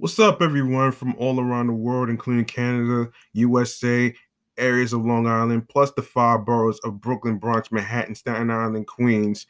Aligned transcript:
What's 0.00 0.18
up, 0.18 0.40
everyone 0.40 0.92
from 0.92 1.14
all 1.18 1.38
around 1.38 1.66
the 1.66 1.74
world, 1.74 2.08
including 2.08 2.46
Canada, 2.46 3.10
USA, 3.34 4.14
areas 4.56 4.94
of 4.94 5.04
Long 5.04 5.26
Island, 5.26 5.68
plus 5.68 5.92
the 5.92 6.00
five 6.00 6.46
boroughs 6.46 6.80
of 6.84 7.02
Brooklyn, 7.02 7.36
Bronx, 7.36 7.70
Manhattan, 7.70 8.14
Staten 8.14 8.50
Island, 8.50 8.86
Queens. 8.86 9.46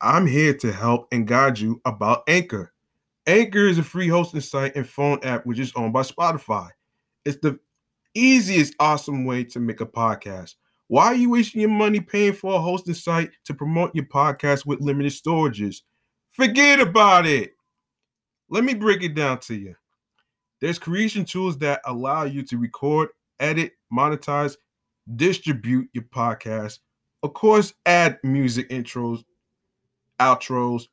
I'm 0.00 0.24
here 0.24 0.54
to 0.54 0.70
help 0.70 1.08
and 1.10 1.26
guide 1.26 1.58
you 1.58 1.80
about 1.84 2.22
Anchor. 2.28 2.72
Anchor 3.26 3.66
is 3.66 3.76
a 3.76 3.82
free 3.82 4.06
hosting 4.06 4.40
site 4.40 4.76
and 4.76 4.88
phone 4.88 5.18
app 5.24 5.44
which 5.46 5.58
is 5.58 5.72
owned 5.74 5.92
by 5.92 6.02
Spotify. 6.02 6.68
It's 7.24 7.38
the 7.38 7.58
easiest, 8.14 8.76
awesome 8.78 9.24
way 9.24 9.42
to 9.42 9.58
make 9.58 9.80
a 9.80 9.86
podcast. 9.86 10.54
Why 10.86 11.06
are 11.06 11.16
you 11.16 11.30
wasting 11.30 11.60
your 11.60 11.70
money 11.70 11.98
paying 12.00 12.34
for 12.34 12.54
a 12.54 12.60
hosting 12.60 12.94
site 12.94 13.32
to 13.46 13.52
promote 13.52 13.96
your 13.96 14.06
podcast 14.06 14.64
with 14.64 14.80
limited 14.80 15.12
storages? 15.12 15.82
Forget 16.30 16.78
about 16.78 17.26
it. 17.26 17.54
Let 18.52 18.64
me 18.64 18.74
break 18.74 19.02
it 19.02 19.14
down 19.14 19.38
to 19.40 19.54
you. 19.54 19.74
There's 20.60 20.78
creation 20.78 21.24
tools 21.24 21.56
that 21.60 21.80
allow 21.86 22.24
you 22.24 22.42
to 22.42 22.58
record, 22.58 23.08
edit, 23.40 23.72
monetize, 23.90 24.58
distribute 25.16 25.88
your 25.94 26.04
podcast. 26.04 26.80
Of 27.22 27.32
course, 27.32 27.72
add 27.86 28.18
music 28.22 28.68
intros, 28.68 29.24
outros, 30.20 30.88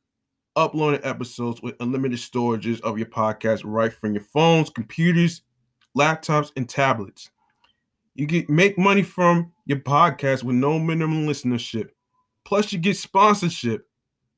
uploading 0.56 1.02
episodes 1.04 1.60
with 1.60 1.76
unlimited 1.80 2.18
storages 2.18 2.80
of 2.80 2.96
your 2.96 3.08
podcast 3.08 3.60
right 3.62 3.92
from 3.92 4.14
your 4.14 4.24
phones, 4.24 4.70
computers, 4.70 5.42
laptops, 5.94 6.52
and 6.56 6.66
tablets. 6.66 7.28
You 8.14 8.26
can 8.26 8.46
make 8.48 8.78
money 8.78 9.02
from 9.02 9.52
your 9.66 9.80
podcast 9.80 10.44
with 10.44 10.56
no 10.56 10.78
minimum 10.78 11.26
listenership. 11.26 11.90
Plus, 12.46 12.72
you 12.72 12.78
get 12.78 12.96
sponsorship. 12.96 13.86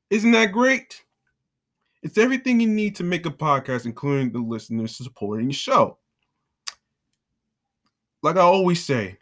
Isn't 0.09 0.31
that 0.31 0.51
great? 0.51 1.02
It's 2.03 2.17
everything 2.17 2.59
you 2.59 2.67
need 2.67 2.97
to 2.97 3.03
make 3.03 3.25
a 3.25 3.31
podcast, 3.31 3.85
including 3.85 4.33
the 4.33 4.39
listeners 4.39 4.97
supporting 4.97 5.47
the 5.47 5.53
show. 5.53 5.97
Like 8.21 8.35
I 8.35 8.41
always 8.41 8.83
say, 8.83 9.17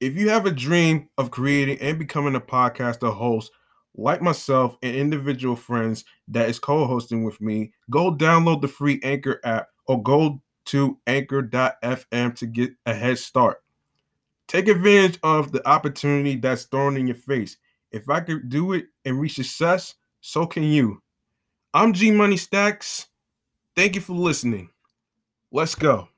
if 0.00 0.14
you 0.14 0.28
have 0.30 0.46
a 0.46 0.52
dream 0.52 1.08
of 1.18 1.32
creating 1.32 1.78
and 1.80 1.98
becoming 1.98 2.36
a 2.36 2.40
podcaster 2.40 3.12
host, 3.12 3.50
like 3.96 4.22
myself 4.22 4.76
and 4.82 4.94
individual 4.94 5.56
friends 5.56 6.04
that 6.28 6.48
is 6.48 6.60
co-hosting 6.60 7.24
with 7.24 7.40
me, 7.40 7.72
go 7.90 8.14
download 8.14 8.62
the 8.62 8.68
free 8.68 9.00
Anchor 9.02 9.40
app 9.42 9.68
or 9.88 10.00
go 10.00 10.40
to 10.66 10.98
anchor.fm 11.08 12.34
to 12.36 12.46
get 12.46 12.70
a 12.86 12.94
head 12.94 13.18
start. 13.18 13.58
Take 14.46 14.68
advantage 14.68 15.18
of 15.24 15.50
the 15.50 15.66
opportunity 15.68 16.36
that's 16.36 16.64
thrown 16.64 16.96
in 16.96 17.08
your 17.08 17.16
face. 17.16 17.56
If 17.90 18.08
I 18.08 18.20
could 18.20 18.48
do 18.48 18.72
it 18.74 18.86
and 19.04 19.20
reach 19.20 19.34
success, 19.34 19.96
so 20.20 20.46
can 20.46 20.62
you. 20.62 21.02
I'm 21.72 21.92
G 21.92 22.10
Money 22.10 22.36
Stacks. 22.36 23.06
Thank 23.76 23.94
you 23.94 24.00
for 24.00 24.14
listening. 24.14 24.70
Let's 25.52 25.74
go. 25.74 26.08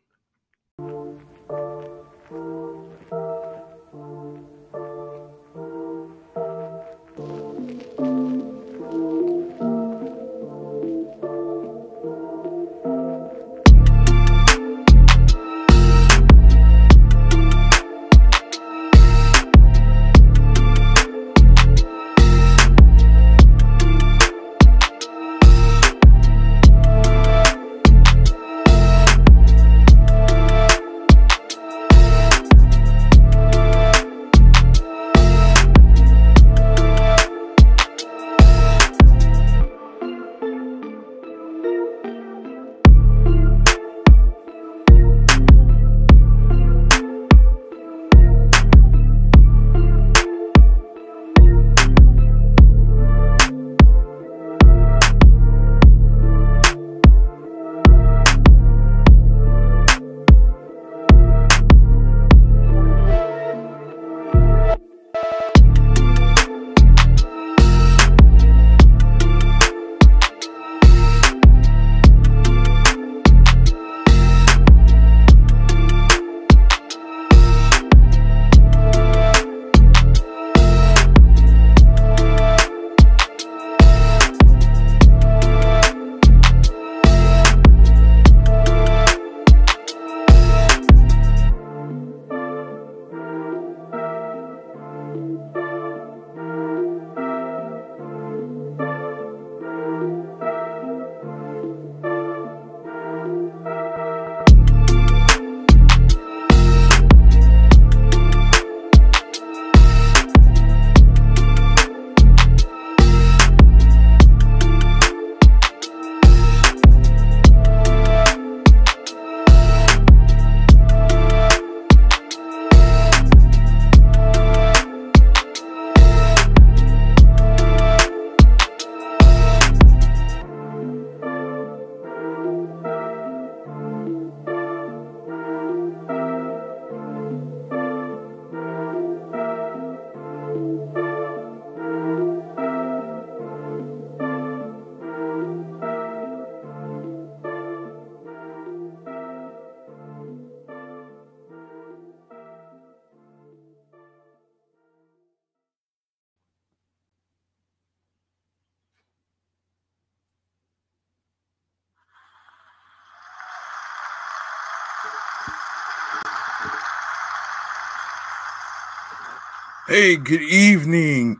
Hey, 169.92 170.16
good 170.16 170.40
evening, 170.40 171.38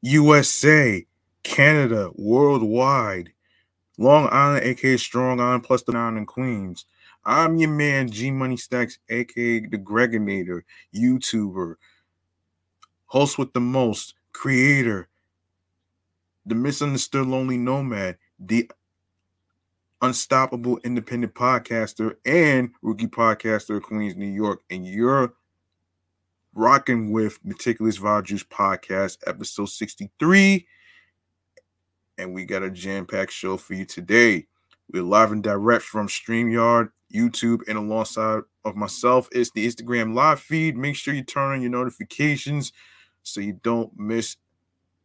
USA, 0.00 1.04
Canada, 1.42 2.10
worldwide, 2.14 3.34
Long 3.98 4.26
Island, 4.32 4.64
aka 4.64 4.96
Strong 4.96 5.38
Island, 5.38 5.64
plus 5.64 5.82
the 5.82 5.92
Nine 5.92 6.16
in 6.16 6.24
Queens. 6.24 6.86
I'm 7.26 7.58
your 7.58 7.68
man, 7.68 8.10
G 8.10 8.30
Money 8.30 8.56
Stacks, 8.56 8.98
aka 9.10 9.60
the 9.60 9.76
Gregonator, 9.76 10.62
YouTuber, 10.94 11.74
host 13.04 13.36
with 13.36 13.52
the 13.52 13.60
most, 13.60 14.14
creator, 14.32 15.10
the 16.46 16.54
misunderstood 16.54 17.26
lonely 17.26 17.58
nomad, 17.58 18.16
the 18.38 18.70
unstoppable 20.00 20.78
independent 20.84 21.34
podcaster, 21.34 22.16
and 22.24 22.70
rookie 22.80 23.08
podcaster 23.08 23.76
of 23.76 23.82
Queens, 23.82 24.16
New 24.16 24.24
York, 24.24 24.62
and 24.70 24.86
you're 24.86 25.34
rocking 26.54 27.12
with 27.12 27.38
Meticulous 27.44 27.98
Vibe 27.98 28.24
Juice 28.24 28.44
Podcast, 28.44 29.18
episode 29.26 29.68
63. 29.68 30.66
And 32.18 32.34
we 32.34 32.44
got 32.44 32.62
a 32.62 32.70
jam 32.70 33.06
packed 33.06 33.32
show 33.32 33.56
for 33.56 33.74
you 33.74 33.84
today. 33.84 34.46
We're 34.92 35.02
live 35.02 35.32
and 35.32 35.42
direct 35.42 35.84
from 35.84 36.08
StreamYard, 36.08 36.90
YouTube, 37.14 37.60
and 37.68 37.78
alongside 37.78 38.42
of 38.64 38.76
myself 38.76 39.28
is 39.32 39.50
the 39.52 39.66
Instagram 39.66 40.14
live 40.14 40.40
feed. 40.40 40.76
Make 40.76 40.96
sure 40.96 41.14
you 41.14 41.22
turn 41.22 41.52
on 41.52 41.62
your 41.62 41.70
notifications 41.70 42.72
so 43.22 43.40
you 43.40 43.60
don't 43.62 43.96
miss 43.98 44.36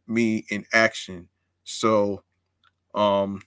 me 0.06 0.44
in 0.50 0.64
action. 0.72 1.28
So, 1.64 2.22
um, 2.94 3.42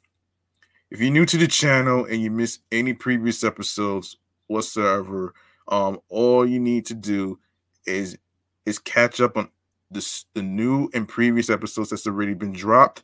if 0.89 0.99
you're 0.99 1.11
new 1.11 1.25
to 1.25 1.37
the 1.37 1.47
channel 1.47 2.05
and 2.05 2.21
you 2.21 2.31
miss 2.31 2.59
any 2.71 2.93
previous 2.93 3.43
episodes 3.43 4.17
whatsoever, 4.47 5.33
um, 5.67 5.99
all 6.09 6.45
you 6.47 6.59
need 6.59 6.85
to 6.87 6.95
do 6.95 7.39
is 7.89 8.17
is 8.65 8.79
catch 8.79 9.19
up 9.19 9.37
on 9.37 9.49
this 9.91 10.25
the 10.33 10.41
new 10.41 10.89
and 10.93 11.07
previous 11.07 11.49
episodes 11.49 11.89
that's 11.89 12.07
already 12.07 12.33
been 12.33 12.53
dropped 12.53 13.03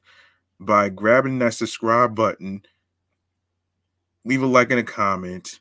by 0.59 0.89
grabbing 0.89 1.39
that 1.39 1.53
subscribe 1.53 2.15
button 2.15 2.61
leave 4.25 4.41
a 4.41 4.45
like 4.45 4.71
and 4.71 4.79
a 4.79 4.83
comment. 4.83 5.59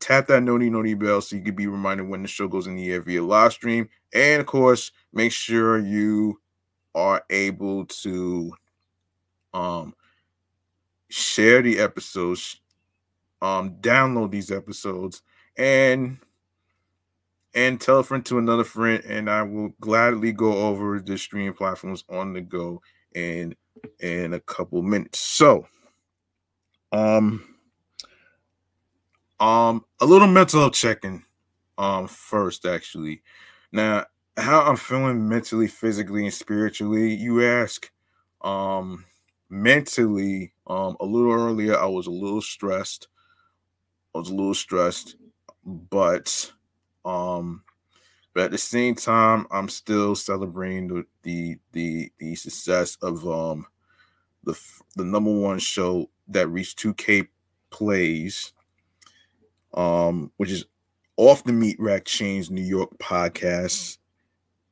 Tap 0.00 0.26
that 0.26 0.42
noti 0.42 0.68
noti 0.68 0.94
bell 0.94 1.22
so 1.22 1.36
you 1.36 1.42
can 1.42 1.54
be 1.54 1.66
reminded 1.66 2.08
when 2.08 2.22
the 2.22 2.28
show 2.28 2.46
goes 2.46 2.66
in 2.66 2.76
the 2.76 2.92
air 2.92 3.00
via 3.00 3.22
live 3.22 3.52
stream. 3.52 3.88
And 4.12 4.40
of 4.40 4.46
course, 4.46 4.92
make 5.12 5.32
sure 5.32 5.78
you 5.78 6.40
are 6.94 7.24
able 7.30 7.86
to 7.86 8.52
um 9.54 9.94
share 11.08 11.62
the 11.62 11.78
episodes, 11.78 12.60
um, 13.40 13.76
download 13.80 14.32
these 14.32 14.50
episodes, 14.50 15.22
and 15.56 16.18
and 17.56 17.80
tell 17.80 18.00
a 18.00 18.04
friend 18.04 18.24
to 18.26 18.38
another 18.38 18.64
friend, 18.64 19.02
and 19.06 19.30
I 19.30 19.42
will 19.42 19.70
gladly 19.80 20.30
go 20.30 20.68
over 20.68 21.00
the 21.00 21.16
streaming 21.16 21.54
platforms 21.54 22.04
on 22.10 22.34
the 22.34 22.42
go 22.42 22.82
in 23.14 23.56
in 24.00 24.34
a 24.34 24.40
couple 24.40 24.82
minutes. 24.82 25.18
So, 25.18 25.66
um, 26.92 27.56
um, 29.40 29.84
a 30.00 30.06
little 30.06 30.28
mental 30.28 30.70
checking. 30.70 31.24
Um, 31.78 32.08
first, 32.08 32.64
actually. 32.64 33.22
Now, 33.72 34.06
how 34.36 34.62
I'm 34.62 34.76
feeling 34.76 35.28
mentally, 35.28 35.66
physically, 35.66 36.24
and 36.24 36.32
spiritually, 36.32 37.14
you 37.14 37.44
ask. 37.44 37.90
Um, 38.42 39.04
mentally, 39.48 40.52
um, 40.66 40.96
a 41.00 41.04
little 41.04 41.32
earlier, 41.32 41.76
I 41.76 41.86
was 41.86 42.06
a 42.06 42.10
little 42.10 42.42
stressed. 42.42 43.08
I 44.14 44.18
was 44.18 44.30
a 44.30 44.34
little 44.34 44.54
stressed, 44.54 45.16
but 45.64 46.52
um, 47.06 47.62
but 48.34 48.44
at 48.44 48.50
the 48.50 48.58
same 48.58 48.94
time, 48.94 49.46
I'm 49.50 49.68
still 49.68 50.14
celebrating 50.14 50.88
the 50.88 51.06
the 51.22 51.56
the, 51.72 52.12
the 52.18 52.34
success 52.34 52.96
of 53.00 53.26
um 53.26 53.66
the 54.44 54.58
the 54.96 55.04
number 55.04 55.32
one 55.32 55.58
show 55.58 56.10
that 56.28 56.48
reached 56.48 56.78
2K 56.78 57.28
plays 57.70 58.52
um, 59.76 60.32
which 60.38 60.50
is 60.50 60.64
off 61.16 61.44
the 61.44 61.52
Meat 61.52 61.76
Rack 61.78 62.04
Chains 62.04 62.50
New 62.50 62.62
York 62.62 62.90
podcast. 62.98 63.98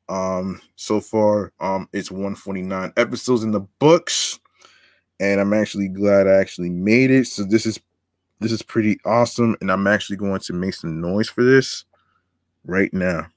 Um, 0.09 0.61
so 0.75 0.99
far, 0.99 1.53
um, 1.59 1.87
it's 1.93 2.11
149 2.11 2.93
episodes 2.97 3.43
in 3.43 3.51
the 3.51 3.61
books, 3.79 4.39
and 5.19 5.39
I'm 5.39 5.53
actually 5.53 5.87
glad 5.87 6.27
I 6.27 6.35
actually 6.35 6.69
made 6.69 7.11
it. 7.11 7.27
So 7.27 7.43
this 7.43 7.65
is 7.65 7.79
this 8.39 8.51
is 8.51 8.61
pretty 8.61 8.99
awesome, 9.05 9.55
and 9.61 9.71
I'm 9.71 9.87
actually 9.87 10.17
going 10.17 10.41
to 10.41 10.53
make 10.53 10.73
some 10.73 10.99
noise 11.01 11.29
for 11.29 11.43
this 11.43 11.85
right 12.65 12.93
now. 12.93 13.27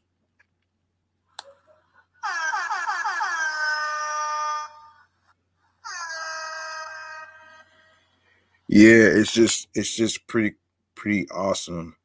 Yeah, 8.68 9.04
it's 9.06 9.32
just 9.32 9.68
it's 9.74 9.94
just 9.96 10.26
pretty 10.26 10.56
pretty 10.94 11.28
awesome 11.30 11.96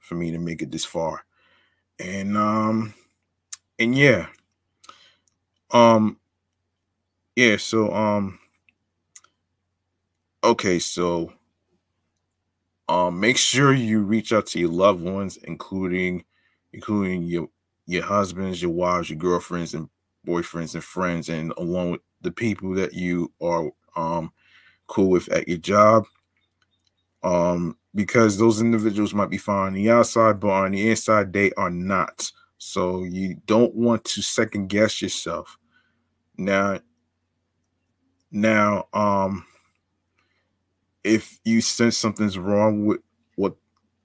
for 0.00 0.14
me 0.16 0.30
to 0.32 0.38
make 0.38 0.62
it 0.62 0.70
this 0.72 0.84
far. 0.84 1.24
And 2.00 2.36
um 2.36 2.94
and 3.78 3.96
yeah. 3.96 4.28
Um 5.72 6.18
yeah, 7.36 7.56
so 7.56 7.92
um 7.92 8.38
okay, 10.44 10.78
so 10.78 11.32
um 12.88 13.20
make 13.20 13.36
sure 13.36 13.72
you 13.72 14.00
reach 14.02 14.32
out 14.32 14.46
to 14.46 14.60
your 14.60 14.70
loved 14.70 15.02
ones 15.02 15.38
including 15.38 16.24
including 16.76 17.24
your 17.24 17.50
your 17.86 18.04
husbands, 18.04 18.62
your 18.62 18.72
wives, 18.72 19.10
your 19.10 19.18
girlfriends 19.18 19.74
and 19.74 19.90
boyfriends 20.26 20.74
and 20.76 20.84
friends 20.84 21.30
and 21.30 21.54
along 21.58 21.92
with 21.92 22.02
the 22.22 22.32
people 22.32 22.74
that 22.76 22.94
you 22.94 23.32
are 23.42 23.70
um 23.96 24.32
cool 24.88 25.10
with 25.10 25.30
at 25.32 25.48
your 25.48 25.58
job. 25.58 26.06
Um 27.22 27.76
because 27.94 28.38
those 28.38 28.60
individuals 28.60 29.14
might 29.14 29.30
be 29.30 29.38
fine 29.38 29.68
on 29.68 29.72
the 29.74 29.90
outside, 29.90 30.38
but 30.38 30.50
on 30.50 30.72
the 30.72 30.90
inside, 30.90 31.32
they 31.32 31.50
are 31.52 31.70
not. 31.70 32.30
So 32.58 33.04
you 33.04 33.36
don't 33.46 33.74
want 33.74 34.04
to 34.04 34.22
second 34.22 34.68
guess 34.68 35.00
yourself. 35.00 35.58
Now, 36.36 36.80
now, 38.30 38.88
um, 38.92 39.46
if 41.04 41.38
you 41.44 41.60
sense 41.60 41.96
something's 41.96 42.38
wrong 42.38 42.86
with 42.86 43.00
what, 43.36 43.54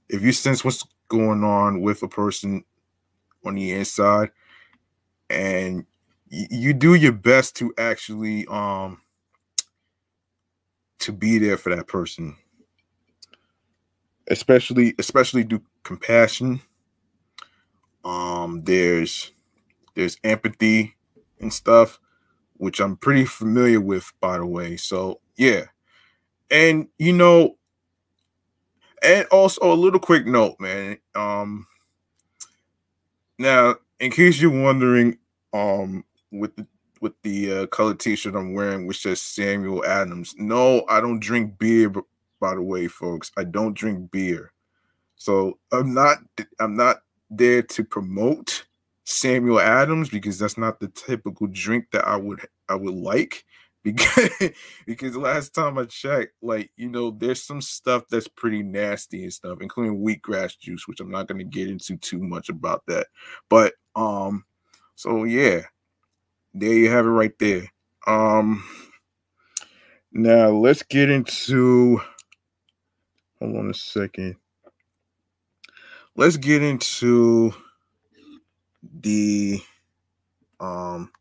if 0.09 0.21
you 0.21 0.31
sense 0.31 0.63
what's 0.63 0.85
going 1.11 1.43
on 1.43 1.81
with 1.81 2.03
a 2.03 2.09
person 2.09 2.63
on 3.45 3.55
the 3.55 3.71
inside, 3.73 4.31
and 5.29 5.85
you, 6.29 6.73
do 6.73 6.95
your 6.95 7.11
best 7.11 7.55
to 7.57 7.73
actually 7.77 8.47
um 8.47 9.01
to 10.99 11.11
be 11.11 11.37
there 11.39 11.57
for 11.57 11.75
that 11.75 11.87
person. 11.87 12.35
Especially 14.29 14.93
especially 14.99 15.43
do 15.43 15.61
compassion. 15.83 16.61
Um 18.03 18.63
there's 18.63 19.31
there's 19.95 20.17
empathy 20.23 20.95
and 21.41 21.53
stuff 21.53 21.99
which 22.57 22.79
i'm 22.81 22.97
pretty 22.97 23.25
familiar 23.25 23.81
with 23.81 24.13
by 24.21 24.37
the 24.37 24.45
way. 24.45 24.77
So 24.77 25.21
yeah. 25.37 25.65
And 26.51 26.89
you 26.99 27.13
know 27.13 27.57
and 29.01 29.25
also 29.27 29.71
a 29.71 29.75
little 29.75 29.99
quick 29.99 30.25
note 30.25 30.55
man 30.59 30.97
um 31.15 31.65
now 33.37 33.75
in 33.99 34.11
case 34.11 34.39
you're 34.39 34.63
wondering 34.63 35.17
um 35.53 36.03
with 36.31 36.55
the 36.55 36.65
with 37.01 37.13
the 37.23 37.51
uh, 37.51 37.67
colored 37.67 37.99
t-shirt 37.99 38.35
i'm 38.35 38.53
wearing 38.53 38.85
which 38.85 39.01
says 39.01 39.21
samuel 39.21 39.83
adams 39.85 40.35
no 40.37 40.85
i 40.87 41.01
don't 41.01 41.19
drink 41.19 41.57
beer 41.57 41.91
by 42.41 42.55
the 42.55 42.61
way, 42.61 42.87
folks. 42.89 43.31
I 43.37 43.45
don't 43.45 43.77
drink 43.77 44.11
beer. 44.11 44.51
So 45.15 45.59
I'm 45.71 45.93
not 45.93 46.17
I'm 46.59 46.75
not 46.75 46.97
there 47.29 47.61
to 47.61 47.83
promote 47.85 48.65
Samuel 49.05 49.61
Adams 49.61 50.09
because 50.09 50.39
that's 50.39 50.57
not 50.57 50.79
the 50.79 50.89
typical 50.89 51.47
drink 51.47 51.85
that 51.93 52.05
I 52.05 52.17
would 52.17 52.41
I 52.67 52.75
would 52.75 52.95
like 52.95 53.45
because 53.83 54.29
because 54.85 55.15
last 55.15 55.53
time 55.53 55.77
I 55.77 55.85
checked, 55.85 56.33
like 56.41 56.71
you 56.75 56.89
know, 56.89 57.11
there's 57.11 57.43
some 57.43 57.61
stuff 57.61 58.03
that's 58.09 58.27
pretty 58.27 58.63
nasty 58.63 59.23
and 59.23 59.33
stuff, 59.33 59.59
including 59.61 60.03
wheatgrass 60.05 60.57
juice, 60.59 60.87
which 60.87 60.99
I'm 60.99 61.11
not 61.11 61.27
going 61.27 61.39
to 61.39 61.45
get 61.45 61.69
into 61.69 61.97
too 61.97 62.19
much 62.19 62.49
about 62.49 62.83
that. 62.87 63.07
But 63.49 63.73
um, 63.95 64.45
so 64.95 65.23
yeah, 65.23 65.61
there 66.53 66.73
you 66.73 66.89
have 66.89 67.05
it 67.05 67.09
right 67.09 67.37
there. 67.39 67.71
Um, 68.07 68.63
now 70.11 70.49
let's 70.49 70.83
get 70.83 71.09
into 71.09 72.01
Hold 73.41 73.57
on 73.57 73.69
a 73.71 73.73
second. 73.73 74.35
Let's 76.15 76.37
get 76.37 76.61
into 76.61 77.51
the 78.83 79.59
um 80.59 81.11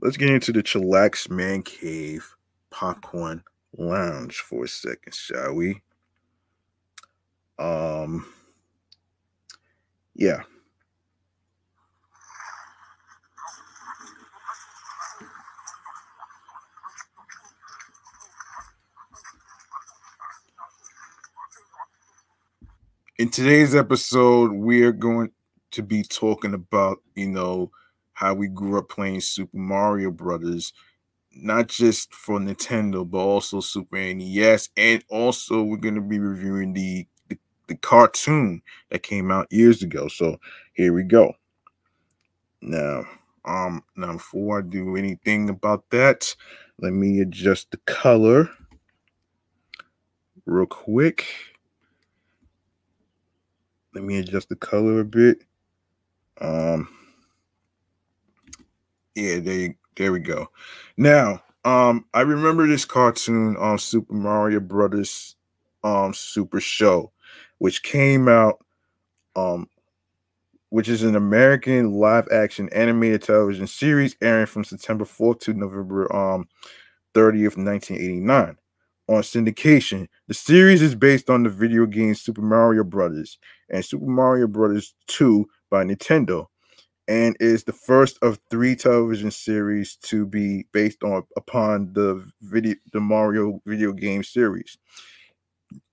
let's 0.00 0.16
get 0.16 0.30
into 0.30 0.52
the 0.52 0.62
chillax 0.62 1.30
man 1.30 1.62
cave 1.62 2.36
popcorn 2.70 3.42
lounge 3.76 4.38
for 4.38 4.64
a 4.64 4.68
second, 4.68 5.14
shall 5.14 5.54
we? 5.54 5.82
Um 7.58 8.26
yeah. 10.14 10.42
in 23.18 23.28
today's 23.28 23.74
episode, 23.74 24.52
we 24.52 24.82
are 24.82 24.92
going 24.92 25.32
to 25.72 25.82
be 25.82 26.04
talking 26.04 26.54
about, 26.54 27.02
you 27.16 27.28
know, 27.28 27.70
how 28.18 28.34
we 28.34 28.48
grew 28.48 28.76
up 28.76 28.88
playing 28.88 29.20
Super 29.20 29.56
Mario 29.56 30.10
Brothers, 30.10 30.72
not 31.30 31.68
just 31.68 32.12
for 32.12 32.40
Nintendo, 32.40 33.08
but 33.08 33.18
also 33.18 33.60
Super 33.60 33.96
NES. 34.12 34.70
And 34.76 35.04
also, 35.08 35.62
we're 35.62 35.76
to 35.76 36.00
be 36.00 36.18
reviewing 36.18 36.72
the, 36.72 37.06
the, 37.28 37.38
the 37.68 37.76
cartoon 37.76 38.60
that 38.90 39.04
came 39.04 39.30
out 39.30 39.46
years 39.52 39.84
ago. 39.84 40.08
So 40.08 40.38
here 40.72 40.92
we 40.92 41.04
go. 41.04 41.32
Now, 42.60 43.04
um, 43.44 43.84
now 43.94 44.14
before 44.14 44.58
I 44.58 44.62
do 44.62 44.96
anything 44.96 45.48
about 45.48 45.88
that, 45.90 46.34
let 46.80 46.92
me 46.92 47.20
adjust 47.20 47.70
the 47.70 47.78
color 47.86 48.50
real 50.44 50.66
quick. 50.66 51.24
Let 53.94 54.02
me 54.02 54.18
adjust 54.18 54.48
the 54.48 54.56
color 54.56 54.98
a 54.98 55.04
bit. 55.04 55.44
Um, 56.40 56.97
yeah, 59.18 59.40
there, 59.40 59.74
there 59.96 60.12
we 60.12 60.20
go. 60.20 60.48
Now, 60.96 61.42
um, 61.64 62.04
I 62.14 62.20
remember 62.20 62.66
this 62.66 62.84
cartoon 62.84 63.56
on 63.56 63.78
Super 63.78 64.14
Mario 64.14 64.60
Brothers 64.60 65.34
um 65.84 66.14
Super 66.14 66.60
Show, 66.60 67.12
which 67.58 67.82
came 67.82 68.28
out 68.28 68.64
um 69.36 69.68
which 70.70 70.88
is 70.88 71.02
an 71.02 71.16
American 71.16 71.92
live 71.92 72.28
action 72.30 72.68
animated 72.72 73.22
television 73.22 73.66
series 73.66 74.16
airing 74.20 74.46
from 74.46 74.64
September 74.64 75.04
4th 75.04 75.40
to 75.40 75.54
November 75.54 76.14
um 76.14 76.48
30th, 77.14 77.56
1989. 77.56 78.56
On 79.08 79.22
syndication, 79.22 80.06
the 80.26 80.34
series 80.34 80.82
is 80.82 80.94
based 80.94 81.30
on 81.30 81.42
the 81.42 81.48
video 81.48 81.86
game 81.86 82.14
Super 82.14 82.42
Mario 82.42 82.84
Brothers 82.84 83.38
and 83.70 83.84
Super 83.84 84.06
Mario 84.06 84.46
Brothers 84.46 84.94
2 85.06 85.48
by 85.70 85.82
Nintendo 85.82 86.46
and 87.08 87.34
is 87.40 87.64
the 87.64 87.72
first 87.72 88.18
of 88.20 88.38
three 88.50 88.76
television 88.76 89.30
series 89.30 89.96
to 89.96 90.26
be 90.26 90.66
based 90.72 91.02
on 91.02 91.24
upon 91.36 91.90
the 91.94 92.30
video 92.42 92.74
the 92.92 93.00
Mario 93.00 93.60
video 93.66 93.92
game 93.92 94.22
series. 94.22 94.76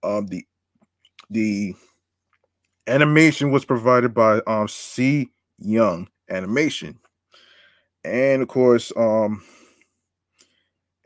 Um, 0.04 0.28
the 0.28 0.46
the 1.30 1.74
animation 2.88 3.50
was 3.52 3.64
provided 3.66 4.14
by 4.14 4.42
um 4.46 4.68
Sei 4.68 5.28
Young 5.58 6.10
Animation, 6.30 7.00
and 8.04 8.42
of 8.42 8.50
course 8.50 8.92
um 8.98 9.42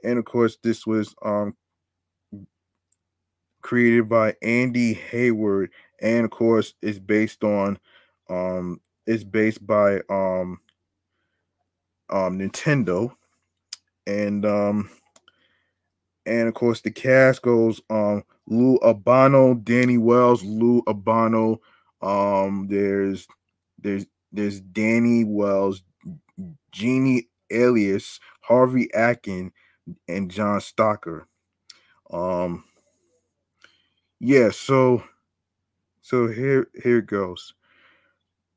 and 0.03 0.17
of 0.17 0.25
course 0.25 0.57
this 0.63 0.87
was 0.87 1.13
um 1.23 1.55
created 3.61 4.09
by 4.09 4.33
Andy 4.41 4.93
Hayward, 4.93 5.69
and 6.01 6.25
of 6.25 6.31
course 6.31 6.73
is 6.81 6.99
based 6.99 7.43
on 7.43 7.77
um 8.27 8.81
is 9.05 9.23
based 9.23 9.65
by 9.65 9.99
um 10.09 10.59
um 12.09 12.39
Nintendo 12.39 13.11
and 14.07 14.45
um 14.45 14.89
and 16.25 16.47
of 16.47 16.53
course 16.53 16.81
the 16.81 16.91
cast 16.91 17.41
goes 17.41 17.81
um 17.89 18.23
Lou 18.47 18.79
Albano, 18.83 19.53
Danny 19.53 19.97
Wells, 19.97 20.43
Lou 20.43 20.81
Albano, 20.87 21.61
um 22.01 22.67
there's 22.69 23.27
there's 23.79 24.05
there's 24.31 24.59
Danny 24.61 25.23
Wells, 25.23 25.83
Jeannie 26.71 27.27
Elias, 27.51 28.19
Harvey 28.41 28.93
Atkin, 28.93 29.51
and 30.07 30.29
John 30.29 30.59
Stocker. 30.59 31.23
Um 32.11 32.63
yeah, 34.19 34.49
so 34.51 35.03
so 36.01 36.27
here 36.27 36.67
here 36.83 36.97
it 36.99 37.05
goes. 37.07 37.53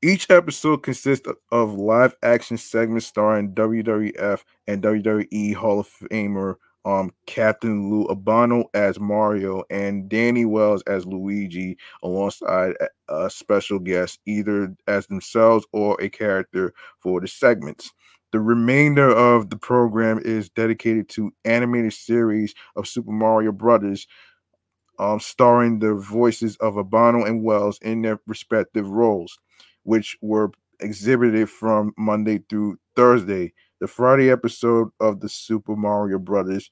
Each 0.04 0.28
episode 0.30 0.78
consists 0.78 1.28
of 1.52 1.74
live 1.74 2.16
action 2.24 2.58
segments 2.58 3.06
starring 3.06 3.54
WWF 3.54 4.42
and 4.66 4.82
WWE 4.82 5.54
Hall 5.54 5.78
of 5.78 5.88
Famer 5.88 6.56
um, 6.84 7.12
Captain 7.26 7.88
Lou 7.88 8.08
Albano 8.08 8.64
as 8.74 8.98
Mario 8.98 9.62
and 9.70 10.08
Danny 10.08 10.44
Wells 10.44 10.82
as 10.88 11.06
Luigi, 11.06 11.76
alongside 12.02 12.74
a 13.08 13.30
special 13.30 13.78
guest, 13.78 14.18
either 14.26 14.74
as 14.88 15.06
themselves 15.06 15.64
or 15.70 15.96
a 16.00 16.08
character 16.08 16.74
for 16.98 17.20
the 17.20 17.28
segments. 17.28 17.92
The 18.32 18.40
remainder 18.40 19.08
of 19.08 19.50
the 19.50 19.56
program 19.56 20.20
is 20.24 20.50
dedicated 20.50 21.08
to 21.10 21.30
animated 21.44 21.92
series 21.92 22.54
of 22.74 22.88
Super 22.88 23.12
Mario 23.12 23.52
Brothers, 23.52 24.08
um, 24.98 25.20
starring 25.20 25.78
the 25.78 25.94
voices 25.94 26.56
of 26.56 26.76
Albano 26.76 27.24
and 27.24 27.44
Wells 27.44 27.78
in 27.82 28.02
their 28.02 28.18
respective 28.26 28.88
roles 28.88 29.38
which 29.84 30.16
were 30.20 30.50
exhibited 30.80 31.48
from 31.48 31.92
Monday 31.96 32.42
through 32.48 32.78
Thursday. 32.96 33.52
The 33.80 33.88
Friday 33.88 34.30
episode 34.30 34.90
of 35.00 35.20
the 35.20 35.28
Super 35.28 35.74
Mario 35.74 36.18
Brothers 36.18 36.70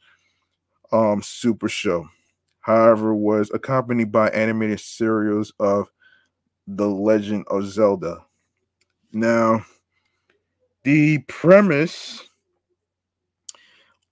um, 0.92 1.22
Super 1.22 1.68
Show, 1.68 2.08
however, 2.60 3.14
was 3.14 3.50
accompanied 3.52 4.12
by 4.12 4.28
animated 4.30 4.80
serials 4.80 5.52
of 5.58 5.88
The 6.66 6.88
Legend 6.88 7.46
of 7.48 7.66
Zelda. 7.66 8.24
Now, 9.12 9.64
the 10.84 11.18
premise 11.28 12.22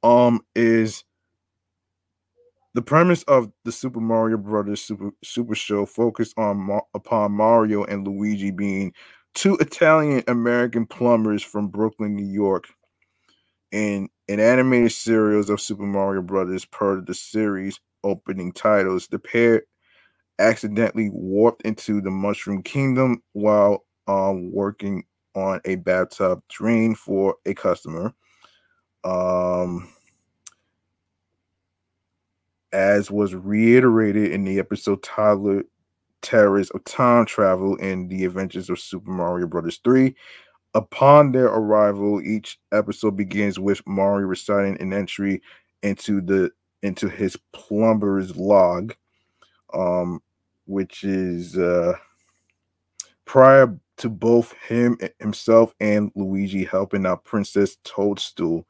um 0.02 0.40
is 0.54 1.02
the 2.78 2.82
premise 2.82 3.24
of 3.24 3.50
the 3.64 3.72
Super 3.72 3.98
Mario 3.98 4.36
Brothers 4.36 4.80
Super 4.80 5.10
Super 5.24 5.56
Show 5.56 5.84
focused 5.84 6.38
on 6.38 6.78
upon 6.94 7.32
Mario 7.32 7.82
and 7.82 8.06
Luigi 8.06 8.52
being 8.52 8.92
two 9.34 9.56
Italian 9.56 10.22
American 10.28 10.86
plumbers 10.86 11.42
from 11.42 11.66
Brooklyn, 11.66 12.14
New 12.14 12.32
York, 12.32 12.68
in 13.72 14.08
an 14.28 14.38
animated 14.38 14.92
series 14.92 15.50
of 15.50 15.60
Super 15.60 15.86
Mario 15.86 16.22
Brothers 16.22 16.66
per 16.66 17.00
the 17.00 17.14
series 17.14 17.80
opening 18.04 18.52
titles. 18.52 19.08
The 19.08 19.18
pair 19.18 19.64
accidentally 20.38 21.10
warped 21.12 21.62
into 21.62 22.00
the 22.00 22.12
Mushroom 22.12 22.62
Kingdom 22.62 23.24
while 23.32 23.86
um, 24.06 24.52
working 24.52 25.02
on 25.34 25.60
a 25.64 25.74
bathtub 25.74 26.42
drain 26.48 26.94
for 26.94 27.34
a 27.44 27.54
customer. 27.54 28.14
Um, 29.02 29.92
as 32.72 33.10
was 33.10 33.34
reiterated 33.34 34.32
in 34.32 34.44
the 34.44 34.58
episode 34.58 35.02
Toddler 35.02 35.64
Terrors 36.22 36.70
of 36.70 36.84
Time 36.84 37.24
Travel 37.24 37.76
in 37.76 38.08
The 38.08 38.24
Adventures 38.24 38.70
of 38.70 38.78
Super 38.78 39.10
Mario 39.10 39.46
Brothers 39.46 39.80
3. 39.84 40.14
Upon 40.74 41.32
their 41.32 41.46
arrival, 41.46 42.20
each 42.22 42.58
episode 42.72 43.16
begins 43.16 43.58
with 43.58 43.80
Mario 43.86 44.26
reciting 44.26 44.80
an 44.80 44.92
entry 44.92 45.42
into 45.82 46.20
the 46.20 46.50
into 46.82 47.08
his 47.08 47.36
plumber's 47.52 48.36
log, 48.36 48.94
um, 49.74 50.20
which 50.66 51.02
is 51.04 51.56
uh, 51.56 51.94
prior 53.24 53.76
to 53.96 54.08
both 54.08 54.52
him 54.68 54.98
himself 55.18 55.74
and 55.80 56.12
Luigi 56.14 56.64
helping 56.64 57.06
out 57.06 57.24
Princess 57.24 57.78
Toadstool 57.82 58.64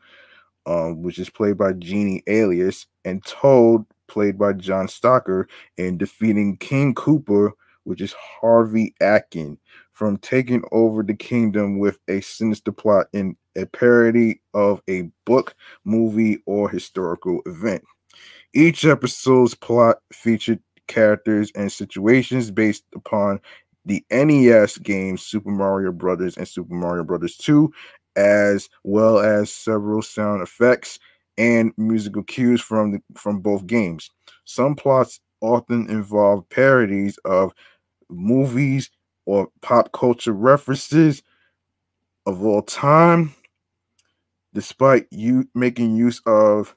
um, 0.69 1.03
which 1.03 1.19
is 1.19 1.31
played 1.31 1.57
by 1.57 1.73
Jeannie 1.73 2.23
Elias, 2.29 2.87
and 3.09 3.25
Toad, 3.25 3.85
played 4.07 4.39
by 4.39 4.53
John 4.53 4.87
Stocker, 4.87 5.47
in 5.77 5.99
defeating 5.99 6.57
King 6.59 6.95
Koopa, 6.95 7.51
which 7.85 8.01
is 8.01 8.13
Harvey 8.13 8.95
Atkin, 9.01 9.59
from 9.93 10.19
taking 10.19 10.63
over 10.73 11.03
the 11.03 11.15
kingdom 11.15 11.79
with 11.79 11.99
a 12.09 12.21
sinister 12.21 12.71
plot 12.71 13.07
in 13.13 13.37
a 13.57 13.67
parody 13.67 14.41
of 14.55 14.83
a 14.89 15.11
book, 15.25 15.55
movie, 15.85 16.39
or 16.47 16.69
historical 16.69 17.41
event. 17.47 17.83
Each 18.55 18.85
episode's 18.85 19.55
plot 19.55 19.99
featured 20.13 20.61
characters 20.87 21.51
and 21.55 21.71
situations 21.71 22.51
based 22.51 22.85
upon 22.95 23.41
the 23.85 24.05
NES 24.11 24.79
games 24.79 25.23
Super 25.23 25.51
Mario 25.51 25.93
Brothers 25.93 26.37
and 26.37 26.47
Super 26.47 26.75
Mario 26.75 27.05
Brothers 27.05 27.37
2, 27.37 27.73
as 28.17 28.69
well 28.85 29.19
as 29.19 29.51
several 29.51 30.03
sound 30.03 30.43
effects 30.43 30.99
and 31.39 31.73
musical 31.79 32.25
cues 32.25 32.61
from 32.61 32.93
the, 32.93 33.03
from 33.15 33.41
both 33.41 33.67
games. 33.67 34.11
Some 34.45 34.75
plots 34.75 35.21
often 35.41 35.89
involve 35.89 36.49
parodies 36.51 37.17
of 37.25 37.55
movies 38.11 38.91
or 39.25 39.49
pop 39.63 39.93
culture 39.93 40.33
references 40.33 41.23
of 42.27 42.45
all 42.45 42.63
time, 42.63 43.35
despite 44.53 45.07
you 45.11 45.49
making 45.55 45.97
use 45.97 46.21
of 46.27 46.75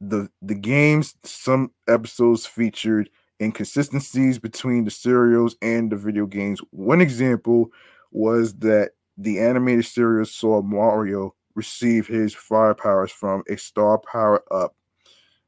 the 0.00 0.28
the 0.42 0.54
games. 0.54 1.14
Some 1.24 1.72
episodes 1.88 2.46
featured 2.46 3.08
inconsistencies 3.40 4.38
between 4.38 4.84
the 4.84 4.90
serials 4.90 5.56
and 5.62 5.90
the 5.90 5.96
video 5.96 6.26
games. 6.26 6.60
One 6.70 7.00
example 7.00 7.70
was 8.12 8.54
that 8.56 8.90
the 9.16 9.38
animated 9.40 9.86
series 9.86 10.30
saw 10.30 10.62
Mario 10.62 11.34
receive 11.54 12.06
his 12.06 12.34
fire 12.34 12.74
powers 12.74 13.10
from 13.10 13.42
a 13.48 13.56
star 13.56 13.98
power 13.98 14.42
up. 14.52 14.74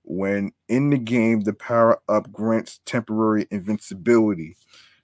When 0.05 0.53
in 0.69 0.91
the 0.91 0.99
game, 0.99 1.43
the 1.43 1.53
power 1.53 2.01
up 2.09 2.31
grants 2.33 2.81
temporary 2.87 3.47
invincibility. 3.51 4.57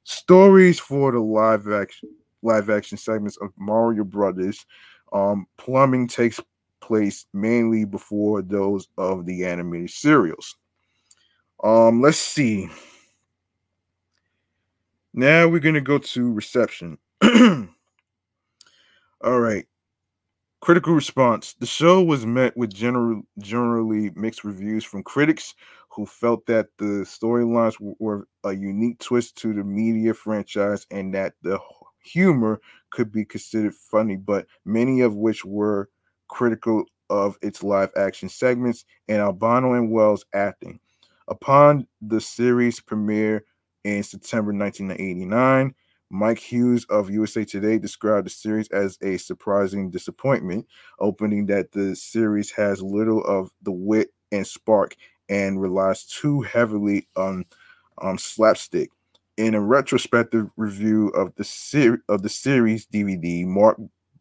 Stories 0.04 0.80
for 0.80 1.12
the 1.12 1.20
live 1.20 1.68
action 1.68 2.10
live 2.42 2.70
action 2.70 2.96
segments 2.96 3.36
of 3.38 3.50
Mario 3.56 4.04
Brothers. 4.04 4.64
Um, 5.12 5.46
plumbing 5.56 6.08
takes 6.08 6.40
place 6.80 7.26
mainly 7.32 7.84
before 7.84 8.42
those 8.42 8.88
of 8.96 9.26
the 9.26 9.44
animated 9.44 9.90
serials. 9.90 10.56
Um, 11.62 12.00
let's 12.00 12.18
see. 12.18 12.68
Now 15.14 15.48
we're 15.48 15.58
gonna 15.58 15.80
go 15.80 15.98
to 15.98 16.32
reception. 16.32 16.98
All 19.22 19.40
right. 19.40 19.66
Critical 20.60 20.92
response. 20.92 21.54
The 21.54 21.66
show 21.66 22.02
was 22.02 22.26
met 22.26 22.56
with 22.56 22.74
general, 22.74 23.22
generally 23.38 24.10
mixed 24.16 24.42
reviews 24.44 24.84
from 24.84 25.04
critics 25.04 25.54
who 25.88 26.04
felt 26.04 26.46
that 26.46 26.68
the 26.78 27.04
storylines 27.06 27.76
were 28.00 28.26
a 28.44 28.52
unique 28.52 28.98
twist 28.98 29.36
to 29.36 29.54
the 29.54 29.62
media 29.62 30.14
franchise 30.14 30.86
and 30.90 31.14
that 31.14 31.34
the 31.42 31.58
humor 32.02 32.60
could 32.90 33.12
be 33.12 33.24
considered 33.24 33.74
funny, 33.74 34.16
but 34.16 34.46
many 34.64 35.00
of 35.00 35.14
which 35.14 35.44
were 35.44 35.88
critical 36.28 36.84
of 37.08 37.38
its 37.40 37.62
live 37.62 37.90
action 37.96 38.28
segments 38.28 38.84
and 39.08 39.18
Albano 39.18 39.74
and 39.74 39.90
Wells 39.90 40.24
acting. 40.34 40.80
Upon 41.28 41.86
the 42.02 42.20
series 42.20 42.80
premiere 42.80 43.44
in 43.84 44.02
September 44.02 44.52
1989, 44.52 45.74
Mike 46.10 46.38
Hughes 46.38 46.86
of 46.86 47.10
USA 47.10 47.44
Today 47.44 47.78
described 47.78 48.26
the 48.26 48.30
series 48.30 48.68
as 48.68 48.98
a 49.02 49.18
surprising 49.18 49.90
disappointment, 49.90 50.66
opening 50.98 51.46
that 51.46 51.72
the 51.72 51.94
series 51.94 52.50
has 52.52 52.82
little 52.82 53.22
of 53.24 53.50
the 53.62 53.72
wit 53.72 54.08
and 54.32 54.46
spark 54.46 54.96
and 55.28 55.60
relies 55.60 56.04
too 56.04 56.40
heavily 56.42 57.06
on 57.16 57.44
um, 58.00 58.16
slapstick. 58.16 58.90
In 59.36 59.54
a 59.54 59.60
retrospective 59.60 60.48
review 60.56 61.08
of 61.08 61.34
the 61.36 61.44
ser- 61.44 62.02
of 62.08 62.22
the 62.22 62.28
series 62.28 62.86
DVD, 62.86 63.44
Mark 63.46 63.78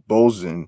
Bozon 0.09 0.67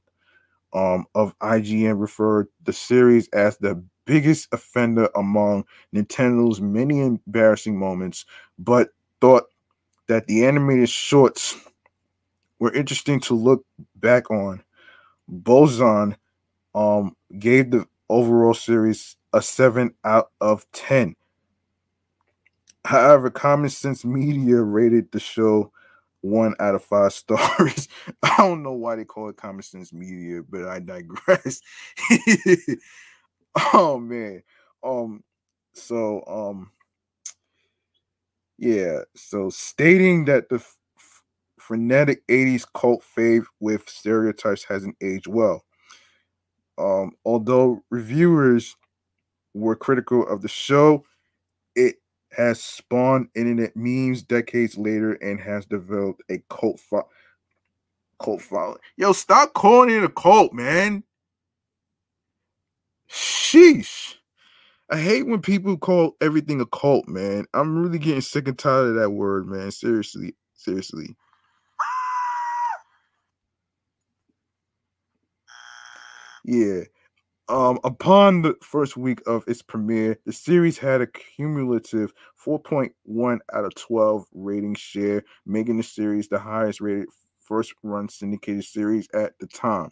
um, 0.74 1.06
of 1.16 1.38
IGN 1.40 2.00
referred 2.00 2.48
the 2.64 2.74
series 2.74 3.28
as 3.30 3.58
the 3.58 3.84
biggest 4.06 4.48
offender 4.52 5.10
among 5.16 5.66
Nintendo's 5.94 6.62
many 6.62 7.00
embarrassing 7.00 7.78
moments, 7.78 8.26
but 8.58 8.90
thought 9.22 9.46
that 10.10 10.26
the 10.26 10.44
animated 10.44 10.90
shorts 10.90 11.56
were 12.58 12.74
interesting 12.74 13.20
to 13.22 13.36
look 13.36 13.64
back 13.96 14.30
on. 14.32 14.62
Bozon 15.32 16.16
um, 16.74 17.16
gave 17.38 17.70
the 17.70 17.86
overall 18.10 18.56
series 18.56 19.16
a 19.34 19.42
7 19.42 19.94
out 20.04 20.32
of 20.42 20.66
10. 20.74 21.16
However, 22.86 23.30
Common 23.30 23.70
Sense 23.70 24.04
Media 24.04 24.62
rated 24.62 25.12
the 25.12 25.20
show 25.20 25.72
one 26.22 26.56
out 26.60 26.74
of 26.74 26.84
five 26.84 27.14
stars. 27.14 27.88
I 28.24 28.36
don't 28.38 28.64
know 28.64 28.74
why 28.74 28.96
they 28.96 29.06
call 29.06 29.30
it 29.30 29.38
Common 29.38 29.62
Sense 29.62 29.94
Media, 29.94 30.42
but 30.50 30.66
I 30.66 30.80
digress. 30.80 31.62
oh 33.74 34.00
man. 34.00 34.42
Um 34.84 35.24
so 35.74 36.24
um 36.26 36.72
yeah, 38.60 39.00
so 39.16 39.50
stating 39.50 40.26
that 40.26 40.50
the 40.50 40.58
f- 40.58 40.78
frenetic 41.58 42.28
80s 42.28 42.66
cult 42.74 43.04
fave 43.18 43.46
with 43.62 43.88
stereotypes 43.88 44.66
hasn't 44.66 44.98
aged 45.02 45.28
well. 45.28 45.64
Um, 46.78 47.14
although 47.24 47.82
reviewers 47.90 48.76
were 49.54 49.78
critical 49.78 50.28
of 50.28 50.42
the 50.42 50.50
show, 50.50 51.06
it 51.76 51.96
has 52.34 52.62
spawned 52.62 53.30
internet 53.34 53.78
memes 53.78 54.24
decades 54.24 54.78
later 54.78 55.14
and 55.14 55.40
has 55.40 55.66
developed 55.66 56.22
a 56.30 56.44
cult 56.50 56.82
fo- 56.82 57.08
cult 58.22 58.42
following. 58.42 58.80
Yo, 58.98 59.14
stop 59.14 59.54
calling 59.54 59.90
it 59.90 60.04
a 60.04 60.10
cult, 60.10 60.52
man. 60.52 61.04
Sheesh. 63.10 64.16
I 64.92 64.98
hate 64.98 65.28
when 65.28 65.42
people 65.42 65.78
call 65.78 66.16
everything 66.20 66.60
a 66.62 66.66
cult, 66.66 67.08
man. 67.08 67.46
I'm 67.54 67.78
really 67.78 68.00
getting 68.00 68.22
sick 68.22 68.48
and 68.48 68.58
tired 68.58 68.90
of 68.90 68.96
that 68.96 69.12
word, 69.12 69.48
man. 69.48 69.72
Seriously, 69.72 70.36
seriously. 70.56 71.16
Yeah. 76.44 76.82
Um, 77.50 77.80
upon 77.84 78.44
the 78.44 78.56
first 78.62 78.98
week 78.98 79.22
of 79.28 79.44
its 79.48 79.62
premiere, 79.62 80.20
the 80.26 80.34
series 80.34 80.78
had 80.78 81.02
a 81.02 81.08
cumulative 81.08 82.14
4.1 82.44 83.40
out 83.54 83.66
of 83.66 83.76
12 83.76 84.26
rating 84.34 84.76
share, 84.76 85.24
making 85.46 85.78
the 85.78 85.84
series 85.84 86.28
the 86.28 86.40
highest 86.40 86.82
rated 86.82 87.08
first 87.40 87.74
run 87.84 88.08
syndicated 88.08 88.64
series 88.64 89.08
at 89.14 89.34
the 89.40 89.48
time. 89.48 89.90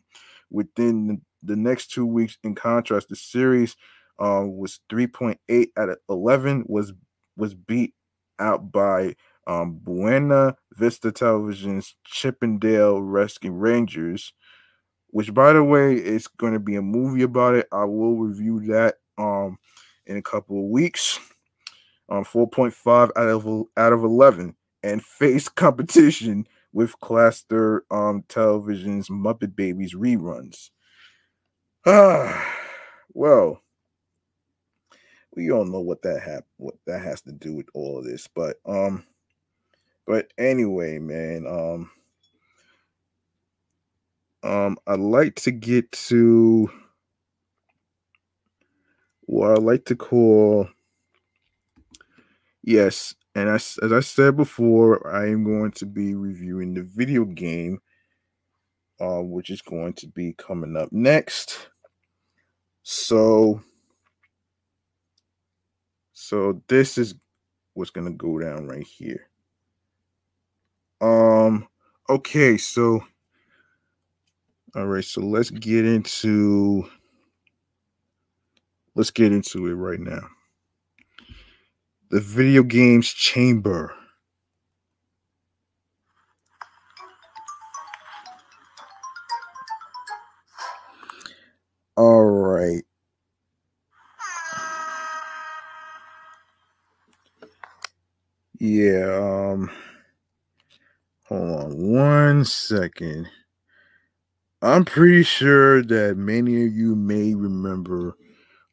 Within 0.52 1.22
the, 1.44 1.56
next 1.56 1.88
two 1.88 2.06
weeks, 2.06 2.38
in 2.44 2.56
contrast, 2.56 3.10
the 3.10 3.16
series 3.16 3.76
uh, 4.20 4.44
was 4.46 4.80
3.8 4.90 5.68
out 5.78 5.90
of 5.90 5.98
11 6.10 6.66
was 6.68 6.94
was 7.36 7.54
beat 7.54 7.94
out 8.40 8.72
by 8.72 9.16
um, 9.46 9.80
Buena 9.82 10.56
Vista 10.74 11.12
Television's 11.12 11.96
Chip 12.04 12.38
'n 12.44 12.60
Dale 12.60 13.02
Rescue 13.02 13.52
Rangers, 13.52 14.34
which 15.08 15.34
by 15.34 15.54
the 15.54 15.64
way 15.64 15.96
is 15.96 16.28
going 16.28 16.54
to 16.54 16.60
be 16.60 16.76
a 16.76 16.82
movie 16.82 17.24
about 17.24 17.56
it. 17.56 17.68
I 17.72 17.86
will 17.86 18.18
review 18.18 18.60
that 18.68 18.96
um 19.18 19.58
in 20.06 20.18
a 20.18 20.22
couple 20.22 20.60
of 20.60 20.70
weeks. 20.70 21.20
Um, 22.10 22.24
4.5 22.24 23.12
out 23.18 23.28
of 23.28 23.66
out 23.78 23.94
of 23.94 24.04
11 24.04 24.56
and 24.84 25.04
face 25.04 25.50
competition 25.64 26.48
with 26.74 27.00
Claster 27.02 27.82
um 27.92 28.24
Television's 28.30 29.10
Muppet 29.10 29.56
Babies 29.56 29.94
reruns. 29.96 30.70
Ah, 31.86 32.56
well, 33.14 33.62
we 35.38 35.52
all 35.52 35.66
know 35.66 35.80
what 35.80 36.02
that 36.02 36.20
hap- 36.20 36.48
what 36.58 36.74
that 36.88 37.00
has 37.00 37.22
to 37.22 37.32
do 37.32 37.54
with 37.54 37.68
all 37.76 38.00
of 38.00 38.06
this, 38.06 38.28
but 38.28 38.58
um, 38.66 39.06
but 40.08 40.34
anyway, 40.40 40.98
man, 40.98 41.46
um, 41.46 41.92
um, 44.42 44.78
I'd 44.88 45.00
like 45.00 45.36
to 45.42 45.52
get 45.52 45.92
to 45.92 46.72
what 49.22 49.52
I 49.52 49.54
like 49.62 49.86
to 49.86 49.96
call 49.96 50.68
yes, 52.64 53.14
and 53.36 53.48
as, 53.48 53.78
as 53.84 53.94
I 53.94 54.00
said 54.00 54.36
before, 54.38 55.08
I 55.08 55.28
am 55.28 55.44
going 55.44 55.72
to 55.74 55.86
be 55.86 56.16
reviewing 56.16 56.74
the 56.74 56.82
video 56.82 57.26
game, 57.26 57.80
uh, 59.00 59.22
which 59.22 59.52
is 59.52 59.62
going 59.62 59.94
to 59.94 60.08
be 60.08 60.34
coming 60.34 60.76
up 60.76 60.92
next. 60.92 61.70
So 62.82 63.62
so 66.20 66.64
this 66.68 66.98
is 66.98 67.14
what's 67.76 67.92
gonna 67.92 68.10
go 68.10 68.40
down 68.40 68.66
right 68.66 68.86
here. 68.88 69.30
Um, 71.00 71.68
okay, 72.10 72.58
so 72.58 73.02
all 74.76 74.88
right, 74.88 75.04
so 75.04 75.22
let's 75.22 75.52
get 75.52 75.86
into 75.86 76.90
let's 78.96 79.12
get 79.12 79.32
into 79.32 79.68
it 79.68 79.76
right 79.76 80.00
now. 80.00 80.28
The 82.10 82.20
video 82.20 82.64
games 82.64 83.14
chamber. 83.14 83.94
All 91.96 92.26
right. 92.26 92.87
Yeah, 98.60 99.16
um 99.54 99.70
hold 101.28 101.64
on 101.66 101.78
one 101.94 102.46
second. 102.46 103.28
I'm 104.62 104.86
pretty 104.86 105.24
sure 105.24 105.84
that 105.84 106.18
many 106.18 106.66
of 106.66 106.74
you 106.74 106.96
may 106.96 107.36
remember 107.36 108.16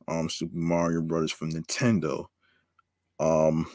um 0.08 0.28
Super 0.30 0.56
Mario 0.56 1.02
Brothers 1.02 1.32
from 1.32 1.52
Nintendo. 1.52 2.26
Um 3.20 3.66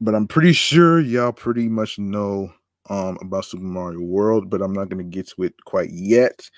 but 0.00 0.14
I'm 0.14 0.26
pretty 0.26 0.52
sure 0.52 1.00
y'all 1.00 1.32
pretty 1.32 1.68
much 1.68 1.98
know 1.98 2.52
um 2.90 3.16
about 3.20 3.44
Super 3.44 3.62
Mario 3.62 4.00
World, 4.00 4.50
but 4.50 4.60
I'm 4.62 4.72
not 4.72 4.88
gonna 4.88 5.04
get 5.04 5.28
to 5.28 5.44
it 5.44 5.54
quite 5.64 5.90
yet 5.90 6.48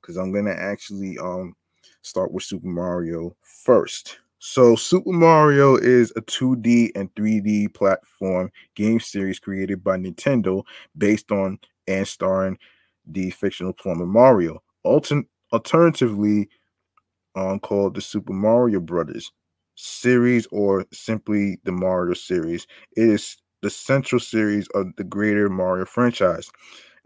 because 0.00 0.16
I'm 0.16 0.32
gonna 0.32 0.54
actually 0.54 1.18
um 1.18 1.54
start 2.02 2.32
with 2.32 2.44
Super 2.44 2.66
Mario 2.68 3.36
first. 3.42 4.18
So, 4.46 4.76
Super 4.76 5.10
Mario 5.10 5.74
is 5.74 6.12
a 6.16 6.20
2D 6.20 6.92
and 6.94 7.12
3D 7.14 7.66
platform 7.68 8.50
game 8.74 9.00
series 9.00 9.38
created 9.38 9.82
by 9.82 9.96
Nintendo 9.96 10.64
based 10.98 11.32
on 11.32 11.58
and 11.88 12.06
starring 12.06 12.58
the 13.06 13.30
fictional 13.30 13.72
plumber 13.72 14.04
Mario. 14.04 14.62
Altern- 14.84 15.28
alternatively, 15.50 16.50
um, 17.36 17.60
called 17.60 17.94
the 17.94 18.02
Super 18.02 18.34
Mario 18.34 18.80
Brothers 18.80 19.32
series 19.76 20.46
or 20.52 20.86
simply 20.92 21.58
the 21.64 21.72
Mario 21.72 22.14
series. 22.14 22.66
It 22.96 23.08
is 23.08 23.38
the 23.62 23.70
central 23.70 24.20
series 24.20 24.68
of 24.74 24.94
the 24.96 25.04
greater 25.04 25.48
Mario 25.48 25.86
franchise. 25.86 26.50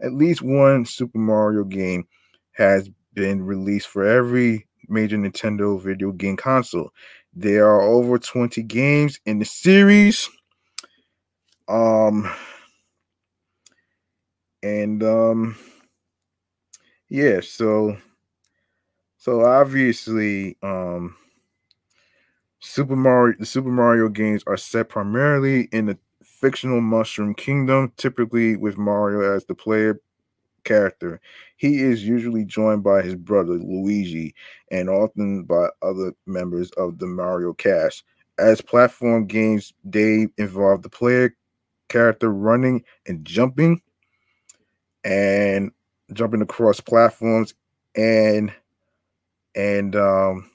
At 0.01 0.13
least 0.13 0.41
one 0.41 0.85
Super 0.85 1.19
Mario 1.19 1.63
game 1.65 2.07
has 2.53 2.89
been 3.13 3.43
released 3.43 3.87
for 3.87 4.05
every 4.05 4.67
major 4.89 5.17
Nintendo 5.17 5.81
video 5.81 6.11
game 6.11 6.37
console. 6.37 6.91
There 7.33 7.67
are 7.67 7.81
over 7.81 8.17
20 8.17 8.63
games 8.63 9.19
in 9.25 9.39
the 9.39 9.45
series. 9.45 10.29
Um 11.67 12.29
and 14.63 15.03
um 15.03 15.55
yeah, 17.09 17.39
so 17.41 17.97
so 19.19 19.43
obviously, 19.43 20.57
um, 20.63 21.15
Super 22.61 22.95
Mario, 22.95 23.35
the 23.37 23.45
Super 23.45 23.69
Mario 23.69 24.07
games 24.07 24.43
are 24.47 24.55
set 24.55 24.87
primarily 24.87 25.67
in 25.73 25.87
the 25.87 25.97
fictional 26.23 26.79
Mushroom 26.79 27.35
Kingdom, 27.35 27.91
typically 27.97 28.55
with 28.55 28.77
Mario 28.77 29.35
as 29.35 29.43
the 29.43 29.55
player 29.55 29.99
character. 30.63 31.19
He 31.57 31.79
is 31.81 32.05
usually 32.05 32.45
joined 32.45 32.83
by 32.83 33.01
his 33.01 33.15
brother 33.15 33.53
Luigi 33.53 34.33
and 34.71 34.89
often 34.89 35.43
by 35.43 35.69
other 35.81 36.13
members 36.25 36.71
of 36.71 36.99
the 36.99 37.07
Mario 37.07 37.53
cast. 37.53 38.03
As 38.37 38.61
platform 38.61 39.25
games, 39.25 39.73
they 39.83 40.27
involve 40.37 40.81
the 40.81 40.89
player 40.89 41.35
character 41.89 42.31
running 42.31 42.83
and 43.07 43.25
jumping 43.25 43.81
and 45.03 45.71
jumping 46.13 46.41
across 46.41 46.79
platforms 46.79 47.53
and 47.95 48.53
and 49.55 49.95
um 49.95 50.49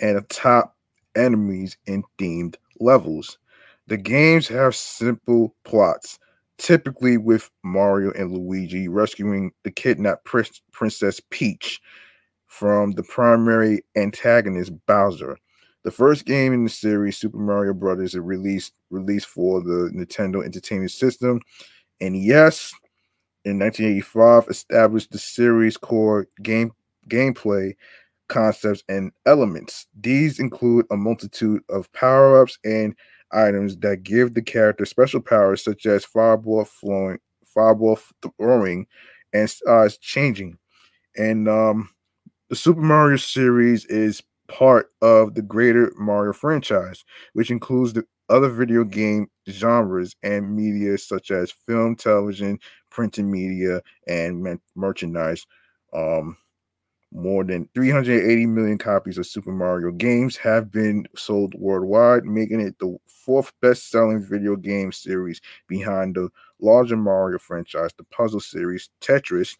and 0.00 0.16
atop 0.18 0.76
enemies 1.16 1.76
in 1.86 2.04
themed 2.18 2.56
levels. 2.78 3.38
The 3.88 3.96
games 3.96 4.46
have 4.48 4.76
simple 4.76 5.54
plots, 5.64 6.18
typically 6.58 7.16
with 7.16 7.50
Mario 7.62 8.12
and 8.12 8.32
Luigi 8.32 8.88
rescuing 8.88 9.52
the 9.64 9.70
kidnapped 9.70 10.24
prince, 10.24 10.60
Princess 10.72 11.20
Peach 11.30 11.80
from 12.46 12.92
the 12.92 13.02
primary 13.02 13.82
antagonist 13.96 14.72
Bowser. 14.86 15.38
The 15.84 15.90
first 15.90 16.26
game 16.26 16.52
in 16.52 16.64
the 16.64 16.70
series, 16.70 17.16
Super 17.16 17.38
Mario 17.38 17.72
Brothers, 17.72 18.14
is 18.14 18.20
released 18.20 18.74
released 18.90 19.26
for 19.26 19.62
the 19.62 19.90
Nintendo 19.94 20.44
Entertainment 20.44 20.90
System, 20.90 21.40
and 22.00 22.16
yes, 22.20 22.74
in 23.44 23.58
1985, 23.58 24.48
established 24.48 25.12
the 25.12 25.18
series 25.18 25.76
core 25.76 26.26
game 26.42 26.72
gameplay 27.08 27.74
concepts 28.28 28.82
and 28.88 29.12
elements. 29.24 29.86
These 29.98 30.38
include 30.38 30.86
a 30.90 30.96
multitude 30.96 31.62
of 31.70 31.90
power 31.92 32.42
ups 32.42 32.58
and 32.64 32.94
items 33.32 33.76
that 33.78 34.02
give 34.02 34.34
the 34.34 34.42
character 34.42 34.84
special 34.84 35.20
powers 35.20 35.62
such 35.62 35.86
as 35.86 36.04
fireball 36.04 36.64
flowing, 36.64 37.18
fireball 37.44 37.98
throwing, 38.38 38.86
and 39.32 39.52
uh, 39.68 39.88
changing. 40.00 40.58
And 41.16 41.48
um, 41.48 41.90
the 42.48 42.56
Super 42.56 42.80
Mario 42.80 43.16
series 43.16 43.84
is 43.86 44.22
part 44.48 44.90
of 45.02 45.34
the 45.34 45.42
greater 45.42 45.92
Mario 45.96 46.32
franchise, 46.32 47.04
which 47.34 47.50
includes 47.50 47.92
the 47.92 48.04
other 48.28 48.48
video 48.48 48.84
game 48.84 49.28
genres 49.48 50.14
and 50.22 50.54
media 50.54 50.98
such 50.98 51.30
as 51.30 51.50
film, 51.50 51.96
television, 51.96 52.58
printed 52.90 53.24
media, 53.24 53.80
and 54.06 54.58
merchandise. 54.74 55.46
Um, 55.94 56.36
more 57.12 57.42
than 57.42 57.68
380 57.74 58.46
million 58.46 58.78
copies 58.78 59.18
of 59.18 59.26
Super 59.26 59.52
Mario 59.52 59.90
games 59.90 60.36
have 60.36 60.70
been 60.70 61.06
sold 61.16 61.54
worldwide, 61.54 62.24
making 62.24 62.60
it 62.60 62.78
the 62.78 62.96
fourth 63.06 63.52
best 63.60 63.90
selling 63.90 64.22
video 64.22 64.56
game 64.56 64.92
series 64.92 65.40
behind 65.66 66.16
the 66.16 66.28
larger 66.60 66.96
Mario 66.96 67.38
franchise, 67.38 67.92
the 67.96 68.04
puzzle 68.04 68.40
series 68.40 68.90
Tetris, 69.00 69.56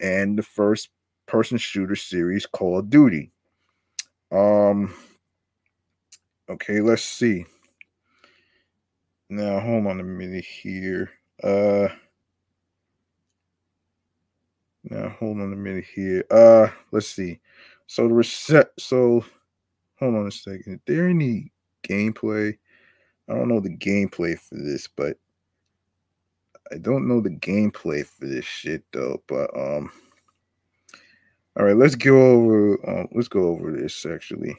and 0.00 0.38
the 0.38 0.42
first 0.42 0.88
person 1.26 1.58
shooter 1.58 1.96
series 1.96 2.46
Call 2.46 2.78
of 2.78 2.88
Duty. 2.88 3.30
Um, 4.32 4.94
okay, 6.48 6.80
let's 6.80 7.04
see. 7.04 7.44
Now, 9.28 9.60
hold 9.60 9.86
on 9.86 10.00
a 10.00 10.04
minute 10.04 10.44
here. 10.44 11.10
Uh, 11.42 11.88
now, 14.90 15.08
hold 15.08 15.40
on 15.40 15.52
a 15.52 15.56
minute 15.56 15.84
here. 15.92 16.24
Uh, 16.30 16.68
let's 16.92 17.08
see. 17.08 17.40
So 17.86 18.06
the 18.08 18.14
reset. 18.14 18.70
So, 18.78 19.24
hold 19.98 20.14
on 20.14 20.26
a 20.26 20.30
second. 20.30 20.74
Is 20.74 20.80
there 20.86 21.08
any 21.08 21.52
gameplay? 21.88 22.56
I 23.28 23.34
don't 23.34 23.48
know 23.48 23.60
the 23.60 23.76
gameplay 23.76 24.38
for 24.38 24.54
this, 24.54 24.86
but 24.86 25.18
I 26.72 26.78
don't 26.78 27.08
know 27.08 27.20
the 27.20 27.30
gameplay 27.30 28.06
for 28.06 28.26
this 28.26 28.44
shit 28.44 28.84
though. 28.92 29.22
But 29.26 29.50
um, 29.56 29.90
all 31.58 31.66
right, 31.66 31.76
let's 31.76 31.96
go 31.96 32.30
over. 32.32 32.88
Um, 32.88 33.08
let's 33.12 33.28
go 33.28 33.48
over 33.48 33.72
this 33.72 34.06
actually. 34.06 34.56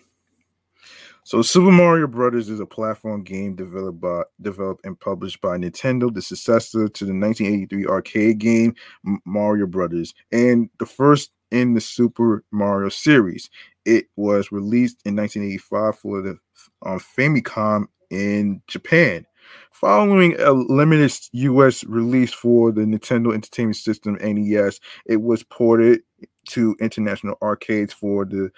So 1.28 1.42
Super 1.42 1.72
Mario 1.72 2.08
Brothers 2.08 2.48
is 2.48 2.62
a 2.62 2.66
platform 2.66 3.22
game 3.22 3.54
developed 3.54 4.00
by 4.00 4.24
developed 4.42 4.86
and 4.86 4.98
published 4.98 5.42
by 5.42 5.58
Nintendo, 5.58 6.14
the 6.14 6.22
successor 6.22 6.88
to 6.88 7.04
the 7.04 7.12
1983 7.12 7.86
arcade 7.86 8.38
game 8.38 8.74
Mario 9.26 9.66
Brothers, 9.66 10.14
and 10.32 10.70
the 10.80 10.86
first 10.86 11.32
in 11.52 11.74
the 11.74 11.82
Super 11.82 12.46
Mario 12.52 12.88
series. 12.88 13.50
It 13.84 14.06
was 14.16 14.54
released 14.54 15.02
in 15.04 15.18
1985 15.18 16.00
for 16.00 16.22
the 16.22 16.38
um, 16.86 16.98
Famicom 16.98 17.88
in 18.10 18.62
Japan. 18.68 19.26
Following 19.74 20.40
a 20.40 20.54
limited 20.54 21.12
US 21.34 21.84
release 21.84 22.32
for 22.32 22.72
the 22.72 22.84
Nintendo 22.84 23.34
Entertainment 23.34 23.76
System 23.76 24.18
NES, 24.24 24.80
it 25.06 25.22
was 25.22 25.44
ported 25.44 26.04
to 26.52 26.78
international 26.80 27.36
arcades 27.42 27.92
for 27.92 28.24
the 28.24 28.50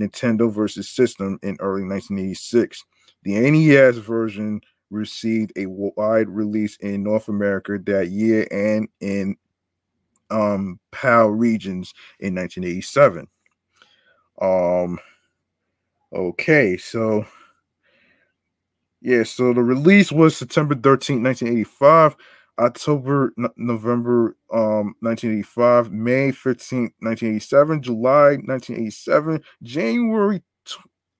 Nintendo 0.00 0.52
versus 0.52 0.88
System 0.88 1.38
in 1.42 1.56
early 1.60 1.84
1986. 1.84 2.84
The 3.22 3.38
NES 3.50 3.98
version 3.98 4.60
received 4.90 5.52
a 5.56 5.66
wide 5.66 6.28
release 6.28 6.76
in 6.76 7.02
North 7.02 7.28
America 7.28 7.78
that 7.86 8.10
year 8.10 8.46
and 8.50 8.88
in 9.00 9.36
um, 10.30 10.78
PAL 10.92 11.28
regions 11.30 11.94
in 12.20 12.34
1987. 12.34 13.26
Um, 14.40 14.98
okay, 16.12 16.76
so 16.76 17.24
yeah, 19.00 19.22
so 19.22 19.52
the 19.52 19.62
release 19.62 20.10
was 20.10 20.36
September 20.36 20.74
13, 20.74 21.22
1985. 21.22 22.16
October, 22.58 23.32
November, 23.56 24.36
um, 24.52 24.94
1985, 25.00 25.90
May 25.90 26.30
15th, 26.30 26.92
1987, 27.00 27.82
July 27.82 28.36
1987, 28.36 29.42
January 29.62 30.42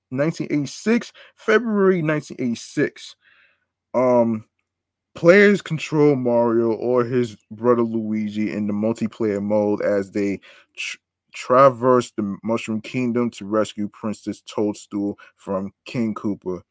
1986, 0.09 1.11
February 1.35 2.01
1986. 2.01 3.15
Um, 3.93 4.45
players 5.13 5.61
control 5.61 6.15
Mario 6.15 6.71
or 6.73 7.03
his 7.03 7.35
brother 7.51 7.83
Luigi 7.83 8.51
in 8.51 8.67
the 8.67 8.73
multiplayer 8.73 9.41
mode 9.41 9.81
as 9.81 10.11
they 10.11 10.39
tr- 10.77 10.97
traverse 11.33 12.11
the 12.11 12.37
Mushroom 12.43 12.81
Kingdom 12.81 13.29
to 13.31 13.45
rescue 13.45 13.89
Princess 13.89 14.41
Toadstool 14.41 15.17
from 15.35 15.73
King 15.85 16.13
Koopa 16.13 16.61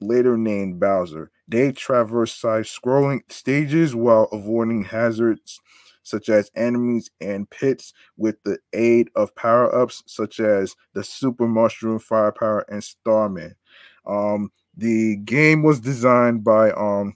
later 0.00 0.36
named 0.36 0.80
Bowser. 0.80 1.30
They 1.48 1.72
traverse 1.72 2.34
side 2.34 2.64
scrolling 2.64 3.20
stages 3.28 3.94
while 3.94 4.28
avoiding 4.32 4.84
hazards 4.84 5.60
such 6.02 6.28
as 6.28 6.50
enemies 6.54 7.10
and 7.20 7.50
pits 7.50 7.92
with 8.16 8.36
the 8.44 8.58
aid 8.72 9.10
of 9.16 9.34
power 9.34 9.74
ups 9.74 10.04
such 10.06 10.38
as 10.38 10.76
the 10.92 11.02
Super 11.02 11.48
Mushroom 11.48 11.98
Firepower 11.98 12.64
and 12.68 12.82
Starman. 12.82 13.56
Um, 14.06 14.52
the 14.76 15.16
game 15.16 15.64
was 15.64 15.80
designed 15.80 16.44
by 16.44 16.70
um, 16.72 17.14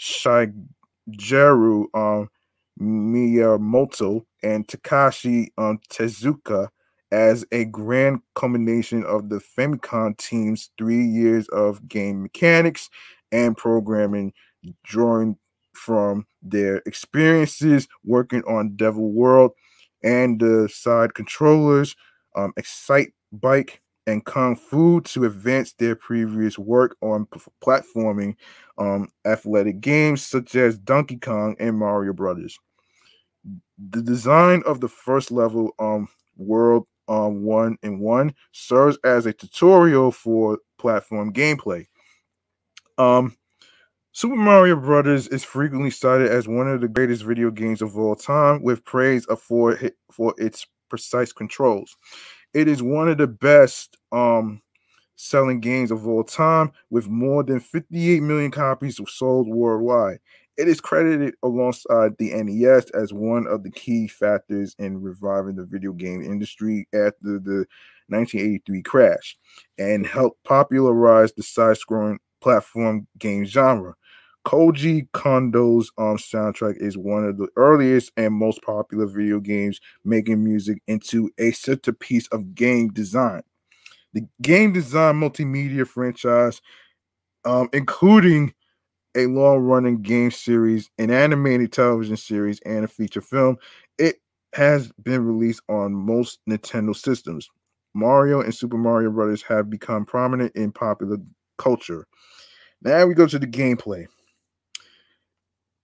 Shigeru 0.00 1.86
um, 1.94 2.30
Miyamoto 2.80 4.24
and 4.42 4.66
Takashi 4.66 5.48
um, 5.58 5.78
Tezuka 5.90 6.68
as 7.12 7.44
a 7.52 7.66
grand 7.66 8.20
combination 8.34 9.04
of 9.04 9.28
the 9.28 9.38
Famicom 9.38 10.16
team's 10.16 10.70
three 10.78 11.04
years 11.04 11.46
of 11.48 11.86
game 11.86 12.22
mechanics 12.22 12.88
and 13.30 13.56
programming, 13.56 14.32
drawing 14.82 15.36
from 15.74 16.26
their 16.42 16.82
experiences 16.86 17.86
working 18.04 18.42
on 18.44 18.76
Devil 18.76 19.12
World 19.12 19.52
and 20.02 20.40
the 20.40 20.68
side 20.72 21.14
controllers, 21.14 21.94
um, 22.34 22.52
Excite 22.56 23.12
Bike, 23.30 23.82
and 24.06 24.24
Kung 24.24 24.56
Fu 24.56 25.00
to 25.02 25.26
advance 25.26 25.74
their 25.74 25.94
previous 25.94 26.58
work 26.58 26.96
on 27.02 27.26
p- 27.26 27.40
platforming 27.62 28.34
um, 28.78 29.08
athletic 29.26 29.80
games 29.80 30.26
such 30.26 30.56
as 30.56 30.78
Donkey 30.78 31.18
Kong 31.18 31.56
and 31.60 31.78
Mario 31.78 32.12
Brothers. 32.12 32.58
The 33.90 34.02
design 34.02 34.62
of 34.66 34.80
the 34.80 34.88
first 34.88 35.30
level 35.30 35.74
um, 35.78 36.08
world 36.36 36.86
um, 37.12 37.42
one 37.42 37.76
and 37.82 38.00
one 38.00 38.34
serves 38.52 38.98
as 39.04 39.26
a 39.26 39.34
tutorial 39.34 40.10
for 40.10 40.58
platform 40.78 41.32
gameplay. 41.32 41.86
Um, 42.96 43.36
Super 44.12 44.36
Mario 44.36 44.76
Brothers 44.76 45.28
is 45.28 45.44
frequently 45.44 45.90
cited 45.90 46.28
as 46.28 46.48
one 46.48 46.68
of 46.68 46.80
the 46.80 46.88
greatest 46.88 47.22
video 47.24 47.50
games 47.50 47.82
of 47.82 47.98
all 47.98 48.16
time, 48.16 48.62
with 48.62 48.84
praise 48.84 49.26
for 49.38 49.78
for 50.10 50.34
its 50.38 50.66
precise 50.88 51.32
controls. 51.32 51.96
It 52.54 52.66
is 52.66 52.82
one 52.82 53.08
of 53.08 53.18
the 53.18 53.26
best 53.26 53.98
um, 54.10 54.62
selling 55.16 55.60
games 55.60 55.90
of 55.90 56.06
all 56.06 56.24
time, 56.24 56.72
with 56.90 57.08
more 57.08 57.42
than 57.42 57.60
58 57.60 58.22
million 58.22 58.50
copies 58.50 58.98
sold 59.06 59.48
worldwide. 59.48 60.18
It 60.58 60.68
is 60.68 60.80
credited 60.80 61.34
alongside 61.42 62.16
the 62.18 62.30
NES 62.34 62.90
as 62.90 63.12
one 63.12 63.46
of 63.46 63.62
the 63.62 63.70
key 63.70 64.06
factors 64.06 64.76
in 64.78 65.00
reviving 65.00 65.56
the 65.56 65.64
video 65.64 65.92
game 65.92 66.22
industry 66.22 66.86
after 66.92 67.38
the 67.38 67.66
1983 68.08 68.82
crash 68.82 69.38
and 69.78 70.06
helped 70.06 70.44
popularize 70.44 71.32
the 71.32 71.42
side 71.42 71.76
scrolling 71.76 72.18
platform 72.40 73.06
game 73.18 73.44
genre. 73.44 73.94
Koji 74.44 75.08
Kondo's 75.12 75.90
um, 75.98 76.16
soundtrack 76.16 76.76
is 76.78 76.98
one 76.98 77.24
of 77.24 77.38
the 77.38 77.48
earliest 77.56 78.10
and 78.16 78.34
most 78.34 78.60
popular 78.62 79.06
video 79.06 79.38
games 79.38 79.80
making 80.04 80.42
music 80.42 80.82
into 80.88 81.30
a 81.38 81.52
centerpiece 81.52 82.26
of 82.28 82.54
game 82.54 82.88
design. 82.88 83.42
The 84.12 84.26
game 84.42 84.72
design 84.72 85.14
multimedia 85.14 85.86
franchise, 85.86 86.60
um, 87.44 87.68
including 87.72 88.52
a 89.16 89.26
long 89.26 89.58
running 89.60 90.02
game 90.02 90.30
series, 90.30 90.90
an 90.98 91.10
animated 91.10 91.72
television 91.72 92.16
series, 92.16 92.60
and 92.60 92.84
a 92.84 92.88
feature 92.88 93.20
film, 93.20 93.56
it 93.98 94.16
has 94.54 94.92
been 95.02 95.24
released 95.24 95.62
on 95.68 95.94
most 95.94 96.40
Nintendo 96.48 96.94
systems. 96.94 97.48
Mario 97.94 98.40
and 98.40 98.54
Super 98.54 98.78
Mario 98.78 99.10
Brothers 99.10 99.42
have 99.42 99.68
become 99.70 100.04
prominent 100.04 100.54
in 100.56 100.72
popular 100.72 101.18
culture. 101.58 102.06
Now 102.82 103.06
we 103.06 103.14
go 103.14 103.26
to 103.26 103.38
the 103.38 103.46
gameplay. 103.46 104.06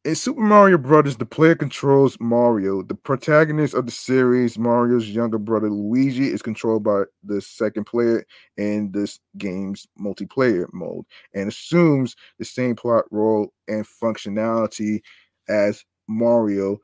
In 0.09 0.15
Super 0.15 0.41
Mario 0.41 0.79
Brothers, 0.79 1.19
the 1.19 1.27
player 1.27 1.55
controls 1.55 2.17
Mario. 2.19 2.81
The 2.81 2.95
protagonist 2.95 3.75
of 3.75 3.85
the 3.85 3.93
series, 3.93 4.59
Mario's 4.59 5.07
younger 5.11 5.37
brother 5.37 5.69
Luigi, 5.69 6.29
is 6.29 6.41
controlled 6.41 6.83
by 6.83 7.03
the 7.23 7.43
second 7.43 7.85
player 7.85 8.25
in 8.57 8.91
this 8.91 9.21
game's 9.37 9.87
multiplayer 10.01 10.65
mode 10.73 11.05
and 11.35 11.51
assumes 11.51 12.17
the 12.39 12.47
same 12.47 12.75
plot 12.75 13.05
role 13.11 13.53
and 13.69 13.85
functionality 13.85 15.03
as 15.47 15.85
Mario 16.09 16.79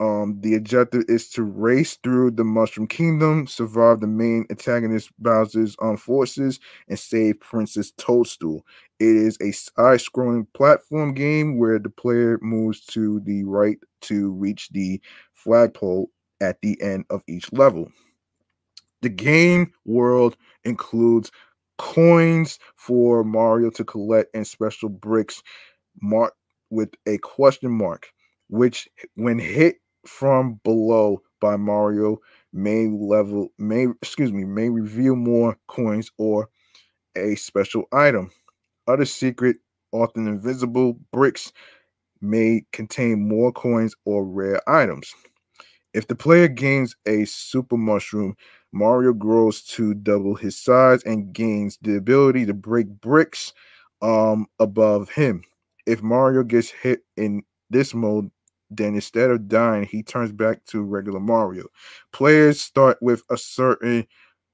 um, 0.00 0.38
the 0.40 0.56
objective 0.56 1.04
is 1.08 1.28
to 1.30 1.44
race 1.44 1.96
through 2.02 2.32
the 2.32 2.44
Mushroom 2.44 2.88
Kingdom, 2.88 3.46
survive 3.46 4.00
the 4.00 4.06
main 4.06 4.44
antagonist 4.50 5.10
Bowser's 5.20 5.76
um, 5.80 5.96
forces, 5.96 6.58
and 6.88 6.98
save 6.98 7.40
Princess 7.40 7.92
Toadstool. 7.96 8.66
It 8.98 9.16
is 9.16 9.38
a 9.40 9.52
side-scrolling 9.52 10.46
platform 10.54 11.14
game 11.14 11.58
where 11.58 11.78
the 11.78 11.90
player 11.90 12.38
moves 12.42 12.80
to 12.86 13.20
the 13.20 13.44
right 13.44 13.78
to 14.02 14.32
reach 14.32 14.68
the 14.70 15.00
flagpole 15.32 16.10
at 16.40 16.60
the 16.60 16.80
end 16.82 17.04
of 17.10 17.22
each 17.28 17.52
level. 17.52 17.90
The 19.02 19.08
game 19.10 19.72
world 19.84 20.36
includes 20.64 21.30
coins 21.78 22.58
for 22.76 23.22
Mario 23.22 23.70
to 23.70 23.84
collect 23.84 24.34
and 24.34 24.46
special 24.46 24.88
bricks 24.88 25.42
marked 26.00 26.36
with 26.70 26.90
a 27.06 27.18
question 27.18 27.70
mark, 27.70 28.08
which, 28.48 28.88
when 29.14 29.38
hit 29.38 29.76
from 30.06 30.60
below 30.64 31.22
by 31.40 31.56
Mario 31.56 32.18
may 32.52 32.88
level 32.88 33.48
may 33.58 33.86
excuse 34.02 34.32
me 34.32 34.44
may 34.44 34.68
reveal 34.68 35.16
more 35.16 35.56
coins 35.68 36.10
or 36.18 36.48
a 37.16 37.36
special 37.36 37.84
item. 37.92 38.30
Other 38.88 39.04
secret, 39.06 39.58
often 39.92 40.28
invisible 40.28 40.98
bricks 41.12 41.52
may 42.20 42.64
contain 42.72 43.28
more 43.28 43.52
coins 43.52 43.94
or 44.04 44.24
rare 44.24 44.60
items. 44.68 45.14
If 45.94 46.08
the 46.08 46.16
player 46.16 46.48
gains 46.48 46.96
a 47.06 47.24
super 47.24 47.76
mushroom, 47.76 48.36
Mario 48.72 49.12
grows 49.12 49.62
to 49.62 49.94
double 49.94 50.34
his 50.34 50.58
size 50.58 51.02
and 51.04 51.32
gains 51.32 51.78
the 51.82 51.96
ability 51.96 52.46
to 52.46 52.54
break 52.54 52.88
bricks 53.00 53.52
um, 54.02 54.46
above 54.58 55.10
him. 55.10 55.42
If 55.86 56.02
Mario 56.02 56.42
gets 56.42 56.70
hit 56.70 57.02
in 57.16 57.42
this 57.70 57.94
mode, 57.94 58.30
then 58.76 58.94
instead 58.94 59.30
of 59.30 59.48
dying, 59.48 59.84
he 59.84 60.02
turns 60.02 60.32
back 60.32 60.64
to 60.66 60.82
regular 60.82 61.20
Mario. 61.20 61.66
Players 62.12 62.60
start 62.60 62.98
with 63.00 63.22
a 63.30 63.36
certain 63.36 64.06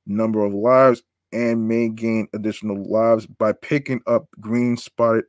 number 0.07 0.45
of 0.45 0.53
lives 0.53 1.03
and 1.33 1.69
may 1.69 1.89
gain 1.89 2.29
additional 2.33 2.83
lives 2.91 3.27
by 3.27 3.53
picking 3.53 4.01
up 4.07 4.27
green, 4.41 4.77
spotted, 4.77 5.25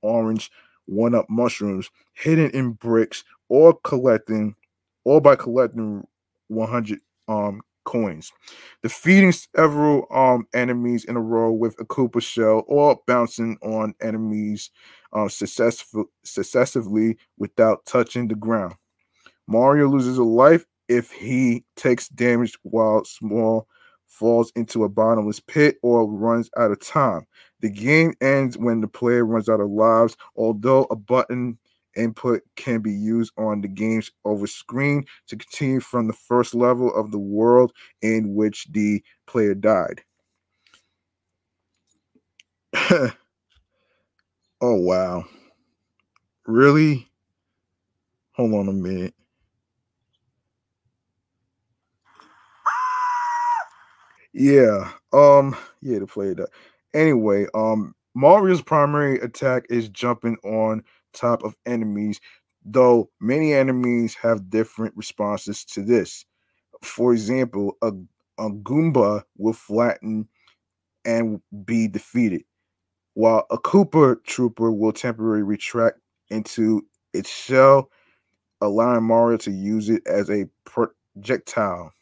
orange, 0.00 0.50
one 0.86 1.14
up 1.14 1.26
mushrooms 1.28 1.88
hidden 2.14 2.50
in 2.50 2.72
bricks 2.72 3.24
or 3.48 3.78
collecting 3.84 4.54
or 5.04 5.20
by 5.20 5.36
collecting 5.36 6.06
100 6.48 7.00
um 7.28 7.60
coins. 7.84 8.32
Defeating 8.82 9.32
several 9.32 10.06
um 10.10 10.46
enemies 10.54 11.04
in 11.04 11.16
a 11.16 11.20
row 11.20 11.52
with 11.52 11.74
a 11.80 11.84
Koopa 11.84 12.22
shell 12.22 12.64
or 12.66 13.00
bouncing 13.06 13.58
on 13.62 13.94
enemies 14.00 14.70
successful, 15.28 16.06
successively 16.24 17.16
without 17.38 17.84
touching 17.86 18.28
the 18.28 18.34
ground. 18.34 18.74
Mario 19.46 19.88
loses 19.88 20.18
a 20.18 20.24
life 20.24 20.64
if 20.88 21.10
he 21.10 21.64
takes 21.76 22.08
damage 22.08 22.56
while 22.62 23.04
small 23.04 23.66
falls 24.06 24.52
into 24.56 24.84
a 24.84 24.88
bottomless 24.88 25.40
pit 25.40 25.76
or 25.82 26.06
runs 26.10 26.50
out 26.58 26.70
of 26.70 26.80
time. 26.80 27.26
The 27.60 27.70
game 27.70 28.14
ends 28.20 28.58
when 28.58 28.80
the 28.80 28.88
player 28.88 29.24
runs 29.24 29.48
out 29.48 29.60
of 29.60 29.70
lives, 29.70 30.16
although 30.36 30.86
a 30.90 30.96
button 30.96 31.58
input 31.96 32.42
can 32.56 32.80
be 32.80 32.92
used 32.92 33.32
on 33.36 33.60
the 33.60 33.68
game's 33.68 34.10
over 34.24 34.46
screen 34.46 35.04
to 35.28 35.36
continue 35.36 35.80
from 35.80 36.06
the 36.06 36.12
first 36.12 36.54
level 36.54 36.94
of 36.94 37.10
the 37.10 37.18
world 37.18 37.72
in 38.02 38.34
which 38.34 38.66
the 38.72 39.02
player 39.26 39.54
died. 39.54 40.02
Oh 44.64 44.76
wow. 44.76 45.24
Really? 46.46 47.10
Hold 48.34 48.54
on 48.54 48.68
a 48.68 48.72
minute. 48.72 49.12
Yeah. 54.32 54.92
Um, 55.12 55.56
yeah, 55.80 55.98
the 55.98 56.06
player 56.06 56.36
that. 56.36 56.50
Anyway, 56.94 57.46
um, 57.54 57.94
Mario's 58.14 58.62
primary 58.62 59.18
attack 59.18 59.64
is 59.68 59.88
jumping 59.88 60.36
on 60.44 60.84
top 61.12 61.44
of 61.44 61.56
enemies, 61.66 62.20
though 62.64 63.10
many 63.20 63.54
enemies 63.54 64.14
have 64.14 64.50
different 64.50 64.96
responses 64.96 65.64
to 65.66 65.82
this. 65.82 66.24
For 66.82 67.12
example, 67.12 67.76
a, 67.82 67.92
a 68.38 68.50
Goomba 68.50 69.22
will 69.36 69.52
flatten 69.52 70.28
and 71.04 71.40
be 71.64 71.88
defeated 71.88 72.44
while 73.14 73.46
a 73.50 73.58
Koopa 73.58 74.16
Troopa 74.26 74.76
will 74.76 74.92
temporarily 74.92 75.42
retract 75.42 75.98
into 76.30 76.86
its 77.12 77.30
shell, 77.30 77.90
allowing 78.60 79.04
Mario 79.04 79.36
to 79.38 79.50
use 79.50 79.88
it 79.90 80.02
as 80.06 80.30
a 80.30 80.46
projectile. 80.64 81.92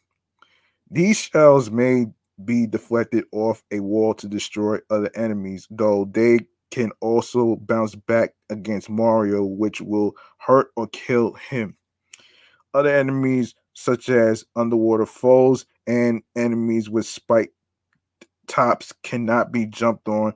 These 0.89 1.17
shells 1.17 1.69
may 1.71 2.07
be 2.43 2.65
deflected 2.65 3.25
off 3.31 3.63
a 3.71 3.79
wall 3.81 4.13
to 4.15 4.27
destroy 4.27 4.79
other 4.89 5.11
enemies, 5.15 5.67
though 5.69 6.05
they 6.05 6.39
can 6.71 6.91
also 7.01 7.57
bounce 7.57 7.95
back 7.95 8.33
against 8.49 8.89
Mario, 8.89 9.43
which 9.43 9.81
will 9.81 10.15
hurt 10.37 10.67
or 10.75 10.87
kill 10.87 11.33
him. 11.33 11.75
Other 12.73 12.95
enemies, 12.95 13.53
such 13.73 14.09
as 14.09 14.45
underwater 14.55 15.05
foes 15.05 15.65
and 15.87 16.23
enemies 16.35 16.89
with 16.89 17.05
spiked 17.05 17.53
tops, 18.47 18.93
cannot 19.03 19.51
be 19.51 19.65
jumped 19.65 20.07
on 20.07 20.33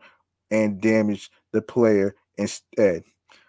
and 0.51 0.81
damage 0.81 1.31
the 1.53 1.61
player 1.61 2.15
instead. 2.37 3.03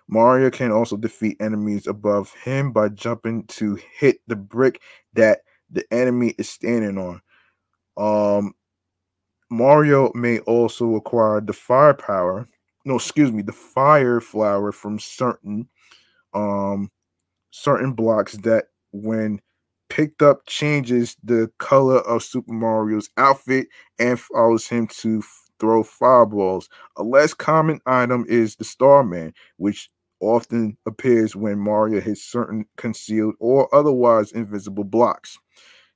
Mario 0.09 0.51
can 0.51 0.71
also 0.71 0.97
defeat 0.97 1.37
enemies 1.41 1.87
above 1.87 2.33
him 2.35 2.73
by 2.73 2.89
jumping 2.89 3.45
to 3.49 3.77
hit 3.99 4.19
the 4.29 4.37
brick 4.37 4.81
that 5.15 5.41
the 5.71 5.85
enemy 5.93 6.35
is 6.39 6.49
standing 6.49 6.97
on. 6.97 7.21
Um, 7.97 8.55
Mario 9.51 10.13
may 10.15 10.39
also 10.41 10.95
acquire 10.95 11.41
the 11.41 11.53
firepower. 11.53 12.49
No, 12.87 12.97
excuse 12.97 13.33
me, 13.33 13.43
the 13.43 13.53
fire 13.53 14.21
flower 14.21 14.73
from 14.73 15.01
certain 15.01 15.69
um 16.35 16.91
certain 17.53 17.93
blocks 17.93 18.35
that 18.39 18.67
when 18.93 19.41
picked 19.91 20.23
up 20.23 20.47
changes 20.47 21.17
the 21.25 21.51
color 21.59 21.99
of 22.01 22.23
Super 22.23 22.53
Mario's 22.53 23.11
outfit 23.19 23.69
and 23.99 24.21
follows 24.21 24.69
him 24.69 24.87
to 24.89 25.23
throw 25.61 25.83
fireballs. 25.85 26.69
A 26.97 27.05
less 27.05 27.35
common 27.35 27.81
item 27.87 28.27
is 28.29 28.57
the 28.57 28.65
Starman, 28.65 29.35
which 29.59 29.91
often 30.21 30.79
appears 30.87 31.37
when 31.37 31.59
Mario 31.59 32.01
hits 32.01 32.23
certain 32.23 32.67
concealed 32.77 33.35
or 33.41 33.75
otherwise 33.75 34.33
invisible 34.33 34.85
blocks. 34.85 35.39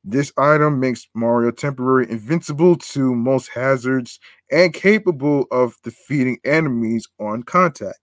This 0.02 0.32
item 0.38 0.80
makes 0.80 1.06
Mario 1.14 1.50
temporarily 1.50 2.10
invincible 2.10 2.76
to 2.76 3.14
most 3.14 3.50
hazards 3.54 4.18
and 4.50 4.72
capable 4.72 5.46
of 5.50 5.76
defeating 5.82 6.38
enemies 6.44 7.06
on 7.18 7.42
contact. 7.42 7.98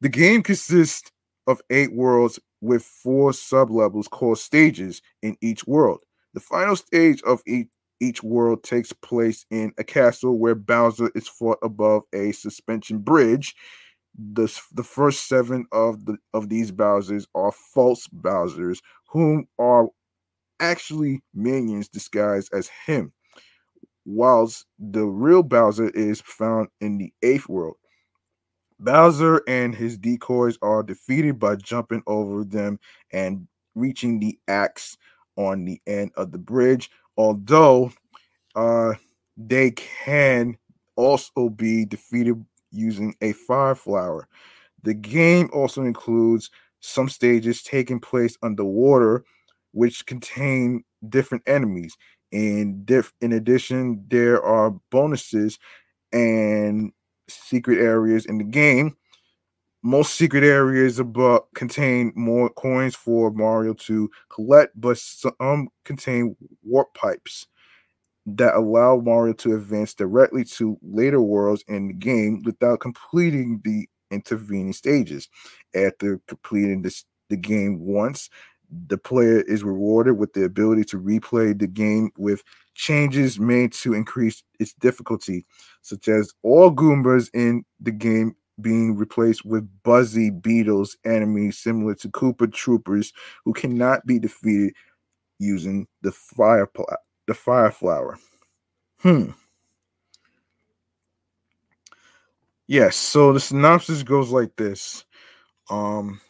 The 0.00 0.08
game 0.08 0.42
consists 0.42 1.10
of 1.46 1.60
eight 1.70 1.92
worlds 1.92 2.38
with 2.60 2.82
four 2.82 3.30
sublevels 3.30 4.10
called 4.10 4.38
stages 4.38 5.00
in 5.22 5.36
each 5.40 5.66
world. 5.66 6.00
The 6.34 6.40
final 6.40 6.76
stage 6.76 7.22
of 7.22 7.42
each 7.46 7.68
each 8.00 8.22
world 8.22 8.62
takes 8.62 8.92
place 8.92 9.44
in 9.50 9.72
a 9.76 9.82
castle 9.82 10.38
where 10.38 10.54
Bowser 10.54 11.10
is 11.16 11.26
fought 11.26 11.58
above 11.64 12.04
a 12.12 12.30
suspension 12.30 12.98
bridge. 12.98 13.56
the 14.34 14.48
the 14.72 14.84
first 14.84 15.28
seven 15.28 15.66
of 15.72 16.04
the 16.06 16.16
of 16.34 16.48
these 16.48 16.70
Bowsers 16.72 17.26
are 17.34 17.52
false 17.52 18.06
Bowsers, 18.08 18.78
whom 19.08 19.46
are 19.58 19.88
actually 20.60 21.22
minions 21.34 21.88
disguised 21.88 22.52
as 22.52 22.70
him, 22.86 23.12
whilst 24.04 24.66
the 24.78 25.04
real 25.04 25.42
Bowser 25.42 25.90
is 25.90 26.20
found 26.20 26.68
in 26.80 26.98
the 26.98 27.12
eighth 27.22 27.48
world. 27.48 27.76
Bowser 28.80 29.42
and 29.48 29.74
his 29.74 29.98
decoys 29.98 30.56
are 30.62 30.82
defeated 30.82 31.38
by 31.38 31.56
jumping 31.56 32.02
over 32.06 32.44
them 32.44 32.78
and 33.12 33.46
reaching 33.74 34.20
the 34.20 34.38
axe 34.46 34.96
on 35.36 35.64
the 35.64 35.80
end 35.86 36.12
of 36.16 36.30
the 36.32 36.38
bridge. 36.38 36.90
Although 37.16 37.90
uh, 38.54 38.94
they 39.36 39.72
can 39.72 40.56
also 40.96 41.48
be 41.48 41.84
defeated 41.84 42.44
using 42.70 43.14
a 43.20 43.32
fire 43.32 43.74
flower. 43.74 44.28
The 44.82 44.94
game 44.94 45.50
also 45.52 45.82
includes 45.82 46.50
some 46.80 47.08
stages 47.08 47.62
taking 47.62 48.00
place 48.00 48.36
underwater, 48.42 49.24
which 49.72 50.06
contain 50.06 50.84
different 51.08 51.44
enemies. 51.46 51.96
And 52.32 52.84
diff- 52.84 53.12
in 53.20 53.32
addition, 53.32 54.04
there 54.08 54.42
are 54.42 54.70
bonuses 54.90 55.58
and 56.12 56.92
secret 57.28 57.78
areas 57.78 58.26
in 58.26 58.38
the 58.38 58.44
game. 58.44 58.96
Most 59.82 60.16
secret 60.16 60.42
areas 60.42 60.98
above 60.98 61.42
contain 61.54 62.12
more 62.16 62.50
coins 62.50 62.96
for 62.96 63.30
Mario 63.30 63.74
to 63.74 64.10
collect, 64.28 64.78
but 64.78 64.98
some 64.98 65.68
contain 65.84 66.36
warp 66.64 66.92
pipes 66.94 67.46
that 68.26 68.54
allow 68.54 68.96
Mario 68.98 69.32
to 69.32 69.54
advance 69.54 69.94
directly 69.94 70.44
to 70.44 70.78
later 70.82 71.20
worlds 71.20 71.64
in 71.68 71.88
the 71.88 71.94
game 71.94 72.42
without 72.44 72.80
completing 72.80 73.60
the 73.64 73.88
intervening 74.10 74.72
stages. 74.72 75.28
After 75.74 76.20
completing 76.26 76.82
this, 76.82 77.04
the 77.30 77.36
game 77.36 77.80
once, 77.80 78.28
the 78.88 78.98
player 78.98 79.40
is 79.42 79.64
rewarded 79.64 80.18
with 80.18 80.32
the 80.34 80.44
ability 80.44 80.84
to 80.84 80.98
replay 80.98 81.58
the 81.58 81.66
game 81.66 82.10
with 82.18 82.42
changes 82.74 83.40
made 83.40 83.72
to 83.72 83.94
increase 83.94 84.42
its 84.60 84.74
difficulty, 84.74 85.46
such 85.82 86.08
as 86.08 86.32
all 86.42 86.70
Goombas 86.70 87.30
in 87.34 87.64
the 87.80 87.90
game 87.90 88.34
being 88.60 88.96
replaced 88.96 89.44
with 89.44 89.68
Buzzy 89.84 90.30
Beetles 90.30 90.96
enemies 91.04 91.58
similar 91.58 91.94
to 91.96 92.08
Koopa 92.08 92.48
Troopas 92.48 93.12
who 93.44 93.52
cannot 93.52 94.04
be 94.04 94.18
defeated 94.18 94.74
using 95.38 95.86
the 96.02 96.12
fire 96.12 96.66
pl- 96.66 96.86
the 97.26 97.34
fire 97.34 97.70
flower. 97.70 98.18
Hmm. 99.00 99.30
Yes, 102.66 102.96
so 102.96 103.32
the 103.32 103.40
synopsis 103.40 104.02
goes 104.02 104.30
like 104.30 104.54
this. 104.56 105.04
Um 105.70 106.20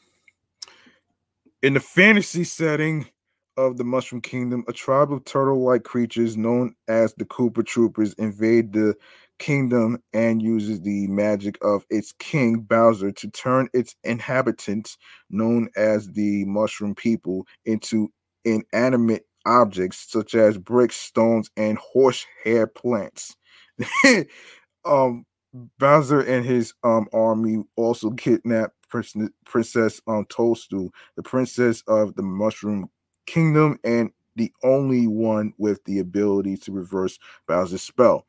in 1.62 1.74
the 1.74 1.80
fantasy 1.80 2.44
setting 2.44 3.06
of 3.56 3.76
the 3.76 3.84
Mushroom 3.84 4.22
Kingdom, 4.22 4.64
a 4.68 4.72
tribe 4.72 5.12
of 5.12 5.24
turtle-like 5.24 5.82
creatures 5.82 6.36
known 6.36 6.74
as 6.86 7.12
the 7.14 7.24
Koopa 7.24 7.64
Troopas 7.64 8.14
invade 8.18 8.72
the 8.72 8.94
kingdom 9.40 9.98
and 10.12 10.40
uses 10.40 10.80
the 10.80 11.08
magic 11.08 11.58
of 11.62 11.84
its 11.90 12.12
king 12.18 12.60
Bowser 12.60 13.10
to 13.10 13.30
turn 13.30 13.68
its 13.72 13.96
inhabitants, 14.04 14.96
known 15.30 15.68
as 15.76 16.08
the 16.08 16.44
Mushroom 16.44 16.94
People, 16.94 17.46
into 17.64 18.08
inanimate 18.44 19.24
objects 19.44 20.06
such 20.10 20.34
as 20.34 20.58
bricks, 20.58 20.96
stones, 20.96 21.50
and 21.56 21.78
horsehair 21.78 22.68
plants. 22.68 23.34
um, 24.84 25.24
Bowser 25.78 26.20
and 26.20 26.44
his 26.44 26.74
um 26.84 27.08
army 27.12 27.64
also 27.76 28.10
kidnapped 28.10 28.74
Princess 29.44 30.00
um 30.06 30.26
Toadstool, 30.28 30.90
the 31.16 31.22
princess 31.22 31.82
of 31.88 32.14
the 32.14 32.22
Mushroom 32.22 32.90
Kingdom, 33.26 33.78
and 33.84 34.10
the 34.36 34.52
only 34.62 35.06
one 35.06 35.52
with 35.58 35.82
the 35.84 35.98
ability 35.98 36.56
to 36.58 36.72
reverse 36.72 37.18
Bowser's 37.48 37.82
spell. 37.82 38.26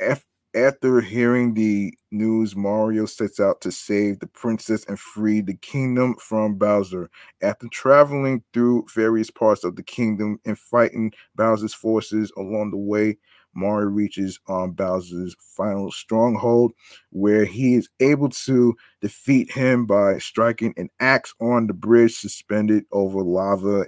F- 0.00 0.24
after 0.54 1.00
hearing 1.00 1.54
the 1.54 1.92
news, 2.10 2.56
Mario 2.56 3.06
sets 3.06 3.40
out 3.40 3.60
to 3.62 3.72
save 3.72 4.18
the 4.20 4.26
princess 4.28 4.84
and 4.86 4.98
free 4.98 5.40
the 5.42 5.54
kingdom 5.56 6.16
from 6.16 6.56
Bowser. 6.56 7.10
After 7.42 7.68
traveling 7.68 8.42
through 8.54 8.86
various 8.94 9.30
parts 9.30 9.64
of 9.64 9.76
the 9.76 9.82
kingdom 9.82 10.40
and 10.46 10.58
fighting 10.58 11.12
Bowser's 11.36 11.74
forces 11.74 12.32
along 12.36 12.70
the 12.72 12.78
way, 12.78 13.18
Mario 13.58 13.88
reaches 13.88 14.38
on 14.48 14.72
Bowser's 14.72 15.34
final 15.38 15.90
stronghold, 15.90 16.72
where 17.10 17.44
he 17.44 17.74
is 17.74 17.88
able 18.00 18.28
to 18.28 18.74
defeat 19.00 19.50
him 19.50 19.86
by 19.86 20.18
striking 20.18 20.72
an 20.76 20.88
axe 21.00 21.34
on 21.40 21.66
the 21.66 21.74
bridge 21.74 22.16
suspended 22.16 22.84
over 22.92 23.22
lava 23.22 23.86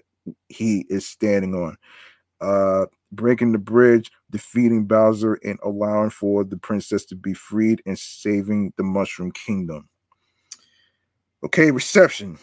he 0.49 0.87
is 0.89 1.07
standing 1.07 1.55
on. 1.55 1.77
Uh, 2.41 2.87
breaking 3.13 3.53
the 3.53 3.59
bridge, 3.59 4.11
defeating 4.31 4.87
Bowser, 4.87 5.35
and 5.45 5.59
allowing 5.63 6.11
for 6.11 6.45
the 6.45 6.57
princess 6.57 7.05
to 7.07 7.15
be 7.15 7.35
freed 7.35 7.83
and 7.87 7.99
saving 7.99 8.73
the 8.77 8.83
Mushroom 8.83 9.33
Kingdom. 9.33 9.89
Okay, 11.45 11.71
reception. 11.71 12.39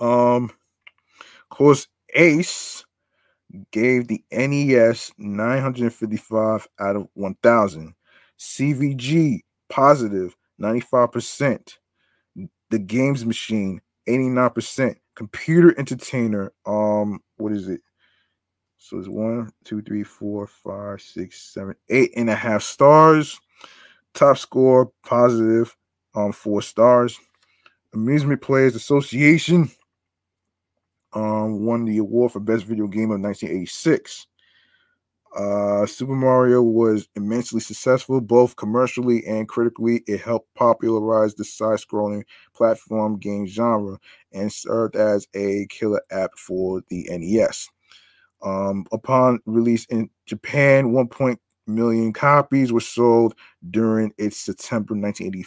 Um, 0.00 0.44
of 0.44 1.56
course, 1.56 1.86
Ace 2.14 2.84
gave 3.72 4.08
the 4.08 4.22
NES 4.30 5.12
955 5.18 6.68
out 6.78 6.96
of 6.96 7.08
1000. 7.14 7.94
CVG 8.38 9.40
positive 9.68 10.36
95%. 10.60 11.76
The 12.70 12.78
Games 12.78 13.24
Machine 13.26 13.80
89%. 14.08 14.96
Computer 15.16 15.78
Entertainer 15.78 16.52
um 16.64 17.20
what 17.36 17.52
is 17.52 17.68
it? 17.68 17.80
So 18.78 18.98
it's 18.98 19.08
one, 19.08 19.52
two, 19.64 19.82
three, 19.82 20.02
four, 20.02 20.46
five, 20.46 21.02
six, 21.02 21.52
seven, 21.52 21.74
eight 21.90 22.12
and 22.16 22.30
a 22.30 22.34
half 22.34 22.62
stars. 22.62 23.38
Top 24.14 24.38
score 24.38 24.90
positive, 25.04 25.76
um, 26.14 26.32
four 26.32 26.62
stars. 26.62 27.18
Amusement 27.92 28.40
Players 28.40 28.74
Association 28.74 29.70
um, 31.12 31.64
won 31.64 31.84
the 31.84 31.98
award 31.98 32.32
for 32.32 32.40
best 32.40 32.64
video 32.64 32.86
game 32.86 33.10
of 33.10 33.20
1986. 33.20 34.26
Uh, 35.36 35.86
Super 35.86 36.16
Mario 36.16 36.60
was 36.60 37.08
immensely 37.14 37.60
successful 37.60 38.20
both 38.20 38.56
commercially 38.56 39.24
and 39.26 39.48
critically. 39.48 40.02
It 40.08 40.20
helped 40.20 40.52
popularize 40.54 41.34
the 41.34 41.44
side 41.44 41.78
scrolling 41.78 42.24
platform 42.54 43.18
game 43.18 43.46
genre 43.46 43.98
and 44.32 44.52
served 44.52 44.96
as 44.96 45.28
a 45.34 45.66
killer 45.70 46.02
app 46.10 46.36
for 46.36 46.82
the 46.88 47.08
NES. 47.10 47.68
Um, 48.42 48.86
upon 48.90 49.40
release 49.46 49.84
in 49.86 50.10
Japan, 50.26 50.92
1. 50.92 51.36
million 51.66 52.12
copies 52.12 52.72
were 52.72 52.80
sold 52.80 53.34
during 53.70 54.12
its 54.18 54.38
September 54.38 54.94
1985 54.94 55.46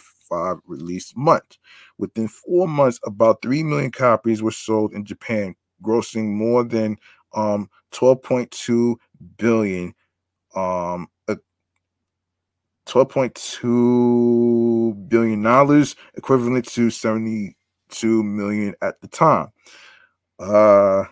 release 0.66 1.12
month. 1.16 1.58
Within 1.98 2.28
four 2.28 2.68
months, 2.68 3.00
about 3.04 3.42
3 3.42 3.62
million 3.62 3.90
copies 3.90 4.42
were 4.42 4.50
sold 4.50 4.92
in 4.92 5.04
Japan, 5.04 5.54
grossing 5.82 6.32
more 6.32 6.64
than 6.64 6.96
um, 7.34 7.68
12.2 7.92 8.96
billion. 9.36 9.94
Um, 10.54 11.08
12.2 12.86 15.08
billion 15.08 15.42
dollars, 15.42 15.96
equivalent 16.16 16.66
to 16.66 16.90
72 16.90 18.22
million 18.22 18.74
at 18.82 19.00
the 19.00 19.08
time. 19.08 19.48
Uh, 20.38 21.04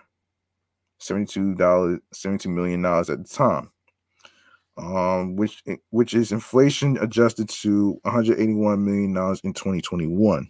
72 0.98 1.54
dollars 1.54 1.98
72 2.12 2.48
million 2.48 2.82
dollars 2.82 3.10
at 3.10 3.18
the 3.18 3.28
time 3.28 3.70
um 4.82 5.36
which 5.36 5.62
which 5.90 6.12
is 6.12 6.32
inflation 6.32 6.98
adjusted 6.98 7.48
to 7.48 7.98
181 8.02 8.84
million 8.84 9.14
dollars 9.14 9.40
in 9.44 9.52
2021 9.52 10.48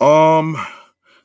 um 0.00 0.56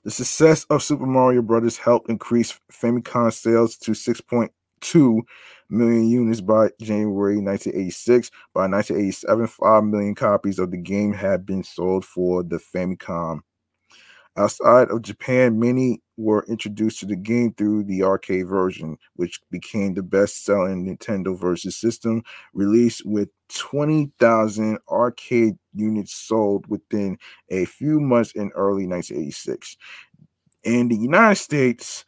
the 0.03 0.11
success 0.11 0.65
of 0.65 0.83
super 0.83 1.05
mario 1.05 1.41
brothers 1.41 1.77
helped 1.77 2.09
increase 2.09 2.59
famicom 2.71 3.33
sales 3.33 3.75
to 3.75 3.91
6.2 3.91 5.21
million 5.69 6.07
units 6.07 6.41
by 6.41 6.69
january 6.79 7.37
1986 7.37 8.29
by 8.53 8.67
1987 8.67 9.47
5 9.47 9.83
million 9.83 10.15
copies 10.15 10.59
of 10.59 10.69
the 10.69 10.77
game 10.77 11.11
had 11.11 11.45
been 11.45 11.63
sold 11.63 12.05
for 12.05 12.43
the 12.43 12.57
famicom 12.57 13.39
Outside 14.37 14.89
of 14.89 15.01
Japan, 15.01 15.59
many 15.59 16.01
were 16.17 16.45
introduced 16.47 16.99
to 17.01 17.05
the 17.05 17.15
game 17.15 17.53
through 17.53 17.83
the 17.83 18.03
arcade 18.03 18.47
version, 18.47 18.97
which 19.15 19.39
became 19.51 19.93
the 19.93 20.03
best 20.03 20.45
selling 20.45 20.85
Nintendo 20.85 21.37
Versus 21.37 21.75
system, 21.75 22.23
released 22.53 23.01
with 23.05 23.29
20,000 23.49 24.77
arcade 24.89 25.55
units 25.73 26.13
sold 26.13 26.67
within 26.67 27.17
a 27.49 27.65
few 27.65 27.99
months 27.99 28.31
in 28.31 28.49
early 28.55 28.87
1986. 28.87 29.75
In 30.63 30.87
the 30.89 30.97
United 30.97 31.35
States, 31.35 32.05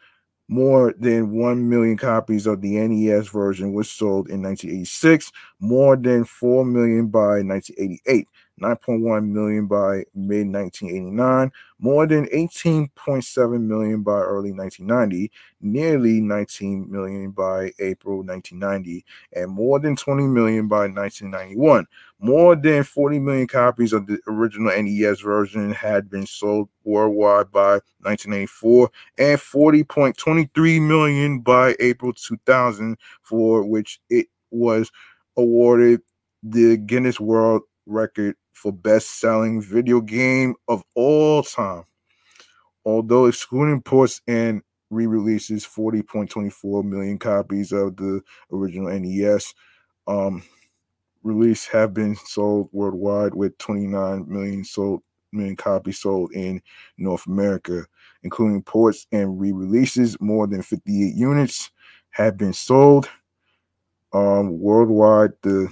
More 0.50 0.94
than 1.00 1.32
1 1.32 1.70
million 1.70 1.98
copies 1.98 2.46
of 2.46 2.62
the 2.62 2.78
NES 2.78 3.30
version 3.30 3.74
was 3.74 3.90
sold 3.90 4.30
in 4.30 4.42
1986, 4.44 5.32
more 5.62 5.96
than 5.96 6.26
4 6.26 6.66
million 6.66 7.08
by 7.08 7.42
1988, 7.42 8.28
9.1 8.60 9.28
million 9.28 9.66
by 9.66 10.04
mid 10.14 10.48
1989, 10.48 11.52
more 11.80 12.06
than 12.06 12.26
18.7 12.28 13.62
million 13.62 14.04
by 14.04 14.20
early 14.20 14.52
1990, 14.52 15.32
nearly 15.62 16.22
19 16.22 16.92
million 16.92 17.32
by 17.32 17.72
April 17.80 18.18
1990, 18.18 19.04
and 19.34 19.52
more 19.52 19.80
than 19.80 19.96
20 19.96 20.28
million 20.28 20.68
by 20.68 20.88
1991. 20.88 21.86
More 22.20 22.56
than 22.56 22.84
40 22.84 23.20
million 23.20 23.48
copies 23.48 23.94
of 23.94 24.06
the 24.06 24.20
original 24.28 24.72
NES 24.72 25.22
version 25.22 25.72
had 25.72 26.08
been 26.10 26.28
sold 26.28 26.70
worldwide 26.84 27.52
by 27.52 27.80
1984, 28.02 28.92
and 29.18 29.40
40.23 29.40 30.88
million 30.88 31.40
by 31.40 31.76
April 31.80 32.14
2000, 32.14 32.96
for 33.24 33.64
which 33.64 34.00
it 34.10 34.28
was 34.52 34.92
awarded 35.36 36.02
the 36.44 36.78
Guinness 36.78 37.20
World 37.20 37.64
Record 37.88 38.36
for 38.54 38.72
best 38.72 39.20
selling 39.20 39.62
video 39.62 40.02
game 40.02 40.56
of 40.68 40.84
all 40.96 41.44
time. 41.44 41.84
Although 42.86 43.26
excluding 43.28 43.82
ports 43.82 44.22
and 44.28 44.62
re 44.90 45.06
releases, 45.06 45.66
40.24 45.66 46.84
million 46.84 47.18
copies 47.18 47.72
of 47.72 47.96
the 47.96 48.22
original 48.52 48.90
NES. 48.90 49.54
Um, 50.08 50.44
release 51.24 51.68
have 51.68 51.94
been 51.94 52.16
sold 52.16 52.70
worldwide 52.72 53.34
with 53.34 53.58
29 53.60 54.26
million 54.28 54.64
sold 54.64 55.02
million 55.32 55.56
copies 55.56 56.00
sold 56.00 56.32
in 56.34 56.62
North 56.98 57.26
America, 57.28 57.86
including 58.24 58.62
ports 58.64 59.08
and 59.12 59.40
re-releases. 59.40 60.20
More 60.20 60.48
than 60.48 60.62
58 60.62 61.16
units 61.16 61.72
have 62.10 62.38
been 62.38 62.54
sold 62.54 63.10
um, 64.14 64.60
worldwide. 64.60 65.32
The 65.42 65.70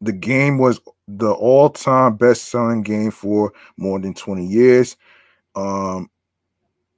the 0.00 0.12
game 0.12 0.58
was 0.58 0.80
the 1.08 1.30
all-time 1.30 2.16
best-selling 2.16 2.82
game 2.82 3.10
for 3.10 3.52
more 3.76 3.98
than 3.98 4.14
20 4.14 4.46
years. 4.46 4.96
Um, 5.54 6.10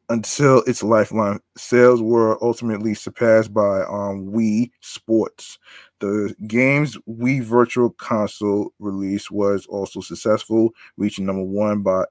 until 0.09 0.63
its 0.63 0.83
lifeline 0.83 1.39
sales 1.57 2.01
were 2.01 2.43
ultimately 2.43 2.95
surpassed 2.95 3.53
by 3.53 3.83
um, 3.83 4.33
Wii 4.33 4.71
Sports. 4.81 5.59
The 6.01 6.35
game's 6.47 6.97
Wii 7.09 7.43
Virtual 7.43 7.91
Console 7.91 8.73
release 8.79 9.31
was 9.31 9.67
also 9.67 10.01
successful, 10.01 10.71
reaching 10.97 11.27
number 11.27 11.43
one 11.43 11.83
by 11.83 12.05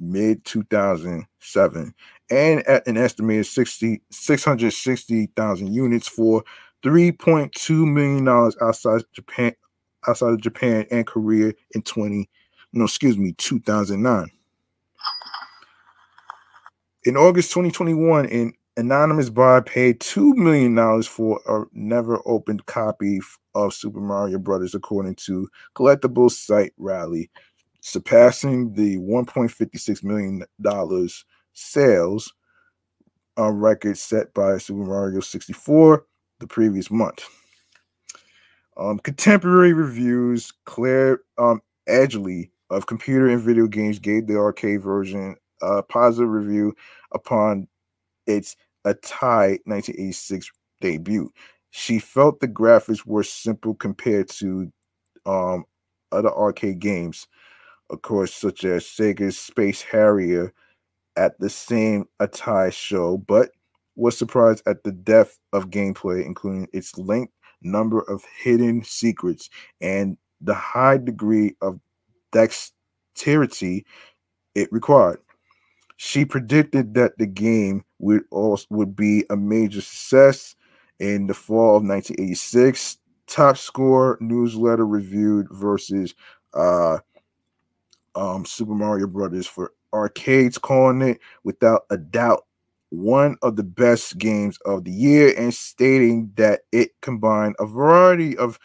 mid 0.00 0.44
2007 0.44 1.94
and 2.30 2.62
at 2.68 2.86
an 2.86 2.96
estimated 2.96 3.46
60 3.46 4.00
660,000 4.10 5.72
units 5.74 6.06
for 6.06 6.44
3.2 6.84 7.92
million 7.92 8.24
dollars 8.24 8.56
outside 8.62 9.02
Japan 9.12 9.52
outside 10.08 10.32
of 10.32 10.40
Japan 10.40 10.86
and 10.90 11.06
Korea 11.06 11.52
in 11.72 11.82
20 11.82 12.28
no 12.72 12.84
excuse 12.84 13.16
me 13.16 13.32
2009 13.38 14.30
in 17.04 17.16
August 17.16 17.52
2021, 17.52 18.26
an 18.26 18.52
anonymous 18.76 19.30
buyer 19.30 19.62
paid 19.62 20.00
$2 20.00 20.34
million 20.34 21.02
for 21.02 21.40
a 21.48 21.64
never 21.72 22.20
opened 22.26 22.66
copy 22.66 23.20
of 23.54 23.72
Super 23.72 24.00
Mario 24.00 24.38
Brothers, 24.38 24.74
according 24.74 25.14
to 25.14 25.48
collectible 25.74 26.30
site 26.30 26.74
Rally, 26.76 27.30
surpassing 27.80 28.74
the 28.74 28.98
$1.56 28.98 30.04
million 30.04 30.44
sales 31.54 32.34
uh, 33.38 33.50
record 33.50 33.96
set 33.96 34.34
by 34.34 34.58
Super 34.58 34.84
Mario 34.84 35.20
64 35.20 36.04
the 36.40 36.46
previous 36.46 36.90
month. 36.90 37.24
Um, 38.78 39.00
contemporary 39.00 39.72
reviews, 39.72 40.52
Clare 40.64 41.20
um, 41.36 41.60
Edgeley 41.88 42.50
of 42.70 42.86
computer 42.86 43.28
and 43.28 43.40
video 43.40 43.66
games 43.66 43.98
gave 43.98 44.26
the 44.26 44.36
arcade 44.36 44.82
version 44.82 45.36
a 45.62 45.82
positive 45.82 46.30
review 46.30 46.74
upon 47.12 47.66
its 48.26 48.56
Atari 48.86 49.58
1986 49.64 50.50
debut. 50.80 51.30
She 51.70 51.98
felt 51.98 52.40
the 52.40 52.48
graphics 52.48 53.04
were 53.04 53.24
simple 53.24 53.74
compared 53.74 54.28
to 54.30 54.70
um, 55.26 55.64
other 56.12 56.30
arcade 56.30 56.78
games, 56.78 57.26
of 57.90 58.02
course, 58.02 58.32
such 58.32 58.64
as 58.64 58.84
Sega's 58.84 59.38
Space 59.38 59.82
Harrier 59.82 60.52
at 61.16 61.38
the 61.40 61.50
same 61.50 62.06
Atari 62.20 62.72
show, 62.72 63.18
but 63.18 63.50
was 63.96 64.16
surprised 64.16 64.62
at 64.66 64.84
the 64.84 64.92
depth 64.92 65.38
of 65.52 65.70
gameplay, 65.70 66.24
including 66.24 66.68
its 66.72 66.96
length, 66.96 67.32
number 67.62 68.00
of 68.00 68.24
hidden 68.42 68.82
secrets, 68.84 69.50
and 69.80 70.16
the 70.40 70.54
high 70.54 70.98
degree 70.98 71.56
of 71.60 71.80
dexterity 72.32 73.84
it 74.54 74.72
required. 74.72 75.20
She 75.96 76.24
predicted 76.24 76.94
that 76.94 77.18
the 77.18 77.26
game 77.26 77.84
would 77.98 78.22
also 78.30 78.66
would 78.70 78.94
be 78.94 79.24
a 79.30 79.36
major 79.36 79.80
success 79.80 80.54
in 81.00 81.26
the 81.26 81.34
fall 81.34 81.76
of 81.76 81.84
1986. 81.84 82.98
Top 83.26 83.56
score 83.56 84.16
newsletter 84.20 84.86
reviewed 84.86 85.48
versus 85.50 86.14
uh, 86.54 86.98
um, 88.14 88.44
Super 88.44 88.74
Mario 88.74 89.06
Brothers 89.06 89.46
for 89.46 89.72
arcades, 89.92 90.58
calling 90.58 91.02
it 91.02 91.20
without 91.44 91.82
a 91.90 91.96
doubt 91.96 92.46
one 92.90 93.36
of 93.42 93.56
the 93.56 93.62
best 93.62 94.18
games 94.18 94.58
of 94.64 94.84
the 94.84 94.90
year 94.90 95.34
and 95.36 95.52
stating 95.52 96.32
that 96.36 96.60
it 96.72 96.90
combined 97.02 97.54
a 97.58 97.66
variety 97.66 98.36
of 98.36 98.58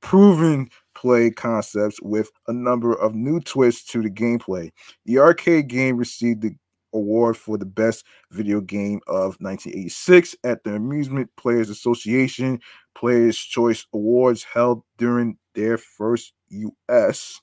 proven 0.00 0.68
play 0.94 1.30
concepts 1.30 2.00
with 2.02 2.30
a 2.46 2.52
number 2.52 2.94
of 2.94 3.14
new 3.14 3.40
twists 3.40 3.90
to 3.92 4.02
the 4.02 4.10
gameplay. 4.10 4.70
The 5.04 5.18
arcade 5.18 5.68
game 5.68 5.96
received 5.96 6.42
the 6.42 6.54
award 6.94 7.36
for 7.36 7.58
the 7.58 7.66
best 7.66 8.04
video 8.30 8.60
game 8.60 9.00
of 9.06 9.36
1986 9.40 10.36
at 10.44 10.64
the 10.64 10.74
Amusement 10.74 11.30
Players 11.36 11.70
Association 11.70 12.60
Players 12.94 13.38
Choice 13.38 13.86
Awards 13.92 14.42
held 14.42 14.82
during 14.96 15.36
their 15.54 15.78
first 15.78 16.32
US 16.48 17.40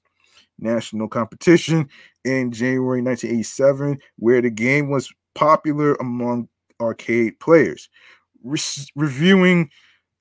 national 0.58 1.08
competition 1.08 1.88
in 2.24 2.52
January 2.52 3.02
1987, 3.02 4.00
where 4.18 4.42
the 4.42 4.50
game 4.50 4.90
was 4.90 5.14
popular 5.36 5.96
among 5.96 6.50
arcade 6.82 7.40
players. 7.40 7.90
Re- 8.44 8.60
reviewing 8.96 9.70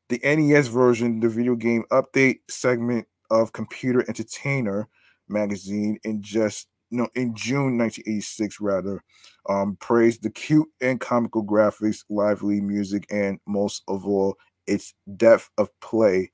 the 0.09 0.21
NES 0.25 0.69
version, 0.69 1.21
the 1.21 1.29
video 1.29 1.55
game 1.57 1.85
update 1.91 2.41
segment 2.49 3.07
of 3.31 3.53
Computer 3.53 4.05
Entertainer 4.09 4.89
magazine 5.29 5.99
in 6.05 6.23
just 6.23 6.69
no, 6.91 7.09
in 7.17 7.35
June 7.35 7.77
1986, 7.79 8.61
rather, 8.61 9.03
um, 9.49 9.77
praised 9.81 10.23
the 10.23 10.31
cute 10.31 10.69
and 10.81 11.01
comical 11.01 11.45
graphics, 11.45 12.05
lively 12.09 12.61
music, 12.61 13.07
and 13.11 13.41
most 13.47 13.83
of 13.89 14.07
all, 14.07 14.37
its 14.67 14.95
depth 15.17 15.51
of 15.59 15.71
play, 15.81 16.31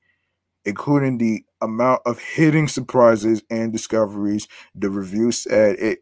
including 0.64 1.18
the 1.18 1.44
amount 1.62 2.02
of 2.06 2.18
hidden 2.18 2.68
surprises 2.68 3.42
and 3.50 3.72
discoveries. 3.72 4.48
The 4.74 4.90
review 4.90 5.32
said 5.32 5.76
it 5.78 6.00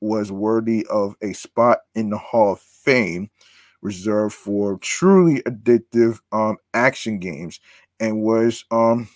was 0.00 0.32
worthy 0.32 0.86
of 0.86 1.14
a 1.22 1.32
spot 1.32 1.78
in 1.94 2.10
the 2.10 2.18
Hall 2.18 2.52
of 2.52 2.60
Fame 2.60 3.30
reserved 3.82 4.34
for 4.34 4.78
truly 4.78 5.42
addictive 5.42 6.18
um, 6.32 6.56
action 6.74 7.18
games 7.18 7.60
and 7.98 8.22
was 8.22 8.64
um, 8.70 9.08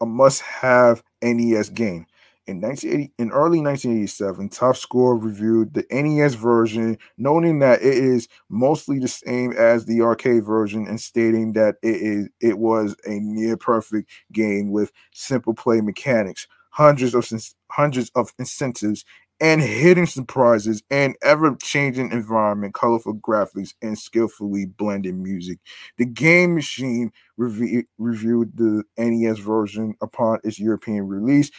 a 0.00 0.06
must 0.06 0.42
have 0.42 1.02
NES 1.22 1.70
game. 1.70 2.06
In 2.46 2.62
1980, 2.62 3.12
in 3.18 3.30
early 3.30 3.60
1987, 3.60 4.48
Top 4.48 4.74
Score 4.74 5.18
reviewed 5.18 5.74
the 5.74 5.84
NES 5.90 6.32
version, 6.34 6.96
noting 7.18 7.58
that 7.58 7.82
it 7.82 7.92
is 7.92 8.26
mostly 8.48 8.98
the 8.98 9.08
same 9.08 9.52
as 9.52 9.84
the 9.84 10.00
arcade 10.00 10.46
version, 10.46 10.86
and 10.86 10.98
stating 10.98 11.52
that 11.52 11.76
it 11.82 11.96
is 11.96 12.28
it 12.40 12.58
was 12.58 12.96
a 13.04 13.20
near 13.20 13.58
perfect 13.58 14.10
game 14.32 14.70
with 14.70 14.92
simple 15.12 15.52
play 15.52 15.82
mechanics, 15.82 16.46
hundreds 16.70 17.14
of 17.14 17.28
hundreds 17.70 18.10
of 18.14 18.32
incentives, 18.38 19.04
and 19.40 19.60
hidden 19.60 20.06
surprises, 20.06 20.82
and 20.90 21.16
ever-changing 21.22 22.10
environment, 22.12 22.74
colorful 22.74 23.14
graphics, 23.14 23.74
and 23.82 23.98
skillfully 23.98 24.66
blended 24.66 25.16
music. 25.16 25.58
The 25.96 26.06
Game 26.06 26.54
Machine 26.54 27.12
reviewed 27.36 28.56
the 28.56 28.82
NES 28.96 29.38
version 29.38 29.94
upon 30.00 30.40
its 30.44 30.58
European 30.58 31.06
release, 31.06 31.50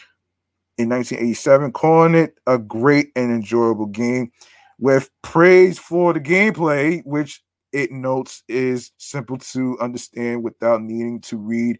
in 0.77 0.87
1987, 0.87 1.73
calling 1.73 2.15
it 2.15 2.37
a 2.47 2.57
great 2.57 3.11
and 3.15 3.31
enjoyable 3.31 3.85
game 3.85 4.31
with 4.79 5.09
praise 5.21 5.77
for 5.77 6.13
the 6.13 6.21
gameplay, 6.21 7.01
which 7.05 7.43
it 7.73 7.91
notes 7.91 8.43
is 8.47 8.91
simple 8.97 9.37
to 9.37 9.77
understand 9.81 10.41
without 10.41 10.81
needing 10.81 11.19
to 11.19 11.37
read 11.37 11.77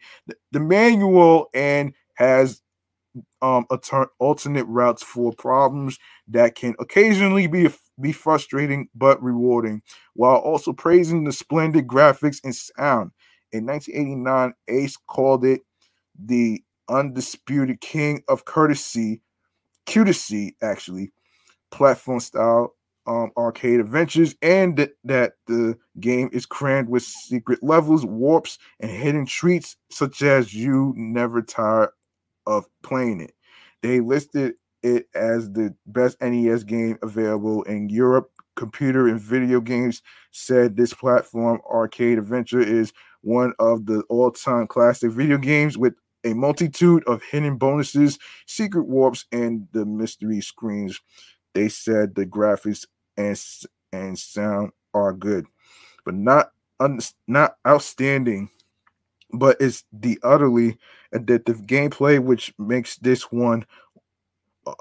the, 0.52 0.60
manual 0.60 1.48
and 1.54 1.94
has 2.16 2.62
um 3.42 3.66
alternate 4.20 4.66
routes 4.66 5.04
for 5.04 5.34
problems 5.34 5.98
that 6.28 6.56
can 6.56 6.76
occasionally 6.80 7.48
be 7.48 7.70
be 8.00 8.12
frustrating 8.12 8.88
but 8.96 9.22
rewarding, 9.22 9.82
while 10.14 10.38
also 10.38 10.74
praising 10.74 11.24
the 11.24 11.32
splendid 11.32 11.88
graphics 11.88 12.40
and 12.44 12.56
sound. 12.56 13.12
In 13.52 13.66
1989, 13.66 14.54
Ace 14.68 14.98
called 15.08 15.44
it 15.46 15.62
the 16.24 16.64
undisputed 16.88 17.82
king 17.82 18.24
of 18.28 18.46
courtesy, 18.46 19.22
cutesy 19.88 20.54
actually, 20.62 21.12
platform 21.72 22.20
style 22.20 22.76
um, 23.08 23.32
arcade 23.38 23.80
adventures, 23.80 24.36
and 24.42 24.78
that, 24.78 24.92
that 25.04 25.34
the 25.48 25.78
game 26.00 26.30
is 26.32 26.46
crammed 26.46 26.90
with 26.90 27.04
secret 27.04 27.60
levels, 27.64 28.06
warps, 28.06 28.60
and 28.80 28.92
hidden 28.92 29.26
treats, 29.26 29.76
such 29.90 30.22
as 30.22 30.54
you 30.54 30.94
never 30.96 31.42
tire 31.42 31.92
of 32.50 32.66
playing 32.84 33.22
it. 33.22 33.34
They 33.82 34.02
listed 34.02 34.56
it 34.84 35.08
as 35.14 35.52
the 35.52 35.74
best 35.86 36.20
NES 36.22 36.64
game 36.64 36.98
available 37.02 37.64
in 37.64 37.90
Europe. 37.90 38.30
Computer 38.56 39.08
and 39.08 39.22
Video 39.22 39.62
Games 39.62 40.02
said 40.32 40.76
this 40.76 40.94
platform 40.94 41.62
arcade 41.70 42.18
adventure 42.18 42.60
is 42.60 42.92
one 43.22 43.54
of 43.60 43.86
the 43.86 44.02
all-time 44.10 44.68
classic 44.68 45.12
video 45.12 45.38
games 45.38 45.78
with 45.78 45.94
a 46.26 46.34
multitude 46.34 47.04
of 47.08 47.22
hidden 47.24 47.58
bonuses, 47.58 48.20
secret 48.48 48.84
warps, 48.84 49.26
and 49.32 49.66
the 49.72 49.86
mystery 49.86 50.42
screens. 50.42 51.00
They 51.54 51.70
said 51.70 52.16
the 52.16 52.26
graphics 52.26 52.86
and 53.16 53.40
and 53.94 54.20
sound 54.20 54.72
are 54.94 55.14
good, 55.14 55.46
but 56.04 56.16
not 56.16 56.52
un, 56.80 57.00
not 57.28 57.56
outstanding. 57.68 58.50
But 59.32 59.58
it's 59.60 59.84
the 59.92 60.20
utterly 60.24 60.78
addictive 61.14 61.66
gameplay 61.66 62.20
which 62.20 62.54
makes 62.58 62.98
this 62.98 63.32
one 63.32 63.66
uh, 64.66 64.74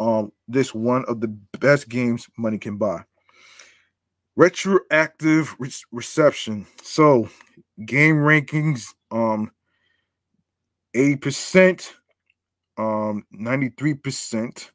um 0.00 0.32
this 0.48 0.74
one 0.74 1.04
of 1.06 1.20
the 1.20 1.28
best 1.58 1.88
games 1.88 2.28
money 2.36 2.58
can 2.58 2.76
buy. 2.76 3.04
Retroactive 4.36 5.54
re- 5.58 5.70
reception. 5.92 6.66
So 6.82 7.28
GameRankings 7.80 8.86
um 9.10 9.50
80%, 10.94 11.90
um 12.76 13.24
93%, 13.34 14.70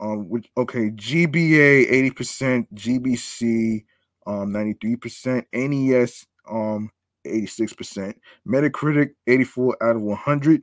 um 0.00 0.28
which 0.28 0.48
okay, 0.56 0.90
GBA 0.90 2.12
80%, 2.12 2.66
GBC 2.74 3.84
um 4.26 4.52
93%, 4.52 5.44
NES 5.52 6.26
um 6.50 6.90
86%, 7.28 8.14
Metacritic 8.46 9.10
84 9.26 9.76
out 9.82 9.96
of 9.96 10.02
100. 10.02 10.62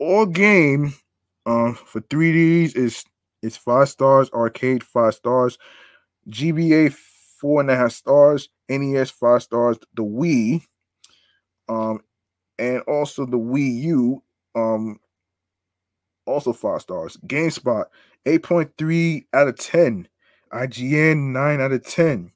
AllGame 0.00 0.92
um 1.44 1.74
for 1.74 2.00
3Ds 2.02 2.76
is 2.76 3.04
is 3.42 3.56
five 3.56 3.88
stars, 3.88 4.30
arcade 4.32 4.84
five 4.84 5.14
stars, 5.14 5.58
GBA 6.28 6.94
four 7.40 7.60
and 7.60 7.70
a 7.70 7.76
half 7.76 7.92
stars, 7.92 8.48
NES 8.68 9.10
five 9.10 9.42
stars, 9.42 9.78
the 9.94 10.04
Wii, 10.04 10.62
um, 11.68 12.00
and 12.58 12.80
also 12.82 13.26
the 13.26 13.38
Wii 13.38 13.82
U, 13.82 14.22
um, 14.54 15.00
also 16.26 16.52
five 16.52 16.80
stars. 16.80 17.16
GameSpot 17.26 17.84
8.3 18.26 19.24
out 19.32 19.48
of 19.48 19.56
10, 19.56 20.08
IGN 20.52 21.32
9 21.32 21.60
out 21.60 21.72
of 21.72 21.84
10. 21.84 22.30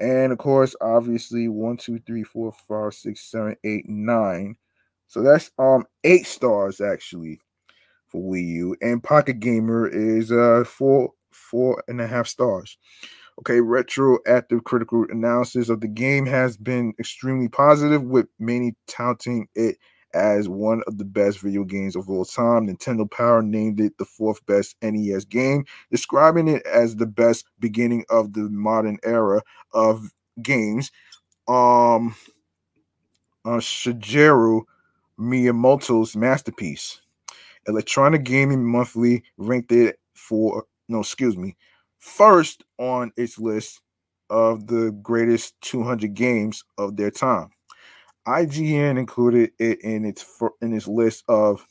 And 0.00 0.32
of 0.32 0.38
course, 0.38 0.74
obviously, 0.80 1.48
one, 1.48 1.76
two, 1.76 2.00
three, 2.06 2.24
four, 2.24 2.52
five, 2.68 2.94
six, 2.94 3.30
seven, 3.30 3.56
eight, 3.64 3.88
nine. 3.88 4.56
So 5.08 5.22
that's 5.22 5.50
um 5.58 5.84
eight 6.04 6.26
stars 6.26 6.80
actually 6.80 7.40
for 8.08 8.22
Wii 8.22 8.46
U. 8.48 8.76
And 8.82 9.02
Pocket 9.02 9.40
Gamer 9.40 9.88
is 9.88 10.32
uh 10.32 10.64
four 10.66 11.10
four 11.32 11.82
and 11.88 12.00
a 12.00 12.06
half 12.06 12.26
stars. 12.28 12.78
Okay, 13.40 13.60
retroactive 13.60 14.64
critical 14.64 15.06
analysis 15.10 15.68
of 15.68 15.80
the 15.80 15.88
game 15.88 16.26
has 16.26 16.56
been 16.56 16.94
extremely 17.00 17.48
positive, 17.48 18.02
with 18.02 18.26
many 18.38 18.74
touting 18.88 19.48
it 19.56 19.76
as 20.14 20.48
one 20.48 20.82
of 20.86 20.98
the 20.98 21.04
best 21.04 21.40
video 21.40 21.64
games 21.64 21.96
of 21.96 22.08
all 22.08 22.24
time. 22.24 22.66
Nintendo 22.66 23.10
Power 23.10 23.42
named 23.42 23.80
it 23.80 23.98
the 23.98 24.04
fourth 24.04 24.44
best 24.46 24.76
NES 24.82 25.24
game, 25.24 25.64
describing 25.90 26.48
it 26.48 26.64
as 26.66 26.96
the 26.96 27.06
best 27.06 27.44
beginning 27.58 28.04
of 28.08 28.32
the 28.32 28.48
modern 28.50 28.98
era 29.04 29.42
of 29.72 30.10
games. 30.42 30.90
Um, 31.48 32.14
uh, 33.44 33.58
Shigeru 33.58 34.62
Miyamoto's 35.18 36.16
masterpiece. 36.16 37.00
Electronic 37.66 38.24
Gaming 38.24 38.64
Monthly 38.64 39.22
ranked 39.36 39.72
it 39.72 39.98
for 40.14 40.64
no, 40.88 41.00
excuse 41.00 41.36
me, 41.36 41.56
first 41.98 42.64
on 42.78 43.10
its 43.16 43.38
list 43.38 43.80
of 44.30 44.66
the 44.66 44.90
greatest 45.02 45.54
200 45.62 46.14
games 46.14 46.64
of 46.78 46.96
their 46.96 47.10
time. 47.10 47.50
IGN 48.26 48.98
included 48.98 49.52
it 49.58 49.80
in 49.82 50.04
its 50.04 50.24
in 50.62 50.72
its 50.72 50.88
list 50.88 51.24
of 51.28 51.66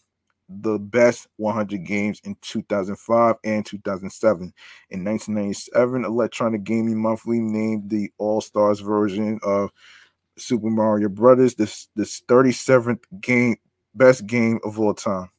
the 0.50 0.78
best 0.78 1.28
100 1.38 1.86
games 1.86 2.22
in 2.24 2.36
2005 2.42 3.36
and 3.44 3.66
2007. 3.66 4.54
In 4.90 5.04
1997, 5.04 6.06
Electronic 6.06 6.64
Gaming 6.64 7.02
Monthly 7.02 7.40
named 7.40 7.90
the 7.90 8.12
All 8.18 8.42
Stars 8.42 8.80
version 8.80 9.40
of 9.44 9.72
Super 10.38 10.70
Mario 10.70 11.10
Brothers 11.10 11.56
this 11.56 11.88
this 11.96 12.22
37th 12.28 13.04
game 13.22 13.56
best 13.96 14.26
game 14.28 14.60
of 14.64 14.80
all 14.80 14.94
time. 14.94 15.30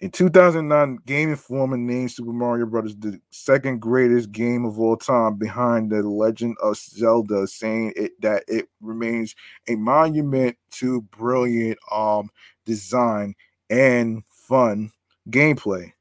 In 0.00 0.10
2009, 0.10 0.98
Game 1.04 1.28
Informer 1.28 1.76
named 1.76 2.10
Super 2.10 2.32
Mario 2.32 2.64
Brothers 2.64 2.96
the 2.96 3.20
second 3.30 3.82
greatest 3.82 4.32
game 4.32 4.64
of 4.64 4.80
all 4.80 4.96
time 4.96 5.36
behind 5.36 5.92
The 5.92 6.02
Legend 6.02 6.56
of 6.62 6.78
Zelda, 6.78 7.46
saying 7.46 7.92
it 7.96 8.18
that 8.22 8.44
it 8.48 8.70
remains 8.80 9.34
a 9.68 9.74
monument 9.74 10.56
to 10.72 11.02
brilliant 11.02 11.78
um 11.92 12.30
design 12.64 13.34
and 13.68 14.22
fun 14.30 14.90
gameplay. 15.28 15.92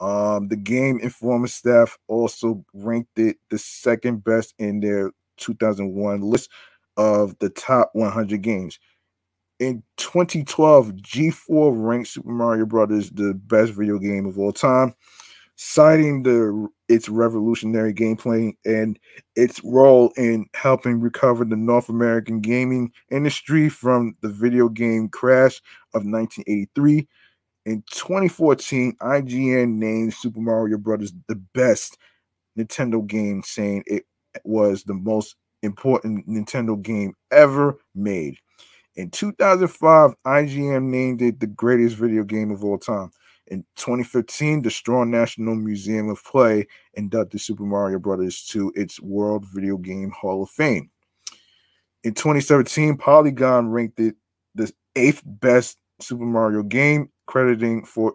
Um, 0.00 0.48
the 0.48 0.56
Game 0.56 0.98
Informer 0.98 1.46
staff 1.46 1.96
also 2.08 2.64
ranked 2.74 3.16
it 3.16 3.36
the 3.50 3.58
second 3.58 4.24
best 4.24 4.54
in 4.58 4.80
their 4.80 5.12
2001 5.36 6.20
list 6.20 6.50
of 6.96 7.38
the 7.38 7.50
top 7.50 7.90
100 7.92 8.42
games 8.42 8.80
in 9.58 9.82
2012, 9.96 10.92
G4 10.92 11.72
ranked 11.74 12.08
Super 12.08 12.30
Mario 12.30 12.66
Brothers 12.66 13.10
the 13.10 13.34
best 13.34 13.72
video 13.72 13.98
game 13.98 14.26
of 14.26 14.38
all 14.38 14.52
time, 14.52 14.94
citing 15.56 16.22
the 16.22 16.68
its 16.88 17.08
revolutionary 17.08 17.92
gameplay 17.92 18.52
and 18.64 18.98
its 19.34 19.60
role 19.64 20.12
in 20.16 20.46
helping 20.54 21.00
recover 21.00 21.44
the 21.44 21.56
North 21.56 21.88
American 21.88 22.40
gaming 22.40 22.92
industry 23.10 23.68
from 23.68 24.14
the 24.20 24.28
video 24.28 24.68
game 24.68 25.08
crash 25.08 25.60
of 25.94 26.04
1983. 26.04 27.08
In 27.64 27.82
2014, 27.90 28.96
IGN 29.00 29.74
named 29.74 30.14
Super 30.14 30.40
Mario 30.40 30.78
Brothers 30.78 31.12
the 31.28 31.34
best 31.54 31.98
Nintendo 32.56 33.04
game, 33.04 33.42
saying 33.44 33.82
it 33.86 34.04
was 34.44 34.84
the 34.84 34.94
most 34.94 35.34
important 35.62 36.28
Nintendo 36.28 36.80
game 36.80 37.14
ever 37.32 37.76
made. 37.94 38.36
In 38.96 39.10
2005, 39.10 40.14
IGN 40.24 40.84
named 40.84 41.20
it 41.20 41.38
the 41.38 41.46
greatest 41.46 41.96
video 41.96 42.24
game 42.24 42.50
of 42.50 42.64
all 42.64 42.78
time. 42.78 43.10
In 43.48 43.62
2015, 43.76 44.62
the 44.62 44.70
Strong 44.70 45.10
National 45.10 45.54
Museum 45.54 46.08
of 46.08 46.24
Play 46.24 46.66
inducted 46.94 47.40
Super 47.42 47.64
Mario 47.64 47.98
Brothers 47.98 48.44
to 48.46 48.72
its 48.74 48.98
World 49.00 49.44
Video 49.52 49.76
Game 49.76 50.10
Hall 50.10 50.42
of 50.42 50.50
Fame. 50.50 50.90
In 52.04 52.14
2017, 52.14 52.96
Polygon 52.96 53.68
ranked 53.68 54.00
it 54.00 54.16
the 54.54 54.72
eighth 54.96 55.22
best 55.26 55.76
Super 56.00 56.24
Mario 56.24 56.62
game, 56.62 57.10
crediting 57.26 57.84
for 57.84 58.14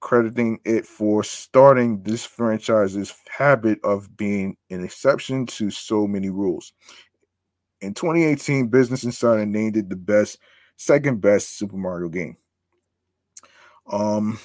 crediting 0.00 0.58
it 0.64 0.86
for 0.86 1.22
starting 1.22 2.02
this 2.02 2.24
franchise's 2.24 3.14
habit 3.30 3.78
of 3.84 4.16
being 4.16 4.56
an 4.70 4.82
exception 4.82 5.44
to 5.44 5.70
so 5.70 6.06
many 6.06 6.30
rules. 6.30 6.72
In 7.80 7.94
2018, 7.94 8.68
Business 8.68 9.04
Insider 9.04 9.46
named 9.46 9.76
it 9.76 9.88
the 9.88 9.96
best, 9.96 10.38
second 10.76 11.20
best 11.20 11.56
Super 11.58 11.76
Mario 11.76 12.08
game. 12.08 12.36
Um, 13.90 14.38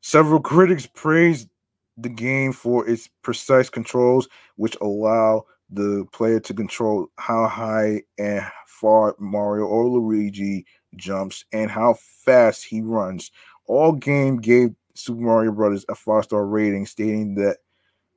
several 0.00 0.40
critics 0.40 0.86
praised 0.86 1.48
the 1.96 2.08
game 2.08 2.52
for 2.52 2.88
its 2.88 3.08
precise 3.22 3.70
controls, 3.70 4.28
which 4.56 4.76
allow 4.80 5.44
the 5.70 6.04
player 6.12 6.40
to 6.40 6.54
control 6.54 7.06
how 7.16 7.46
high 7.46 8.02
and 8.18 8.44
far 8.66 9.14
Mario 9.18 9.64
or 9.64 9.86
Luigi 9.86 10.66
jumps 10.96 11.44
and 11.52 11.70
how 11.70 11.94
fast 12.24 12.64
he 12.64 12.80
runs. 12.80 13.30
AllGame 13.68 14.40
gave 14.40 14.70
Super 14.94 15.20
Mario 15.20 15.52
Brothers 15.52 15.84
a 15.88 15.94
five 15.94 16.24
star 16.24 16.44
rating, 16.46 16.86
stating 16.86 17.34
that 17.36 17.58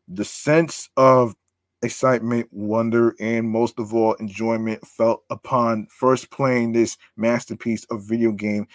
the 0.08 0.26
sense 0.26 0.90
of 0.98 1.36
excitement, 1.84 2.48
wonder, 2.52 3.16
and 3.20 3.50
most 3.50 3.78
of 3.80 3.94
all, 3.94 4.14
enjoyment 4.16 4.86
felt 4.88 5.24
upon 5.30 5.88
first 5.88 6.32
playing 6.32 6.72
this 6.72 6.98
masterpiece 7.18 7.86
of 7.86 8.04
video 8.04 8.32
game 8.32 8.68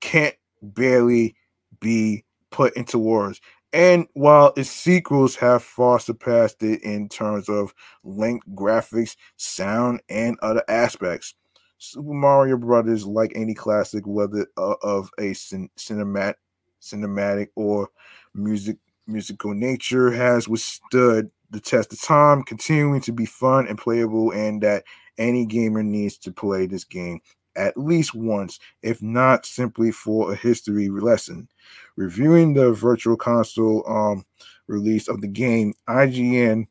can't 0.00 0.34
barely 0.62 1.34
be 1.80 2.24
put 2.50 2.74
into 2.76 2.98
words. 2.98 3.40
And 3.72 4.06
while 4.14 4.52
its 4.56 4.70
sequels 4.70 5.36
have 5.36 5.62
far 5.62 6.00
surpassed 6.00 6.62
it 6.62 6.82
in 6.82 7.08
terms 7.08 7.48
of 7.48 7.72
length, 8.02 8.46
graphics, 8.54 9.16
sound, 9.36 10.00
and 10.08 10.36
other 10.42 10.64
aspects, 10.68 11.34
Super 11.78 12.12
Mario 12.12 12.56
Brothers, 12.56 13.06
like 13.06 13.32
any 13.34 13.54
classic, 13.54 14.04
whether 14.06 14.46
uh, 14.56 14.74
of 14.82 15.10
a 15.18 15.32
cin- 15.34 15.70
cinematic, 15.78 16.34
cinematic 16.82 17.48
or 17.54 17.88
music 18.34 18.76
musical 19.06 19.54
nature, 19.54 20.10
has 20.10 20.48
withstood 20.48 21.30
the 21.50 21.60
test 21.60 21.92
of 21.92 22.00
time, 22.00 22.42
continuing 22.42 23.00
to 23.02 23.12
be 23.12 23.26
fun 23.26 23.66
and 23.66 23.78
playable, 23.78 24.32
and 24.32 24.62
that 24.62 24.84
any 25.18 25.44
gamer 25.44 25.82
needs 25.82 26.16
to 26.18 26.32
play 26.32 26.66
this 26.66 26.84
game 26.84 27.20
at 27.56 27.76
least 27.76 28.14
once, 28.14 28.58
if 28.82 29.02
not 29.02 29.44
simply 29.44 29.90
for 29.90 30.32
a 30.32 30.36
history 30.36 30.88
lesson. 30.88 31.48
Reviewing 31.96 32.54
the 32.54 32.72
virtual 32.72 33.16
console 33.16 33.84
um, 33.90 34.24
release 34.66 35.08
of 35.08 35.20
the 35.20 35.28
game, 35.28 35.74
IGN 35.88 36.66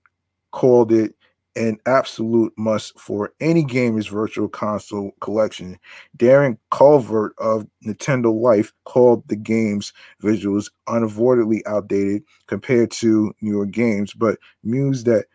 called 0.51 0.91
it 0.91 1.15
an 1.55 1.77
absolute 1.85 2.53
must 2.57 2.97
for 2.99 3.33
any 3.39 3.63
gamer's 3.63 4.07
virtual 4.07 4.47
console 4.47 5.11
collection. 5.19 5.77
Darren 6.17 6.57
Calvert 6.71 7.33
of 7.37 7.67
Nintendo 7.85 8.33
Life 8.33 8.71
called 8.85 9.27
the 9.27 9.35
game's 9.35 9.91
visuals 10.21 10.69
unavoidably 10.87 11.65
outdated 11.65 12.23
compared 12.47 12.91
to 12.91 13.33
newer 13.41 13.65
games, 13.65 14.13
but 14.13 14.37
mused 14.63 15.05
that 15.07 15.25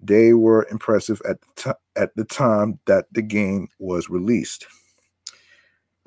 they 0.00 0.34
were 0.34 0.66
impressive 0.70 1.22
at 1.28 1.40
the, 1.40 1.48
t- 1.56 2.00
at 2.00 2.14
the 2.16 2.24
time 2.24 2.78
that 2.86 3.06
the 3.12 3.22
game 3.22 3.68
was 3.78 4.10
released. 4.10 4.66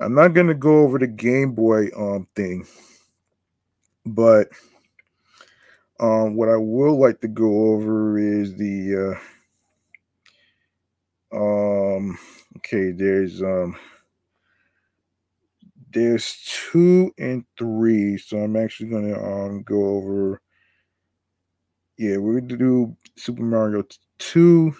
I'm 0.00 0.14
not 0.14 0.34
going 0.34 0.48
to 0.48 0.54
go 0.54 0.80
over 0.80 0.98
the 0.98 1.06
Game 1.06 1.52
Boy 1.52 1.88
um 1.96 2.28
thing, 2.36 2.66
but 4.04 4.48
um 5.98 6.36
what 6.36 6.50
I 6.50 6.56
will 6.56 7.00
like 7.00 7.20
to 7.22 7.28
go 7.28 7.72
over 7.72 8.18
is 8.18 8.54
the 8.56 9.14
uh 9.14 9.35
um 11.36 12.18
okay, 12.58 12.92
there's 12.92 13.42
um 13.42 13.76
there's 15.92 16.42
two 16.70 17.12
and 17.18 17.44
three, 17.58 18.18
so 18.18 18.38
I'm 18.38 18.56
actually 18.56 18.90
gonna 18.90 19.18
um 19.22 19.62
go 19.62 19.96
over 19.96 20.40
yeah, 21.98 22.18
we're 22.18 22.40
gonna 22.40 22.56
do 22.56 22.96
Super 23.16 23.42
Mario 23.42 23.84
2. 24.18 24.74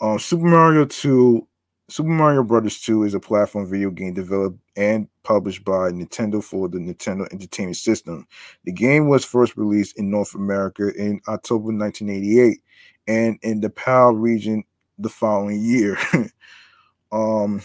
Um 0.00 0.18
Super 0.18 0.46
Mario 0.46 0.84
2 0.84 1.46
Super 1.88 2.08
Mario 2.08 2.42
Brothers 2.42 2.80
2 2.80 3.04
is 3.04 3.14
a 3.14 3.20
platform 3.20 3.68
video 3.68 3.90
game 3.90 4.14
developed 4.14 4.58
and 4.76 5.06
published 5.22 5.64
by 5.64 5.90
Nintendo 5.90 6.42
for 6.42 6.66
the 6.68 6.78
Nintendo 6.78 7.30
Entertainment 7.30 7.76
System. 7.76 8.26
The 8.64 8.72
game 8.72 9.08
was 9.08 9.24
first 9.24 9.56
released 9.56 9.98
in 9.98 10.10
North 10.10 10.34
America 10.34 10.90
in 10.96 11.20
October 11.28 11.72
1988 11.72 12.62
and 13.06 13.38
in 13.42 13.60
the 13.60 13.68
PAL 13.68 14.14
region 14.14 14.64
the 14.98 15.08
following 15.08 15.60
year. 15.60 15.98
um 17.12 17.62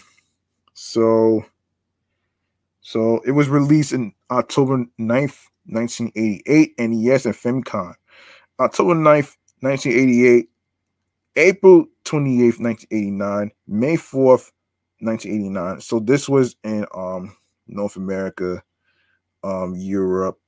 so 0.74 1.44
so 2.80 3.20
it 3.26 3.32
was 3.32 3.48
released 3.48 3.92
in 3.92 4.12
October 4.30 4.78
9th, 4.98 5.38
1988 5.66 6.74
NES 6.78 7.26
and 7.26 7.34
Famicom. 7.34 7.94
October 8.58 8.94
9th, 8.94 9.36
1988 9.60 10.50
April 11.36 11.86
28th, 12.04 12.60
1989, 12.60 13.50
May 13.68 13.96
4th, 13.96 14.50
1989. 15.00 15.80
So 15.80 16.00
this 16.00 16.28
was 16.28 16.56
in 16.64 16.84
um 16.94 17.36
North 17.68 17.96
America, 17.96 18.62
um, 19.44 19.74
Europe, 19.76 20.40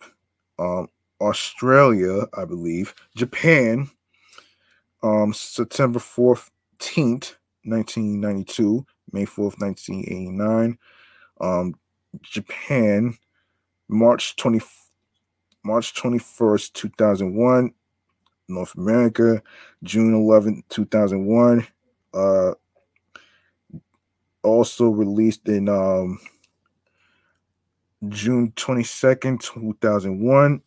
um, 0.58 0.88
Australia, 1.20 2.26
I 2.36 2.44
believe, 2.44 2.94
Japan, 3.16 3.88
um, 5.02 5.32
September 5.32 6.00
14th, 6.82 7.36
1992, 7.64 8.84
May 9.12 9.24
4th, 9.24 9.60
1989, 9.60 10.78
um, 11.40 11.74
Japan, 12.20 13.16
March 13.88 14.36
20, 14.36 14.60
March 15.64 15.94
21st, 15.94 16.72
2001, 16.72 17.72
North 18.48 18.74
America, 18.76 19.42
June 19.82 20.14
11, 20.14 20.64
2001. 20.68 21.66
Uh, 22.12 22.52
also 24.42 24.88
released 24.88 25.48
in 25.48 25.68
um, 25.68 26.18
June 28.08 28.52
22nd, 28.56 29.40
2001. 29.40 30.60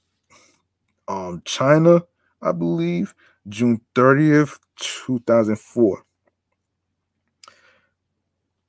Um, 1.07 1.41
China, 1.45 2.01
I 2.41 2.51
believe, 2.51 3.13
June 3.47 3.81
30th, 3.93 4.57
2004. 4.77 6.03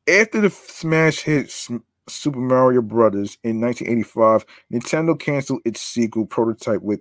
After 0.09 0.41
the 0.41 0.51
smash 0.51 1.21
hit 1.21 1.51
Super 2.09 2.39
Mario 2.39 2.81
Brothers 2.83 3.39
in 3.43 3.61
1985, 3.61 4.47
Nintendo 4.73 5.19
canceled 5.19 5.63
its 5.65 5.81
sequel 5.81 6.27
prototype 6.27 6.83
with 6.83 7.01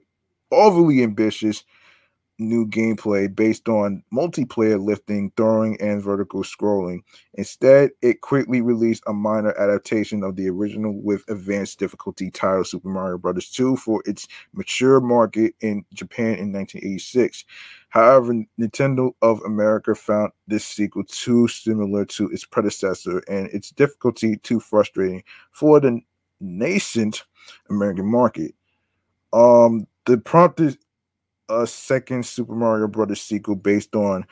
overly 0.51 1.03
ambitious 1.03 1.63
new 2.37 2.67
gameplay 2.67 3.33
based 3.33 3.69
on 3.69 4.03
multiplayer 4.13 4.81
lifting, 4.83 5.31
throwing, 5.37 5.79
and 5.81 6.01
vertical 6.01 6.43
scrolling. 6.43 6.99
Instead, 7.35 7.91
it 8.01 8.21
quickly 8.21 8.61
released 8.61 9.03
a 9.07 9.13
minor 9.13 9.57
adaptation 9.59 10.23
of 10.23 10.35
the 10.35 10.49
original 10.49 10.93
with 11.01 11.23
advanced 11.29 11.79
difficulty 11.79 12.29
titled 12.29 12.67
Super 12.67 12.89
Mario 12.89 13.17
Bros. 13.17 13.49
2 13.49 13.77
for 13.77 14.01
its 14.05 14.27
mature 14.53 14.99
market 14.99 15.55
in 15.61 15.85
Japan 15.93 16.35
in 16.37 16.51
1986. 16.51 17.45
However, 17.89 18.33
Nintendo 18.59 19.13
of 19.21 19.41
America 19.45 19.95
found 19.95 20.31
this 20.47 20.65
sequel 20.65 21.03
too 21.05 21.47
similar 21.47 22.05
to 22.05 22.29
its 22.29 22.45
predecessor 22.45 23.19
and 23.29 23.47
its 23.47 23.69
difficulty 23.71 24.37
too 24.37 24.59
frustrating 24.59 25.23
for 25.51 25.79
the 25.79 26.01
nascent 26.41 27.23
American 27.69 28.05
market. 28.05 28.53
Um, 29.33 29.87
the 30.05 30.17
prompted 30.17 30.77
a 31.49 31.67
second 31.67 32.25
Super 32.25 32.53
Mario 32.53 32.87
Brothers 32.87 33.21
sequel 33.21 33.55
based 33.55 33.95
on 33.95 34.25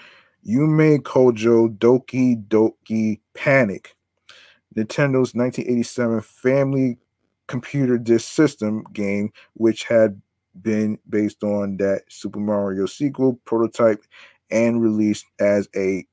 Yume 0.47 0.99
Kojo 0.99 1.76
Doki 1.78 2.45
Doki 2.47 3.20
Panic, 3.34 3.95
Nintendo's 4.76 5.34
1987 5.34 6.22
family 6.22 6.97
computer 7.47 7.97
disk 7.97 8.32
system 8.32 8.84
game, 8.93 9.32
which 9.53 9.84
had 9.84 10.22
been 10.61 10.97
based 11.09 11.43
on 11.43 11.78
that 11.78 12.03
Super 12.09 12.39
Mario 12.39 12.86
sequel 12.86 13.39
prototype 13.45 14.03
and 14.51 14.82
released 14.82 15.26
as 15.39 15.68
a 15.76 16.05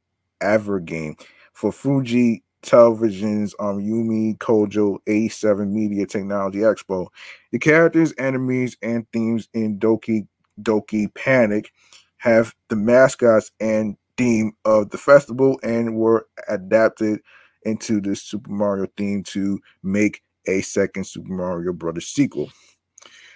advergame 0.43 1.21
for 1.53 1.73
Fuji 1.73 2.43
Television's 2.63 3.55
um 3.59 3.79
Yume 3.79 4.37
Kojo 4.39 4.99
87 5.07 5.73
Media 5.73 6.07
Technology 6.07 6.59
Expo. 6.59 7.09
The 7.53 7.59
characters, 7.59 8.13
enemies, 8.19 8.77
and 8.83 9.07
themes 9.13 9.49
in 9.55 9.79
Doki 9.79 10.27
Doki 10.63 11.13
Panic 11.15 11.73
have 12.19 12.55
the 12.69 12.77
mascots 12.77 13.51
and 13.61 13.97
theme 14.17 14.53
of 14.65 14.91
the 14.91 14.99
festival 14.99 15.59
and 15.63 15.97
were 15.97 16.27
adapted 16.49 17.21
into 17.63 18.01
the 18.01 18.15
Super 18.15 18.51
Mario 18.51 18.87
theme 18.97 19.23
to 19.25 19.59
make 19.83 20.23
a 20.47 20.61
second 20.63 21.07
Super 21.07 21.33
Mario 21.33 21.73
Brothers 21.73 22.09
sequel. 22.09 22.51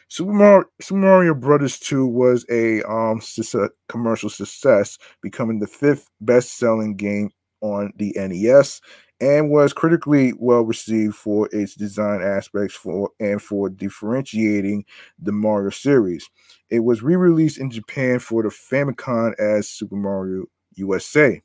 Super 0.09 0.33
Mario, 0.33 0.65
Super 0.81 1.01
Mario 1.01 1.35
Brothers 1.35 1.79
2 1.79 2.07
was 2.07 2.45
a 2.51 2.83
um, 2.83 3.21
commercial 3.89 4.29
success, 4.29 4.99
becoming 5.23 5.59
the 5.59 5.67
fifth 5.67 6.11
best-selling 6.21 6.97
game 6.97 7.31
on 7.65 7.93
the 7.97 8.13
NES 8.17 8.81
and 9.21 9.51
was 9.51 9.73
critically 9.73 10.35
well 10.39 10.63
received 10.63 11.15
for 11.15 11.49
its 11.51 11.75
design 11.75 12.21
aspects 12.21 12.75
for 12.75 13.11
and 13.21 13.41
for 13.41 13.71
differentiating 13.71 14.85
the 15.19 15.33
Mario 15.33 15.71
series. 15.71 16.29
It 16.69 16.81
was 16.81 17.03
re-released 17.03 17.59
in 17.59 17.71
Japan 17.71 18.19
for 18.19 18.43
the 18.43 18.51
Famicom 18.51 19.33
as 19.41 19.69
Super 19.69 19.97
Mario 19.97 20.45
USA 20.75 21.41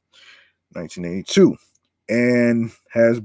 1982 0.74 1.56
and 2.10 2.72
has 2.92 3.22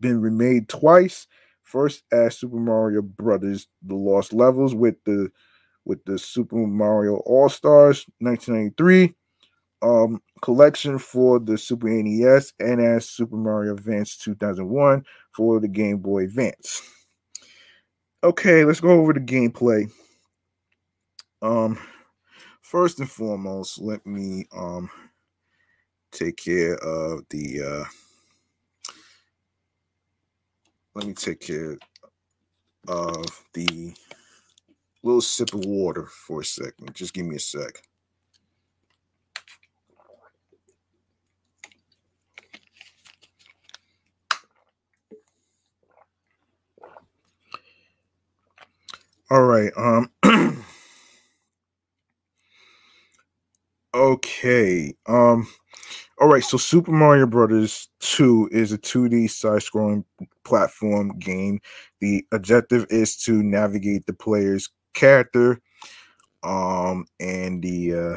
been 0.00 0.20
remade 0.20 0.68
twice. 0.68 1.26
First 1.64 2.02
as 2.12 2.38
Super 2.38 2.56
Mario 2.56 3.02
Brothers: 3.02 3.68
The 3.82 3.94
Lost 3.94 4.32
Levels 4.32 4.74
with 4.74 4.96
the 5.04 5.30
with 5.84 6.02
the 6.06 6.18
Super 6.18 6.56
Mario 6.56 7.16
All 7.26 7.50
Stars 7.50 8.06
1993 8.20 9.14
um, 9.82 10.20
collection 10.42 10.98
for 10.98 11.38
the 11.38 11.56
Super 11.56 11.88
NES 11.88 12.52
and 12.60 12.80
as 12.80 13.08
Super 13.08 13.36
Mario 13.36 13.72
Advance 13.72 14.16
2001 14.16 15.04
for 15.34 15.60
the 15.60 15.68
Game 15.68 15.98
Boy 15.98 16.24
Advance. 16.24 16.82
Okay, 18.24 18.64
let's 18.64 18.80
go 18.80 18.90
over 18.90 19.12
the 19.12 19.20
gameplay. 19.20 19.88
Um, 21.40 21.78
first 22.62 22.98
and 22.98 23.10
foremost, 23.10 23.80
let 23.80 24.04
me 24.04 24.46
um 24.52 24.90
take 26.10 26.36
care 26.36 26.74
of 26.78 27.22
the 27.30 27.62
uh 27.62 27.84
let 30.94 31.06
me 31.06 31.14
take 31.14 31.40
care 31.40 31.78
of 32.88 33.24
the 33.54 33.94
little 35.04 35.20
sip 35.20 35.54
of 35.54 35.64
water 35.64 36.06
for 36.06 36.40
a 36.40 36.44
second. 36.44 36.92
Just 36.94 37.14
give 37.14 37.26
me 37.26 37.36
a 37.36 37.40
sec. 37.40 37.87
All 49.30 49.42
right. 49.44 49.72
Um 49.76 50.10
Okay. 53.94 54.94
Um 55.06 55.48
all 56.20 56.28
right, 56.28 56.44
so 56.44 56.56
Super 56.56 56.92
Mario 56.92 57.26
Brothers 57.26 57.88
2 58.00 58.50
is 58.52 58.72
a 58.72 58.78
2D 58.78 59.28
side-scrolling 59.28 60.04
platform 60.44 61.18
game. 61.18 61.60
The 62.00 62.26
objective 62.32 62.86
is 62.90 63.16
to 63.24 63.42
navigate 63.42 64.06
the 64.06 64.14
player's 64.14 64.68
character 64.94 65.60
um 66.44 67.06
and 67.20 67.62
the 67.62 67.94
uh 67.94 68.16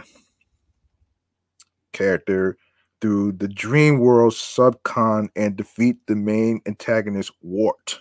character 1.93 2.57
through 3.01 3.33
the 3.33 3.47
dream 3.47 3.99
world 3.99 4.33
subcon 4.33 5.27
and 5.35 5.55
defeat 5.55 5.97
the 6.07 6.15
main 6.15 6.61
antagonist 6.67 7.31
Wart. 7.41 7.99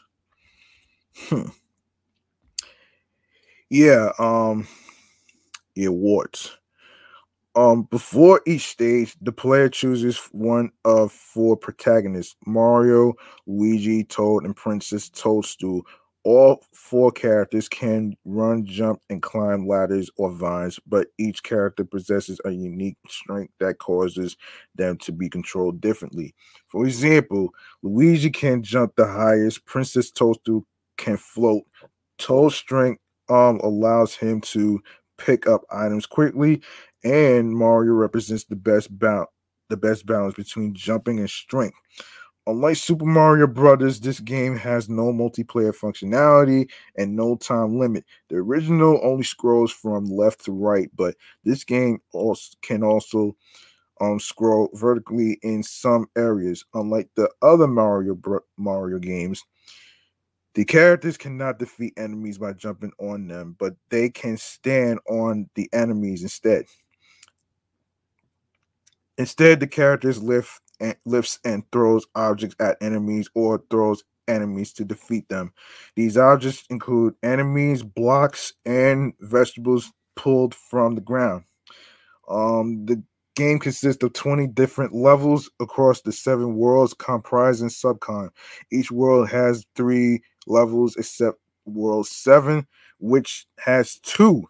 Hmm. 1.16 1.48
Yeah, 3.70 4.12
um 4.18 4.66
yeah, 5.74 5.88
Wart. 5.88 6.58
Um, 7.56 7.82
before 7.90 8.40
each 8.46 8.68
stage, 8.68 9.16
the 9.20 9.32
player 9.32 9.68
chooses 9.68 10.18
one 10.32 10.70
of 10.84 11.10
four 11.12 11.56
protagonists 11.56 12.36
Mario, 12.46 13.14
Luigi, 13.46 14.04
Toad, 14.04 14.44
and 14.44 14.54
Princess 14.54 15.08
Toadstool. 15.08 15.82
All 16.22 16.62
four 16.74 17.10
characters 17.10 17.68
can 17.68 18.14
run, 18.26 18.64
jump, 18.66 19.00
and 19.08 19.22
climb 19.22 19.66
ladders 19.66 20.10
or 20.16 20.30
vines, 20.30 20.78
but 20.86 21.08
each 21.18 21.42
character 21.42 21.84
possesses 21.84 22.40
a 22.44 22.50
unique 22.50 22.98
strength 23.08 23.52
that 23.58 23.78
causes 23.78 24.36
them 24.76 24.98
to 24.98 25.12
be 25.12 25.28
controlled 25.30 25.80
differently. 25.80 26.34
For 26.68 26.86
example, 26.86 27.50
Luigi 27.82 28.30
can 28.30 28.62
jump 28.62 28.94
the 28.96 29.06
highest, 29.06 29.64
Princess 29.64 30.10
Toadstool 30.10 30.66
can 30.98 31.16
float. 31.16 31.64
Toad's 32.18 32.54
strength 32.54 33.00
um, 33.30 33.60
allows 33.62 34.14
him 34.14 34.40
to 34.42 34.80
pick 35.18 35.46
up 35.46 35.62
items 35.70 36.06
quickly, 36.06 36.60
and 37.04 37.54
Mario 37.54 37.92
represents 37.94 38.44
the 38.44 38.56
best 38.56 38.90
the 38.98 39.76
best 39.76 40.04
balance 40.04 40.34
between 40.34 40.74
jumping 40.74 41.20
and 41.20 41.30
strength. 41.30 41.76
Unlike 42.46 42.76
Super 42.76 43.04
Mario 43.04 43.46
Brothers, 43.46 44.00
this 44.00 44.18
game 44.18 44.56
has 44.56 44.88
no 44.88 45.12
multiplayer 45.12 45.74
functionality 45.76 46.68
and 46.96 47.14
no 47.14 47.36
time 47.36 47.78
limit. 47.78 48.04
The 48.28 48.36
original 48.36 48.98
only 49.04 49.22
scrolls 49.22 49.70
from 49.70 50.06
left 50.06 50.46
to 50.46 50.52
right, 50.52 50.90
but 50.96 51.14
this 51.44 51.64
game 51.64 52.00
also 52.12 52.56
can 52.62 52.82
also 52.82 53.36
um, 54.00 54.18
scroll 54.18 54.70
vertically 54.74 55.38
in 55.42 55.62
some 55.62 56.06
areas. 56.16 56.64
Unlike 56.74 57.10
the 57.14 57.30
other 57.42 57.66
Mario 57.66 58.18
Mario 58.56 58.98
games, 58.98 59.44
the 60.54 60.64
characters 60.64 61.16
cannot 61.16 61.58
defeat 61.58 61.94
enemies 61.96 62.38
by 62.38 62.52
jumping 62.52 62.92
on 62.98 63.28
them, 63.28 63.56
but 63.58 63.74
they 63.88 64.10
can 64.10 64.36
stand 64.36 64.98
on 65.08 65.48
the 65.54 65.68
enemies 65.72 66.22
instead. 66.22 66.64
Instead, 69.18 69.60
the 69.60 69.66
characters 69.66 70.22
lift 70.22 70.60
and 70.80 70.96
lifts 71.04 71.38
and 71.44 71.62
throws 71.72 72.06
objects 72.14 72.56
at 72.58 72.78
enemies 72.80 73.28
or 73.34 73.62
throws 73.70 74.02
enemies 74.28 74.72
to 74.72 74.84
defeat 74.84 75.28
them. 75.28 75.52
These 75.94 76.16
objects 76.16 76.64
include 76.70 77.14
enemies, 77.22 77.82
blocks, 77.82 78.54
and 78.64 79.12
vegetables 79.20 79.92
pulled 80.16 80.54
from 80.54 80.94
the 80.94 81.00
ground. 81.00 81.44
Um, 82.28 82.86
the 82.86 83.02
game 83.40 83.58
consists 83.58 84.04
of 84.04 84.12
20 84.12 84.48
different 84.48 84.94
levels 84.94 85.50
across 85.60 86.02
the 86.02 86.12
seven 86.12 86.56
worlds 86.56 86.92
comprising 86.92 87.70
subcon. 87.70 88.28
Each 88.70 88.90
world 88.90 89.30
has 89.30 89.64
three 89.74 90.20
levels 90.46 90.94
except 90.96 91.38
world 91.64 92.06
seven, 92.06 92.66
which 92.98 93.46
has 93.58 93.98
two. 94.02 94.44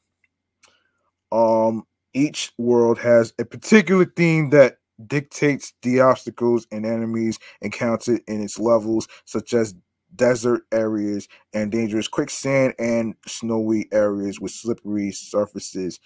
Um, 1.31 1.87
each 2.15 2.51
world 2.59 2.99
has 2.99 3.33
a 3.39 3.45
particular 3.45 4.07
theme 4.07 4.51
that 4.51 4.79
dictates 5.07 5.73
the 5.83 6.01
obstacles 6.01 6.67
and 6.73 6.85
enemies 6.85 7.39
encountered 7.63 8.23
in 8.27 8.43
its 8.43 8.59
levels, 8.59 9.07
such 9.25 9.55
as 9.55 9.73
desert 10.17 10.63
areas 10.73 11.29
and 11.55 11.71
dangerous 11.71 12.09
quicksand 12.09 12.75
and 12.81 13.15
snowy 13.25 13.89
areas 13.93 14.41
with 14.41 14.51
slippery 14.51 15.13
surfaces. 15.13 16.01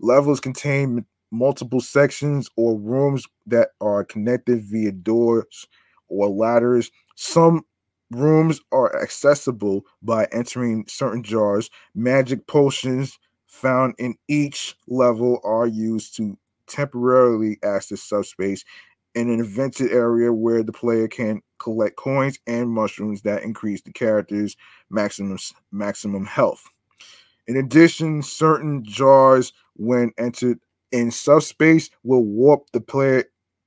Levels 0.00 0.40
contain 0.40 1.06
multiple 1.30 1.80
sections 1.80 2.48
or 2.56 2.78
rooms 2.78 3.26
that 3.46 3.70
are 3.80 4.04
connected 4.04 4.62
via 4.62 4.92
doors 4.92 5.66
or 6.08 6.28
ladders. 6.28 6.90
Some 7.16 7.62
rooms 8.10 8.60
are 8.72 9.00
accessible 9.02 9.84
by 10.02 10.26
entering 10.32 10.84
certain 10.88 11.22
jars. 11.22 11.70
Magic 11.94 12.46
potions 12.46 13.18
found 13.46 13.94
in 13.98 14.14
each 14.28 14.76
level 14.88 15.40
are 15.44 15.66
used 15.66 16.16
to 16.16 16.38
temporarily 16.66 17.58
access 17.62 18.02
subspace 18.02 18.64
in 19.14 19.28
an 19.30 19.38
invented 19.38 19.92
area 19.92 20.32
where 20.32 20.62
the 20.62 20.72
player 20.72 21.06
can 21.06 21.40
collect 21.58 21.96
coins 21.96 22.38
and 22.46 22.68
mushrooms 22.68 23.22
that 23.22 23.42
increase 23.42 23.80
the 23.82 23.92
character's 23.92 24.56
maximum 24.90 25.38
maximum 25.70 26.24
health. 26.24 26.64
In 27.46 27.56
addition, 27.56 28.22
certain 28.22 28.82
jars, 28.84 29.52
when 29.76 30.12
entered 30.18 30.58
in 30.94 31.10
subspace, 31.10 31.90
will 32.04 32.24
warp 32.24 32.70
the 32.72 32.80
player 32.80 33.24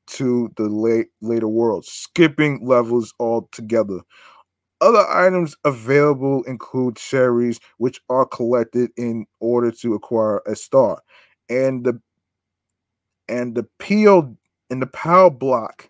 to 0.08 0.50
the 0.56 0.64
late 0.70 1.08
later 1.22 1.50
world, 1.50 1.86
skipping 1.86 2.66
levels 2.66 3.14
altogether. 3.20 4.00
Other 4.80 5.06
items 5.10 5.56
available 5.66 6.44
include 6.44 6.96
cherries, 6.96 7.60
which 7.80 8.00
are 8.10 8.26
collected 8.26 8.92
in 8.96 9.26
order 9.42 9.72
to 9.72 9.94
acquire 9.94 10.42
a 10.48 10.56
star, 10.56 11.02
and 11.50 11.84
the 11.84 12.00
and 13.28 13.56
the 13.56 13.68
peel 13.78 14.38
and 14.70 14.82
the 14.82 14.88
POW 14.88 15.30
block, 15.32 15.90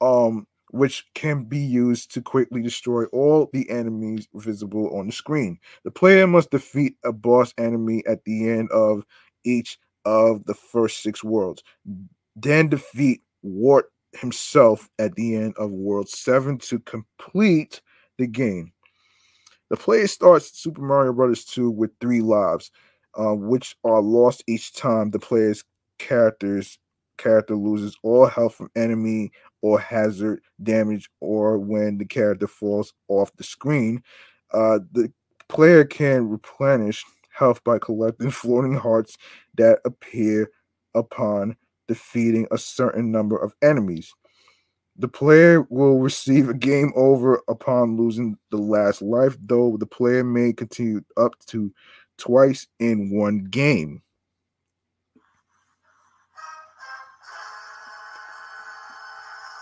um, 0.00 0.46
which 0.70 1.04
can 1.14 1.44
be 1.44 1.58
used 1.58 2.10
to 2.14 2.22
quickly 2.22 2.62
destroy 2.62 3.04
all 3.06 3.50
the 3.52 3.68
enemies 3.68 4.28
visible 4.32 4.96
on 4.98 5.08
the 5.08 5.12
screen. 5.12 5.58
The 5.84 5.90
player 5.90 6.26
must 6.26 6.50
defeat 6.50 6.96
a 7.04 7.12
boss 7.12 7.52
enemy 7.58 8.02
at 8.06 8.24
the 8.24 8.48
end 8.48 8.70
of 8.70 9.04
each 9.44 9.78
of 10.04 10.44
the 10.44 10.54
first 10.54 11.02
six 11.02 11.22
worlds, 11.22 11.62
then 12.36 12.68
defeat 12.68 13.22
Wart 13.42 13.90
himself 14.12 14.88
at 14.98 15.14
the 15.14 15.36
end 15.36 15.54
of 15.56 15.72
World 15.72 16.08
7 16.08 16.58
to 16.58 16.78
complete 16.80 17.80
the 18.18 18.26
game. 18.26 18.72
The 19.70 19.76
player 19.76 20.06
starts 20.06 20.60
Super 20.60 20.82
Mario 20.82 21.12
Brothers 21.12 21.44
2 21.44 21.70
with 21.70 21.90
three 22.00 22.20
lives, 22.20 22.70
uh, 23.18 23.34
which 23.34 23.76
are 23.84 24.00
lost 24.00 24.44
each 24.46 24.72
time 24.74 25.10
the 25.10 25.18
player's 25.18 25.64
characters 25.98 26.78
character 27.16 27.54
loses 27.54 27.96
all 28.02 28.26
health 28.26 28.54
from 28.54 28.70
enemy 28.76 29.30
or 29.62 29.78
hazard 29.78 30.40
damage 30.62 31.08
or 31.20 31.58
when 31.58 31.98
the 31.98 32.04
character 32.04 32.46
falls 32.46 32.92
off 33.08 33.34
the 33.36 33.44
screen. 33.44 34.02
Uh, 34.52 34.80
the 34.92 35.12
player 35.48 35.84
can 35.84 36.28
replenish 36.28 37.04
health 37.34 37.62
by 37.64 37.78
collecting 37.78 38.30
floating 38.30 38.74
hearts 38.74 39.16
that 39.56 39.80
appear 39.84 40.50
upon 40.94 41.56
defeating 41.88 42.46
a 42.50 42.58
certain 42.58 43.10
number 43.10 43.36
of 43.36 43.54
enemies. 43.62 44.14
The 44.96 45.08
player 45.08 45.62
will 45.70 45.98
receive 45.98 46.48
a 46.48 46.54
game 46.54 46.92
over 46.94 47.42
upon 47.48 47.96
losing 47.96 48.38
the 48.50 48.58
last 48.58 49.02
life, 49.02 49.36
though 49.44 49.76
the 49.76 49.86
player 49.86 50.22
may 50.22 50.52
continue 50.52 51.00
up 51.16 51.32
to 51.46 51.72
twice 52.16 52.68
in 52.78 53.10
one 53.10 53.44
game. 53.44 54.03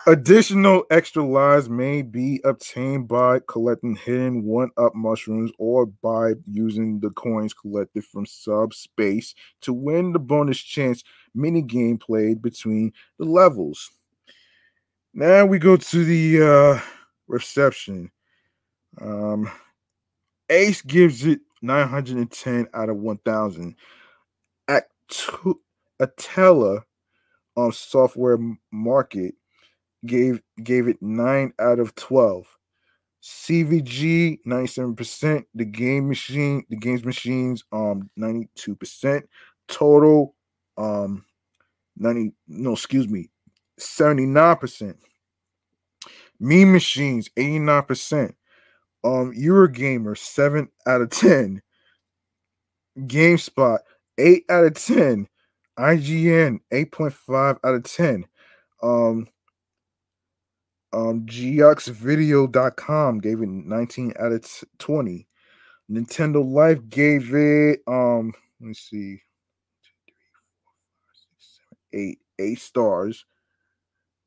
Additional 0.08 0.84
extra 0.90 1.24
lives 1.24 1.68
may 1.68 2.02
be 2.02 2.40
obtained 2.42 3.06
by 3.06 3.38
collecting 3.46 3.94
hidden 3.94 4.42
one 4.42 4.70
up 4.76 4.96
mushrooms 4.96 5.52
or 5.58 5.86
by 5.86 6.32
using 6.50 6.98
the 6.98 7.10
coins 7.10 7.54
collected 7.54 8.04
from 8.04 8.26
subspace 8.26 9.32
to 9.60 9.72
win 9.72 10.12
the 10.12 10.18
bonus 10.18 10.58
chance 10.58 11.04
mini 11.36 11.62
game 11.62 11.98
played 11.98 12.42
between 12.42 12.92
the 13.20 13.24
levels. 13.24 13.92
Now 15.14 15.46
we 15.46 15.60
go 15.60 15.76
to 15.76 16.04
the 16.04 16.42
uh, 16.42 16.80
reception. 17.28 18.10
Um, 19.00 19.48
Ace 20.50 20.82
gives 20.82 21.24
it 21.24 21.42
910 21.62 22.66
out 22.74 22.88
of 22.88 22.96
1000. 22.96 23.76
At 24.66 24.88
Atella 26.00 26.82
on 27.54 27.70
software 27.70 28.38
market 28.72 29.36
gave 30.06 30.40
gave 30.62 30.88
it 30.88 31.00
9 31.00 31.52
out 31.58 31.78
of 31.78 31.94
12. 31.94 32.46
CVG 33.22 34.38
97%, 34.44 35.44
the 35.54 35.64
game 35.64 36.08
machine, 36.08 36.64
the 36.70 36.76
games 36.76 37.04
machines 37.04 37.62
um 37.72 38.10
92%, 38.18 39.22
total 39.68 40.34
um 40.76 41.24
90 41.96 42.32
no 42.48 42.72
excuse 42.72 43.08
me 43.08 43.30
79%. 43.78 44.96
Mean 46.40 46.72
machines 46.72 47.28
89%. 47.36 48.34
Um 49.04 49.32
Eurogamer 49.32 50.18
7 50.18 50.68
out 50.86 51.02
of 51.02 51.10
10. 51.10 51.62
GameSpot 52.98 53.78
8 54.18 54.44
out 54.48 54.64
of 54.64 54.74
10. 54.74 55.28
IGN 55.78 56.58
8.5 56.72 57.58
out 57.64 57.74
of 57.74 57.84
10. 57.84 58.26
Um 58.82 59.28
um, 60.92 61.26
gave 63.20 63.40
it 63.40 63.48
19 63.48 64.12
out 64.18 64.32
of 64.32 64.64
20. 64.78 65.26
Nintendo 65.90 66.44
Life 66.44 66.88
gave 66.88 67.34
it 67.34 67.80
um, 67.86 68.32
let 68.60 68.68
me 68.68 68.74
see, 68.74 69.20
eight 71.92 72.18
eight 72.38 72.60
stars. 72.60 73.24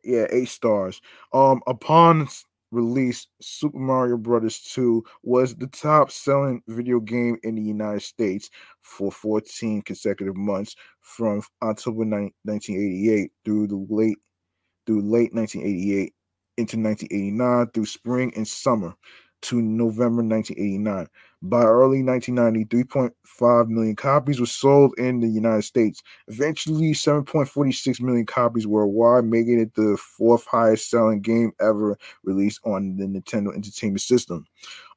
Yeah, 0.04 0.28
eight 0.30 0.50
stars. 0.50 1.02
Um, 1.34 1.62
upon 1.66 2.28
release, 2.72 3.28
Super 3.42 3.80
Mario 3.80 4.18
Brothers 4.18 4.60
2 4.74 5.04
was 5.24 5.56
the 5.56 5.68
top 5.68 6.12
selling 6.12 6.62
video 6.68 7.00
game 7.00 7.38
in 7.44 7.56
the 7.56 7.62
United 7.62 8.02
States 8.04 8.50
for 8.82 9.12
14 9.12 9.82
consecutive 9.82 10.36
months 10.36 10.76
from 11.02 11.42
October 11.64 12.06
9, 12.06 12.32
1988 12.44 13.32
through 13.44 13.68
the 13.68 13.88
late 13.90 14.18
through 14.86 15.02
late 15.02 15.34
1988 15.34 16.14
into 16.58 16.78
1989 16.78 17.68
through 17.68 17.86
spring 17.86 18.34
and 18.36 18.48
summer 18.48 18.96
to 19.46 19.62
November 19.62 20.24
1989. 20.24 21.08
By 21.44 21.64
early 21.64 22.02
1990, 22.02 22.84
3.5 22.84 23.68
million 23.68 23.96
copies 23.96 24.40
were 24.40 24.48
sold 24.48 24.98
in 24.98 25.20
the 25.20 25.28
United 25.28 25.62
States. 25.62 26.02
Eventually, 26.28 26.94
7.46 26.94 28.02
million 28.02 28.26
copies 28.26 28.66
worldwide, 28.66 29.26
making 29.26 29.60
it 29.60 29.76
the 29.76 29.98
fourth 29.98 30.46
highest 30.48 30.90
selling 30.90 31.22
game 31.22 31.52
ever 31.62 31.98
released 32.24 32.60
on 32.66 32.98
the 32.98 33.06
Nintendo 33.06 33.54
Entertainment 33.54 34.02
System. 34.02 34.46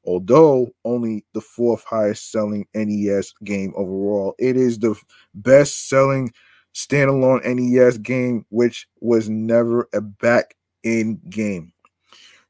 Although 0.04 0.70
only 0.86 1.26
the 1.34 1.42
fourth 1.42 1.84
highest 1.84 2.30
selling 2.30 2.66
NES 2.74 3.34
game 3.44 3.74
overall, 3.76 4.34
it 4.38 4.56
is 4.56 4.78
the 4.78 4.98
best 5.34 5.88
selling 5.88 6.32
standalone 6.74 7.44
NES 7.44 7.98
game, 7.98 8.46
which 8.48 8.88
was 9.00 9.28
never 9.28 9.88
a 9.92 10.00
back 10.00 10.54
in 10.82 11.20
game. 11.30 11.72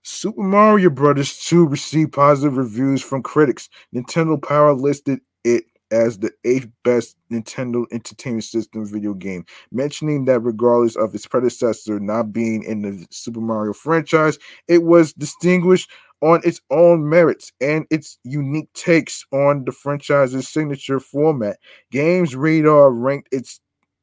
Super 0.02 0.42
Mario 0.42 0.90
Brothers 0.90 1.38
2 1.46 1.66
received 1.66 2.12
positive 2.12 2.56
reviews 2.56 3.02
from 3.02 3.22
critics. 3.22 3.68
Nintendo 3.94 4.42
Power 4.42 4.72
listed 4.72 5.20
it 5.44 5.64
as 5.90 6.18
the 6.18 6.30
eighth 6.44 6.68
best 6.84 7.16
Nintendo 7.30 7.84
Entertainment 7.92 8.44
System 8.44 8.86
video 8.86 9.14
game, 9.14 9.44
mentioning 9.72 10.24
that 10.26 10.40
regardless 10.40 10.96
of 10.96 11.14
its 11.14 11.26
predecessor 11.26 11.98
not 12.00 12.32
being 12.32 12.62
in 12.64 12.82
the 12.82 13.06
Super 13.10 13.40
Mario 13.40 13.72
franchise, 13.72 14.38
it 14.66 14.82
was 14.82 15.12
distinguished 15.14 15.90
on 16.20 16.40
its 16.44 16.60
own 16.70 17.08
merits 17.08 17.52
and 17.60 17.86
its 17.90 18.18
unique 18.24 18.72
takes 18.72 19.24
on 19.32 19.64
the 19.64 19.72
franchise's 19.72 20.48
signature 20.48 21.00
format. 21.00 21.58
Games 21.90 22.34
Radar 22.34 22.90
ranked 22.90 23.28
its 23.32 23.60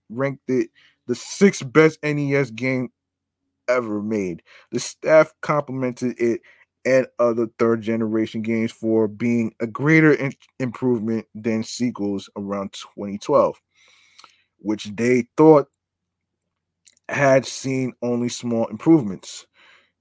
ranked 0.10 0.44
it 0.48 0.70
the 1.08 1.16
sixth 1.16 1.72
best 1.72 2.00
NES 2.04 2.52
game 2.52 2.90
ever 3.68 4.02
made. 4.02 4.44
The 4.72 4.80
staff 4.80 5.34
complimented 5.42 6.20
it 6.20 6.42
and 6.86 7.08
other 7.18 7.48
third 7.58 7.82
generation 7.82 8.42
games 8.42 8.72
for 8.72 9.08
being 9.08 9.54
a 9.60 9.68
greater 9.68 10.14
in- 10.14 10.34
improvement 10.60 11.26
than 11.34 11.64
sequels 11.64 12.30
around 12.38 12.74
2012, 12.74 13.60
which 14.60 14.86
they 14.96 15.28
thought 15.38 15.68
had 17.10 17.46
seen 17.46 17.94
only 18.02 18.30
small 18.30 18.68
improvements. 18.68 19.46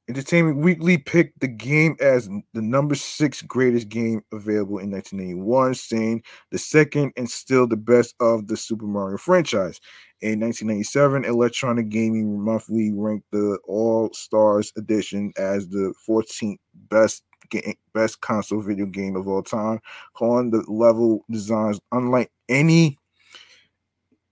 Entertainment 0.07 0.59
Weekly 0.59 0.99
picked 0.99 1.41
the 1.41 1.49
game 1.49 1.97
as 1.99 2.29
the 2.53 2.61
number 2.61 2.95
six 2.95 3.41
greatest 3.41 3.89
game 3.89 4.23
available 4.33 4.79
in 4.79 4.91
1981, 4.91 5.75
saying 5.75 6.23
the 6.51 6.59
second 6.59 7.13
and 7.17 7.29
still 7.31 7.67
the 7.67 7.77
best 7.77 8.15
of 8.21 8.47
the 8.47 8.57
Super 8.57 8.85
Mario 8.85 9.17
franchise. 9.17 9.81
In 10.21 10.41
1997, 10.41 11.25
Electronic 11.25 11.89
Gaming 11.89 12.39
Monthly 12.39 12.93
ranked 12.93 13.31
the 13.31 13.59
All 13.67 14.11
Stars 14.13 14.73
edition 14.77 15.33
as 15.39 15.69
the 15.69 15.95
14th 16.07 16.59
best 16.91 17.25
game, 17.49 17.75
best 17.95 18.21
console 18.21 18.61
video 18.61 18.85
game 18.85 19.17
of 19.17 19.27
all 19.27 19.43
time, 19.43 19.81
calling 20.13 20.51
the 20.51 20.63
level 20.69 21.25
designs 21.31 21.81
unlike 21.93 22.31
any 22.49 22.99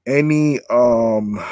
any 0.06 0.58
um 0.68 1.42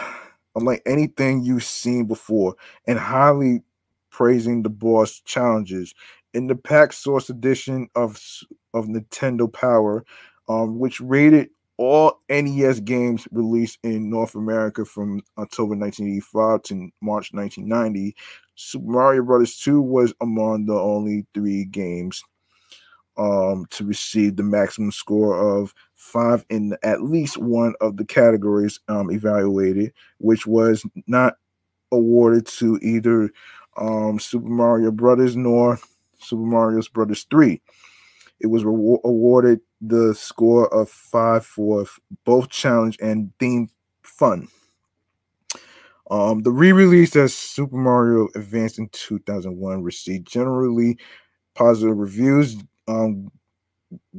unlike 0.57 0.83
anything 0.85 1.43
you've 1.43 1.65
seen 1.65 2.05
before 2.05 2.57
and 2.87 2.99
highly 2.99 3.63
praising 4.11 4.63
the 4.63 4.71
boss 4.71 5.21
challenges. 5.25 5.95
In 6.35 6.47
the 6.47 6.55
Pak 6.55 6.93
Source 6.93 7.31
edition 7.31 7.89
of, 7.95 8.21
of 8.75 8.87
Nintendo 8.87 9.53
Power, 9.53 10.05
um, 10.49 10.79
which 10.79 11.01
rated 11.01 11.51
all 11.77 12.21
NES 12.29 12.81
games 12.81 13.27
released 13.33 13.79
in 13.83 14.11
North 14.11 14.35
America 14.35 14.85
from 14.85 15.23
October 15.39 15.75
1985 15.75 16.63
to 16.65 16.75
March 17.01 17.33
1990, 17.33 18.15
Super 18.55 18.91
Mario 18.91 19.23
Brothers 19.23 19.57
2 19.59 19.81
was 19.81 20.13
among 20.21 20.67
the 20.67 20.75
only 20.75 21.25
three 21.33 21.65
games 21.65 22.23
um, 23.17 23.67
to 23.71 23.85
receive 23.85 24.37
the 24.37 24.43
maximum 24.43 24.93
score 24.93 25.39
of 25.39 25.75
five 25.95 26.45
in 26.51 26.77
at 26.83 27.03
least 27.03 27.39
one 27.39 27.75
of 27.81 27.97
the 27.97 28.05
categories 28.05 28.81
um, 28.89 29.11
evaluated, 29.11 29.93
which 30.19 30.47
was 30.47 30.85
not 31.07 31.35
awarded 31.93 32.47
to 32.47 32.79
either 32.83 33.31
um, 33.81 34.21
Super 34.21 34.49
Mario 34.49 34.91
Brothers 34.91 35.37
nor 35.37 35.79
Super 36.19 36.43
Mario 36.43 36.81
Brothers 36.93 37.27
3. 37.31 37.61
It 38.41 38.47
was 38.47 38.65
re- 38.65 38.99
awarded 39.05 39.61
the 39.81 40.15
score 40.15 40.73
of 40.75 40.89
five 40.91 41.45
for 41.45 41.87
both 42.25 42.49
challenge 42.51 42.99
and 43.01 43.33
theme 43.39 43.69
fun. 44.03 44.49
Um, 46.11 46.43
the 46.43 46.51
re-release 46.51 47.15
as 47.15 47.35
Super 47.35 47.77
Mario 47.77 48.29
Advance 48.35 48.79
in 48.79 48.89
2001 48.91 49.83
received 49.83 50.27
generally 50.27 50.99
positive 51.55 51.97
reviews, 51.97 52.57
um, 52.89 53.31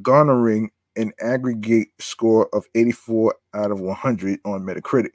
garnering 0.01 0.72
an 0.95 1.12
aggregate 1.20 1.89
score 1.99 2.49
of 2.53 2.66
84 2.76 3.36
out 3.53 3.72
of 3.72 3.82
100 3.82 4.39
on 4.45 4.62
Metacritic. 4.62 5.12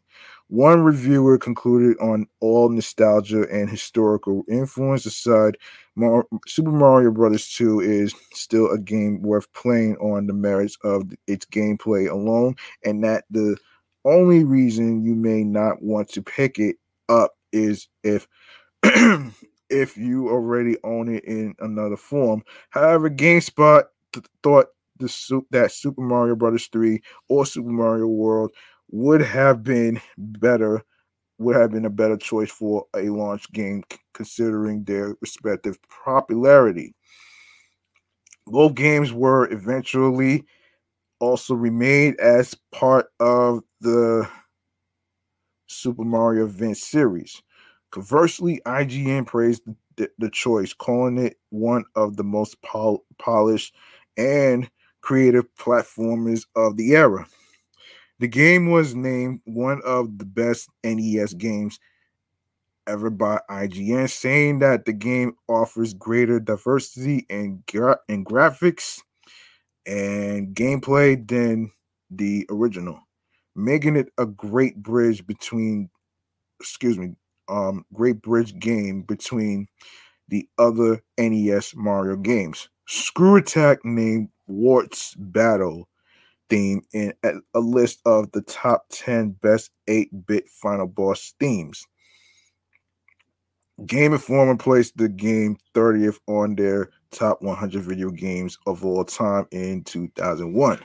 One 0.49 0.83
reviewer 0.83 1.39
concluded 1.39 1.97
on 1.99 2.27
all 2.41 2.69
nostalgia 2.69 3.47
and 3.51 3.69
historical 3.69 4.45
influence 4.49 5.05
aside, 5.05 5.57
Mar- 5.97 6.27
Super 6.47 6.71
Mario 6.71 7.11
Brothers 7.11 7.49
2 7.53 7.81
is 7.81 8.15
still 8.33 8.71
a 8.71 8.79
game 8.79 9.23
worth 9.23 9.53
playing 9.55 9.97
on 9.97 10.27
the 10.29 10.33
merits 10.33 10.79
of 10.85 11.11
its 11.27 11.47
gameplay 11.47 12.09
alone, 12.09 12.55
and 12.85 13.03
that 13.03 13.25
the 13.31 13.57
only 14.05 14.45
reason 14.45 15.05
you 15.05 15.17
may 15.17 15.43
not 15.43 15.83
want 15.83 16.09
to 16.11 16.23
pick 16.23 16.61
it 16.61 16.77
up 17.09 17.33
is 17.53 17.89
if 18.05 18.29
if 19.71 19.97
you 19.97 20.29
already 20.29 20.77
own 20.85 21.09
it 21.15 21.25
in 21.25 21.55
another 21.61 21.97
form. 21.97 22.43
However, 22.71 23.11
GameSpot 23.11 23.85
th- 24.13 24.27
thought 24.43 24.67
the 24.99 25.43
that 25.51 25.73
Super 25.73 26.01
Mario 26.03 26.37
Brothers 26.37 26.69
3 26.73 27.01
or 27.29 27.45
Super 27.47 27.71
Mario 27.71 28.07
World 28.07 28.53
would 28.91 29.21
have 29.21 29.63
been 29.63 30.01
better, 30.17 30.83
would 31.39 31.57
have 31.57 31.71
been 31.71 31.85
a 31.85 31.91
better 31.91 32.17
choice 32.17 32.51
for 32.51 32.87
a 32.95 33.09
launch 33.11 33.51
game 33.53 33.83
considering 34.15 34.85
their 34.85 35.17
respective 35.21 35.79
popularity. 36.05 36.95
Both 38.47 38.75
games 38.75 39.13
were 39.13 39.53
eventually 39.53 40.45
also 41.19 41.55
remade 41.55 42.19
as 42.21 42.55
part 42.73 43.07
of 43.21 43.63
the 43.81 44.29
Super 45.67 46.05
Mario 46.05 46.45
Advance 46.45 46.83
series. 46.83 47.43
Conversely, 47.91 48.61
IGN 48.67 49.27
praised 49.27 49.63
the, 49.97 50.09
the 50.19 50.31
choice, 50.31 50.73
calling 50.73 51.19
it 51.19 51.39
one 51.51 51.85
of 51.95 52.17
the 52.17 52.25
most 52.25 52.61
pol- 52.63 53.05
polished 53.19 53.75
and 54.17 54.71
creative 55.01 55.47
platformers 55.57 56.47
of 56.55 56.77
the 56.77 56.93
era. 56.93 57.27
The 58.19 58.29
game 58.29 58.71
was 58.71 58.95
named 58.95 59.41
one 59.45 59.83
of 59.85 60.19
the 60.19 60.25
best 60.25 60.69
NES 60.83 61.35
games 61.35 61.79
ever 62.87 63.11
by 63.11 63.41
IGN, 63.51 64.09
saying 64.09 64.61
that 64.61 64.85
the 64.85 64.93
game 64.93 65.35
offers 65.49 65.93
greater 65.93 66.41
diversity 66.41 67.27
in, 67.29 67.63
gra- 67.71 67.99
graphics 68.09 69.01
and 69.87 70.55
gameplay 70.55 71.27
than 71.27 71.71
the 72.11 72.47
original, 72.51 73.01
making 73.55 73.97
it 73.97 74.09
a 74.19 74.27
great 74.27 74.83
bridge 74.83 75.27
between, 75.27 75.91
excuse 76.61 76.99
me, 76.99 77.13
um, 77.49 77.85
great 77.93 78.23
bridge 78.23 78.59
game 78.59 79.03
between 79.03 79.67
the 80.29 80.49
other 80.59 81.03
NES 81.19 81.75
Mario 81.77 82.17
games. 82.17 82.69
ScrewAttack 82.89 83.79
named 83.85 84.29
Wart's 84.47 85.15
Battle 85.17 85.89
theme 86.49 86.83
in 86.93 87.13
a 87.23 87.59
list 87.59 88.01
of 88.07 88.31
the 88.33 88.43
top 88.43 88.87
10 88.91 89.31
best 89.43 89.71
8 89.89 90.27
bit 90.27 90.49
final 90.49 90.87
boss 90.87 91.35
themes. 91.41 91.85
Game 93.85 94.13
Informer 94.15 94.57
placed 94.57 94.97
the 94.97 95.09
game 95.09 95.59
30th 95.75 96.19
on 96.27 96.55
their 96.55 96.91
top 97.11 97.43
100 97.43 97.83
video 97.83 98.11
games 98.11 98.59
of 98.67 98.85
all 98.85 99.05
time 99.05 99.47
in 99.51 99.85
2001. 99.85 100.81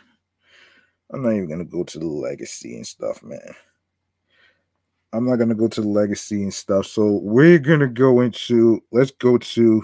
I'm 1.14 1.24
not 1.24 1.34
even 1.34 1.48
going 1.48 1.60
to 1.60 1.66
go 1.66 1.84
to 1.84 2.00
the 2.00 2.06
legacy 2.06 2.76
and 2.76 2.86
stuff, 2.86 3.24
man. 3.24 3.54
I'm 5.14 5.26
not 5.26 5.38
going 5.38 5.50
to 5.50 5.56
go 5.56 5.68
to 5.68 5.82
the 5.82 5.88
legacy 5.88 6.44
and 6.44 6.54
stuff. 6.54 6.86
So 6.86 7.20
we're 7.22 7.60
going 7.60 7.82
to 7.82 7.88
go 7.88 8.22
into, 8.22 8.82
let's 8.92 9.12
go 9.12 9.38
to 9.38 9.84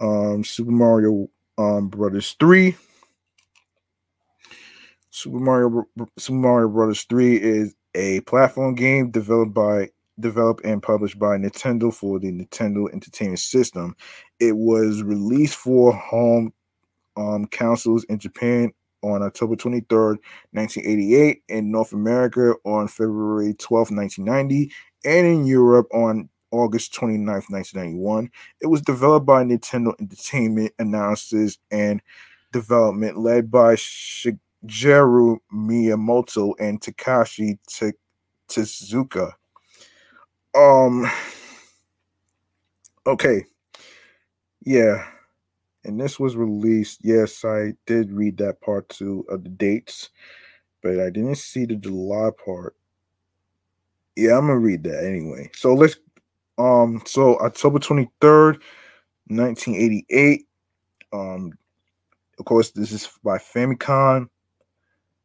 um, 0.00 0.44
Super 0.44 0.70
Mario 0.70 1.28
um, 1.58 1.88
Brothers 1.88 2.34
3. 2.40 2.74
Super 5.16 5.38
Mario 5.38 5.88
Super 6.18 6.36
Mario 6.36 6.68
Brothers 6.68 7.04
3 7.04 7.36
is 7.36 7.74
a 7.94 8.20
platform 8.20 8.74
game 8.74 9.10
developed 9.10 9.54
by 9.54 9.88
developed 10.20 10.62
and 10.62 10.82
published 10.82 11.18
by 11.18 11.38
Nintendo 11.38 11.92
for 11.92 12.18
the 12.18 12.30
Nintendo 12.30 12.92
Entertainment 12.92 13.38
System. 13.38 13.96
It 14.40 14.58
was 14.58 15.02
released 15.02 15.54
for 15.54 15.94
home 15.94 16.52
um, 17.16 17.46
consoles 17.46 18.04
in 18.04 18.18
Japan 18.18 18.74
on 19.00 19.22
October 19.22 19.56
23rd, 19.56 20.18
1988, 20.50 21.42
in 21.48 21.70
North 21.70 21.94
America 21.94 22.52
on 22.66 22.86
February 22.86 23.54
12th, 23.54 23.96
1990, 23.96 24.70
and 25.06 25.26
in 25.26 25.46
Europe 25.46 25.86
on 25.94 26.28
August 26.50 26.92
29th, 26.92 27.48
1991. 27.48 28.30
It 28.60 28.66
was 28.66 28.82
developed 28.82 29.24
by 29.24 29.44
Nintendo 29.44 29.94
Entertainment, 29.98 30.74
Analysis, 30.78 31.56
and 31.70 32.02
development 32.52 33.18
led 33.18 33.50
by 33.50 33.76
Shigeru 34.64 35.38
Miyamoto 35.52 36.54
and 36.58 36.80
Takashi 36.80 37.58
Tezuka. 38.48 39.32
Um 40.54 41.06
okay. 43.06 43.44
Yeah. 44.64 45.04
And 45.84 46.00
this 46.00 46.18
was 46.18 46.34
released. 46.36 47.00
Yes, 47.04 47.44
I 47.44 47.74
did 47.86 48.10
read 48.10 48.38
that 48.38 48.60
part 48.60 48.88
too 48.88 49.24
of 49.28 49.44
the 49.44 49.50
dates, 49.50 50.10
but 50.82 50.98
I 50.98 51.10
didn't 51.10 51.36
see 51.36 51.64
the 51.64 51.76
July 51.76 52.30
part. 52.44 52.74
Yeah, 54.16 54.38
I'm 54.38 54.46
gonna 54.48 54.58
read 54.58 54.82
that 54.84 55.04
anyway. 55.04 55.50
So 55.54 55.74
let's 55.74 55.96
um 56.58 57.02
so 57.06 57.38
October 57.40 57.78
23rd, 57.78 58.60
1988. 59.28 60.46
Um 61.12 61.52
of 62.38 62.44
course, 62.44 62.70
this 62.72 62.92
is 62.92 63.08
by 63.22 63.38
Famicom. 63.38 64.28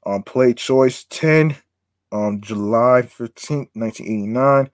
Um, 0.05 0.23
PlayChoice 0.23 1.05
10 1.09 1.55
um 2.11 2.41
July 2.41 3.03
15th, 3.03 3.69
1989. 3.73 4.69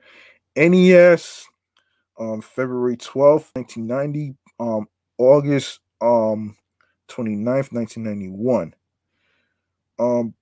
NES 0.55 1.45
um 2.19 2.41
February 2.41 2.97
12th, 2.97 3.53
1990. 3.53 4.35
Um 4.59 4.87
August 5.17 5.79
um 6.01 6.55
29th, 7.09 7.71
1991. 7.71 8.73
Um 9.99 10.33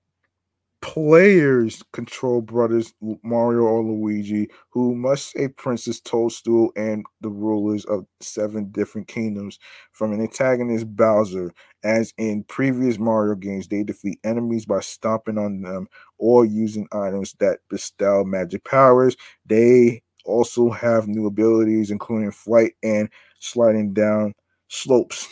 players 0.85 1.81
control 1.93 2.41
brothers 2.41 2.93
Mario 3.23 3.61
or 3.61 3.83
Luigi, 3.83 4.47
who 4.69 4.93
must 4.93 5.31
save 5.31 5.57
Princess 5.57 5.99
Toadstool 5.99 6.71
and 6.75 7.03
the 7.21 7.29
rulers 7.29 7.85
of 7.85 8.05
seven 8.21 8.69
different 8.69 9.07
kingdoms 9.07 9.57
from 9.93 10.13
an 10.13 10.21
antagonist 10.21 10.95
Bowser. 10.95 11.51
As 11.83 12.13
in 12.19 12.43
previous 12.43 12.99
Mario 12.99 13.33
games, 13.33 13.67
they 13.67 13.81
defeat 13.81 14.19
enemies 14.23 14.67
by 14.67 14.79
stomping 14.79 15.39
on 15.39 15.61
them 15.61 15.87
or 16.19 16.45
using 16.45 16.87
items 16.91 17.33
that 17.39 17.61
bestow 17.67 18.23
magic 18.23 18.63
powers. 18.63 19.17
They 19.43 20.03
also 20.23 20.69
have 20.69 21.07
new 21.07 21.25
abilities, 21.25 21.89
including 21.89 22.29
flight 22.29 22.73
and 22.83 23.09
sliding 23.39 23.93
down 23.93 24.33
slopes. 24.67 25.27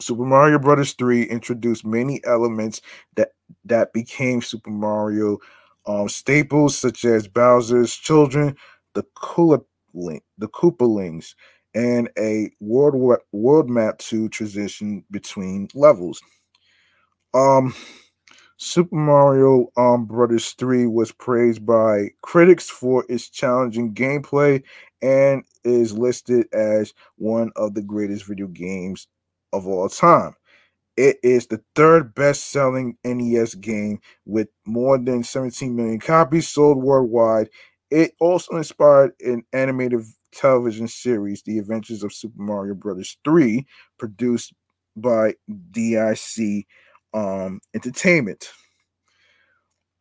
Super 0.00 0.24
Mario 0.24 0.58
Brothers 0.58 0.92
3 0.92 1.24
introduced 1.24 1.84
many 1.84 2.20
elements 2.24 2.80
that 3.16 3.32
that 3.64 3.92
became 3.92 4.40
Super 4.40 4.70
Mario 4.70 5.38
um, 5.86 6.08
staples 6.08 6.78
such 6.78 7.04
as 7.04 7.26
Bowser's 7.26 7.94
children, 7.94 8.56
the 8.94 9.02
Koopa 9.16 9.64
the 9.94 10.48
Koopalings, 10.48 11.34
and 11.74 12.08
a 12.18 12.50
world 12.60 13.20
world 13.32 13.70
map 13.70 13.98
to 13.98 14.28
transition 14.28 15.04
between 15.10 15.68
levels. 15.74 16.20
Um, 17.34 17.74
Super 18.56 18.96
Mario 18.96 19.68
um, 19.76 20.04
Brothers 20.04 20.50
3 20.52 20.86
was 20.86 21.12
praised 21.12 21.64
by 21.64 22.10
critics 22.22 22.68
for 22.68 23.04
its 23.08 23.28
challenging 23.28 23.94
gameplay 23.94 24.62
and 25.00 25.44
is 25.64 25.96
listed 25.96 26.46
as 26.52 26.92
one 27.16 27.52
of 27.56 27.74
the 27.74 27.82
greatest 27.82 28.26
video 28.26 28.48
games 28.48 29.06
of 29.52 29.66
all 29.66 29.88
time. 29.88 30.34
It 30.96 31.18
is 31.22 31.46
the 31.46 31.62
third 31.76 32.14
best 32.14 32.50
selling 32.50 32.96
NES 33.04 33.54
game 33.54 34.00
with 34.26 34.48
more 34.66 34.98
than 34.98 35.22
17 35.22 35.76
million 35.76 36.00
copies 36.00 36.48
sold 36.48 36.82
worldwide. 36.82 37.48
It 37.90 38.12
also 38.20 38.56
inspired 38.56 39.12
an 39.20 39.44
animated 39.52 40.00
television 40.32 40.88
series, 40.88 41.42
The 41.42 41.58
Adventures 41.58 42.02
of 42.02 42.12
Super 42.12 42.42
Mario 42.42 42.74
Brothers 42.74 43.16
3, 43.24 43.64
produced 43.98 44.52
by 44.96 45.34
DIC 45.70 46.66
um, 47.14 47.60
Entertainment. 47.74 48.50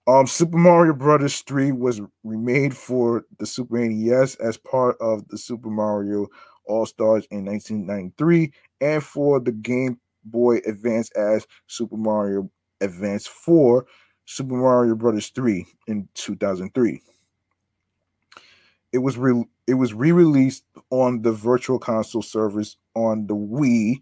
Um, 0.08 0.26
Super 0.26 0.58
Mario 0.58 0.94
Brothers 0.94 1.42
3 1.42 1.74
was 1.74 2.02
remade 2.24 2.76
for 2.76 3.26
the 3.40 3.46
Super 3.46 3.78
NES 3.78 4.36
as 4.36 4.58
part 4.58 4.96
of 5.02 5.28
the 5.28 5.38
Super 5.38 5.70
Mario 5.70 6.28
All 6.68 6.86
Stars 6.86 7.26
in 7.32 7.46
1993 7.46 8.52
and 8.82 9.04
for 9.04 9.40
the 9.40 9.52
Game 9.52 10.00
Boy 10.26 10.58
Advance 10.66 11.10
as 11.12 11.48
Super 11.68 11.98
Mario 11.98 12.50
Advance 12.82 13.28
4, 13.28 13.86
Super 14.26 14.56
Mario 14.56 14.96
Brothers 14.96 15.30
3 15.30 15.66
in 15.88 16.08
2003. 16.14 17.02
It 18.92 19.00
was 19.00 19.18
re- 19.18 19.46
it 19.68 19.74
was 19.74 19.94
re-released 19.94 20.64
on 20.92 21.22
the 21.22 21.32
Virtual 21.32 21.80
Console 21.80 22.22
service 22.22 22.78
on 22.96 23.28
the 23.28 23.36
Wii 23.36 24.02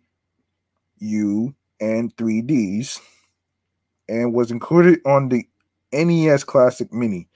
U 0.99 1.55
and 1.79 2.15
3DS 2.15 2.99
and 4.07 4.33
was 4.33 4.51
included 4.51 4.99
on 5.05 5.29
the 5.29 5.47
NES 5.91 6.43
Classic 6.43 6.91
Mini. 6.93 7.27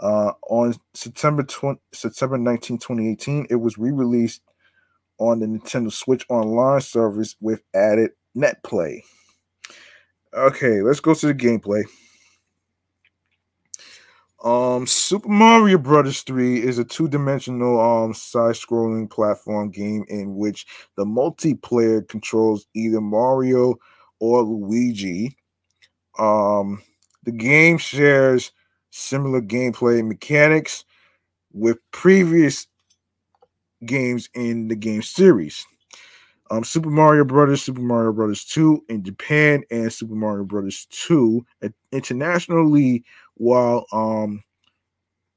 Uh, 0.00 0.32
on 0.48 0.74
September 0.94 1.42
20, 1.42 1.80
September 1.92 2.38
19, 2.38 2.78
2018, 2.78 3.46
it 3.50 3.56
was 3.56 3.78
re-released 3.78 4.42
on 5.18 5.40
the 5.40 5.46
Nintendo 5.46 5.92
Switch 5.92 6.24
Online 6.28 6.80
service 6.80 7.36
with 7.40 7.62
added 7.74 8.10
net 8.34 8.62
play. 8.62 9.04
Okay, 10.34 10.82
let's 10.82 11.00
go 11.00 11.14
to 11.14 11.26
the 11.26 11.34
gameplay. 11.34 11.84
Um, 14.44 14.86
Super 14.86 15.28
Mario 15.28 15.78
Brothers 15.78 16.22
3 16.22 16.62
is 16.62 16.78
a 16.78 16.84
two-dimensional 16.84 17.80
um 17.80 18.14
side-scrolling 18.14 19.10
platform 19.10 19.70
game 19.70 20.04
in 20.08 20.36
which 20.36 20.64
the 20.96 21.04
multiplayer 21.04 22.06
controls 22.06 22.66
either 22.74 23.00
Mario 23.00 23.74
or 24.20 24.42
Luigi. 24.42 25.36
Um, 26.18 26.82
the 27.24 27.32
game 27.32 27.78
shares 27.78 28.52
similar 28.90 29.40
gameplay 29.40 30.06
mechanics 30.06 30.84
with 31.52 31.78
previous 31.90 32.68
games 33.86 34.28
in 34.34 34.68
the 34.68 34.76
game 34.76 35.02
series 35.02 35.66
um, 36.50 36.64
Super 36.64 36.90
Mario 36.90 37.24
Brothers, 37.24 37.62
Super 37.62 37.80
Mario 37.80 38.12
Brothers 38.12 38.44
2 38.44 38.84
in 38.88 39.02
Japan, 39.02 39.62
and 39.70 39.92
Super 39.92 40.14
Mario 40.14 40.44
Brothers 40.44 40.86
2 40.90 41.44
internationally, 41.92 43.04
while 43.34 43.86
um, 43.92 44.42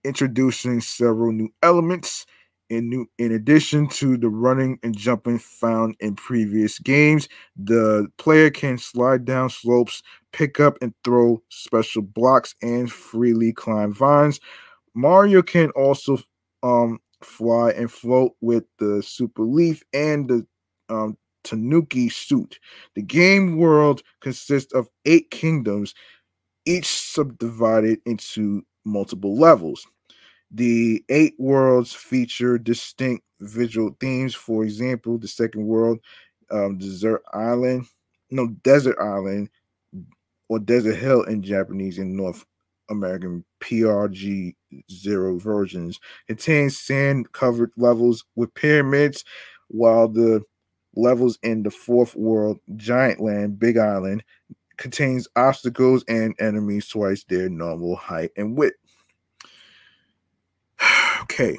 introducing 0.04 0.82
several 0.82 1.32
new 1.32 1.50
elements. 1.64 2.26
In, 2.70 2.88
new, 2.88 3.06
in 3.18 3.34
addition 3.34 3.90
to 3.90 4.16
the 4.16 4.30
running 4.30 4.80
and 4.82 4.98
jumping 4.98 5.40
found 5.40 5.98
in 6.00 6.16
previous 6.16 6.80
games, 6.80 7.28
the 7.58 8.08
player 8.18 8.50
can 8.50 8.78
slide 8.78 9.26
down 9.26 9.50
slopes, 9.50 10.02
pick 10.32 10.62
up 10.62 10.78
and 10.82 10.94
throw 11.04 11.44
special 11.50 12.02
blocks, 12.02 12.56
and 12.62 12.90
freely 12.90 13.52
climb 13.52 13.94
vines. 13.94 14.40
Mario 14.94 15.42
can 15.42 15.70
also 15.72 16.18
um, 16.64 17.00
fly 17.26 17.72
and 17.72 17.92
float 17.92 18.34
with 18.42 18.64
the 18.80 19.02
Super 19.04 19.44
Leaf 19.44 19.84
and 19.94 20.30
the 20.30 20.46
um, 20.90 21.18
Tanuki 21.44 22.10
suit. 22.10 22.60
The 22.96 23.02
game 23.02 23.58
world 23.58 24.02
consists 24.22 24.74
of 24.74 24.90
eight 25.06 25.32
kingdoms, 25.32 25.94
each 26.66 26.88
subdivided 26.88 28.00
into 28.06 28.64
multiple 28.86 29.38
levels. 29.38 29.86
The 30.52 31.04
eight 31.10 31.36
worlds 31.40 31.94
feature 31.94 32.58
distinct 32.58 33.24
visual 33.40 33.96
themes. 34.00 34.36
For 34.36 34.64
example, 34.64 35.18
the 35.18 35.28
second 35.28 35.66
world, 35.66 36.00
um, 36.52 36.78
Desert 36.78 37.24
Island, 37.34 37.88
no, 38.30 38.48
Desert 38.64 38.98
Island, 39.00 39.50
or 40.50 40.60
Desert 40.60 40.96
Hill 40.96 41.24
in 41.24 41.42
Japanese 41.42 41.98
and 41.98 42.16
North 42.16 42.46
American 42.92 43.44
PRG 43.62 44.54
zero 44.92 45.40
versions, 45.40 46.00
contains 46.28 46.78
sand 46.78 47.32
covered 47.32 47.72
levels 47.78 48.24
with 48.36 48.54
pyramids, 48.54 49.24
while 49.70 50.08
the 50.08 50.44
levels 50.96 51.40
in 51.42 51.64
the 51.64 51.72
fourth 51.72 52.16
world, 52.16 52.60
Giant 52.76 53.22
Land, 53.22 53.58
Big 53.58 53.78
Island, 53.78 54.24
contains 54.78 55.28
obstacles 55.36 56.04
and 56.08 56.36
enemies 56.40 56.88
twice 56.88 57.24
their 57.24 57.50
normal 57.50 57.96
height 57.96 58.32
and 58.36 58.58
width. 58.58 58.76
okay. 61.22 61.58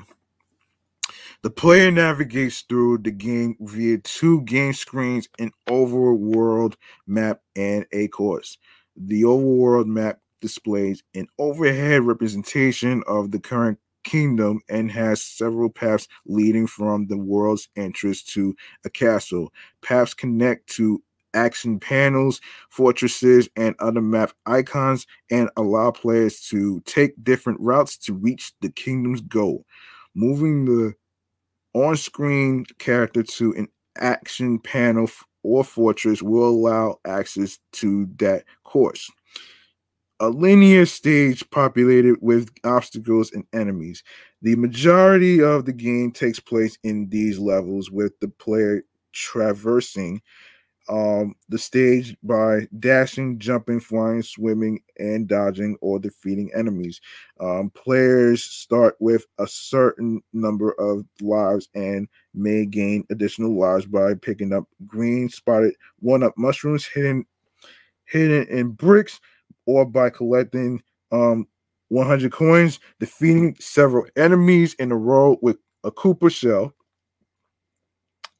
The 1.43 1.51
player 1.51 1.91
navigates 1.91 2.61
through 2.62 2.99
the 2.99 3.11
game 3.11 3.57
via 3.61 3.99
two 3.99 4.43
game 4.43 4.72
screens, 4.72 5.28
an 5.41 5.51
overworld 5.68 6.74
map, 7.07 7.41
and 7.57 7.85
a 7.93 8.09
course. 8.09 8.59
The 8.97 9.22
overworld 9.22 9.87
map 9.87 10.20
displays 10.43 11.03
an 11.14 11.26
overhead 11.38 12.03
representation 12.03 13.03
of 13.07 13.30
the 13.30 13.40
current 13.40 13.78
kingdom 14.05 14.61
and 14.68 14.90
has 14.90 15.22
several 15.22 15.70
paths 15.70 16.09
leading 16.26 16.66
from 16.66 17.07
the 17.07 17.16
world's 17.16 17.68
entrance 17.76 18.22
to 18.22 18.55
a 18.84 18.90
castle. 18.90 19.53
Paths 19.80 20.12
connect 20.12 20.68
to 20.70 21.03
action 21.34 21.80
panels, 21.80 22.40
fortresses, 22.68 23.49
and 23.57 23.74
other 23.78 24.03
map 24.03 24.32
icons 24.45 25.07
and 25.30 25.49
allow 25.57 25.90
players 25.90 26.40
to 26.49 26.80
take 26.80 27.12
different 27.24 27.59
routes 27.61 27.97
to 27.97 28.12
reach 28.12 28.53
the 28.61 28.68
kingdom's 28.70 29.22
goal. 29.22 29.64
Moving 30.14 30.66
the 30.66 30.95
on 31.74 31.97
screen 31.97 32.66
character 32.78 33.22
to 33.22 33.55
an 33.55 33.68
action 33.97 34.59
panel 34.59 35.09
or 35.43 35.64
fortress 35.64 36.20
will 36.22 36.49
allow 36.49 36.99
access 37.07 37.59
to 37.72 38.07
that 38.18 38.45
course 38.64 39.11
a 40.23 40.29
linear 40.29 40.87
stage 40.87 41.49
populated 41.51 42.16
with 42.20 42.49
obstacles 42.62 43.33
and 43.33 43.45
enemies. 43.53 44.05
The 44.41 44.55
majority 44.55 45.43
of 45.43 45.64
the 45.64 45.73
game 45.73 46.12
takes 46.12 46.39
place 46.39 46.79
in 46.85 47.09
these 47.09 47.41
levels, 47.41 47.91
with 47.91 48.18
the 48.20 48.29
player 48.29 48.85
traversing 49.12 50.23
um, 50.89 51.35
the 51.49 51.59
stage 51.59 52.16
by 52.23 52.68
dashing, 52.79 53.39
jumping, 53.39 53.81
flying, 53.81 54.23
swimming, 54.23 54.81
and 54.99 55.27
dodging 55.29 55.77
or 55.81 55.99
defeating 55.99 56.51
enemies. 56.55 57.01
Um, 57.41 57.70
players 57.70 58.45
start 58.45 58.97
with 59.01 59.27
a 59.39 59.47
certain 59.47 60.23
number 60.33 60.73
of 60.79 61.05
lives 61.20 61.68
and 61.75 62.09
may 62.35 62.66
gain 62.66 63.05
additional 63.11 63.59
lives 63.59 63.87
by 63.87 64.14
picking 64.14 64.53
up 64.53 64.64
green 64.87 65.29
spotted 65.29 65.75
one 65.99 66.23
up 66.23 66.37
mushrooms 66.37 66.87
hidden 66.87 67.27
hidden 68.07 68.47
in 68.49 68.70
bricks 68.70 69.20
or 69.67 69.85
by 69.85 70.11
collecting 70.11 70.83
um 71.11 71.47
100 71.89 72.33
coins, 72.33 72.81
defeating 73.01 73.55
several 73.61 74.07
enemies 74.17 74.75
in 74.75 74.91
a 74.91 74.97
row 74.97 75.37
with 75.43 75.59
a 75.85 75.91
Koopa 75.91 76.31
shell, 76.31 76.75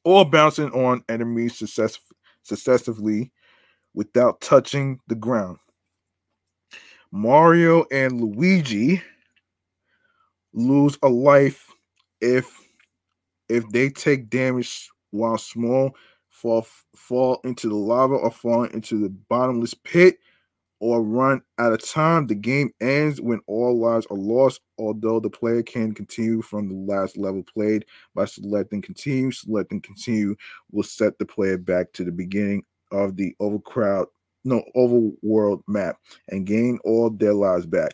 or 0.03 0.29
bouncing 0.29 0.71
on 0.71 1.03
enemies 1.07 1.57
success- 1.57 1.99
successively 2.41 3.31
without 3.93 4.41
touching 4.41 4.99
the 5.07 5.15
ground. 5.15 5.57
Mario 7.11 7.85
and 7.91 8.19
Luigi 8.19 9.01
lose 10.53 10.97
a 11.03 11.09
life 11.09 11.67
if 12.21 12.51
if 13.49 13.67
they 13.69 13.89
take 13.89 14.29
damage 14.29 14.89
while 15.11 15.37
small, 15.37 15.95
fall 16.29 16.65
fall 16.95 17.39
into 17.43 17.69
the 17.69 17.75
lava 17.75 18.15
or 18.15 18.31
fall 18.31 18.63
into 18.63 18.99
the 18.99 19.09
bottomless 19.09 19.75
pit 19.75 20.17
or 20.83 21.01
run 21.01 21.41
at 21.59 21.71
a 21.71 21.77
time, 21.77 22.27
the 22.27 22.35
game 22.35 22.69
ends 22.81 23.21
when 23.21 23.39
all 23.47 23.79
lives 23.79 24.05
are 24.11 24.17
lost, 24.17 24.59
although 24.77 25.17
the 25.17 25.29
player 25.29 25.63
can 25.63 25.93
continue 25.93 26.41
from 26.41 26.67
the 26.67 26.75
last 26.75 27.15
level 27.15 27.41
played 27.41 27.85
by 28.13 28.25
selecting 28.25 28.81
continue. 28.81 29.31
Selecting 29.31 29.79
continue 29.79 30.35
will 30.73 30.83
set 30.83 31.17
the 31.19 31.25
player 31.25 31.57
back 31.57 31.93
to 31.93 32.03
the 32.03 32.11
beginning 32.11 32.63
of 32.91 33.15
the 33.15 33.33
overcrowd, 33.39 34.07
no, 34.43 34.61
overworld 34.75 35.63
map 35.69 35.95
and 36.27 36.45
gain 36.45 36.77
all 36.83 37.09
their 37.09 37.33
lives 37.33 37.65
back. 37.65 37.93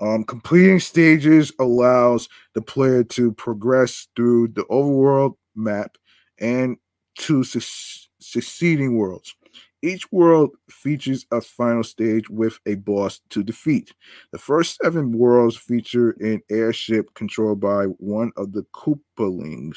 Um, 0.00 0.24
completing 0.24 0.80
stages 0.80 1.52
allows 1.60 2.28
the 2.54 2.62
player 2.62 3.04
to 3.04 3.30
progress 3.34 4.08
through 4.16 4.48
the 4.48 4.64
overworld 4.64 5.36
map 5.54 5.96
and 6.40 6.76
to 7.18 7.44
su- 7.44 8.08
succeeding 8.18 8.96
worlds. 8.96 9.36
Each 9.84 10.10
world 10.10 10.56
features 10.70 11.26
a 11.30 11.42
final 11.42 11.84
stage 11.84 12.30
with 12.30 12.58
a 12.64 12.76
boss 12.76 13.20
to 13.28 13.42
defeat. 13.42 13.92
The 14.32 14.38
first 14.38 14.78
seven 14.82 15.12
worlds 15.12 15.58
feature 15.58 16.12
an 16.20 16.40
airship 16.50 17.12
controlled 17.12 17.60
by 17.60 17.84
one 17.98 18.32
of 18.38 18.52
the 18.52 18.64
Koopalings, 18.72 19.76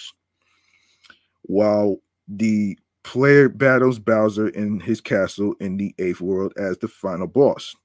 while 1.42 1.98
the 2.26 2.80
player 3.04 3.50
battles 3.50 4.00
Bowser 4.00 4.48
in 4.48 4.80
his 4.80 5.02
castle 5.02 5.56
in 5.60 5.76
the 5.76 5.94
eighth 6.00 6.22
world 6.22 6.54
as 6.56 6.78
the 6.78 6.88
final 6.88 7.28
boss. 7.28 7.76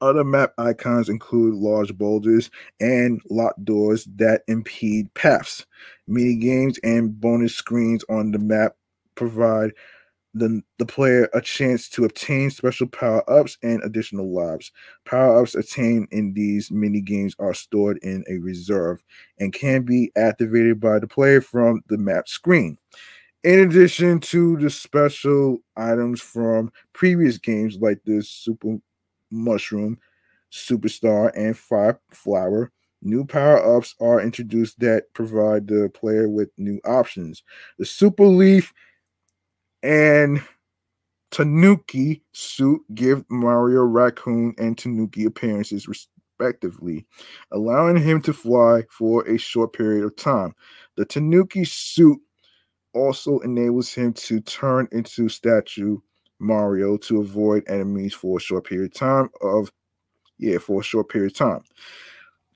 Other 0.00 0.22
map 0.22 0.52
icons 0.56 1.08
include 1.08 1.56
large 1.56 1.98
boulders 1.98 2.48
and 2.78 3.20
locked 3.28 3.64
doors 3.64 4.06
that 4.14 4.42
impede 4.46 5.12
paths. 5.14 5.66
Mini 6.06 6.36
games 6.36 6.78
and 6.84 7.20
bonus 7.20 7.56
screens 7.56 8.04
on 8.08 8.30
the 8.30 8.38
map 8.38 8.76
provide 9.16 9.72
the, 10.34 10.62
the 10.78 10.86
player 10.86 11.28
a 11.34 11.40
chance 11.40 11.88
to 11.90 12.04
obtain 12.04 12.50
special 12.50 12.86
power 12.86 13.28
ups 13.30 13.58
and 13.62 13.82
additional 13.82 14.32
lives. 14.32 14.70
Power 15.04 15.42
ups 15.42 15.54
attained 15.54 16.08
in 16.10 16.32
these 16.34 16.70
mini 16.70 17.00
games 17.00 17.34
are 17.38 17.54
stored 17.54 17.98
in 18.02 18.24
a 18.28 18.38
reserve 18.38 19.02
and 19.38 19.52
can 19.52 19.82
be 19.82 20.12
activated 20.16 20.80
by 20.80 20.98
the 20.98 21.06
player 21.06 21.40
from 21.40 21.82
the 21.88 21.98
map 21.98 22.28
screen. 22.28 22.78
In 23.44 23.60
addition 23.60 24.20
to 24.20 24.56
the 24.56 24.68
special 24.68 25.58
items 25.76 26.20
from 26.20 26.72
previous 26.92 27.38
games 27.38 27.78
like 27.80 28.00
the 28.04 28.22
Super 28.22 28.78
Mushroom, 29.30 29.98
Superstar, 30.52 31.30
and 31.36 31.56
Fire 31.56 32.00
Flower, 32.10 32.72
New 33.00 33.24
power 33.24 33.76
ups 33.76 33.94
are 34.00 34.20
introduced 34.20 34.80
that 34.80 35.12
provide 35.14 35.68
the 35.68 35.88
player 35.94 36.28
with 36.28 36.50
new 36.58 36.80
options. 36.84 37.44
The 37.78 37.84
Super 37.84 38.26
Leaf 38.26 38.72
and 39.82 40.42
Tanuki 41.30 42.22
suit 42.32 42.80
give 42.94 43.24
Mario 43.28 43.82
Raccoon 43.82 44.54
and 44.58 44.76
Tanuki 44.76 45.24
appearances 45.24 45.86
respectively, 45.86 47.06
allowing 47.52 47.96
him 47.96 48.22
to 48.22 48.32
fly 48.32 48.84
for 48.90 49.26
a 49.28 49.36
short 49.36 49.72
period 49.72 50.04
of 50.04 50.16
time. 50.16 50.54
The 50.96 51.04
Tanuki 51.04 51.64
suit 51.64 52.18
also 52.94 53.38
enables 53.40 53.92
him 53.92 54.12
to 54.14 54.40
turn 54.40 54.88
into 54.92 55.28
statue 55.28 55.98
Mario 56.40 56.96
to 56.98 57.20
avoid 57.20 57.64
enemies 57.68 58.14
for 58.14 58.38
a 58.38 58.40
short 58.40 58.64
period 58.64 58.86
of 58.86 58.94
time 58.94 59.28
of 59.42 59.70
yeah, 60.38 60.58
for 60.58 60.80
a 60.80 60.84
short 60.84 61.08
period 61.08 61.32
of 61.32 61.36
time. 61.36 61.62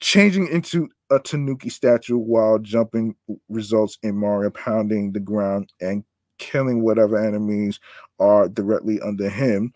Changing 0.01 0.49
into 0.49 0.89
a 1.11 1.19
Tanuki 1.19 1.69
statue 1.69 2.17
while 2.17 2.59
jumping 2.59 3.15
results 3.49 3.99
in 4.03 4.17
Mario 4.17 4.51
pounding 4.51 5.13
the 5.13 5.21
ground 5.21 5.73
and 5.81 6.05
killing 6.43 6.83
whatever 6.83 7.17
enemies 7.17 7.79
are 8.19 8.49
directly 8.49 9.01
under 9.01 9.31
him. 9.31 9.73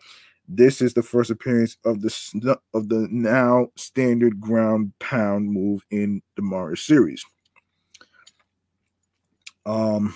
This 0.49 0.81
is 0.81 0.93
the 0.93 1.01
first 1.01 1.31
appearance 1.31 1.77
of 1.85 2.01
the 2.01 2.59
of 2.73 2.89
the 2.89 3.07
now 3.09 3.67
standard 3.75 4.39
ground 4.41 4.91
pound 4.99 5.49
move 5.49 5.81
in 5.91 6.21
the 6.35 6.41
Mario 6.41 6.75
series. 6.75 7.23
Um, 9.65 10.13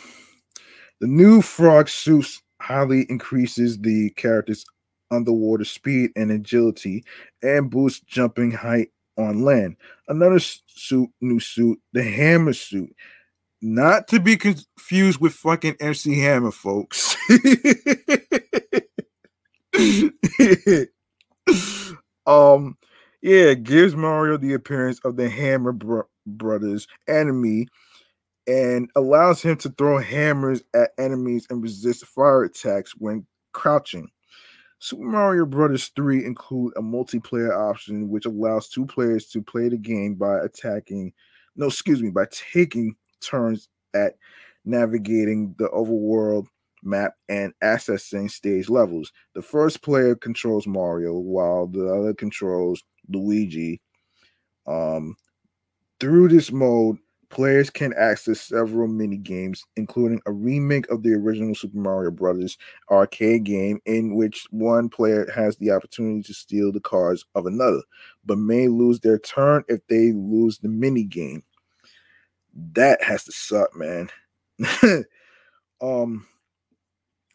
the 0.99 1.07
new 1.07 1.41
frog 1.41 1.87
suit 1.87 2.27
highly 2.61 3.05
increases 3.09 3.79
the 3.79 4.09
character's 4.11 4.65
underwater 5.09 5.65
speed 5.65 6.11
and 6.15 6.31
agility 6.31 7.03
and 7.41 7.69
boosts 7.69 8.01
jumping 8.07 8.51
height 8.51 8.89
on 9.17 9.43
land. 9.43 9.75
Another 10.07 10.39
suit, 10.39 11.09
new 11.21 11.39
suit, 11.39 11.79
the 11.93 12.03
hammer 12.03 12.53
suit, 12.53 12.93
not 13.61 14.07
to 14.09 14.19
be 14.19 14.37
confused 14.37 15.21
with 15.21 15.33
fucking 15.33 15.77
MC 15.79 16.19
Hammer, 16.19 16.51
folks. 16.51 17.15
um, 22.25 22.77
yeah, 23.21 23.53
gives 23.53 23.95
Mario 23.95 24.37
the 24.37 24.53
appearance 24.53 24.99
of 25.03 25.15
the 25.15 25.29
Hammer 25.29 25.71
bro- 25.71 26.07
Brothers 26.25 26.87
enemy 27.07 27.67
and 28.47 28.89
allows 28.95 29.41
him 29.41 29.55
to 29.57 29.69
throw 29.69 29.99
hammers 29.99 30.63
at 30.73 30.91
enemies 30.97 31.45
and 31.49 31.61
resist 31.61 32.05
fire 32.05 32.43
attacks 32.43 32.93
when 32.97 33.25
crouching. 33.53 34.09
Super 34.79 35.03
Mario 35.03 35.45
Brothers 35.45 35.91
3 35.95 36.25
include 36.25 36.73
a 36.75 36.81
multiplayer 36.81 37.55
option 37.55 38.09
which 38.09 38.25
allows 38.25 38.67
two 38.67 38.85
players 38.85 39.27
to 39.27 39.43
play 39.43 39.69
the 39.69 39.77
game 39.77 40.15
by 40.15 40.39
attacking, 40.39 41.13
no, 41.55 41.67
excuse 41.67 42.01
me, 42.01 42.09
by 42.09 42.25
taking 42.31 42.95
turns 43.21 43.69
at 43.93 44.15
navigating 44.65 45.55
the 45.57 45.67
overworld 45.69 46.47
map 46.83 47.13
and 47.29 47.53
accessing 47.63 48.29
stage 48.29 48.69
levels. 48.69 49.11
The 49.35 49.41
first 49.41 49.81
player 49.81 50.15
controls 50.15 50.67
Mario 50.67 51.13
while 51.13 51.67
the 51.67 51.87
other 51.87 52.13
controls 52.13 52.83
Luigi. 53.09 53.81
Um, 54.67 55.15
through 55.99 56.29
this 56.29 56.51
mode, 56.51 56.97
players 57.29 57.69
can 57.69 57.93
access 57.93 58.41
several 58.41 58.87
mini 58.87 59.17
games, 59.17 59.63
including 59.75 60.21
a 60.25 60.31
remake 60.31 60.89
of 60.89 61.03
the 61.03 61.13
original 61.13 61.55
Super 61.55 61.77
Mario 61.77 62.11
Brothers 62.11 62.57
arcade 62.89 63.43
game, 63.43 63.79
in 63.85 64.15
which 64.15 64.45
one 64.51 64.89
player 64.89 65.29
has 65.33 65.57
the 65.57 65.71
opportunity 65.71 66.21
to 66.23 66.33
steal 66.33 66.71
the 66.71 66.79
cards 66.79 67.25
of 67.35 67.45
another, 67.45 67.81
but 68.25 68.37
may 68.37 68.67
lose 68.67 68.99
their 68.99 69.19
turn 69.19 69.63
if 69.67 69.85
they 69.87 70.11
lose 70.11 70.59
the 70.59 70.69
mini 70.69 71.03
game. 71.03 71.43
That 72.73 73.03
has 73.03 73.23
to 73.25 73.31
suck, 73.31 73.75
man. 73.75 74.09
um. 75.81 76.27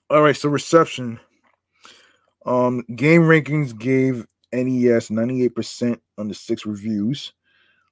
All 0.09 0.23
right, 0.23 0.37
so 0.37 0.49
reception. 0.49 1.19
Um, 2.45 2.85
GameRankings 2.93 3.77
gave 3.77 4.25
NES 4.53 5.09
98% 5.09 5.99
on 6.17 6.29
the 6.29 6.35
six 6.35 6.65
reviews. 6.65 7.33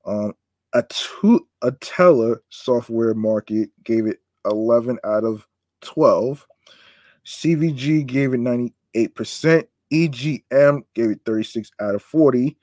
Um, 0.05 0.35
a 0.75 0.83
two 0.89 1.47
a 1.63 1.71
teller 1.73 2.43
software 2.51 3.15
market 3.15 3.71
gave 3.85 4.07
it 4.07 4.19
11 4.45 4.99
out 5.05 5.25
of 5.25 5.47
12 5.81 6.47
cvg 7.25 8.05
gave 8.07 8.35
it 8.35 8.41
98% 8.41 9.65
egm 9.93 10.85
gave 10.95 11.11
it 11.11 11.21
36 11.25 11.71
out 11.81 11.95
of 11.95 12.03
40 12.03 12.57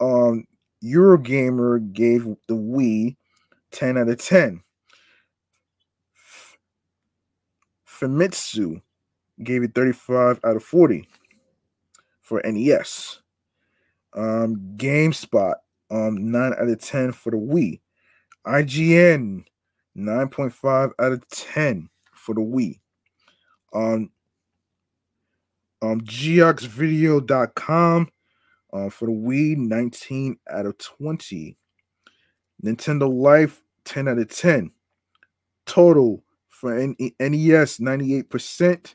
um 0.00 0.44
eurogamer 0.84 1.92
gave 1.92 2.24
the 2.46 2.54
wii 2.54 3.16
10 3.72 3.98
out 3.98 4.08
of 4.08 4.18
10 4.18 4.62
famitsu 7.86 8.80
gave 9.42 9.62
it 9.62 9.74
35 9.74 10.40
out 10.44 10.56
of 10.56 10.62
40 10.62 11.08
for 12.22 12.40
nes 12.44 13.20
um 14.14 14.56
gamespot 14.76 15.56
um 15.90 16.30
9 16.30 16.52
out 16.52 16.68
of 16.68 16.80
10 16.80 17.12
for 17.12 17.30
the 17.30 17.36
Wii. 17.36 17.80
IGN 18.46 19.44
9.5 19.96 20.92
out 20.98 21.12
of 21.12 21.28
10 21.28 21.88
for 22.14 22.34
the 22.34 22.40
Wii. 22.40 22.80
Um 23.72 24.10
um 25.82 26.00
geoxvideo.com 26.00 28.08
uh, 28.72 28.90
for 28.90 29.06
the 29.06 29.12
Wii 29.12 29.56
19 29.56 30.36
out 30.50 30.66
of 30.66 30.76
20. 30.78 31.56
Nintendo 32.64 33.12
Life 33.12 33.62
10 33.84 34.08
out 34.08 34.18
of 34.18 34.28
10. 34.28 34.70
Total 35.66 36.22
for 36.48 36.78
N- 36.78 36.96
NES 36.98 37.78
98%, 37.78 38.94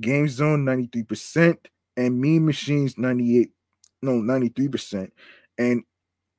Game 0.00 0.28
Zone 0.28 0.64
93%, 0.64 1.56
and 1.96 2.20
Mean 2.20 2.44
Machines 2.44 2.98
98 2.98 3.50
no 4.02 4.12
93%, 4.12 5.10
and 5.58 5.82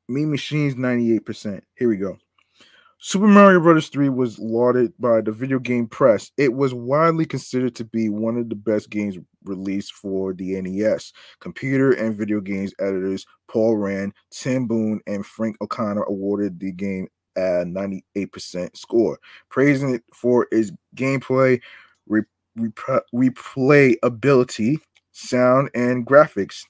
Mean 0.08 0.30
Machines 0.30 0.76
98%. 0.76 1.62
Here 1.76 1.90
we 1.90 1.98
go. 1.98 2.18
Super 3.00 3.28
Mario 3.28 3.60
Bros. 3.60 3.90
3 3.90 4.10
was 4.10 4.40
lauded 4.40 4.94
by 5.00 5.22
the 5.22 5.32
video 5.32 5.60
game 5.60 5.88
press. 5.88 6.32
It 6.38 6.54
was 6.54 6.74
widely 6.74 7.26
considered 7.26 7.76
to 7.76 7.86
be 7.86 8.10
one 8.10 8.38
of 8.38 8.50
the 8.50 8.56
best 8.56 8.90
games 8.90 9.18
released 9.46 9.94
for 9.94 10.34
the 10.34 10.60
NES. 10.62 11.14
Computer 11.40 11.92
and 11.92 12.16
video 12.16 12.42
games 12.42 12.74
editors 12.80 13.26
Paul 13.48 13.78
Rand, 13.78 14.14
Tim 14.32 14.68
Boone, 14.68 15.02
and 15.08 15.26
Frank 15.26 15.58
O'Connor 15.62 16.04
awarded 16.04 16.60
the 16.60 16.72
game 16.72 17.08
a 17.38 17.66
98% 17.66 18.78
score, 18.78 19.20
praising 19.50 19.96
it 19.96 20.04
for 20.14 20.48
its 20.52 20.72
gameplay, 20.96 21.60
re- 22.08 22.22
replayability, 22.58 24.80
sound, 25.12 25.70
and 25.76 26.06
graphics. 26.06 26.64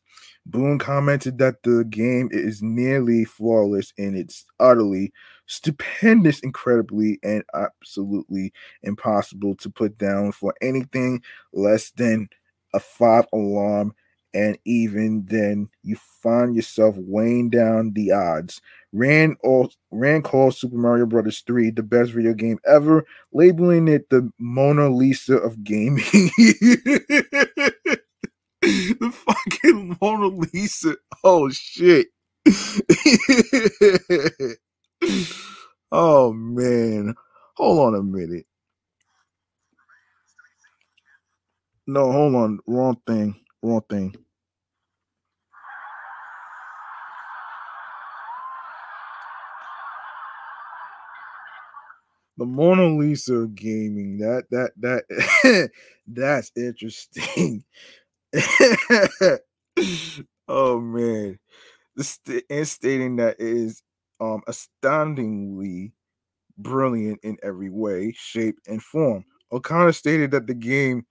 Boone 0.48 0.78
commented 0.78 1.40
that 1.40 1.64
the 1.64 1.84
game 1.86 2.30
is 2.32 2.62
nearly 2.62 3.26
flawless 3.26 3.92
and 3.98 4.16
it's 4.16 4.46
utterly 4.60 5.12
stupendous, 5.48 6.40
incredibly, 6.40 7.20
and 7.24 7.44
absolutely 7.54 8.54
impossible 8.84 9.56
to 9.56 9.70
put 9.70 9.98
down 9.98 10.32
for 10.32 10.54
anything 10.62 11.22
less 11.54 11.92
than 11.92 12.30
a 12.76 12.80
five 12.80 13.26
alarm. 13.34 13.96
And 14.34 14.58
even 14.66 15.26
then, 15.28 15.70
you 15.82 15.96
find 16.22 16.54
yourself 16.54 16.96
weighing 16.98 17.50
down 17.50 17.94
the 17.94 18.12
odds. 18.12 18.62
Rand, 18.92 19.38
all, 19.42 19.72
Rand 19.92 20.26
calls 20.26 20.60
Super 20.60 20.76
Mario 20.76 21.06
Brothers 21.06 21.42
3 21.48 21.72
the 21.72 21.84
best 21.84 22.12
video 22.12 22.34
game 22.34 22.60
ever, 22.68 23.06
labeling 23.32 23.88
it 23.88 24.10
the 24.10 24.30
Mona 24.38 24.90
Lisa 24.90 25.38
of 25.38 25.64
gaming. 25.64 26.04
the 28.62 29.16
fucking 29.26 29.98
Mona 30.02 30.28
Lisa. 30.28 30.98
Oh 31.24 31.50
shit. 31.50 32.08
oh 35.94 36.34
man. 36.34 37.16
Hold 37.56 37.80
on 37.80 37.96
a 37.96 38.04
minute. 38.04 38.46
No, 41.88 42.12
hold 42.12 42.36
on. 42.36 42.60
Wrong 42.68 43.02
thing. 43.08 43.36
Wrong 43.64 43.82
thing. 43.90 44.16
The 52.38 52.46
Mona 52.46 52.88
Lisa 52.98 53.48
gaming. 53.54 54.18
That 54.20 54.46
that 54.52 54.72
that 54.82 55.72
that's 56.08 56.52
interesting. 56.56 57.64
oh 60.48 60.80
man, 60.80 61.40
st- 62.00 62.46
and 62.50 62.68
stating 62.68 63.18
that 63.18 63.38
it 63.40 63.48
is 63.48 63.84
um 64.22 64.42
astoundingly 64.48 65.94
brilliant 66.58 67.20
in 67.24 67.38
every 67.44 67.70
way, 67.70 68.14
shape, 68.18 68.58
and 68.68 68.84
form. 68.84 69.26
O'Connor 69.52 69.94
stated 69.94 70.32
that 70.32 70.48
the 70.48 70.56
game 70.56 71.06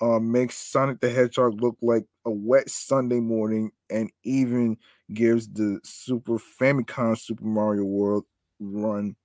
uh, 0.00 0.18
makes 0.20 0.56
Sonic 0.56 1.00
the 1.00 1.10
Hedgehog 1.10 1.60
look 1.62 1.76
like 1.82 2.04
a 2.24 2.30
wet 2.30 2.68
Sunday 2.70 3.20
morning, 3.20 3.70
and 3.90 4.10
even 4.24 4.76
gives 5.14 5.48
the 5.48 5.80
Super 5.84 6.38
Famicom 6.60 7.18
Super 7.18 7.44
Mario 7.44 7.84
World 7.84 8.24
run 8.60 9.16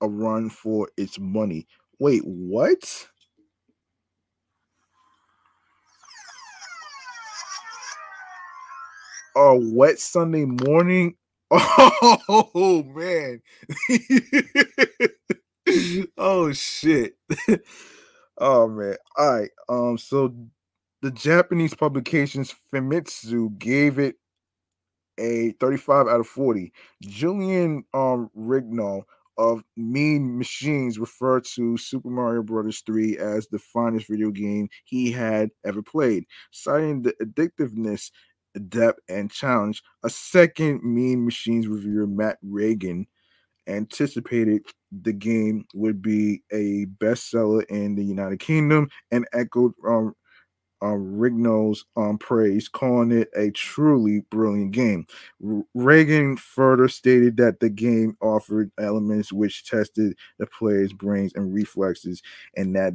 a 0.00 0.08
run 0.08 0.50
for 0.50 0.88
its 0.96 1.18
money. 1.18 1.66
Wait, 1.98 2.22
what? 2.24 3.08
a 9.36 9.56
wet 9.56 9.98
Sunday 9.98 10.44
morning. 10.44 11.14
Oh 12.28 12.82
man. 12.84 13.40
oh 16.18 16.52
shit. 16.52 17.16
oh 18.38 18.68
man. 18.68 18.96
All 19.16 19.32
right. 19.40 19.50
Um 19.68 19.98
so 19.98 20.34
the 21.02 21.10
Japanese 21.10 21.74
publications 21.74 22.54
Famitsu 22.72 23.56
gave 23.58 23.98
it 23.98 24.16
a 25.18 25.52
35 25.60 26.08
out 26.08 26.20
of 26.20 26.26
40. 26.26 26.72
Julian 27.02 27.84
um 27.94 28.30
Rignall 28.36 29.04
of 29.38 29.62
Mean 29.76 30.38
Machines 30.38 30.98
referred 30.98 31.44
to 31.44 31.76
Super 31.76 32.08
Mario 32.08 32.42
Brothers 32.42 32.82
3 32.86 33.18
as 33.18 33.46
the 33.48 33.58
finest 33.58 34.08
video 34.08 34.30
game 34.30 34.68
he 34.84 35.12
had 35.12 35.50
ever 35.64 35.82
played, 35.82 36.24
citing 36.50 37.02
the 37.02 37.12
addictiveness 37.22 38.10
depth, 38.68 39.00
and 39.08 39.30
challenge. 39.30 39.82
A 40.02 40.10
second 40.10 40.82
Mean 40.82 41.24
Machines 41.24 41.68
reviewer, 41.68 42.06
Matt 42.06 42.38
Regan, 42.42 43.06
anticipated 43.68 44.62
the 45.02 45.12
game 45.12 45.64
would 45.74 46.00
be 46.00 46.42
a 46.52 46.86
bestseller 46.98 47.64
in 47.66 47.94
the 47.94 48.04
United 48.04 48.38
Kingdom 48.38 48.88
and 49.10 49.26
echoed 49.32 49.72
um, 49.86 50.14
um, 50.82 51.16
Rignall's 51.18 51.84
um, 51.96 52.18
praise, 52.18 52.68
calling 52.68 53.10
it 53.12 53.28
a 53.34 53.50
truly 53.50 54.20
brilliant 54.30 54.72
game. 54.72 55.06
R- 55.46 55.62
Regan 55.74 56.36
further 56.36 56.88
stated 56.88 57.36
that 57.38 57.60
the 57.60 57.70
game 57.70 58.16
offered 58.20 58.70
elements 58.78 59.32
which 59.32 59.64
tested 59.68 60.16
the 60.38 60.46
player's 60.46 60.92
brains 60.92 61.32
and 61.34 61.52
reflexes, 61.52 62.22
and 62.56 62.74
that 62.76 62.92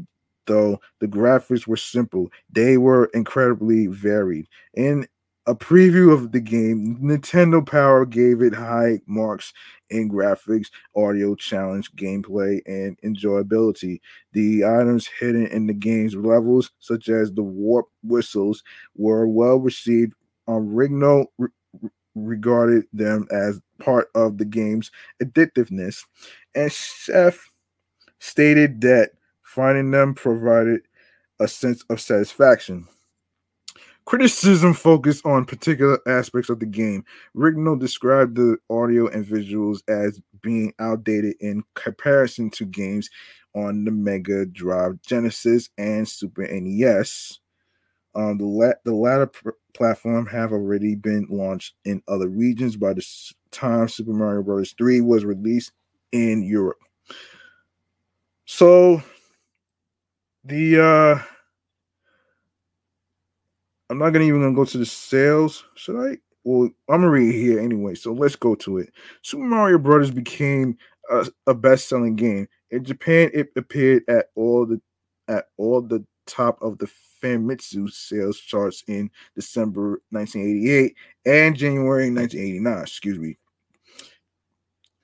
though 0.47 0.79
the 0.99 1.07
graphics 1.07 1.67
were 1.67 1.77
simple, 1.77 2.29
they 2.51 2.77
were 2.77 3.05
incredibly 3.13 3.87
varied. 3.87 4.47
In 4.75 5.07
a 5.47 5.55
preview 5.55 6.13
of 6.13 6.31
the 6.31 6.39
game, 6.39 6.97
Nintendo 7.01 7.65
Power 7.65 8.05
gave 8.05 8.41
it 8.41 8.53
high 8.53 8.99
marks 9.07 9.53
in 9.89 10.09
graphics, 10.09 10.67
audio 10.95 11.33
challenge, 11.35 11.91
gameplay, 11.93 12.61
and 12.67 12.99
enjoyability. 13.01 13.99
The 14.33 14.63
items 14.63 15.07
hidden 15.19 15.47
in 15.47 15.65
the 15.65 15.73
game's 15.73 16.15
levels, 16.15 16.71
such 16.79 17.09
as 17.09 17.33
the 17.33 17.41
warp 17.41 17.87
whistles, 18.03 18.63
were 18.95 19.27
well 19.27 19.57
received. 19.57 20.13
Um, 20.47 20.69
Rigno 20.69 21.25
re- 21.37 21.49
regarded 22.13 22.85
them 22.93 23.27
as 23.31 23.59
part 23.79 24.09
of 24.13 24.37
the 24.37 24.45
game's 24.45 24.91
addictiveness, 25.23 26.03
and 26.53 26.69
Sheff 26.69 27.39
stated 28.19 28.81
that 28.81 29.11
finding 29.43 29.89
them 29.91 30.13
provided 30.13 30.81
a 31.39 31.47
sense 31.47 31.83
of 31.89 31.99
satisfaction. 31.99 32.87
Criticism 34.05 34.73
focused 34.73 35.25
on 35.25 35.45
particular 35.45 35.99
aspects 36.07 36.49
of 36.49 36.59
the 36.59 36.65
game. 36.65 37.05
Rigno 37.35 37.79
described 37.79 38.35
the 38.35 38.57
audio 38.69 39.07
and 39.07 39.25
visuals 39.25 39.81
as 39.87 40.19
being 40.41 40.73
outdated 40.79 41.35
in 41.39 41.63
comparison 41.75 42.49
to 42.51 42.65
games 42.65 43.09
on 43.55 43.85
the 43.85 43.91
Mega 43.91 44.45
Drive, 44.45 45.01
Genesis, 45.01 45.69
and 45.77 46.07
Super 46.07 46.47
NES. 46.49 47.39
Um, 48.15 48.37
the, 48.37 48.45
la- 48.45 48.73
the 48.83 48.93
latter 48.93 49.27
pr- 49.27 49.51
platform 49.73 50.25
have 50.25 50.51
already 50.51 50.95
been 50.95 51.27
launched 51.29 51.75
in 51.85 52.01
other 52.07 52.27
regions 52.27 52.75
by 52.75 52.93
the 52.93 53.05
time 53.51 53.87
Super 53.87 54.13
Mario 54.13 54.43
Bros. 54.43 54.73
3 54.77 55.01
was 55.01 55.23
released 55.23 55.71
in 56.11 56.43
Europe. 56.43 56.79
So 58.45 59.01
the 60.43 60.81
uh 60.81 61.23
I'm 63.91 63.97
not 63.97 64.11
gonna 64.11 64.23
even 64.23 64.39
gonna 64.41 64.55
go 64.55 64.63
to 64.63 64.77
the 64.77 64.85
sales. 64.85 65.65
Should 65.75 65.97
I? 65.97 66.17
Well, 66.45 66.69
I'm 66.87 67.01
gonna 67.01 67.09
read 67.09 67.35
here 67.35 67.59
anyway. 67.59 67.93
So 67.93 68.13
let's 68.13 68.37
go 68.37 68.55
to 68.55 68.77
it. 68.77 68.93
Super 69.21 69.43
Mario 69.43 69.77
Brothers 69.79 70.11
became 70.11 70.77
a, 71.09 71.27
a 71.45 71.53
best-selling 71.53 72.15
game 72.15 72.47
in 72.69 72.85
Japan. 72.85 73.29
It 73.33 73.49
appeared 73.57 74.03
at 74.07 74.27
all 74.35 74.65
the 74.65 74.81
at 75.27 75.47
all 75.57 75.81
the 75.81 76.05
top 76.25 76.57
of 76.61 76.77
the 76.77 76.89
Famitsu 77.21 77.91
sales 77.91 78.39
charts 78.39 78.81
in 78.87 79.11
December 79.35 80.01
1988 80.11 80.95
and 81.25 81.57
January 81.57 82.09
1989. 82.09 82.81
Excuse 82.81 83.19
me. 83.19 83.37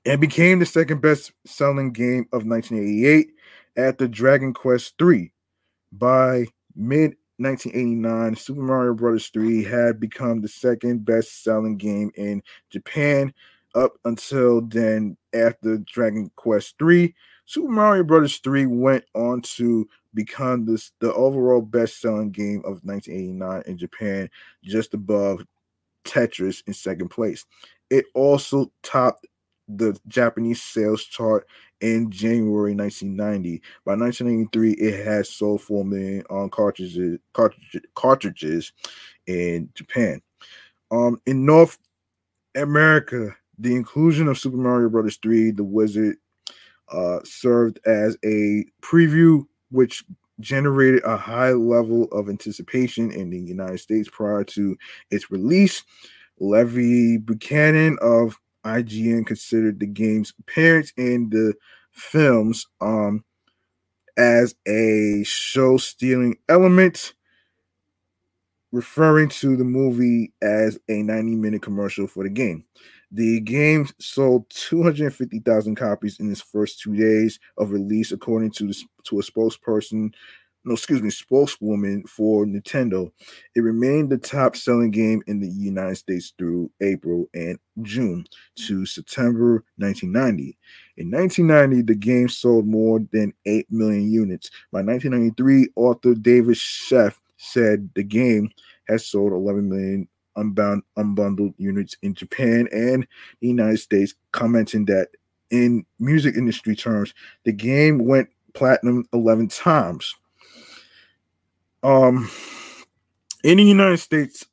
And 0.06 0.22
became 0.22 0.60
the 0.60 0.66
second 0.66 1.02
best-selling 1.02 1.92
game 1.92 2.30
of 2.32 2.46
1988 2.46 3.32
after 3.76 4.08
Dragon 4.08 4.54
Quest 4.54 4.94
III. 5.02 5.34
By 5.92 6.46
mid 6.74 7.18
1989, 7.38 8.36
Super 8.36 8.62
Mario 8.62 8.94
Bros. 8.94 9.28
3 9.28 9.64
had 9.64 10.00
become 10.00 10.42
the 10.42 10.48
second 10.48 11.06
best 11.06 11.44
selling 11.44 11.78
game 11.78 12.12
in 12.16 12.42
Japan 12.70 13.34
up 13.76 13.94
until 14.06 14.62
then. 14.62 15.18
After 15.34 15.78
Dragon 15.78 16.32
Quest 16.36 16.76
3, 16.80 17.14
Super 17.46 17.72
Mario 17.72 18.04
Bros. 18.04 18.38
3 18.38 18.66
went 18.66 19.06
on 19.14 19.42
to 19.42 19.88
become 20.14 20.66
this, 20.66 20.92
the 21.00 21.14
overall 21.14 21.62
best 21.62 22.02
selling 22.02 22.32
game 22.32 22.60
of 22.66 22.82
1989 22.84 23.64
in 23.68 23.78
Japan, 23.78 24.30
just 24.64 24.94
above 24.96 25.46
Tetris 26.06 26.64
in 26.66 26.74
second 26.74 27.10
place. 27.10 27.46
It 27.90 28.06
also 28.16 28.72
topped 28.82 29.28
the 29.68 30.00
Japanese 30.08 30.62
sales 30.62 31.04
chart 31.04 31.48
in 31.82 32.10
January 32.10 32.74
1990. 32.74 33.62
By 33.86 33.96
1993, 33.96 34.72
it 34.74 35.06
had 35.06 35.26
sold 35.28 35.62
4 35.62 35.86
million 35.86 36.24
on 36.30 36.50
cartridges, 36.50 37.20
cartridges, 37.34 37.82
cartridges 37.96 38.74
in 39.28 39.70
Japan. 39.76 40.22
Um, 40.92 41.22
in 41.26 41.46
North 41.46 41.78
America, 42.56 43.36
the 43.60 43.76
inclusion 43.76 44.28
of 44.28 44.38
Super 44.38 44.58
Mario 44.58 44.90
Brothers 44.90 45.18
3, 45.22 45.52
The 45.52 45.64
Wizard, 45.64 46.18
uh, 46.90 47.20
served 47.24 47.80
as 47.86 48.18
a 48.24 48.66
preview, 48.82 49.46
which 49.72 50.04
generated 50.40 51.04
a 51.04 51.18
high 51.18 51.52
level 51.52 52.06
of 52.12 52.30
anticipation 52.30 53.12
in 53.12 53.30
the 53.30 53.40
United 53.40 53.80
States 53.80 54.08
prior 54.10 54.44
to 54.44 54.78
its 55.10 55.32
release. 55.32 55.84
Levi 56.40 57.18
Buchanan 57.18 57.98
of 58.02 58.40
IGN 58.68 59.26
considered 59.26 59.80
the 59.80 59.88
game's 59.88 60.34
appearance 60.40 60.92
in 60.98 61.30
the 61.30 61.54
films 61.92 62.68
um, 62.82 63.24
as 64.18 64.56
a 64.68 65.24
show 65.24 65.78
stealing 65.78 66.38
element, 66.50 67.14
referring 68.72 69.30
to 69.30 69.56
the 69.56 69.64
movie 69.64 70.34
as 70.42 70.78
a 70.90 71.02
90 71.02 71.36
minute 71.36 71.62
commercial 71.62 72.08
for 72.08 72.24
the 72.24 72.30
game. 72.30 72.66
The 73.12 73.40
game 73.40 73.88
sold 74.00 74.50
250,000 74.50 75.76
copies 75.76 76.20
in 76.20 76.30
its 76.30 76.42
first 76.42 76.82
two 76.82 76.96
days 76.96 77.40
of 77.58 77.72
release, 77.72 78.12
according 78.12 78.52
to, 78.52 78.68
the, 78.68 78.84
to 79.06 79.20
a 79.20 79.24
spokesperson 79.24 80.14
no, 80.68 80.74
excuse 80.74 81.02
me, 81.02 81.10
spokeswoman 81.10 82.04
for 82.04 82.46
Nintendo. 82.46 83.10
It 83.56 83.62
remained 83.62 84.10
the 84.10 84.18
top 84.18 84.58
selling 84.58 84.92
game 84.92 85.24
in 85.26 85.40
the 85.40 85.48
United 85.48 85.96
States 85.96 86.34
through 86.38 86.70
April 86.82 87.30
and 87.34 87.58
June 87.84 88.26
to 88.68 88.86
September 88.86 89.64
1990. 89.78 90.58
In 90.98 91.10
1990, 91.10 91.84
the 91.84 91.96
game 91.98 92.28
sold 92.28 92.68
more 92.68 93.00
than 93.14 93.34
8 93.46 93.66
million 93.72 94.12
units. 94.12 94.52
By 94.74 94.82
1993, 94.82 95.70
author 95.78 96.14
David 96.14 96.58
Sheff 96.58 97.16
said 97.38 97.90
the 97.96 98.04
game 98.04 98.50
has 98.90 99.06
sold 99.06 99.32
11 99.32 99.70
million 99.70 100.08
unbound 100.36 100.84
unbundled 100.98 101.54
units 101.58 101.96
in 102.02 102.14
Japan 102.14 102.68
and 102.74 103.08
the 103.40 103.48
United 103.48 103.78
States, 103.78 104.16
commenting 104.34 104.84
that 104.86 105.08
in 105.50 105.86
music 106.00 106.36
industry 106.36 106.76
terms, 106.76 107.14
the 107.46 107.54
game 107.54 108.00
went 108.00 108.28
platinum 108.54 109.06
11 109.14 109.48
times. 109.48 110.14
Um, 111.88 112.30
in 113.46 113.56
the 113.58 113.64
United 113.64 114.00
States 114.00 114.46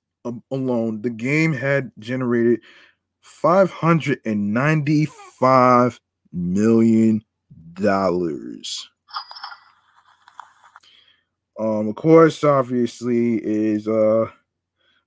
alone, 0.52 1.02
the 1.02 1.10
game 1.10 1.52
had 1.52 1.90
generated 1.98 2.60
595 3.22 6.00
million 6.32 7.24
dollars. 7.72 8.88
Um, 11.58 11.88
of 11.88 11.96
course, 11.96 12.44
obviously, 12.44 13.44
is 13.44 13.88
uh 13.88 14.26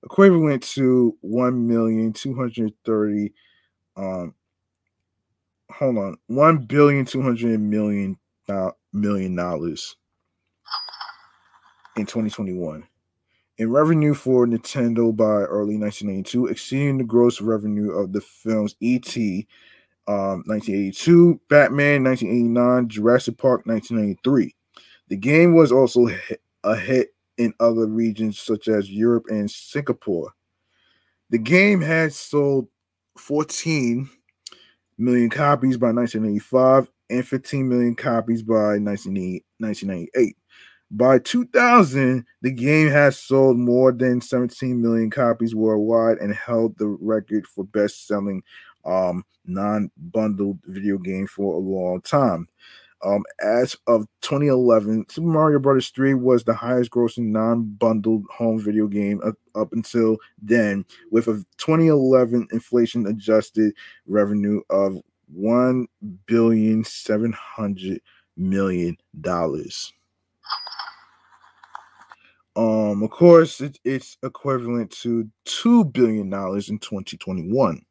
equivalent 0.04 0.62
to 0.74 1.16
one 1.22 1.66
million 1.66 2.12
two 2.12 2.34
hundred 2.34 2.74
thirty. 2.84 3.32
Um, 3.96 4.34
hold 5.72 5.96
on, 5.96 6.18
one 6.26 6.58
billion 6.58 7.06
two 7.06 7.22
hundred 7.22 7.58
million 7.58 8.18
million 8.92 9.34
dollars 9.34 9.96
in 11.98 12.06
2021. 12.06 12.86
In 13.58 13.70
revenue 13.70 14.14
for 14.14 14.46
Nintendo 14.46 15.14
by 15.14 15.24
early 15.24 15.76
1992, 15.76 16.46
exceeding 16.46 16.98
the 16.98 17.04
gross 17.04 17.40
revenue 17.40 17.90
of 17.90 18.12
the 18.12 18.20
films 18.20 18.76
E.T. 18.80 19.46
Um, 20.06 20.44
1982, 20.46 21.40
Batman 21.50 22.04
1989, 22.04 22.88
Jurassic 22.88 23.36
Park 23.36 23.66
1993. 23.66 24.54
The 25.08 25.16
game 25.16 25.54
was 25.54 25.72
also 25.72 26.08
a 26.64 26.76
hit 26.76 27.14
in 27.36 27.52
other 27.60 27.86
regions 27.86 28.38
such 28.38 28.68
as 28.68 28.90
Europe 28.90 29.26
and 29.28 29.50
Singapore. 29.50 30.32
The 31.30 31.38
game 31.38 31.80
had 31.80 32.12
sold 32.12 32.68
14 33.18 34.08
million 34.96 35.30
copies 35.30 35.76
by 35.76 35.92
1985 35.92 36.88
and 37.10 37.26
15 37.26 37.68
million 37.68 37.94
copies 37.94 38.42
by 38.42 38.78
1998. 38.78 40.36
By 40.90 41.18
2000, 41.18 42.24
the 42.40 42.50
game 42.50 42.88
has 42.88 43.18
sold 43.18 43.58
more 43.58 43.92
than 43.92 44.22
17 44.22 44.80
million 44.80 45.10
copies 45.10 45.54
worldwide 45.54 46.18
and 46.18 46.34
held 46.34 46.78
the 46.78 46.86
record 46.86 47.46
for 47.46 47.64
best 47.64 48.06
selling 48.06 48.42
um, 48.86 49.24
non 49.44 49.90
bundled 49.96 50.58
video 50.64 50.96
game 50.96 51.26
for 51.26 51.54
a 51.54 51.58
long 51.58 52.00
time. 52.00 52.48
Um, 53.04 53.22
as 53.40 53.76
of 53.86 54.06
2011, 54.22 55.06
Super 55.08 55.28
Mario 55.28 55.58
Bros. 55.58 55.90
3 55.90 56.14
was 56.14 56.42
the 56.42 56.54
highest 56.54 56.90
grossing 56.90 57.26
non 57.26 57.64
bundled 57.64 58.24
home 58.30 58.58
video 58.58 58.86
game 58.86 59.20
up, 59.24 59.36
up 59.54 59.72
until 59.72 60.16
then, 60.40 60.84
with 61.10 61.28
a 61.28 61.44
2011 61.58 62.48
inflation 62.50 63.06
adjusted 63.06 63.74
revenue 64.06 64.62
of 64.70 64.98
$1 65.38 65.86
billion 66.26 66.82
$700 66.82 67.98
million. 68.36 68.96
Um, 72.56 73.04
of 73.04 73.10
course, 73.10 73.60
it, 73.60 73.78
it's 73.84 74.16
equivalent 74.22 74.90
to 75.02 75.28
two 75.44 75.84
billion 75.84 76.28
dollars 76.28 76.68
in 76.68 76.78
2021. 76.78 77.84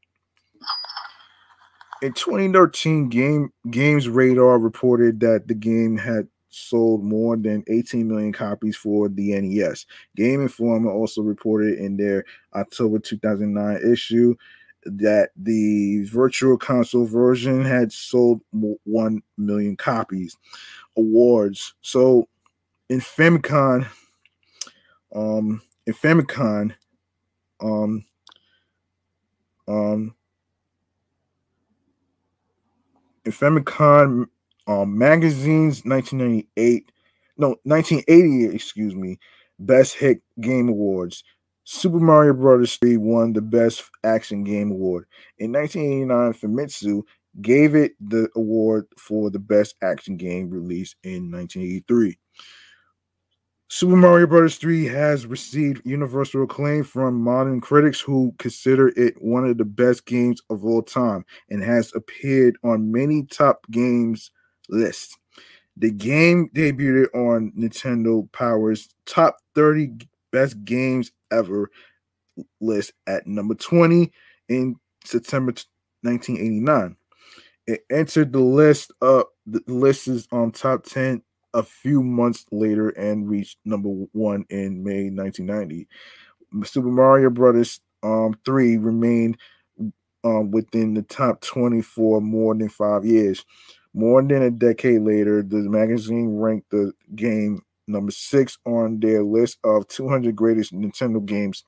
In 2.02 2.14
2013, 2.14 3.10
Game 3.10 3.50
Games 3.72 4.10
Radar 4.10 4.60
reported 4.60 5.22
that 5.22 5.48
the 5.48 5.56
game 5.56 5.98
had 5.98 6.28
sold 6.50 7.04
more 7.04 7.38
than 7.38 7.64
18 7.68 8.08
million 8.08 8.34
copies 8.34 8.76
for 8.76 9.10
the 9.10 9.40
NES. 9.40 9.86
Game 10.16 10.42
Informer 10.42 10.92
also 10.92 11.22
reported 11.22 11.80
in 11.80 11.98
their 11.98 12.26
October 12.54 13.00
2009 13.00 13.80
issue 13.90 14.36
that 14.84 15.30
the 15.36 16.04
virtual 16.06 16.58
console 16.58 17.06
version 17.06 17.64
had 17.64 17.92
sold 17.92 18.42
1 18.52 19.22
million 19.38 19.76
copies. 19.76 20.38
Awards. 20.98 21.74
So 21.82 22.28
in 22.90 23.00
Famicom, 23.00 23.88
um, 25.14 25.62
in 25.86 25.94
Famicom, 25.94 26.74
um, 27.62 28.06
um, 29.68 30.16
in 33.26 33.32
Famicom 33.32 34.28
um, 34.68 34.98
Magazine's 34.98 35.84
1998, 35.86 36.92
no, 37.38 37.56
1980, 37.64 38.56
excuse 38.56 38.96
me, 38.96 39.20
Best 39.60 39.96
Hit 39.96 40.22
Game 40.40 40.70
Awards. 40.70 41.24
Super 41.64 42.00
Mario 42.00 42.34
Bros. 42.34 42.78
3 42.78 42.96
won 42.96 43.34
the 43.34 43.42
Best 43.42 43.84
Action 44.06 44.46
Game 44.46 44.72
Award. 44.72 45.06
In 45.38 45.52
1989, 45.52 46.34
Famitsu 46.34 47.04
gave 47.42 47.76
it 47.76 47.92
the 48.00 48.30
award 48.38 48.86
for 48.98 49.30
the 49.30 49.40
Best 49.40 49.76
Action 49.82 50.16
Game 50.16 50.50
released 50.50 50.96
in 51.04 51.30
1983. 51.30 52.18
Super 53.70 53.98
Mario 53.98 54.28
Bros. 54.28 54.56
3 54.56 54.86
has 54.86 55.26
received 55.26 55.86
universal 55.86 56.44
acclaim 56.44 56.86
from 56.86 57.20
modern 57.20 57.60
critics 57.60 58.00
who 58.00 58.34
consider 58.40 58.90
it 58.96 59.22
one 59.22 59.46
of 59.46 59.58
the 59.58 59.66
best 59.66 60.06
games 60.06 60.42
of 60.50 60.64
all 60.64 60.82
time 60.82 61.26
and 61.50 61.62
has 61.62 61.92
appeared 61.94 62.56
on 62.64 62.92
many 62.94 63.24
top 63.24 63.66
games 63.70 64.32
lists. 64.70 65.18
The 65.76 65.92
game 65.92 66.50
debuted 66.56 67.14
on 67.14 67.52
Nintendo 67.58 68.32
Power's 68.32 68.88
top 69.06 69.38
30 69.54 70.08
best 70.32 70.64
games 70.64 71.12
ever 71.30 71.70
list 72.62 72.94
at 73.06 73.28
number 73.28 73.54
20 73.54 74.10
in 74.48 74.78
September 75.04 75.52
1989. 76.04 76.96
It 77.68 77.86
entered 77.92 78.32
the 78.32 78.40
list 78.40 78.94
of 79.02 79.26
the 79.46 79.62
list 79.68 80.08
is 80.08 80.26
on 80.32 80.54
top 80.54 80.86
10 80.86 81.22
a 81.58 81.64
few 81.64 82.04
months 82.04 82.46
later 82.52 82.90
and 82.90 83.28
reached 83.28 83.58
number 83.66 83.90
one 84.14 84.46
in 84.50 84.84
May 84.84 85.10
1990. 85.10 85.88
Super 86.64 86.88
Mario 86.88 87.32
Brothers 87.32 87.82
um, 88.04 88.38
3 88.46 88.78
remained 88.78 89.38
um, 90.24 90.52
within 90.52 90.94
the 90.94 91.02
top 91.02 91.42
20 91.42 91.82
for 91.82 92.22
more 92.22 92.54
than 92.54 92.70
five 92.70 93.04
years. 93.04 93.44
More 93.94 94.22
than 94.22 94.44
a 94.44 94.52
decade 94.52 95.02
later, 95.02 95.42
the 95.42 95.58
magazine 95.58 96.38
ranked 96.38 96.70
the 96.70 96.94
game 97.16 97.64
number 97.88 98.12
six 98.12 98.60
on 98.66 99.00
their 99.00 99.24
list 99.24 99.58
of 99.64 99.88
200 99.88 100.36
greatest 100.36 100.74
Nintendo 100.74 101.26
games. 101.26 101.64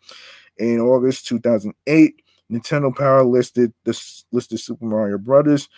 In 0.58 0.80
August 0.80 1.26
2008, 1.28 2.22
Nintendo 2.52 2.96
Power 2.96 3.24
listed 3.24 3.74
this 3.86 4.26
listed 4.32 4.60
Super 4.60 4.86
Mario 4.86 5.18
Brothers 5.18 5.70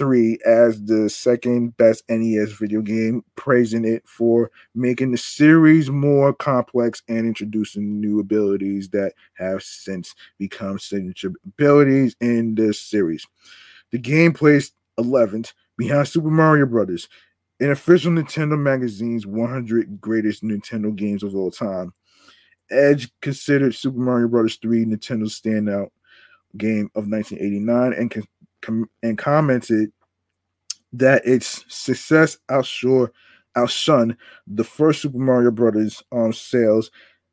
3 0.00 0.38
as 0.46 0.82
the 0.82 1.10
second 1.10 1.76
best 1.76 2.02
NES 2.08 2.52
video 2.52 2.80
game, 2.80 3.22
praising 3.36 3.84
it 3.84 4.02
for 4.08 4.50
making 4.74 5.10
the 5.10 5.18
series 5.18 5.90
more 5.90 6.32
complex 6.32 7.02
and 7.06 7.26
introducing 7.26 8.00
new 8.00 8.18
abilities 8.18 8.88
that 8.88 9.12
have 9.34 9.62
since 9.62 10.14
become 10.38 10.78
signature 10.78 11.30
abilities 11.44 12.16
in 12.22 12.54
the 12.54 12.72
series. 12.72 13.26
The 13.90 13.98
game 13.98 14.32
placed 14.32 14.72
11th 14.98 15.52
behind 15.76 16.08
Super 16.08 16.30
Mario 16.30 16.64
Brothers 16.64 17.06
in 17.60 17.70
official 17.70 18.10
Nintendo 18.10 18.58
magazine's 18.58 19.26
100 19.26 20.00
greatest 20.00 20.42
Nintendo 20.42 20.96
games 20.96 21.22
of 21.22 21.34
all 21.34 21.50
time. 21.50 21.92
Edge 22.70 23.10
considered 23.20 23.74
Super 23.74 23.98
Mario 23.98 24.28
Bros. 24.28 24.56
3 24.56 24.86
Nintendo's 24.86 25.38
standout 25.38 25.90
game 26.56 26.90
of 26.94 27.06
1989 27.06 27.92
and 27.92 28.10
com- 28.62 28.90
and 29.02 29.18
commented 29.18 29.92
that 30.92 31.24
its 31.26 31.64
success 31.68 32.38
outshore 32.50 33.10
outshone 33.56 34.16
the 34.46 34.64
first 34.64 35.02
Super 35.02 35.18
Mario 35.18 35.50
Brothers 35.50 36.02
on 36.12 36.32
sales 36.32 36.90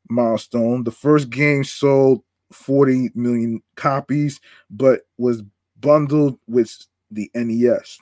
milestone. 0.08 0.84
The 0.84 0.90
first 0.90 1.30
game 1.30 1.64
sold 1.64 2.22
40 2.52 3.10
million 3.14 3.62
copies, 3.76 4.40
but 4.70 5.02
was 5.18 5.42
bundled 5.80 6.38
with 6.46 6.86
the 7.10 7.30
NES. 7.34 7.98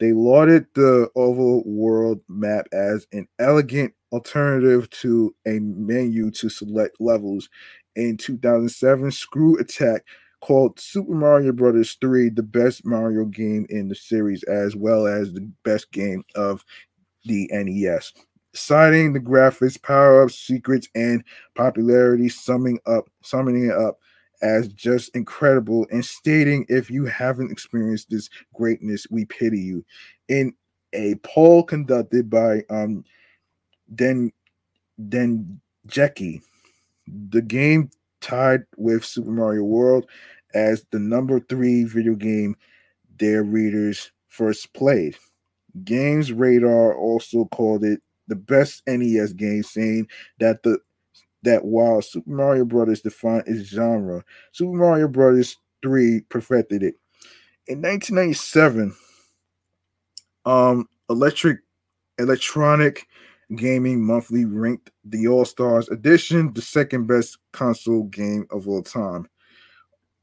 They 0.00 0.12
lauded 0.12 0.66
the 0.74 1.10
oval 1.14 1.62
world 1.64 2.20
map 2.28 2.66
as 2.72 3.06
an 3.12 3.28
elegant 3.38 3.94
alternative 4.10 4.90
to 4.90 5.34
a 5.46 5.60
menu 5.60 6.30
to 6.32 6.48
select 6.48 7.00
levels. 7.00 7.48
In 7.94 8.16
2007, 8.16 9.10
ScrewAttack 9.10 10.00
called 10.42 10.78
Super 10.78 11.14
Mario 11.14 11.52
Brothers 11.52 11.96
3 12.00 12.28
the 12.30 12.42
best 12.42 12.84
Mario 12.84 13.24
game 13.24 13.64
in 13.70 13.88
the 13.88 13.94
series, 13.94 14.42
as 14.42 14.76
well 14.76 15.06
as 15.06 15.32
the 15.32 15.48
best 15.62 15.90
game 15.92 16.22
of 16.34 16.64
the 17.24 17.48
NES. 17.52 18.12
Citing 18.52 19.14
the 19.14 19.20
graphics, 19.20 19.80
power 19.80 20.24
ups, 20.24 20.34
secrets, 20.34 20.88
and 20.94 21.24
popularity, 21.54 22.28
summing 22.28 22.78
up, 22.86 23.08
summoning 23.22 23.66
it 23.66 23.76
up 23.76 23.98
as 24.42 24.68
just 24.68 25.14
incredible 25.14 25.86
and 25.92 26.04
stating 26.04 26.66
if 26.68 26.90
you 26.90 27.04
haven't 27.06 27.52
experienced 27.52 28.10
this 28.10 28.28
greatness, 28.54 29.06
we 29.10 29.24
pity 29.26 29.60
you. 29.60 29.84
In 30.28 30.52
a 30.92 31.14
poll 31.22 31.62
conducted 31.62 32.28
by 32.28 32.64
um 32.68 33.04
Den 33.94 34.32
Den 35.08 35.60
Jackie, 35.86 36.42
the 37.06 37.40
game 37.40 37.88
tied 38.22 38.62
with 38.76 39.04
Super 39.04 39.30
Mario 39.30 39.64
World 39.64 40.06
as 40.54 40.84
the 40.90 40.98
number 40.98 41.40
three 41.40 41.84
video 41.84 42.14
game 42.14 42.56
their 43.18 43.42
readers 43.42 44.10
first 44.28 44.72
played. 44.72 45.16
Games 45.84 46.32
Radar 46.32 46.96
also 46.96 47.44
called 47.46 47.84
it 47.84 48.00
the 48.28 48.36
best 48.36 48.82
NES 48.86 49.32
game, 49.32 49.62
saying 49.62 50.08
that 50.38 50.62
the 50.62 50.78
that 51.42 51.64
while 51.64 52.00
Super 52.00 52.30
Mario 52.30 52.64
Brothers 52.64 53.00
defined 53.00 53.44
its 53.46 53.68
genre, 53.68 54.24
Super 54.52 54.76
Mario 54.76 55.08
Brothers 55.08 55.56
3 55.82 56.20
perfected 56.28 56.84
it. 56.84 56.94
In 57.66 57.82
1997, 57.82 58.94
um, 60.44 60.88
Electric 61.10 61.58
Electronic 62.18 63.06
Gaming 63.54 64.02
Monthly 64.02 64.44
ranked 64.44 64.90
the 65.04 65.28
All 65.28 65.44
Stars 65.44 65.88
Edition 65.88 66.52
the 66.54 66.62
second 66.62 67.06
best 67.06 67.38
console 67.52 68.04
game 68.04 68.46
of 68.50 68.68
all 68.68 68.82
time, 68.82 69.28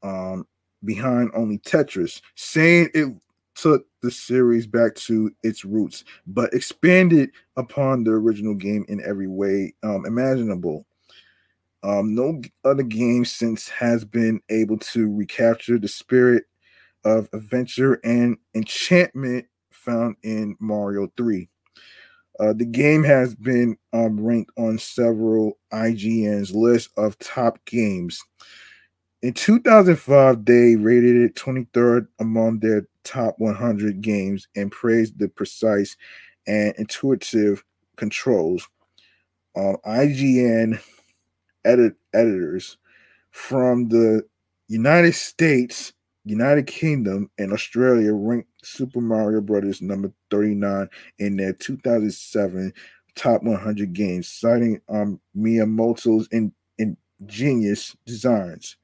um, 0.02 0.46
behind 0.84 1.30
only 1.34 1.58
Tetris, 1.58 2.20
saying 2.34 2.90
it 2.94 3.14
took 3.54 3.86
the 4.02 4.10
series 4.10 4.66
back 4.66 4.94
to 4.94 5.30
its 5.42 5.64
roots, 5.64 6.04
but 6.26 6.52
expanded 6.54 7.30
upon 7.56 8.04
the 8.04 8.10
original 8.10 8.54
game 8.54 8.84
in 8.88 9.02
every 9.04 9.28
way 9.28 9.74
um, 9.82 10.06
imaginable. 10.06 10.86
Um, 11.82 12.14
no 12.14 12.40
other 12.64 12.82
game 12.82 13.24
since 13.24 13.68
has 13.68 14.04
been 14.04 14.40
able 14.50 14.78
to 14.78 15.14
recapture 15.14 15.78
the 15.78 15.88
spirit 15.88 16.44
of 17.04 17.28
adventure 17.32 18.00
and 18.04 18.36
enchantment 18.54 19.46
found 19.70 20.16
in 20.22 20.56
Mario 20.60 21.10
3. 21.16 21.48
Uh, 22.40 22.54
the 22.54 22.64
game 22.64 23.04
has 23.04 23.34
been 23.34 23.76
um, 23.92 24.18
ranked 24.18 24.50
on 24.56 24.78
several 24.78 25.58
IGN's 25.74 26.54
list 26.54 26.88
of 26.96 27.18
top 27.18 27.62
games. 27.66 28.22
In 29.20 29.34
2005, 29.34 30.46
they 30.46 30.76
rated 30.76 31.16
it 31.16 31.34
23rd 31.34 32.06
among 32.18 32.60
their 32.60 32.88
top 33.04 33.34
100 33.38 34.00
games 34.00 34.48
and 34.56 34.72
praised 34.72 35.18
the 35.18 35.28
precise 35.28 35.98
and 36.46 36.74
intuitive 36.78 37.62
controls. 37.96 38.66
Um, 39.54 39.76
IGN 39.84 40.80
edit 41.66 41.94
editors 42.14 42.78
from 43.32 43.88
the 43.88 44.22
United 44.68 45.14
States, 45.14 45.92
United 46.24 46.66
Kingdom, 46.66 47.30
and 47.38 47.52
Australia 47.52 48.12
ranked 48.12 48.48
Super 48.62 49.00
Mario 49.00 49.40
Brothers 49.40 49.80
number 49.80 50.12
39 50.30 50.88
in 51.18 51.36
their 51.36 51.52
2007 51.54 52.72
top 53.16 53.42
100 53.42 53.92
games, 53.92 54.28
citing 54.28 54.80
um, 54.88 55.20
Miyamoto's 55.36 56.28
in, 56.30 56.52
ingenious 56.78 57.96
designs. 58.06 58.76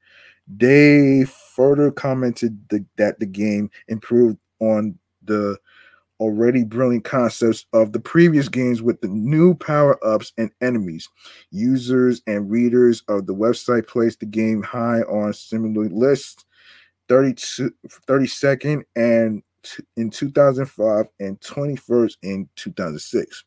They 0.47 1.25
further 1.55 1.91
commented 1.91 2.57
the, 2.69 2.85
that 2.97 3.19
the 3.19 3.25
game 3.25 3.69
improved 3.87 4.37
on 4.59 4.97
the 5.23 5.57
already 6.19 6.63
brilliant 6.63 7.03
concepts 7.03 7.65
of 7.73 7.91
the 7.91 7.99
previous 7.99 8.49
games 8.49 8.81
with 8.81 8.99
the 9.01 9.07
new 9.07 9.53
power 9.53 10.03
ups 10.05 10.33
and 10.37 10.49
enemies. 10.61 11.07
Users 11.51 12.21
and 12.25 12.49
readers 12.49 13.03
of 13.07 13.27
the 13.27 13.35
website 13.35 13.87
placed 13.87 14.19
the 14.19 14.25
game 14.25 14.63
high 14.63 15.01
on 15.01 15.33
similar 15.33 15.89
lists 15.89 16.45
32, 17.07 17.71
32nd 18.07 18.83
and 18.95 19.43
in 19.95 20.09
2005 20.09 21.05
and 21.19 21.39
21st 21.41 22.17
in 22.23 22.49
2006. 22.55 23.43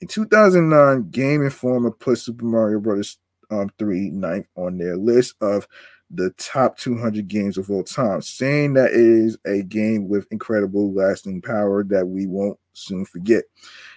In 0.00 0.08
2009, 0.08 1.10
Game 1.10 1.42
Informer 1.42 1.90
put 1.90 2.18
Super 2.18 2.44
Mario 2.44 2.80
Bros. 2.80 3.18
Um, 3.50 3.70
3 3.78 4.08
ninth 4.08 4.46
on 4.56 4.78
their 4.78 4.96
list 4.96 5.34
of 5.42 5.68
the 6.10 6.30
top 6.38 6.78
200 6.78 7.28
games 7.28 7.58
of 7.58 7.70
all 7.70 7.84
time, 7.84 8.22
saying 8.22 8.74
that 8.74 8.92
it 8.92 8.96
is 8.96 9.36
a 9.46 9.62
game 9.62 10.08
with 10.08 10.26
incredible 10.30 10.92
lasting 10.92 11.42
power 11.42 11.84
that 11.84 12.06
we 12.06 12.26
won't 12.26 12.58
soon 12.72 13.04
forget. 13.04 13.44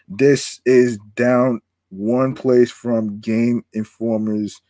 This 0.08 0.62
is 0.66 0.98
down 1.16 1.62
one 1.90 2.36
place 2.36 2.72
from 2.72 3.20
Game 3.20 3.64
Informer's 3.74 4.62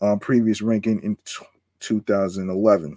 um, 0.00 0.18
previous 0.18 0.62
ranking 0.62 1.02
in 1.02 1.16
t- 1.24 1.44
2011. 1.80 2.96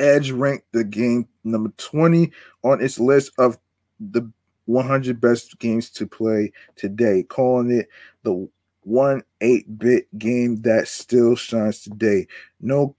Edge 0.00 0.30
ranked 0.30 0.72
the 0.72 0.82
game 0.82 1.28
number 1.44 1.70
20 1.76 2.32
on 2.64 2.82
its 2.82 2.98
list 2.98 3.32
of 3.38 3.58
the 4.00 4.28
100 4.66 5.20
best 5.20 5.58
games 5.58 5.90
to 5.90 6.06
play 6.06 6.52
today, 6.76 7.22
calling 7.24 7.70
it 7.70 7.88
the 8.22 8.48
one 8.82 9.22
8 9.40 9.78
bit 9.78 10.18
game 10.18 10.62
that 10.62 10.88
still 10.88 11.36
shines 11.36 11.82
today. 11.82 12.26
No 12.60 12.94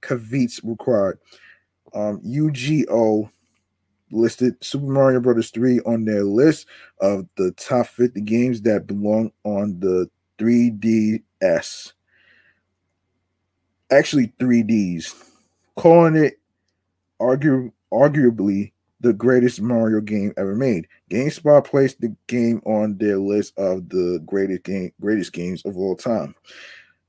caveats 0.00 0.62
required. 0.64 1.18
Um, 1.94 2.20
UGO 2.20 3.30
listed 4.10 4.56
Super 4.62 4.86
Mario 4.86 5.20
Brothers 5.20 5.50
3 5.50 5.80
on 5.80 6.04
their 6.04 6.24
list 6.24 6.66
of 7.00 7.26
the 7.36 7.52
top 7.52 7.86
50 7.86 8.20
games 8.22 8.62
that 8.62 8.86
belong 8.86 9.32
on 9.44 9.78
the 9.80 10.08
3DS. 10.38 11.92
Actually, 13.90 14.32
3Ds, 14.40 15.14
calling 15.76 16.16
it 16.16 16.38
argue, 17.20 17.72
arguably 17.92 18.72
the 19.00 19.12
greatest 19.12 19.60
Mario 19.60 20.00
game 20.00 20.32
ever 20.36 20.54
made. 20.54 20.88
GameSpot 21.10 21.64
placed 21.64 22.00
the 22.00 22.14
game 22.26 22.62
on 22.64 22.96
their 22.98 23.18
list 23.18 23.56
of 23.58 23.88
the 23.88 24.22
greatest 24.26 24.64
game 24.64 24.92
greatest 25.00 25.32
games 25.32 25.62
of 25.64 25.76
all 25.76 25.96
time. 25.96 26.34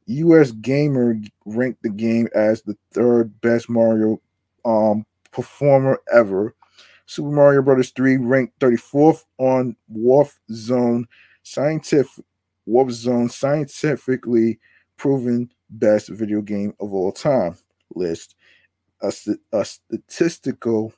US 0.08 0.52
Gamer 0.52 1.20
ranked 1.46 1.84
the 1.84 1.90
game 1.90 2.28
as 2.34 2.62
the 2.62 2.78
third 2.94 3.40
best 3.42 3.70
Mario 3.70 4.22
um, 4.66 5.06
performer 5.32 6.00
ever. 6.14 6.56
Super 7.06 7.32
Mario 7.32 7.62
Brothers 7.62 7.92
3 7.92 8.18
ranked 8.18 8.60
34th 8.60 9.24
on 9.38 9.76
Warp 9.88 10.30
Zone 10.52 11.08
scientific 11.44 12.26
Warp 12.66 12.92
Zone 12.92 13.30
scientifically 13.30 14.60
proven 14.98 15.50
best 15.70 16.10
video 16.10 16.42
game 16.42 16.74
of 16.82 16.94
all 16.94 17.14
time 17.14 17.58
list. 17.96 18.36
A, 19.02 19.14
a 19.54 19.66
statistical 19.66 20.94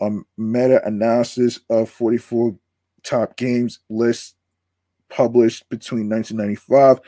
um, 0.00 0.26
meta 0.36 0.84
analysis 0.86 1.60
of 1.70 1.90
44 1.90 2.56
top 3.02 3.36
games 3.36 3.80
list 3.88 4.36
published 5.08 5.68
between 5.68 6.08
1995 6.08 7.00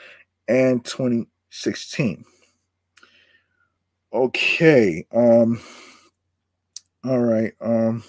and 0.49 0.85
2016. 0.85 2.24
Okay. 4.12 5.07
Um 5.12 5.61
all 7.05 7.20
right. 7.20 7.53
Um 7.61 8.03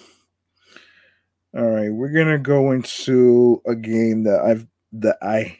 all 1.54 1.66
right, 1.66 1.90
we're 1.90 2.12
gonna 2.12 2.38
go 2.38 2.70
into 2.70 3.60
a 3.66 3.74
game 3.74 4.22
that 4.24 4.40
I've 4.40 4.66
that 4.92 5.18
I 5.20 5.58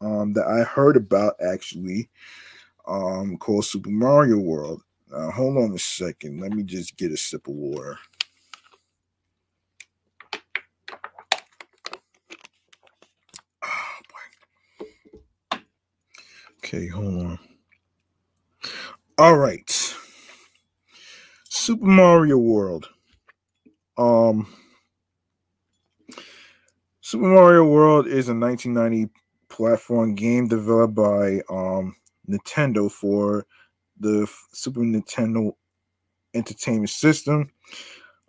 um 0.00 0.32
that 0.32 0.46
I 0.46 0.64
heard 0.64 0.96
about 0.96 1.34
actually 1.40 2.08
um 2.88 3.36
called 3.36 3.64
Super 3.66 3.90
Mario 3.90 4.38
World. 4.38 4.82
Now 5.12 5.30
hold 5.30 5.58
on 5.58 5.74
a 5.74 5.78
second. 5.78 6.40
Let 6.40 6.52
me 6.52 6.62
just 6.62 6.96
get 6.96 7.12
a 7.12 7.18
sip 7.18 7.46
of 7.46 7.54
water. 7.54 7.98
Okay, 16.64 16.86
hold 16.86 17.26
on. 17.26 17.38
All 19.18 19.36
right. 19.36 19.94
Super 21.50 21.84
Mario 21.84 22.38
World. 22.38 22.88
Um 23.98 24.46
Super 27.02 27.26
Mario 27.26 27.66
World 27.66 28.06
is 28.06 28.30
a 28.30 28.34
1990 28.34 29.12
platform 29.50 30.14
game 30.14 30.48
developed 30.48 30.94
by 30.94 31.42
um 31.50 31.96
Nintendo 32.26 32.90
for 32.90 33.44
the 34.02 34.28
Super 34.52 34.80
Nintendo 34.80 35.52
Entertainment 36.34 36.90
System. 36.90 37.50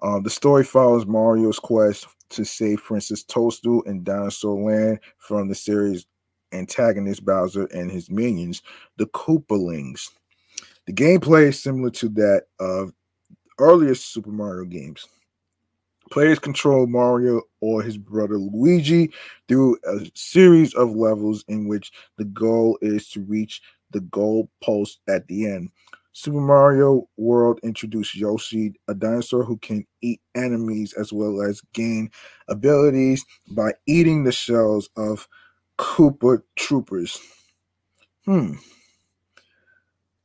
Uh, 0.02 0.20
the 0.20 0.30
story 0.30 0.64
follows 0.64 1.06
Mario's 1.06 1.60
quest 1.60 2.08
to 2.30 2.44
save 2.44 2.84
Princess 2.84 3.24
Toadstool 3.24 3.84
and 3.86 4.04
Dinosaur 4.04 4.62
Land 4.62 5.00
from 5.18 5.48
the 5.48 5.56
series 5.56 6.06
antagonist 6.52 7.26
Bowser 7.26 7.66
and 7.74 7.91
his 7.91 8.10
minions, 8.10 8.62
the 8.98 9.08
Koopalings. 9.08 10.10
The 10.86 10.94
gameplay 10.94 11.48
is 11.48 11.62
similar 11.62 11.90
to 11.91 12.10
that 12.10 12.44
of 12.60 12.94
earlier 13.60 13.95
Super 13.95 14.32
Mario 14.32 14.66
games. 14.66 15.08
Players 16.12 16.38
control 16.38 16.86
Mario 16.86 17.41
or 17.62 17.82
his 17.82 17.98
brother 17.98 18.38
Luigi 18.38 19.12
through 19.48 19.78
a 19.88 20.02
series 20.14 20.74
of 20.76 20.91
levels 20.91 21.44
in 21.48 21.68
which 21.68 21.91
the 22.18 22.26
goal 22.26 22.78
is 22.82 23.10
to 23.10 23.22
reach 23.22 23.62
the 23.94 24.02
goal 24.02 24.49
post 24.61 24.99
at 25.07 25.28
the 25.28 25.45
end. 25.48 25.70
Super 26.11 26.41
Mario 26.41 27.10
World 27.18 27.60
introduced 27.64 28.15
Yoshi, 28.15 28.74
a 28.88 28.94
dinosaur 28.94 29.44
who 29.44 29.57
can 29.57 29.86
eat 30.02 30.22
enemies 30.36 30.94
as 30.94 31.11
well 31.11 31.41
as 31.41 31.61
gain 31.74 32.11
abilities 32.48 33.26
by 33.49 33.74
eating 33.88 34.24
the 34.24 34.32
shells 34.32 34.90
of 34.95 35.28
Koopa 35.80 36.44
Troopas. 36.57 37.20
Hmm. 38.26 38.53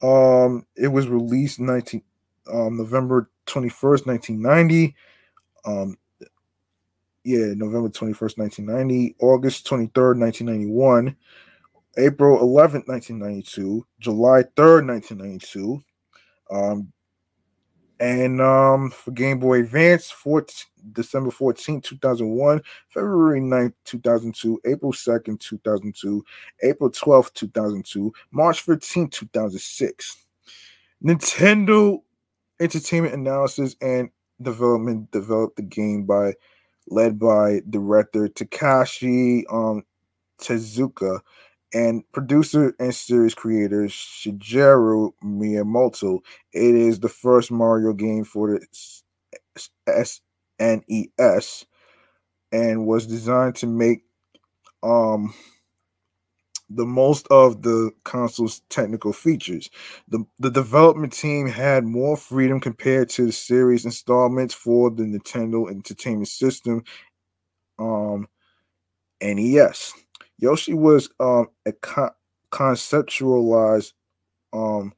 Um, 0.03 0.67
it 0.77 0.89
was 0.89 1.09
released 1.09 1.59
19 1.59 2.03
um, 2.53 2.77
November 2.77 3.31
21st, 3.47 4.07
1990. 4.07 4.95
Um, 5.65 5.97
yeah, 7.25 7.53
November 7.55 7.89
21st, 7.89 8.39
1990, 8.39 9.17
August 9.21 9.67
23rd, 9.67 10.19
1991, 10.19 11.17
April 11.99 12.39
11th, 12.39 12.87
1992, 12.87 13.85
July 14.01 14.43
3rd, 14.57 14.87
1992. 14.87 15.83
Um, 16.51 16.93
and 18.01 18.41
um, 18.41 18.91
for 18.91 19.11
Game 19.11 19.41
Boy 19.41 19.61
Advance, 19.61 20.09
14, 20.11 20.67
December 20.93 21.33
14, 21.33 21.81
2001, 21.81 22.63
February 22.89 23.41
9th, 23.41 23.73
2002, 23.85 24.61
April 24.67 24.93
2nd, 24.93 25.41
2002, 25.41 26.25
April 26.63 26.91
12th, 26.91 27.33
2002, 27.35 28.13
March 28.31 28.61
15, 28.61 29.09
2006. 29.09 30.25
Nintendo 31.05 31.99
Entertainment 32.61 33.15
Analysis 33.15 33.75
and 33.81 34.11
Development 34.41 35.11
developed 35.11 35.57
the 35.57 35.63
game 35.63 36.05
by 36.05 36.33
led 36.91 37.19
by 37.19 37.61
director 37.69 38.29
Takashi 38.29 39.43
um, 39.53 39.83
Tezuka 40.41 41.21
and 41.75 42.03
producer 42.13 42.75
and 42.81 42.95
series 42.95 43.35
creator 43.35 43.85
Shigeru 43.85 45.13
Miyamoto. 45.25 46.21
It 46.53 46.75
is 46.75 47.01
the 47.01 47.09
first 47.09 47.51
Mario 47.51 47.93
game 47.93 48.25
for 48.25 48.59
the 48.59 48.67
SNES 50.59 51.67
and 52.53 52.87
was 52.87 53.07
designed 53.07 53.57
to 53.57 53.67
make 53.67 54.03
um 54.83 55.35
the 56.71 56.85
most 56.85 57.27
of 57.31 57.63
the 57.63 57.91
console's 58.05 58.61
technical 58.69 59.13
features. 59.13 59.71
The, 60.09 60.25
the 60.39 60.51
development 60.51 61.13
team 61.15 61.47
had 61.47 61.85
more 61.85 62.17
freedom 62.17 62.61
compared 62.61 63.09
to 63.11 63.27
the 63.27 63.33
series 63.33 63.85
installments 63.87 64.55
for 64.55 64.91
the 64.91 65.05
Nintendo 65.05 65.71
Entertainment 65.71 66.29
System 66.29 66.85
um 67.79 68.29
NES. 69.23 69.93
Yoshi 70.39 70.75
was 70.75 71.11
um, 71.21 71.49
con- 71.83 72.11
conceptualized 72.53 73.93
um, 74.53 74.93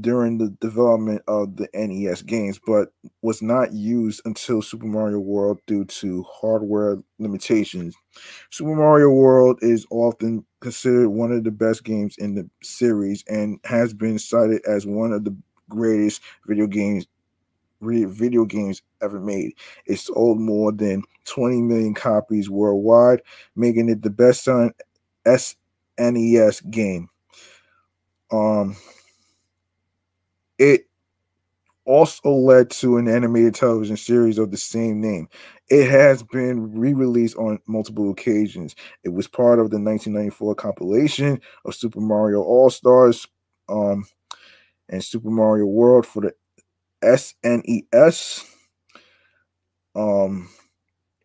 during 0.00 0.38
the 0.38 0.50
development 0.60 1.22
of 1.28 1.56
the 1.56 1.68
NES 1.74 2.22
games, 2.22 2.58
but 2.64 2.92
was 3.20 3.42
not 3.42 3.72
used 3.72 4.22
until 4.24 4.62
Super 4.62 4.86
Mario 4.86 5.18
World 5.18 5.58
due 5.66 5.84
to 5.84 6.24
hardware 6.30 6.98
limitations. 7.18 7.94
Super 8.50 8.74
Mario 8.74 9.10
World 9.10 9.58
is 9.60 9.86
often 9.90 10.44
considered 10.60 11.10
one 11.10 11.32
of 11.32 11.44
the 11.44 11.50
best 11.50 11.84
games 11.84 12.16
in 12.18 12.34
the 12.34 12.48
series 12.62 13.24
and 13.28 13.58
has 13.64 13.92
been 13.92 14.18
cited 14.18 14.62
as 14.66 14.86
one 14.86 15.12
of 15.12 15.24
the 15.24 15.36
greatest 15.68 16.22
video 16.46 16.66
games 16.66 17.06
video 17.82 18.44
games 18.44 18.82
ever 19.02 19.20
made. 19.20 19.52
It 19.86 19.98
sold 19.98 20.40
more 20.40 20.72
than 20.72 21.02
20 21.26 21.62
million 21.62 21.94
copies 21.94 22.50
worldwide, 22.50 23.22
making 23.56 23.88
it 23.88 24.02
the 24.02 24.10
best 24.10 24.44
selling 24.44 24.72
SNES 25.26 26.70
game. 26.70 27.08
Um, 28.30 28.76
it 30.58 30.86
also 31.84 32.30
led 32.30 32.70
to 32.70 32.96
an 32.96 33.08
animated 33.08 33.54
television 33.54 33.96
series 33.96 34.38
of 34.38 34.50
the 34.50 34.56
same 34.56 35.00
name. 35.00 35.28
It 35.68 35.90
has 35.90 36.22
been 36.22 36.72
re-released 36.72 37.36
on 37.36 37.58
multiple 37.66 38.10
occasions. 38.10 38.74
It 39.04 39.10
was 39.10 39.26
part 39.26 39.58
of 39.58 39.70
the 39.70 39.80
1994 39.80 40.54
compilation 40.54 41.40
of 41.64 41.74
Super 41.74 42.00
Mario 42.00 42.42
All 42.42 42.70
Stars 42.70 43.26
um, 43.68 44.04
and 44.88 45.02
Super 45.02 45.30
Mario 45.30 45.66
World 45.66 46.06
for 46.06 46.22
the 46.22 46.32
SNES, 47.02 48.44
um, 49.94 50.48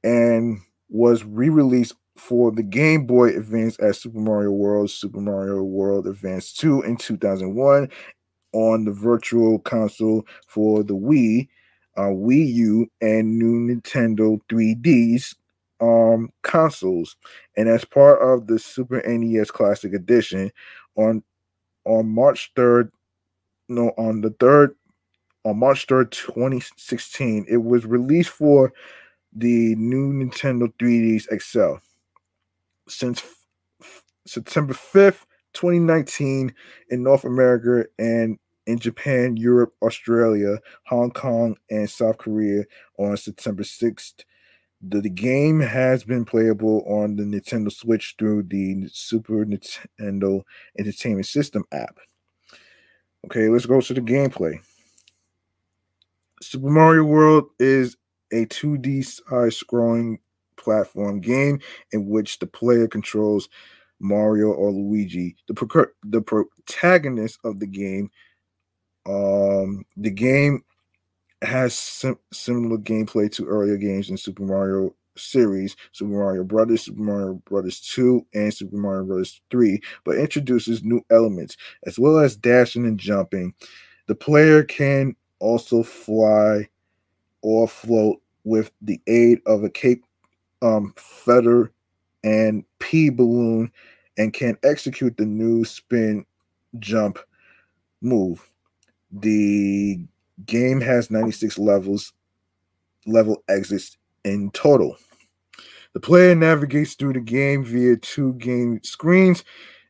and 0.04 0.60
was 0.90 1.24
re-released 1.24 1.96
for 2.18 2.52
the 2.52 2.64
Game 2.64 3.06
Boy 3.06 3.30
Advance 3.30 3.78
as 3.80 4.00
Super 4.00 4.20
Mario 4.20 4.52
World, 4.52 4.90
Super 4.90 5.22
Mario 5.22 5.64
World 5.64 6.08
Advance 6.08 6.54
2 6.54 6.82
in 6.82 6.98
2001, 6.98 7.90
on 8.54 8.86
the 8.86 8.92
Virtual 8.92 9.60
Console 9.60 10.26
for 10.48 10.84
the 10.84 10.96
Wii, 10.96 11.48
uh, 11.96 12.10
Wii 12.10 12.54
U, 12.54 12.92
and 13.02 13.38
new 13.38 13.74
Nintendo 13.74 14.40
3DS 14.50 15.36
um, 15.80 16.30
consoles. 16.44 17.16
And 17.56 17.70
as 17.70 17.86
part 17.86 18.22
of 18.22 18.48
the 18.48 18.58
Super 18.60 19.02
NES 19.06 19.52
Classic 19.52 19.94
Edition, 19.94 20.52
on 20.96 21.24
on 21.86 22.10
March 22.10 22.52
3rd, 22.56 22.90
no, 23.70 23.94
on 23.98 24.22
the 24.22 24.32
3rd, 24.32 24.72
on 25.48 25.58
March 25.60 25.88
3rd, 25.88 26.12
2016, 26.12 27.46
it 27.50 27.58
was 27.58 27.86
released 27.86 28.30
for 28.30 28.74
the 29.34 29.76
new 29.76 30.12
Nintendo 30.12 30.72
3DS 30.80 31.28
XL. 31.42 31.76
Since 32.90 33.24
f- 33.82 34.04
September 34.26 34.74
5th, 34.74 35.26
2019 35.54 36.54
in 36.90 37.04
North 37.04 37.24
America 37.24 37.88
and 37.98 38.38
in 38.66 38.78
Japan, 38.78 39.38
Europe, 39.38 39.74
Australia, 39.82 40.60
Hong 40.88 41.12
Kong, 41.12 41.58
and 41.70 41.90
South 41.90 42.18
Korea 42.18 42.64
on 43.00 43.16
September 43.16 43.64
6th. 43.64 44.26
The, 44.82 45.02
the 45.02 45.10
game 45.10 45.60
has 45.62 46.04
been 46.04 46.26
playable 46.26 46.84
on 46.86 47.16
the 47.16 47.24
Nintendo 47.24 47.72
Switch 47.72 48.16
through 48.20 48.44
the 48.44 48.88
Super 48.92 49.46
Nintendo 49.46 50.44
Entertainment 50.78 51.26
System 51.26 51.64
app. 51.72 51.98
Okay, 53.26 53.48
let's 53.48 53.66
go 53.66 53.82
to 53.82 53.94
the 53.94 54.02
gameplay. 54.02 54.60
Super 56.42 56.70
Mario 56.70 57.04
World 57.04 57.50
is 57.60 57.98
a 58.32 58.46
2D 58.46 59.06
side 59.06 59.52
scrolling 59.52 60.20
platform 60.58 61.22
game 61.22 61.60
in 61.92 62.08
which 62.08 62.40
the 62.40 62.48
player 62.48 62.88
controls 62.88 63.50
Mario 64.00 64.52
or 64.52 64.72
Luigi. 64.72 65.36
The, 65.48 65.54
pro- 65.54 65.86
the 66.04 66.22
protagonist 66.22 67.40
of 67.44 67.60
the 67.60 67.68
game, 67.68 68.12
um, 69.06 69.86
the 69.96 70.12
game 70.12 70.64
has 71.42 71.76
sim- 71.76 72.20
similar 72.32 72.78
gameplay 72.78 73.32
to 73.32 73.46
earlier 73.46 73.78
games 73.78 74.10
in 74.10 74.18
Super 74.18 74.44
Mario 74.44 74.94
series, 75.16 75.76
Super 75.92 76.12
Mario 76.12 76.44
Brothers, 76.44 76.84
Super 76.84 77.02
Mario 77.02 77.34
Brothers 77.46 77.80
2, 77.82 78.26
and 78.34 78.54
Super 78.54 78.78
Mario 78.78 79.06
Brothers 79.06 79.42
3, 79.50 79.80
but 80.04 80.18
introduces 80.18 80.84
new 80.84 81.02
elements 81.10 81.58
as 81.86 81.98
well 81.98 82.20
as 82.20 82.36
dashing 82.36 82.86
and 82.86 83.00
jumping. 83.00 83.54
The 84.08 84.16
player 84.16 84.64
can 84.64 85.16
also 85.40 85.84
fly 85.84 86.68
or 87.42 87.68
float 87.68 88.22
with 88.44 88.72
the 88.82 89.00
aid 89.08 89.40
of 89.46 89.64
a 89.64 89.70
cape 89.70 90.04
um, 90.62 90.94
feather 90.98 91.72
and 92.24 92.64
P 92.80 93.10
balloon 93.10 93.72
and 94.18 94.34
can 94.34 94.58
execute 94.64 95.18
the 95.18 95.26
new 95.26 95.64
spin 95.64 96.26
jump 96.80 97.20
move. 98.02 98.50
The 99.12 100.00
game 100.46 100.82
has 100.82 101.12
96 101.12 101.58
levels, 101.58 102.14
level 103.06 103.44
exits 103.48 103.98
in 104.24 104.52
total. 104.52 104.98
The 105.94 106.00
player 106.00 106.36
navigates 106.36 106.96
through 106.96 107.14
the 107.14 107.20
game 107.20 107.64
via 107.64 107.98
two 107.98 108.34
game 108.34 108.82
screens, 108.84 109.44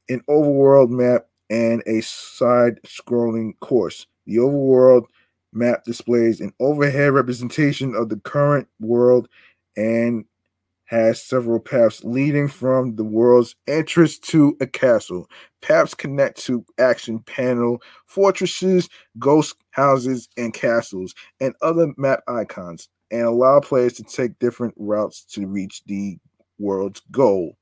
an 0.09 0.21
overworld 0.29 0.89
map, 0.89 1.27
and 1.49 1.81
a 1.85 2.01
side 2.01 2.79
scrolling 2.83 3.59
course. 3.59 4.05
The 4.25 4.37
overworld 4.37 5.05
map 5.57 5.83
displays 5.83 6.39
an 6.39 6.53
overhead 6.59 7.11
representation 7.11 7.95
of 7.95 8.09
the 8.09 8.17
current 8.17 8.67
world 8.79 9.27
and 9.75 10.25
has 10.85 11.21
several 11.21 11.59
paths 11.59 12.03
leading 12.05 12.47
from 12.47 12.95
the 12.95 13.03
world's 13.03 13.55
entrance 13.67 14.17
to 14.17 14.55
a 14.61 14.67
castle. 14.67 15.27
Paths 15.61 15.93
connect 15.93 16.37
to 16.45 16.65
action 16.79 17.19
panel, 17.19 17.81
fortresses, 18.05 18.87
ghost 19.19 19.55
houses, 19.71 20.29
and 20.37 20.53
castles, 20.53 21.13
and 21.41 21.53
other 21.61 21.93
map 21.97 22.23
icons, 22.27 22.87
and 23.11 23.23
allow 23.23 23.59
players 23.59 23.93
to 23.93 24.03
take 24.03 24.39
different 24.39 24.73
routes 24.77 25.25
to 25.25 25.45
reach 25.45 25.83
the 25.87 26.17
world's 26.57 27.01
goal. 27.11 27.57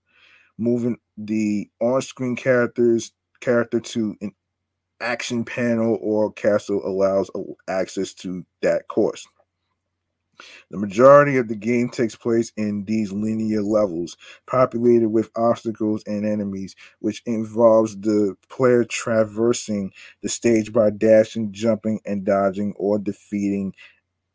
Moving 0.58 0.98
the 1.18 1.68
on-screen 1.82 2.36
characters 2.36 3.12
character 3.42 3.80
to 3.80 4.16
an 4.22 4.32
action 5.02 5.46
panel 5.46 5.98
or 6.02 6.32
castle 6.34 6.82
allows 6.86 7.30
access 7.68 8.14
to 8.16 8.46
that 8.62 8.88
course. 8.88 9.26
The 10.70 10.78
majority 10.78 11.38
of 11.38 11.48
the 11.48 11.56
game 11.56 11.90
takes 11.90 12.16
place 12.16 12.52
in 12.58 12.86
these 12.86 13.12
linear 13.12 13.62
levels, 13.62 14.18
populated 14.48 15.10
with 15.10 15.32
obstacles 15.36 16.04
and 16.06 16.26
enemies, 16.26 16.76
which 17.00 17.22
involves 17.26 17.96
the 17.98 18.36
player 18.50 18.84
traversing 18.84 19.92
the 20.22 20.30
stage 20.30 20.74
by 20.74 20.90
dashing, 20.90 21.52
jumping, 21.54 22.02
and 22.06 22.26
dodging 22.26 22.74
or 22.78 23.00
defeating 23.00 23.74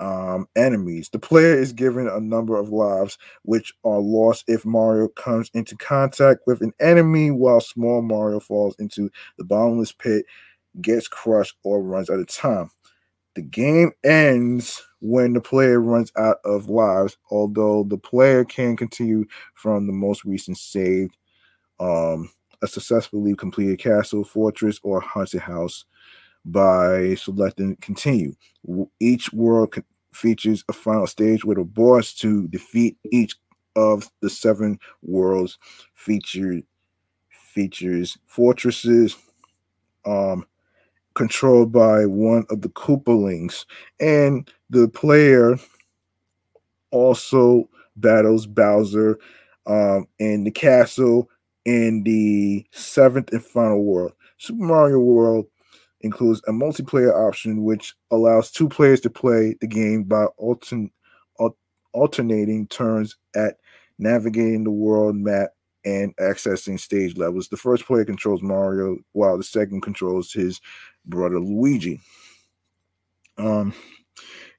um, 0.00 0.48
enemies. 0.56 1.10
The 1.10 1.18
player 1.18 1.54
is 1.54 1.72
given 1.72 2.08
a 2.08 2.20
number 2.20 2.56
of 2.56 2.70
lives, 2.70 3.18
which 3.42 3.74
are 3.84 4.00
lost 4.00 4.44
if 4.48 4.64
Mario 4.64 5.08
comes 5.08 5.50
into 5.52 5.76
contact 5.76 6.40
with 6.46 6.62
an 6.62 6.72
enemy, 6.80 7.30
while 7.30 7.60
small 7.60 8.00
Mario 8.00 8.40
falls 8.40 8.74
into 8.78 9.10
the 9.36 9.44
bottomless 9.44 9.92
pit, 9.92 10.24
gets 10.80 11.08
crushed, 11.08 11.56
or 11.64 11.82
runs 11.82 12.10
out 12.10 12.20
of 12.20 12.28
time. 12.28 12.70
The 13.36 13.42
game 13.42 13.92
ends 14.04 14.82
when 15.00 15.32
the 15.34 15.40
player 15.40 15.80
runs 15.80 16.12
out 16.16 16.38
of 16.44 16.68
lives, 16.68 17.16
although 17.30 17.84
the 17.84 17.98
player 17.98 18.44
can 18.44 18.76
continue 18.76 19.26
from 19.54 19.86
the 19.86 19.92
most 19.92 20.24
recent 20.24 20.58
saved, 20.58 21.16
um, 21.80 22.30
a 22.62 22.66
successfully 22.68 23.34
completed 23.34 23.78
castle, 23.78 24.24
fortress, 24.24 24.80
or 24.82 25.00
haunted 25.00 25.42
house 25.42 25.84
by 26.44 27.14
selecting 27.16 27.76
continue. 27.80 28.34
Each 29.00 29.32
world 29.32 29.74
features 30.14 30.64
a 30.68 30.72
final 30.72 31.06
stage 31.06 31.44
with 31.44 31.58
a 31.58 31.64
boss 31.64 32.14
to 32.14 32.48
defeat 32.48 32.96
each 33.12 33.36
of 33.76 34.10
the 34.20 34.30
seven 34.30 34.78
worlds 35.02 35.58
featured 35.94 36.64
features 37.30 38.18
fortresses 38.26 39.16
um 40.06 40.44
controlled 41.14 41.72
by 41.72 42.06
one 42.06 42.44
of 42.50 42.62
the 42.62 42.68
Koopalings, 42.70 43.64
and 43.98 44.50
the 44.70 44.88
player 44.88 45.56
also 46.90 47.68
battles 47.96 48.46
Bowser 48.46 49.18
um, 49.66 50.06
in 50.18 50.44
the 50.44 50.50
castle 50.50 51.28
in 51.64 52.02
the 52.04 52.66
seventh 52.72 53.32
and 53.32 53.44
final 53.44 53.84
world. 53.84 54.12
Super 54.38 54.64
Mario 54.64 54.98
World 54.98 55.46
includes 56.00 56.40
a 56.48 56.52
multiplayer 56.52 57.14
option 57.28 57.62
which 57.62 57.94
allows 58.10 58.50
two 58.50 58.68
players 58.68 59.00
to 59.02 59.10
play 59.10 59.54
the 59.60 59.66
game 59.66 60.02
by 60.04 60.26
altern- 60.40 60.90
alternating 61.92 62.66
turns 62.68 63.16
at 63.34 63.56
navigating 63.98 64.64
the 64.64 64.70
world 64.70 65.16
map 65.16 65.50
and 65.84 66.16
accessing 66.16 66.78
stage 66.78 67.16
levels. 67.16 67.48
The 67.48 67.56
first 67.56 67.84
player 67.86 68.04
controls 68.04 68.42
Mario, 68.42 68.98
while 69.12 69.36
the 69.36 69.44
second 69.44 69.80
controls 69.82 70.32
his 70.32 70.60
brother 71.06 71.40
Luigi. 71.40 72.00
Um, 73.38 73.74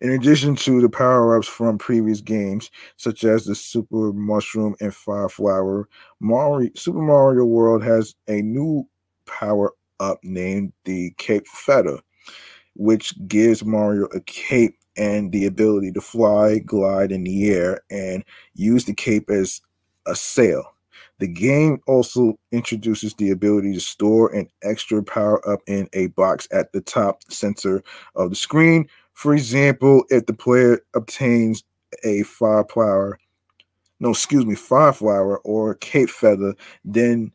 in 0.01 0.11
addition 0.11 0.55
to 0.57 0.81
the 0.81 0.89
power 0.89 1.37
ups 1.37 1.47
from 1.47 1.77
previous 1.77 2.21
games, 2.21 2.71
such 2.97 3.23
as 3.23 3.45
the 3.45 3.53
Super 3.53 4.11
Mushroom 4.11 4.75
and 4.81 4.93
Fire 4.93 5.29
Flower, 5.29 5.87
Mario, 6.19 6.71
Super 6.75 7.01
Mario 7.01 7.45
World 7.45 7.83
has 7.83 8.15
a 8.27 8.41
new 8.41 8.87
power 9.27 9.73
up 9.99 10.19
named 10.23 10.73
the 10.85 11.13
Cape 11.17 11.47
Feather, 11.47 11.99
which 12.75 13.13
gives 13.27 13.63
Mario 13.63 14.05
a 14.07 14.21
cape 14.21 14.75
and 14.97 15.31
the 15.31 15.45
ability 15.45 15.91
to 15.91 16.01
fly, 16.01 16.59
glide 16.59 17.11
in 17.11 17.23
the 17.23 17.49
air, 17.51 17.81
and 17.91 18.25
use 18.55 18.85
the 18.85 18.95
cape 18.95 19.29
as 19.29 19.61
a 20.07 20.15
sail. 20.15 20.70
The 21.21 21.29
game 21.29 21.81
also 21.87 22.39
introduces 22.51 23.13
the 23.15 23.29
ability 23.29 23.73
to 23.75 23.79
store 23.79 24.33
an 24.33 24.49
extra 24.63 25.03
power 25.03 25.47
up 25.49 25.61
in 25.67 25.87
a 25.93 26.07
box 26.07 26.47
at 26.51 26.73
the 26.73 26.81
top 26.81 27.23
center 27.31 27.83
of 28.15 28.31
the 28.31 28.35
screen. 28.35 28.89
For 29.13 29.33
example, 29.35 30.03
if 30.09 30.25
the 30.25 30.33
player 30.33 30.81
obtains 30.95 31.63
a 32.03 32.23
fire 32.23 32.65
flower, 32.65 33.19
no, 33.99 34.11
excuse 34.11 34.45
me, 34.47 34.55
fire 34.55 34.93
flower 34.93 35.39
or 35.39 35.75
cape 35.75 36.09
feather, 36.09 36.55
then 36.85 37.31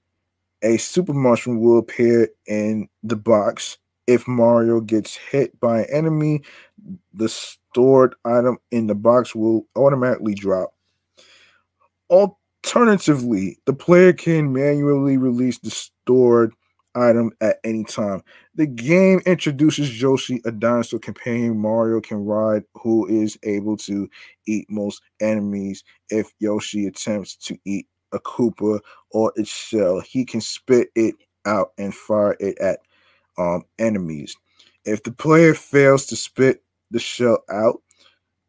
a 0.63 0.79
super 0.79 1.15
mushroom 1.15 1.61
will 1.61 1.79
appear 1.79 2.29
in 2.47 2.89
the 3.05 3.17
box 3.17 3.79
If 4.09 4.29
Mario 4.29 4.81
gets 4.81 5.17
hit 5.17 5.59
by 5.61 5.81
an 5.81 5.87
enemy, 5.93 6.43
the 7.15 7.29
stored 7.29 8.17
item 8.25 8.59
in 8.73 8.89
the 8.89 8.97
box 8.97 9.35
will 9.35 9.67
automatically 9.77 10.35
drop. 10.35 10.75
Alternatively, 12.67 13.59
the 13.65 13.73
player 13.73 14.13
can 14.13 14.53
manually 14.53 15.17
release 15.17 15.57
the 15.59 15.71
stored 15.71 16.53
item 16.97 17.31
at 17.41 17.59
any 17.63 17.85
time. 17.85 18.23
The 18.57 18.67
game 18.67 19.21
introduces 19.25 20.03
Yoshi, 20.03 20.43
a 20.45 20.51
dinosaur 20.51 20.99
companion 20.99 21.61
Mario 21.61 22.01
can 22.01 22.25
ride, 22.25 22.65
who 22.75 23.07
is 23.07 23.39
able 23.45 23.77
to 23.79 24.11
eat 24.49 24.67
most 24.69 25.01
enemies. 25.21 25.85
If 26.11 26.33
Yoshi 26.41 26.87
attempts 26.87 27.37
to 27.37 27.57
eat 27.65 27.87
a 28.11 28.19
Koopa 28.19 28.81
or 29.13 29.33
its 29.37 29.49
shell, 29.49 30.01
he 30.01 30.25
can 30.25 30.41
spit 30.41 30.89
it 30.97 31.15
out 31.45 31.73
and 31.79 31.95
fire 31.95 32.37
it 32.41 32.59
at 32.59 32.81
um, 33.39 33.63
enemies. 33.79 34.37
If 34.85 35.05
the 35.05 35.13
player 35.13 35.55
fails 35.55 36.07
to 36.07 36.17
spit 36.17 36.65
the 36.91 36.99
shell 36.99 37.45
out 37.49 37.81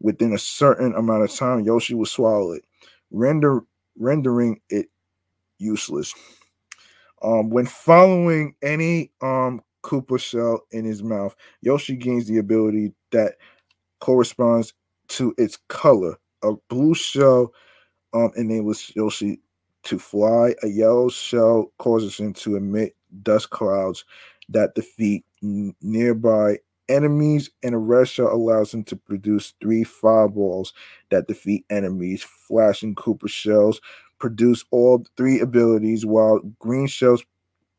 within 0.02 0.34
a 0.34 0.40
certain 0.40 0.96
amount 0.96 1.24
of 1.24 1.36
time, 1.36 1.60
Yoshi 1.60 1.94
will 1.94 2.08
swallow 2.08 2.54
it, 2.54 2.66
render 3.12 3.62
rendering 4.00 4.62
it 4.70 4.88
useless. 5.60 6.14
Um, 7.22 7.50
when 7.50 7.66
following 7.66 8.56
any 8.62 9.12
um 9.22 9.62
Koopa 9.84 10.20
shell 10.20 10.62
in 10.72 10.86
his 10.86 11.02
mouth, 11.02 11.36
Yoshi 11.62 11.96
gains 11.96 12.28
the 12.28 12.38
ability 12.38 12.94
that 13.12 13.36
corresponds 14.00 14.74
to 15.10 15.34
its 15.38 15.58
color. 15.70 16.18
A 16.44 16.54
blue 16.70 16.94
shell 16.94 17.54
um, 18.14 18.32
enables 18.36 18.92
Yoshi 18.96 19.40
to 19.84 19.98
fly. 19.98 20.54
A 20.64 20.68
yellow 20.68 21.10
shell 21.10 21.72
causes 21.78 22.18
him 22.18 22.34
to 22.34 22.58
emit 22.58 22.96
dust 23.24 23.50
clouds 23.50 24.04
that 24.50 24.76
defeat 24.76 25.26
nearby 25.42 26.58
enemies, 26.90 27.50
and 27.64 27.76
a 27.76 28.06
shell 28.06 28.34
allows 28.34 28.74
him 28.74 28.84
to 28.86 28.96
produce 28.96 29.54
three 29.62 29.84
fireballs 29.84 30.74
that 31.10 31.28
defeat 31.28 31.66
enemies. 31.70 32.24
Flashing 32.24 32.96
Koopa 32.96 33.30
shells 33.30 33.82
produce 34.20 34.64
all 34.72 35.06
three 35.16 35.40
abilities, 35.40 36.06
while 36.06 36.40
green 36.60 36.88
shells 36.88 37.24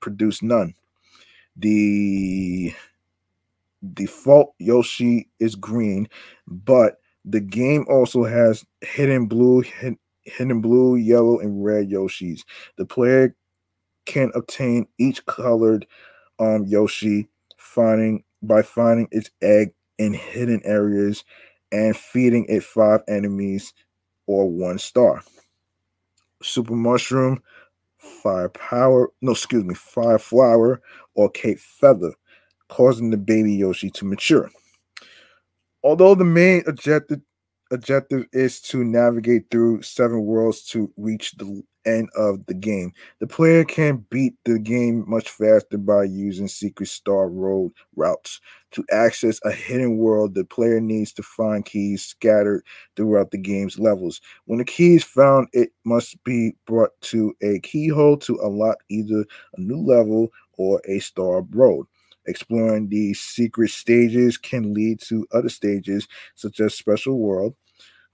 produce 0.01 0.43
none. 0.43 0.75
The 1.57 2.73
default 3.95 4.55
Yoshi 4.59 5.29
is 5.41 5.55
green, 5.55 6.09
but 6.47 7.01
the 7.25 7.41
game 7.41 7.85
also 7.89 8.25
has 8.25 8.65
hidden 8.81 9.27
blue, 9.27 9.63
hidden 10.23 10.61
blue, 10.61 10.97
yellow, 10.97 11.39
and 11.41 11.65
red 11.65 11.91
Yoshis. 11.91 12.45
The 12.77 12.87
player 12.87 13.35
can 14.07 14.31
obtain 14.35 14.87
each 14.99 15.25
colored 15.27 15.87
um, 16.39 16.65
Yoshi 16.67 17.29
finding 17.57 18.25
by 18.43 18.63
finding 18.63 19.09
its 19.11 19.31
egg 19.43 19.73
in 19.99 20.13
hidden 20.13 20.61
areas 20.65 21.25
and 21.73 21.97
feeding 21.97 22.47
it 22.49 22.63
five 22.63 23.01
enemies 23.09 23.73
or 24.27 24.49
one 24.49 24.79
star. 24.79 25.23
Super 26.43 26.75
Mushroom, 26.75 27.43
Fire 27.99 28.49
Power, 28.49 29.11
no, 29.21 29.33
excuse 29.33 29.65
me, 29.65 29.75
Fire 29.75 30.19
Flower, 30.19 30.81
or 31.15 31.31
Cape 31.31 31.59
Feather, 31.59 32.13
causing 32.69 33.11
the 33.11 33.17
baby 33.17 33.55
Yoshi 33.55 33.91
to 33.91 34.05
mature. 34.05 34.51
Although 35.83 36.15
the 36.15 36.25
main 36.25 36.63
objective 36.67 37.21
objective 37.71 38.25
is 38.33 38.61
to 38.63 38.83
navigate 38.83 39.51
through 39.51 39.83
seven 39.83 40.23
worlds 40.25 40.63
to 40.65 40.91
reach 40.97 41.33
the 41.33 41.63
end 41.89 42.09
of 42.17 42.45
the 42.47 42.55
game. 42.55 42.93
The 43.21 43.27
player 43.27 43.65
can 43.65 44.05
beat 44.11 44.35
the 44.45 44.59
game 44.59 45.05
much 45.09 45.31
faster 45.31 45.79
by 45.79 46.05
using 46.05 46.49
Secret 46.49 46.89
Star 46.89 47.29
Road 47.29 47.73
routes. 47.97 48.41
To 48.73 48.85
access 48.93 49.41
a 49.45 49.51
hidden 49.51 49.97
world, 49.97 50.35
the 50.35 50.45
player 50.45 50.81
needs 50.81 51.13
to 51.15 51.23
find 51.23 51.65
keys 51.65 52.05
scattered 52.05 52.63
throughout 52.97 53.31
the 53.31 53.39
game's 53.39 53.79
levels. 53.79 54.21
When 54.45 54.59
the 54.59 54.65
key 54.65 54.97
is 54.97 55.05
found, 55.05 55.49
it 55.53 55.71
must 55.85 56.23
be 56.25 56.55
brought 56.67 56.91
to 57.03 57.35
a 57.43 57.61
keyhole 57.61 58.19
to 58.19 58.39
unlock 58.43 58.77
either 58.91 59.25
a 59.57 59.61
new 59.61 59.79
level 59.79 60.29
or 60.59 60.83
a 60.87 60.99
star 60.99 61.43
road. 61.51 61.87
Exploring 62.27 62.89
these 62.91 63.21
secret 63.21 63.71
stages 63.71 64.37
can 64.37 64.75
lead 64.75 65.01
to 65.01 65.27
other 65.33 65.49
stages, 65.49 66.07
such 66.35 66.61
as 66.61 66.75
Special 66.75 67.19
World, 67.19 67.55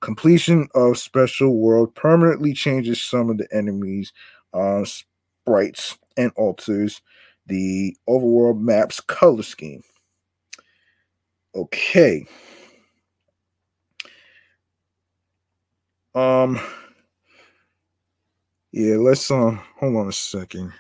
Completion 0.05 0.68
of 0.74 0.98
Special 0.98 1.56
World 1.56 1.94
permanently 1.94 2.52
changes 2.52 3.02
some 3.02 3.31
of 3.31 3.39
the 3.39 3.48
enemies' 3.51 4.12
uh, 4.52 4.85
sprites 4.85 5.97
and 6.18 6.31
alters 6.36 7.01
the 7.47 7.97
overworld 8.06 8.60
map's 8.60 9.01
color 9.01 9.43
scheme. 9.43 9.82
Okay. 11.55 12.26
Um. 16.14 16.60
Yeah, 18.72 18.97
let's 18.97 19.31
um. 19.31 19.59
Hold 19.81 19.97
on 19.97 20.09
a 20.09 20.12
second. 20.12 20.70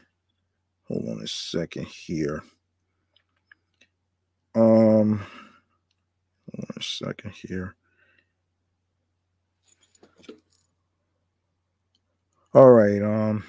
Hold 0.88 1.08
on 1.08 1.22
a 1.22 1.26
second 1.26 1.86
here. 1.86 2.42
Um. 4.54 5.24
Hold 6.50 6.66
on 6.68 6.76
a 6.76 6.82
second 6.82 7.30
here. 7.30 7.74
All 12.54 12.70
right. 12.70 13.02
Um. 13.02 13.44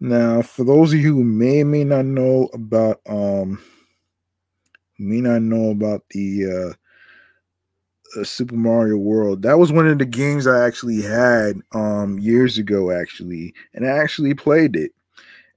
Now, 0.00 0.42
for 0.42 0.64
those 0.64 0.92
of 0.92 1.00
you 1.00 1.14
who 1.14 1.24
may 1.24 1.64
may 1.64 1.84
not 1.84 2.04
know 2.04 2.48
about 2.52 3.00
um, 3.08 3.60
may 4.98 5.20
not 5.20 5.42
know 5.42 5.70
about 5.70 6.02
the 6.10 6.76
uh, 8.16 8.20
uh, 8.20 8.24
Super 8.24 8.54
Mario 8.54 8.96
World, 8.96 9.42
that 9.42 9.58
was 9.58 9.72
one 9.72 9.86
of 9.88 9.98
the 9.98 10.04
games 10.04 10.46
I 10.46 10.64
actually 10.66 11.02
had 11.02 11.60
um 11.72 12.18
years 12.18 12.58
ago, 12.58 12.90
actually, 12.90 13.54
and 13.74 13.86
I 13.86 13.90
actually 13.90 14.34
played 14.34 14.76
it, 14.76 14.92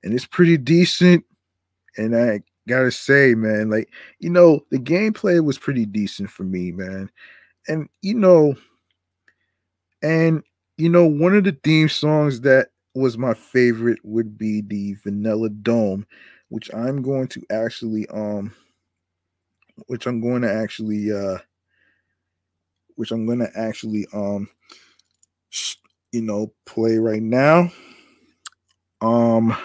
and 0.03 0.13
it's 0.13 0.25
pretty 0.27 0.57
decent. 0.57 1.25
And 1.97 2.15
I 2.17 2.41
gotta 2.67 2.91
say, 2.91 3.35
man, 3.35 3.69
like 3.71 3.89
you 4.19 4.29
know, 4.31 4.61
the 4.71 4.79
gameplay 4.79 5.43
was 5.43 5.59
pretty 5.59 5.85
decent 5.85 6.29
for 6.31 6.43
me, 6.43 6.71
man, 6.71 7.09
and 7.67 7.89
you 8.01 8.15
know, 8.15 8.55
and 10.01 10.43
you 10.77 10.89
know, 10.89 11.05
one 11.05 11.35
of 11.35 11.43
the 11.43 11.57
theme 11.63 11.89
songs 11.89 12.41
that 12.41 12.69
was 12.93 13.17
my 13.17 13.33
favorite 13.33 13.99
would 14.03 14.37
be 14.37 14.61
the 14.61 14.95
Vanilla 15.03 15.49
Dome, 15.49 16.05
which 16.49 16.73
I'm 16.73 17.01
going 17.01 17.27
to 17.29 17.43
actually 17.49 18.07
um 18.09 18.53
which 19.87 20.05
I'm 20.05 20.21
going 20.21 20.41
to 20.41 20.51
actually 20.53 21.11
uh 21.11 21.37
which 22.95 23.11
I'm 23.11 23.25
going 23.25 23.39
to 23.39 23.49
actually 23.55 24.07
um 24.13 24.47
you 26.11 26.21
know 26.21 26.53
play 26.65 26.97
right 26.97 27.21
now. 27.21 27.71
Um 29.01 29.55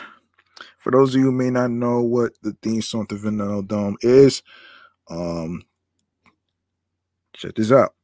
for 0.79 0.91
those 0.93 1.15
of 1.15 1.21
you 1.21 1.27
who 1.27 1.33
may 1.33 1.51
not 1.51 1.71
know 1.71 2.03
what 2.03 2.33
the 2.43 2.57
theme 2.63 2.83
song 2.83 3.07
to 3.07 3.17
Vanilla 3.17 3.63
Dome 3.63 3.97
is, 4.03 4.43
um 5.09 5.63
check 7.35 7.55
this 7.55 7.73
out. 7.73 7.95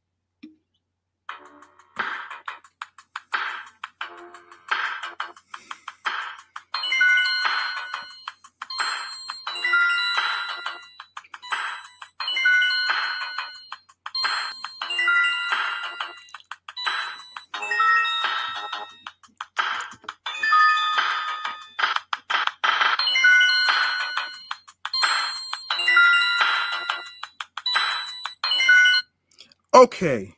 Okay. 29.77 30.33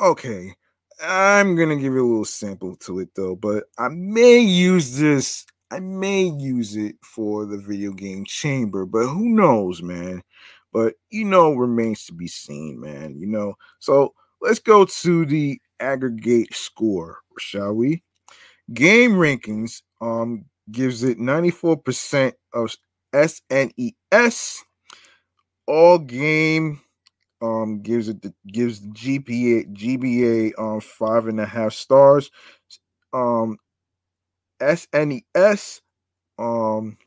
Okay. 0.00 0.52
I'm 1.00 1.54
gonna 1.54 1.76
give 1.76 1.92
you 1.92 2.04
a 2.04 2.08
little 2.08 2.24
sample 2.24 2.74
to 2.78 2.98
it 2.98 3.10
though, 3.14 3.36
but 3.36 3.66
I 3.78 3.90
may 3.90 4.40
use 4.40 4.98
this. 4.98 5.46
I 5.70 5.78
may 5.78 6.24
use 6.24 6.74
it 6.74 6.96
for 7.04 7.46
the 7.46 7.58
video 7.58 7.92
game 7.92 8.24
chamber, 8.24 8.86
but 8.86 9.06
who 9.06 9.28
knows, 9.28 9.82
man? 9.82 10.22
But 10.72 10.94
you 11.10 11.26
know, 11.26 11.52
remains 11.52 12.06
to 12.06 12.12
be 12.12 12.26
seen, 12.26 12.80
man. 12.80 13.16
You 13.16 13.28
know, 13.28 13.54
so 13.78 14.14
let's 14.40 14.58
go 14.58 14.84
to 14.84 15.24
the 15.24 15.60
aggregate 15.78 16.52
score, 16.56 17.18
shall 17.38 17.72
we? 17.72 18.02
GameRankings 18.72 19.82
um 20.00 20.44
gives 20.72 21.04
it 21.04 21.18
94% 21.18 22.32
of 22.52 22.74
SNES. 23.14 24.56
AllGame 25.68 26.80
um 27.40 27.80
gives 27.82 28.08
it 28.08 28.20
the 28.22 28.34
gives 28.52 28.80
the 28.80 28.88
GPA 28.88 29.72
GBA 29.72 30.52
um 30.58 30.80
five 30.80 31.26
and 31.28 31.40
a 31.40 31.46
half 31.46 31.72
stars. 31.72 32.30
Um 33.12 33.58
SNES 34.60 35.80
um 36.38 36.98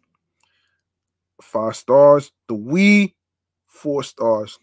five 1.42 1.76
stars. 1.76 2.32
The 2.48 2.56
Wii, 2.56 3.14
four 3.68 4.04
stars. 4.04 4.58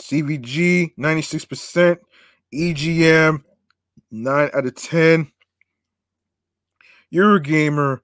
CVG, 0.00 0.92
96%. 0.98 1.98
EGM, 2.54 3.42
9 4.10 4.50
out 4.54 4.66
of 4.66 4.74
10. 4.74 5.30
Eurogamer, 7.12 8.00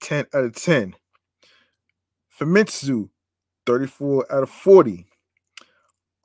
10 0.00 0.26
out 0.34 0.44
of 0.44 0.54
10. 0.54 0.94
Famitsu, 2.38 3.08
34 3.66 4.32
out 4.32 4.42
of 4.42 4.50
40. 4.50 5.06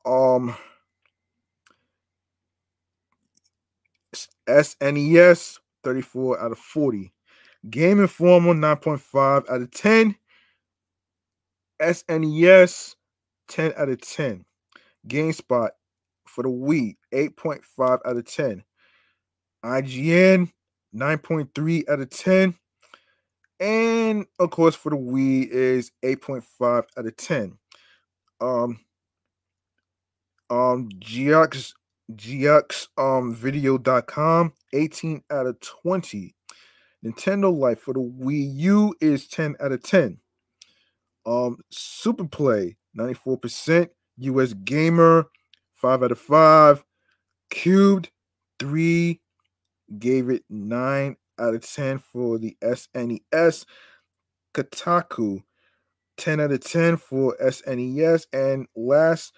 Um 0.06 0.56
SNES, 4.48 5.60
34 5.84 6.42
out 6.42 6.52
of 6.52 6.58
40. 6.60 7.14
Game 7.70 8.00
Informer, 8.00 8.54
9.5 8.54 9.50
out 9.50 9.62
of 9.62 9.72
10. 9.72 10.16
SNES, 11.82 12.96
10 13.48 13.74
out 13.78 13.90
of 13.90 14.02
10. 14.02 14.46
GameSpot 15.08 15.70
for 16.28 16.44
the 16.44 16.50
Wii, 16.50 16.96
8.5 17.14 18.00
out 18.06 18.18
of 18.18 18.26
10. 18.26 18.64
IGN, 19.64 20.52
9.3 20.96 21.90
out 21.90 22.00
of 22.00 22.10
10. 22.10 22.56
And 23.60 24.26
of 24.40 24.50
course, 24.50 24.76
for 24.76 24.90
the 24.90 24.98
Wii 24.98 25.48
is 25.48 25.92
8.5 26.04 26.84
out 26.98 27.06
of 27.06 27.18
10. 27.18 27.58
Um, 28.40 28.80
um, 30.52 30.90
GX, 31.00 31.74
GX, 32.14 32.88
um, 32.98 33.34
video.com, 33.34 34.54
18 34.74 35.24
out 35.32 35.48
of 35.48 35.60
20. 35.62 36.36
Nintendo 37.04 37.58
Life 37.58 37.80
for 37.80 37.94
the 37.94 38.02
Wii 38.02 38.54
U 38.58 38.94
is 39.00 39.28
10 39.30 39.56
out 39.62 39.72
of 39.72 39.82
10. 39.82 40.20
Um, 41.26 41.58
Super 41.72 42.26
Play, 42.26 42.78
94%. 42.98 43.88
US 44.18 44.54
Gamer, 44.54 45.26
5 45.76 46.04
out 46.04 46.12
of 46.12 46.20
5. 46.20 46.84
Cubed, 47.50 48.12
3. 48.60 49.20
Gave 49.98 50.30
it 50.30 50.44
9 50.50 51.16
out 51.40 51.56
of 51.56 51.66
10 51.66 52.00
for 52.00 52.38
the 52.38 52.56
SNES. 52.62 53.66
Kotaku, 54.54 55.44
10 56.18 56.40
out 56.42 56.52
of 56.52 56.60
10 56.60 56.98
for 56.98 57.36
SNES. 57.42 58.28
And 58.34 58.68
last, 58.76 59.34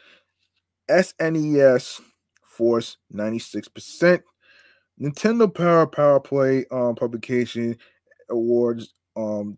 SNES 0.90 2.02
Force, 2.44 2.98
96%. 3.14 4.22
Nintendo 5.02 5.54
Power 5.54 5.88
Power 5.88 6.20
Play 6.20 6.66
um, 6.72 6.96
publication 6.96 7.78
awards 8.30 8.94
um 9.16 9.58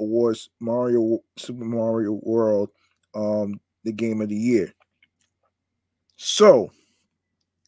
awards 0.00 0.50
Mario 0.60 1.18
Super 1.36 1.64
Mario 1.64 2.20
World 2.22 2.70
um 3.14 3.60
the 3.84 3.92
game 3.92 4.20
of 4.20 4.28
the 4.28 4.36
year. 4.36 4.72
So 6.16 6.70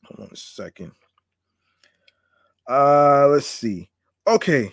hold 0.05 0.29
on 0.29 0.33
a 0.33 0.37
second. 0.37 0.93
Uh 2.69 3.29
let's 3.29 3.47
see. 3.47 3.91
Okay. 4.27 4.73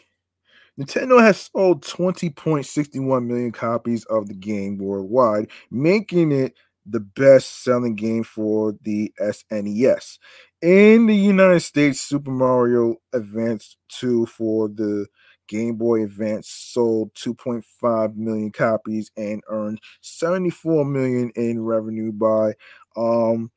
Nintendo 0.79 1.19
has 1.19 1.49
sold 1.51 1.83
20.61 1.83 3.25
million 3.25 3.51
copies 3.51 4.05
of 4.05 4.27
the 4.27 4.35
game 4.35 4.77
worldwide, 4.77 5.49
making 5.71 6.31
it 6.31 6.55
the 6.89 6.99
best 6.99 7.63
selling 7.63 7.95
game 7.95 8.23
for 8.23 8.75
the 8.81 9.13
SNES. 9.19 10.17
In 10.61 11.05
the 11.05 11.15
United 11.15 11.59
States, 11.59 12.01
Super 12.01 12.31
Mario 12.31 12.95
Advance 13.13 13.77
2 13.99 14.25
for 14.25 14.69
the 14.69 15.07
Game 15.47 15.75
Boy 15.75 16.03
Advance 16.03 16.49
sold 16.49 17.13
2.5 17.15 18.15
million 18.15 18.51
copies 18.51 19.11
and 19.15 19.41
earned 19.47 19.79
74 20.01 20.85
million 20.85 21.31
in 21.35 21.61
revenue 21.61 22.11
by 22.11 22.53
um, 22.95 23.51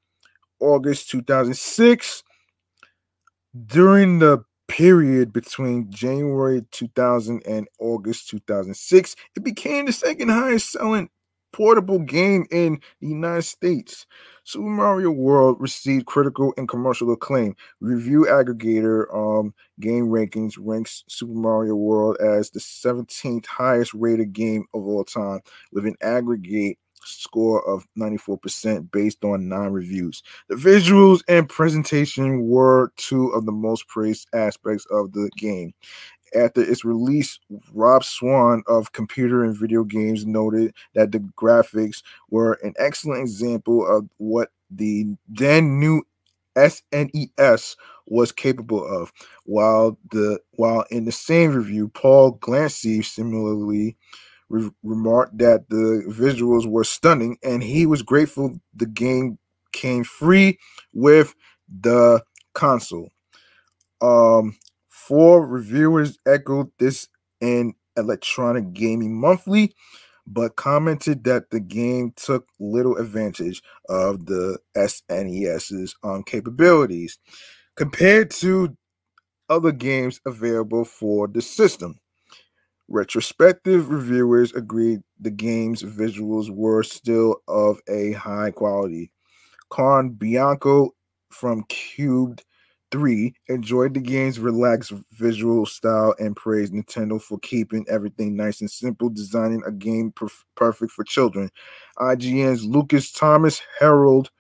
August 0.61 1.11
2006. 1.11 2.23
During 3.67 4.21
the 4.21 4.45
period 4.69 5.33
between 5.33 5.91
January 5.91 6.65
2000 6.71 7.43
and 7.45 7.67
August 7.81 8.29
2006, 8.29 9.17
it 9.35 9.43
became 9.43 9.87
the 9.87 9.93
second 9.93 10.29
highest 10.29 10.71
selling 10.71 11.11
portable 11.53 11.99
game 11.99 12.47
in 12.51 12.81
the 13.01 13.09
United 13.09 13.43
States. 13.43 14.07
Super 14.45 14.69
Mario 14.69 15.11
World 15.11 15.57
received 15.61 16.07
critical 16.07 16.53
and 16.57 16.69
commercial 16.69 17.13
acclaim. 17.13 17.55
Review 17.81 18.27
aggregator 18.29 19.13
um, 19.15 19.55
GameRankings 19.81 20.55
ranks 20.59 21.05
Super 21.09 21.35
Mario 21.35 21.75
World 21.75 22.17
as 22.21 22.51
the 22.51 22.61
17th 22.61 23.47
highest 23.47 23.95
rated 23.95 24.33
game 24.33 24.65
of 24.75 24.87
all 24.87 25.05
time, 25.05 25.41
with 25.73 25.87
an 25.87 25.97
aggregate 26.03 26.79
score 27.05 27.67
of 27.69 27.87
94% 27.99 28.91
based 28.91 29.25
on 29.25 29.49
nine 29.49 29.71
reviews. 29.71 30.23
The 30.49 30.57
visuals 30.57 31.23
and 31.29 31.49
presentation 31.49 32.49
were 32.49 32.93
two 32.97 33.29
of 33.29 33.47
the 33.47 33.53
most 33.53 33.89
praised 33.89 34.29
aspects 34.35 34.87
of 34.91 35.13
the 35.13 35.31
game 35.37 35.73
after 36.35 36.63
its 36.63 36.85
release, 36.85 37.39
Rob 37.73 38.05
Swan 38.05 38.63
of 38.67 38.93
Computer 38.93 39.45
and 39.45 39.57
Video 39.57 39.85
Games 39.85 40.27
noted 40.27 40.75
that 40.95 41.13
the 41.13 41.19
graphics 41.19 42.03
were 42.31 42.59
an 42.63 42.75
excellent 42.79 43.21
example 43.23 43.87
of 43.87 44.09
what 44.19 44.51
the 44.71 45.07
then 45.29 45.81
new 45.81 46.03
SNES 46.57 47.77
was 48.07 48.33
capable 48.33 48.85
of. 48.85 49.13
While 49.45 49.99
the 50.11 50.41
while 50.53 50.85
in 50.91 51.05
the 51.05 51.13
same 51.13 51.53
review, 51.53 51.89
Paul 51.89 52.39
Glancy 52.39 53.05
similarly 53.05 53.97
re- 54.49 54.71
remarked 54.83 55.39
that 55.39 55.69
the 55.69 56.05
visuals 56.09 56.67
were 56.67 56.85
stunning, 56.85 57.39
and 57.43 57.63
he 57.63 57.87
was 57.87 58.03
grateful 58.03 58.61
the 58.75 58.87
game 58.87 59.39
came 59.73 60.05
free 60.05 60.59
with 60.93 61.35
the 61.81 62.23
console. 62.55 63.11
Um, 64.01 64.57
Four 65.11 65.45
reviewers 65.45 66.21
echoed 66.25 66.71
this 66.79 67.09
in 67.41 67.75
Electronic 67.97 68.73
Gaming 68.73 69.21
Monthly, 69.21 69.75
but 70.25 70.55
commented 70.55 71.25
that 71.25 71.51
the 71.51 71.59
game 71.59 72.13
took 72.15 72.47
little 72.61 72.97
advantage 72.97 73.61
of 73.89 74.27
the 74.27 74.61
SNES's 74.77 75.97
um, 76.05 76.23
capabilities 76.23 77.19
compared 77.75 78.31
to 78.31 78.77
other 79.49 79.73
games 79.73 80.21
available 80.27 80.85
for 80.85 81.27
the 81.27 81.43
system. 81.43 81.99
Retrospective 82.87 83.91
reviewers 83.91 84.53
agreed 84.53 85.01
the 85.19 85.33
game's 85.33 85.83
visuals 85.83 86.51
were 86.51 86.85
still 86.85 87.43
of 87.49 87.81
a 87.89 88.13
high 88.13 88.53
quality. 88.53 89.11
Con 89.71 90.11
Bianco 90.11 90.95
from 91.33 91.65
Cubed 91.65 92.45
3 92.91 93.35
enjoyed 93.49 93.95
the 93.95 94.01
game's 94.01 94.39
relaxed 94.39 94.93
visual 95.13 95.67
style 95.67 96.15
and 96.19 96.37
praised 96.37 96.73
Nintendo 96.73 97.21
for 97.21 97.39
keeping 97.39 97.87
everything 97.89 98.37
nice 98.37 98.61
and 98.61 98.71
simple, 98.71 99.09
designing 99.09 99.63
a 99.67 99.73
game 99.73 100.13
perf- 100.13 100.45
perfect 100.57 100.93
for 100.93 101.05
children. 101.05 101.51
IGN's 101.99 102.65
Lucas 102.65 103.13
Thomas 103.13 103.61
heralded 103.79 104.31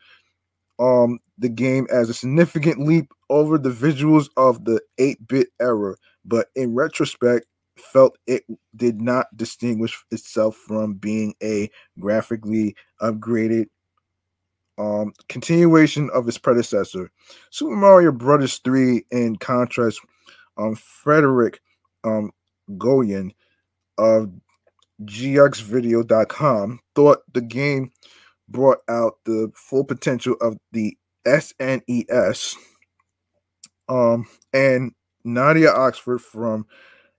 um, 0.79 1.19
the 1.39 1.49
game 1.49 1.87
as 1.93 2.09
a 2.09 2.15
significant 2.15 2.81
leap 2.81 3.13
over 3.29 3.59
the 3.59 3.71
visuals 3.71 4.29
of 4.37 4.65
the 4.65 4.81
8-bit 4.99 5.49
era, 5.61 5.95
but 6.25 6.49
in 6.57 6.75
retrospect, 6.75 7.47
felt 7.77 8.19
it 8.27 8.45
did 8.77 9.01
not 9.01 9.27
distinguish 9.37 10.05
itself 10.11 10.57
from 10.57 10.95
being 10.95 11.35
a 11.43 11.71
graphically 11.99 12.75
upgraded 13.01 13.67
um, 14.81 15.13
continuation 15.29 16.09
of 16.15 16.27
its 16.27 16.39
predecessor. 16.39 17.11
Super 17.51 17.77
Mario 17.77 18.13
Brothers 18.13 18.59
3, 18.65 19.05
in 19.11 19.37
contrast, 19.37 20.01
um, 20.57 20.75
Frederick 20.75 21.61
um, 22.03 22.33
Goyon 22.71 23.33
of 23.99 24.33
GXVideo.com 25.05 26.81
thought 26.95 27.19
the 27.33 27.43
game 27.43 27.91
brought 28.49 28.79
out 28.89 29.19
the 29.25 29.53
full 29.55 29.85
potential 29.85 30.35
of 30.41 30.57
the 30.73 30.97
SNES. 31.27 32.57
Um, 33.89 34.27
and 34.55 34.93
Nadia 35.25 35.71
Oxford 35.73 36.21
from 36.21 36.67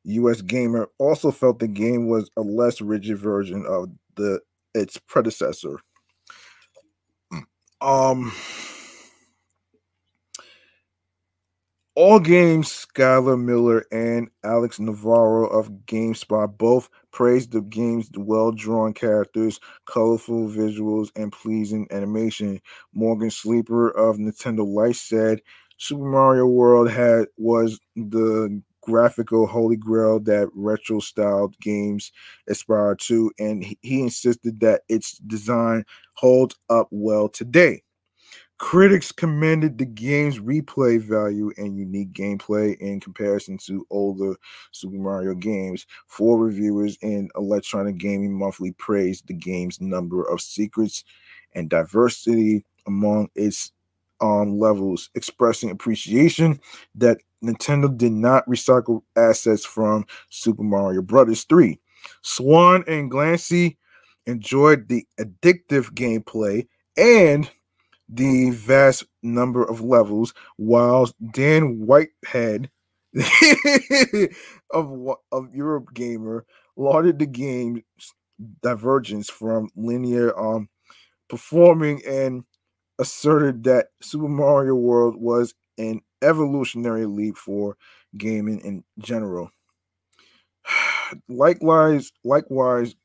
US 0.03 0.41
Gamer 0.41 0.89
also 0.97 1.29
felt 1.29 1.59
the 1.59 1.67
game 1.67 2.07
was 2.07 2.29
a 2.37 2.41
less 2.41 2.81
rigid 2.81 3.19
version 3.19 3.65
of 3.67 3.89
the 4.15 4.39
its 4.73 4.97
predecessor. 4.97 5.79
Um, 7.81 8.31
all 11.95 12.19
games, 12.19 12.69
Skyler 12.69 13.41
Miller 13.41 13.85
and 13.91 14.29
Alex 14.43 14.79
Navarro 14.79 15.47
of 15.47 15.69
GameSpot 15.87 16.57
both 16.57 16.89
praised 17.11 17.51
the 17.51 17.61
game's 17.61 18.09
well 18.15 18.51
drawn 18.51 18.93
characters, 18.93 19.59
colorful 19.85 20.47
visuals, 20.47 21.09
and 21.15 21.31
pleasing 21.31 21.87
animation. 21.91 22.61
Morgan 22.93 23.31
Sleeper 23.31 23.89
of 23.89 24.17
Nintendo 24.17 24.65
Life 24.65 24.97
said 24.97 25.41
Super 25.77 26.05
Mario 26.05 26.45
World 26.45 26.89
had 26.91 27.25
was 27.37 27.79
the 27.95 28.61
graphical 28.81 29.47
holy 29.47 29.77
grail 29.77 30.19
that 30.21 30.49
retro 30.53 30.99
styled 30.99 31.57
games 31.59 32.11
aspire 32.47 32.95
to, 32.95 33.31
and 33.39 33.63
he, 33.63 34.01
insisted 34.01 34.59
that 34.59 34.81
its 34.89 35.17
design 35.19 35.85
holds 36.13 36.55
up 36.69 36.87
well 36.91 37.29
today. 37.29 37.83
Critics 38.57 39.11
commended 39.11 39.79
the 39.79 39.85
game's 39.85 40.37
replay 40.37 41.01
value 41.01 41.51
and 41.57 41.75
unique 41.75 42.13
gameplay 42.13 42.77
in 42.77 42.99
comparison 42.99 43.57
to 43.57 43.87
older 43.89 44.35
Super 44.71 44.97
Mario 44.97 45.33
games. 45.33 45.87
Four 46.05 46.37
reviewers 46.37 46.95
in 47.01 47.29
Electronic 47.35 47.97
Gaming 47.97 48.37
Monthly 48.37 48.73
praised 48.73 49.25
the 49.27 49.33
game's 49.33 49.81
number 49.81 50.23
of 50.23 50.41
secrets 50.41 51.03
and 51.53 51.71
diversity 51.71 52.63
among 52.85 53.29
its 53.33 53.71
um, 54.21 54.59
levels, 54.59 55.09
expressing 55.15 55.71
appreciation 55.71 56.59
that 56.93 57.17
Nintendo 57.43 57.95
did 57.95 58.11
not 58.11 58.47
recycle 58.47 59.01
assets 59.15 59.65
from 59.65 60.05
Super 60.29 60.63
Mario 60.63 61.01
Brothers 61.01 61.43
3. 61.45 61.79
Swan 62.21 62.83
and 62.87 63.11
Glancy 63.11 63.77
enjoyed 64.25 64.87
the 64.87 65.05
addictive 65.19 65.91
gameplay 65.93 66.67
and 66.97 67.49
the 68.09 68.51
vast 68.51 69.05
number 69.23 69.63
of 69.63 69.81
levels, 69.81 70.33
while 70.57 71.09
Dan 71.31 71.85
Whitehead 71.85 72.69
of 74.71 74.91
of 75.31 75.51
Eurogamer 75.51 76.41
lauded 76.75 77.19
the 77.19 77.25
game's 77.25 77.83
divergence 78.63 79.29
from 79.29 79.69
linear 79.75 80.37
um 80.39 80.69
performing 81.29 82.01
and 82.07 82.43
asserted 82.99 83.63
that 83.65 83.87
Super 84.01 84.27
Mario 84.27 84.75
World 84.75 85.15
was 85.17 85.53
an 85.77 86.01
evolutionary 86.21 87.05
leap 87.05 87.37
for 87.37 87.77
gaming 88.17 88.59
in 88.61 88.83
general. 88.99 89.51
likewise, 91.29 92.11
likewise, 92.23 92.95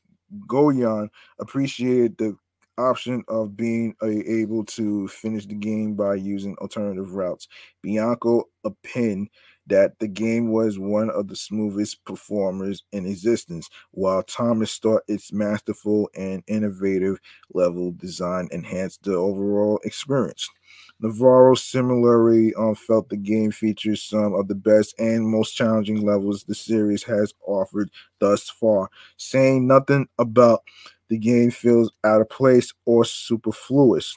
Goyon 0.47 1.09
appreciated 1.39 2.19
the 2.19 2.37
option 2.79 3.25
of 3.29 3.57
being 3.57 3.95
able 4.03 4.65
to 4.65 5.09
finish 5.09 5.47
the 5.47 5.55
game 5.55 5.95
by 5.95 6.15
using 6.15 6.57
alternative 6.59 7.15
routes. 7.15 7.49
Bianco 7.83 8.45
opined 8.65 9.31
that 9.67 9.99
the 9.99 10.07
game 10.07 10.53
was 10.53 10.79
one 10.79 11.11
of 11.11 11.29
the 11.29 11.37
smoothest 11.37 12.05
performers 12.05 12.85
in 12.93 13.07
existence, 13.07 13.69
while 13.91 14.23
Thomas 14.23 14.77
thought 14.79 15.03
its 15.09 15.33
masterful 15.33 16.09
and 16.15 16.43
innovative 16.47 17.19
level 17.53 17.93
design 17.93 18.49
enhanced 18.53 19.03
the 19.03 19.15
overall 19.15 19.81
experience. 19.85 20.49
Navarro 21.01 21.55
similarly 21.55 22.55
um, 22.55 22.75
felt 22.75 23.09
the 23.09 23.17
game 23.17 23.51
features 23.51 24.03
some 24.03 24.35
of 24.35 24.49
the 24.49 24.55
best 24.55 24.95
and 24.99 25.27
most 25.27 25.53
challenging 25.53 26.05
levels 26.07 26.45
the 26.45 26.55
series 26.55 27.03
has 27.03 27.35
offered 27.47 27.91
thus 28.19 28.49
far, 28.49 28.89
saying 29.17 29.67
nothing 29.67 30.09
about 30.19 30.63
the 31.09 31.19
game 31.19 31.51
feels 31.51 31.93
out 32.05 32.21
of 32.21 32.29
place 32.31 32.73
or 32.87 33.05
superfluous. 33.05 34.17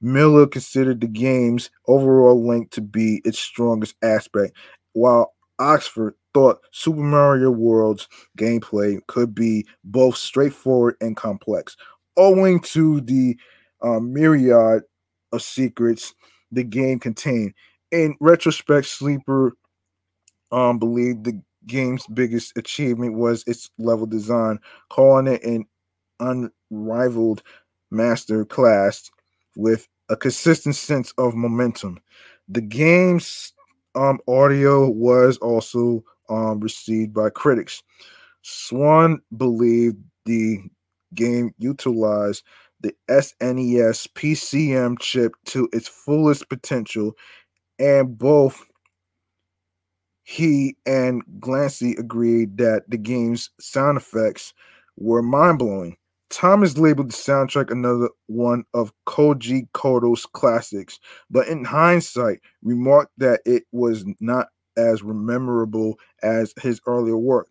Miller 0.00 0.46
considered 0.46 1.00
the 1.00 1.08
game's 1.08 1.70
overall 1.88 2.46
length 2.46 2.70
to 2.70 2.80
be 2.80 3.20
its 3.24 3.38
strongest 3.38 3.96
aspect, 4.02 4.54
while 4.92 5.34
Oxford 5.58 6.14
thought 6.34 6.60
Super 6.70 7.00
Mario 7.00 7.50
World's 7.50 8.08
gameplay 8.38 8.98
could 9.06 9.34
be 9.34 9.66
both 9.84 10.16
straightforward 10.16 10.96
and 11.00 11.16
complex, 11.16 11.76
owing 12.16 12.60
to 12.60 13.00
the 13.00 13.36
um, 13.82 14.12
myriad 14.12 14.82
of 15.36 15.42
secrets 15.42 16.14
the 16.50 16.64
game 16.64 16.98
contained. 16.98 17.54
In 17.90 18.16
retrospect, 18.20 18.86
Sleeper 18.86 19.56
um, 20.52 20.78
believed 20.78 21.24
the 21.24 21.40
game's 21.66 22.06
biggest 22.08 22.56
achievement 22.56 23.14
was 23.14 23.44
its 23.46 23.70
level 23.78 24.06
design, 24.06 24.58
calling 24.90 25.26
it 25.26 25.42
an 25.44 25.66
unrivaled 26.20 27.42
master 27.90 28.44
class 28.44 29.10
with 29.56 29.88
a 30.08 30.16
consistent 30.16 30.74
sense 30.74 31.12
of 31.18 31.34
momentum. 31.34 31.98
The 32.48 32.60
game's 32.60 33.52
um, 33.94 34.20
audio 34.28 34.88
was 34.88 35.38
also 35.38 36.04
um, 36.28 36.60
received 36.60 37.12
by 37.14 37.30
critics. 37.30 37.82
Swan 38.42 39.20
believed 39.36 39.96
the 40.24 40.60
game 41.14 41.52
utilized 41.58 42.44
the 42.80 42.94
SNES 43.08 44.08
PCM 44.14 44.98
chip 45.00 45.34
to 45.46 45.68
its 45.72 45.88
fullest 45.88 46.48
potential, 46.48 47.16
and 47.78 48.16
both 48.18 48.64
he 50.24 50.76
and 50.86 51.22
Glancy 51.38 51.96
agreed 51.98 52.58
that 52.58 52.82
the 52.88 52.98
game's 52.98 53.50
sound 53.60 53.96
effects 53.96 54.52
were 54.96 55.22
mind 55.22 55.58
blowing. 55.58 55.96
Thomas 56.30 56.76
labeled 56.76 57.10
the 57.10 57.16
soundtrack 57.16 57.70
another 57.70 58.10
one 58.26 58.64
of 58.74 58.92
Koji 59.06 59.68
Kondo's 59.72 60.26
classics, 60.26 60.98
but 61.30 61.46
in 61.46 61.64
hindsight, 61.64 62.40
remarked 62.62 63.12
that 63.18 63.40
it 63.46 63.64
was 63.70 64.04
not 64.18 64.48
as 64.76 65.04
memorable 65.04 65.98
as 66.24 66.52
his 66.60 66.80
earlier 66.86 67.16
work. 67.16 67.48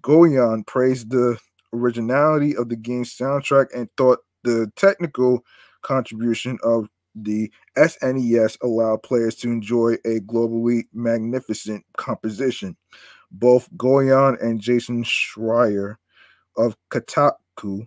Goyon 0.00 0.64
praised 0.66 1.10
the 1.10 1.36
originality 1.72 2.56
of 2.56 2.68
the 2.68 2.76
game's 2.76 3.14
soundtrack 3.14 3.66
and 3.74 3.88
thought 3.96 4.20
the 4.44 4.70
technical 4.76 5.44
contribution 5.82 6.58
of 6.62 6.88
the 7.14 7.50
SNES 7.76 8.58
allowed 8.62 9.02
players 9.02 9.36
to 9.36 9.48
enjoy 9.48 9.94
a 10.04 10.20
globally 10.20 10.84
magnificent 10.92 11.84
composition. 11.96 12.76
Both 13.30 13.68
Goyon 13.76 14.40
and 14.42 14.60
Jason 14.60 15.04
Schreier 15.04 15.96
of 16.56 16.76
Kotaku 16.90 17.86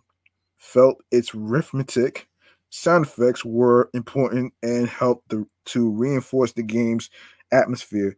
felt 0.57 0.97
its 1.11 1.34
arithmetic 1.34 2.27
sound 2.69 3.05
effects 3.05 3.45
were 3.45 3.89
important 3.93 4.53
and 4.61 4.88
helped 4.88 5.29
the, 5.29 5.45
to 5.65 5.89
reinforce 5.89 6.51
the 6.53 6.63
game's 6.63 7.09
atmosphere. 7.51 8.17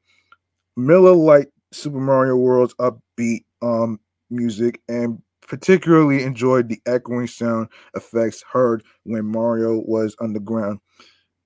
Miller 0.75 1.13
liked 1.13 1.51
Super 1.71 1.99
Mario 1.99 2.35
World's 2.35 2.73
upbeat 2.75 3.45
um, 3.61 3.99
music 4.29 4.81
and 4.87 5.21
particularly 5.49 6.23
enjoyed 6.23 6.69
the 6.69 6.80
echoing 6.85 7.27
sound 7.27 7.67
effects 7.95 8.43
heard 8.49 8.84
when 9.03 9.26
Mario 9.26 9.80
was 9.85 10.15
underground, 10.21 10.80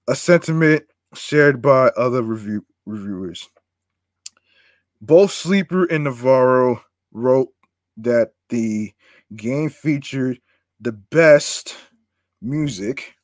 a 0.07 0.15
sentiment 0.15 0.83
shared 1.15 1.61
by 1.61 1.87
other 1.97 2.21
review, 2.21 2.65
reviewers. 2.85 3.49
Both 5.01 5.31
Sleeper 5.31 5.85
and 5.85 6.03
Navarro 6.03 6.81
wrote 7.13 7.49
that 7.97 8.33
the 8.49 8.91
game 9.35 9.69
featured 9.69 10.39
the 10.81 10.91
best 10.91 11.75
music. 12.41 13.15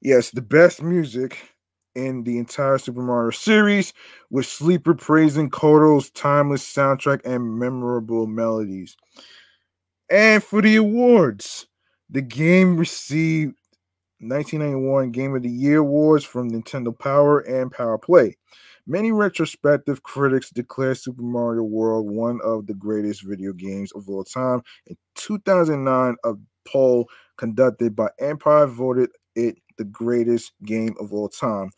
Yes, 0.00 0.30
the 0.30 0.42
best 0.42 0.82
music 0.82 1.38
in 1.94 2.24
the 2.24 2.38
entire 2.38 2.78
Super 2.78 3.02
Mario 3.02 3.30
series, 3.30 3.92
with 4.30 4.46
Sleeper 4.46 4.94
praising 4.94 5.50
Kondo's 5.50 6.10
timeless 6.10 6.64
soundtrack 6.64 7.20
and 7.24 7.58
memorable 7.58 8.26
melodies. 8.26 8.96
And 10.10 10.42
for 10.42 10.62
the 10.62 10.76
awards, 10.76 11.66
the 12.10 12.22
game 12.22 12.76
received 12.76 13.54
1991 14.20 15.10
Game 15.10 15.34
of 15.34 15.42
the 15.42 15.50
Year 15.50 15.78
awards 15.78 16.24
from 16.24 16.50
Nintendo 16.50 16.96
Power 16.96 17.40
and 17.40 17.72
Power 17.72 17.98
Play. 17.98 18.36
Many 18.86 19.12
retrospective 19.12 20.02
critics 20.02 20.50
declare 20.50 20.94
Super 20.94 21.22
Mario 21.22 21.62
World 21.62 22.10
one 22.10 22.40
of 22.44 22.66
the 22.66 22.74
greatest 22.74 23.22
video 23.22 23.52
games 23.52 23.92
of 23.92 24.08
all 24.08 24.24
time. 24.24 24.62
In 24.86 24.96
2009, 25.14 26.16
a 26.24 26.34
poll 26.66 27.08
conducted 27.36 27.96
by 27.96 28.08
Empire 28.20 28.66
voted 28.66 29.10
it 29.34 29.58
the 29.78 29.84
greatest 29.84 30.52
game 30.64 30.94
of 31.00 31.12
all 31.12 31.28
time. 31.28 31.70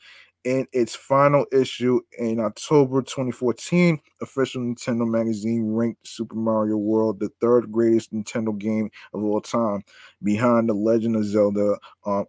In 0.44 0.66
its 0.72 0.94
final 0.94 1.46
issue 1.52 2.00
in 2.18 2.38
October 2.38 3.00
2014, 3.00 3.98
official 4.20 4.60
Nintendo 4.60 5.08
magazine 5.08 5.72
ranked 5.72 6.06
Super 6.06 6.34
Mario 6.34 6.76
World 6.76 7.18
the 7.18 7.30
third 7.40 7.72
greatest 7.72 8.12
Nintendo 8.12 8.56
game 8.56 8.90
of 9.14 9.24
all 9.24 9.40
time, 9.40 9.82
behind 10.22 10.68
The 10.68 10.74
Legend 10.74 11.16
of 11.16 11.24
Zelda 11.24 11.78
um, 12.04 12.26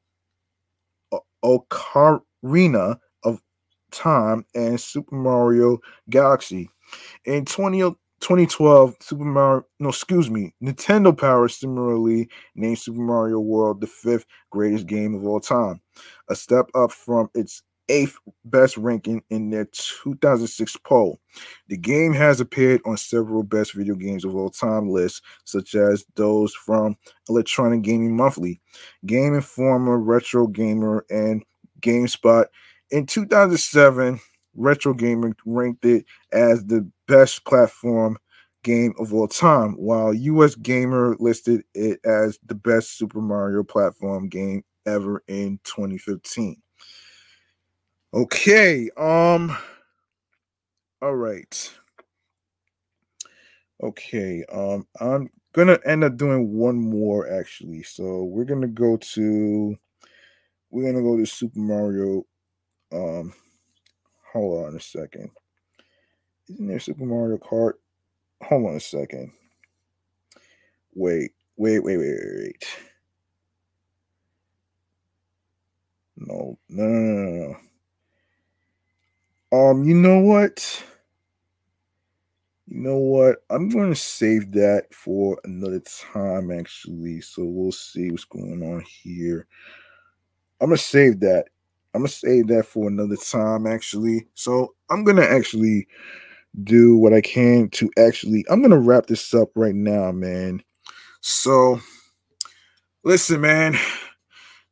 Ocarina 1.43 2.97
of 3.23 3.41
time 3.91 4.45
and 4.55 4.79
Super 4.79 5.15
Mario 5.15 5.79
Galaxy. 6.09 6.69
In 7.25 7.45
20, 7.45 7.95
2012, 8.25 8.95
Super 9.01 9.23
Mario, 9.23 9.63
no, 9.79 9.89
excuse 9.89 10.31
me, 10.31 10.51
Nintendo 10.59 11.15
Power 11.15 11.47
similarly 11.47 12.27
named 12.55 12.79
Super 12.79 12.99
Mario 12.99 13.39
World 13.39 13.81
the 13.81 13.85
fifth 13.85 14.25
greatest 14.49 14.87
game 14.87 15.13
of 15.13 15.27
all 15.27 15.39
time, 15.39 15.79
a 16.27 16.35
step 16.35 16.65
up 16.73 16.91
from 16.91 17.29
its 17.35 17.61
eighth 17.87 18.17
best 18.45 18.77
ranking 18.77 19.21
in 19.29 19.51
their 19.51 19.65
2006 19.65 20.75
poll. 20.77 21.19
The 21.67 21.77
game 21.77 22.13
has 22.13 22.39
appeared 22.39 22.81
on 22.83 22.97
several 22.97 23.43
best 23.43 23.73
video 23.75 23.93
games 23.93 24.25
of 24.25 24.35
all 24.35 24.49
time 24.49 24.89
lists, 24.89 25.21
such 25.43 25.75
as 25.75 26.03
those 26.15 26.51
from 26.55 26.97
Electronic 27.29 27.83
Gaming 27.83 28.17
Monthly, 28.17 28.59
Game 29.05 29.35
Informer, 29.35 29.99
Retro 29.99 30.47
Gamer, 30.47 31.05
and 31.11 31.43
GameSpot 31.81 32.45
in 32.89 33.05
2007, 33.05 34.19
Retro 34.55 34.93
Gamer 34.93 35.33
ranked 35.45 35.85
it 35.85 36.05
as 36.31 36.65
the 36.65 36.89
best 37.07 37.45
platform 37.45 38.17
game 38.63 38.93
of 38.99 39.13
all 39.13 39.27
time, 39.27 39.73
while 39.73 40.13
US 40.13 40.55
Gamer 40.55 41.15
listed 41.19 41.63
it 41.73 41.99
as 42.03 42.39
the 42.45 42.55
best 42.55 42.97
Super 42.97 43.21
Mario 43.21 43.63
platform 43.63 44.27
game 44.27 44.63
ever 44.85 45.23
in 45.27 45.59
2015. 45.63 46.61
Okay, 48.13 48.89
um 48.97 49.55
all 51.01 51.15
right. 51.15 51.71
Okay, 53.83 54.43
um 54.51 54.87
I'm 54.99 55.29
gonna 55.53 55.79
end 55.85 56.03
up 56.03 56.17
doing 56.17 56.53
one 56.53 56.77
more 56.77 57.29
actually. 57.31 57.83
So 57.83 58.23
we're 58.23 58.45
gonna 58.45 58.67
go 58.67 58.97
to 58.97 59.75
we're 60.71 60.91
gonna 60.91 61.03
go 61.03 61.17
to 61.17 61.25
Super 61.25 61.59
Mario. 61.59 62.23
Um 62.91 63.33
hold 64.35 64.67
on 64.67 64.75
a 64.75 64.81
second. 64.81 65.31
Isn't 66.49 66.67
there 66.67 66.79
Super 66.79 67.05
Mario 67.05 67.37
Kart? 67.37 67.73
Hold 68.43 68.67
on 68.67 68.75
a 68.75 68.79
second. 68.81 69.31
Wait, 70.93 71.31
wait, 71.55 71.79
wait, 71.83 71.97
wait, 71.97 72.19
wait. 72.37 72.65
No, 76.17 76.59
no, 76.69 76.83
no, 76.85 77.21
no, 77.31 77.57
no. 79.51 79.57
Um, 79.57 79.85
you 79.85 79.95
know 79.95 80.19
what? 80.19 80.83
You 82.67 82.81
know 82.81 82.97
what? 82.97 83.37
I'm 83.49 83.69
going 83.69 83.89
to 83.93 83.99
save 83.99 84.51
that 84.53 84.93
for 84.93 85.39
another 85.45 85.81
time, 85.81 86.51
actually. 86.51 87.21
So 87.21 87.45
we'll 87.45 87.71
see 87.71 88.11
what's 88.11 88.25
going 88.25 88.61
on 88.63 88.81
here. 88.81 89.47
I'm 90.61 90.69
going 90.69 90.77
to 90.77 90.83
save 90.83 91.21
that. 91.21 91.45
I'm 91.95 92.05
to 92.05 92.11
save 92.11 92.47
that 92.47 92.65
for 92.65 92.87
another 92.87 93.15
time, 93.15 93.65
actually. 93.65 94.27
So 94.35 94.75
I'm 94.89 95.03
to 95.17 95.29
actually 95.29 95.87
do 96.63 96.97
what 96.97 97.13
I 97.13 97.21
can 97.21 97.69
to 97.69 97.89
actually, 97.97 98.45
I'm 98.49 98.61
to 98.71 98.77
wrap 98.77 99.07
this 99.07 99.33
up 99.33 99.49
right 99.55 99.75
now, 99.75 100.11
man. 100.11 100.61
So 101.21 101.79
listen, 103.03 103.41
man 103.41 103.77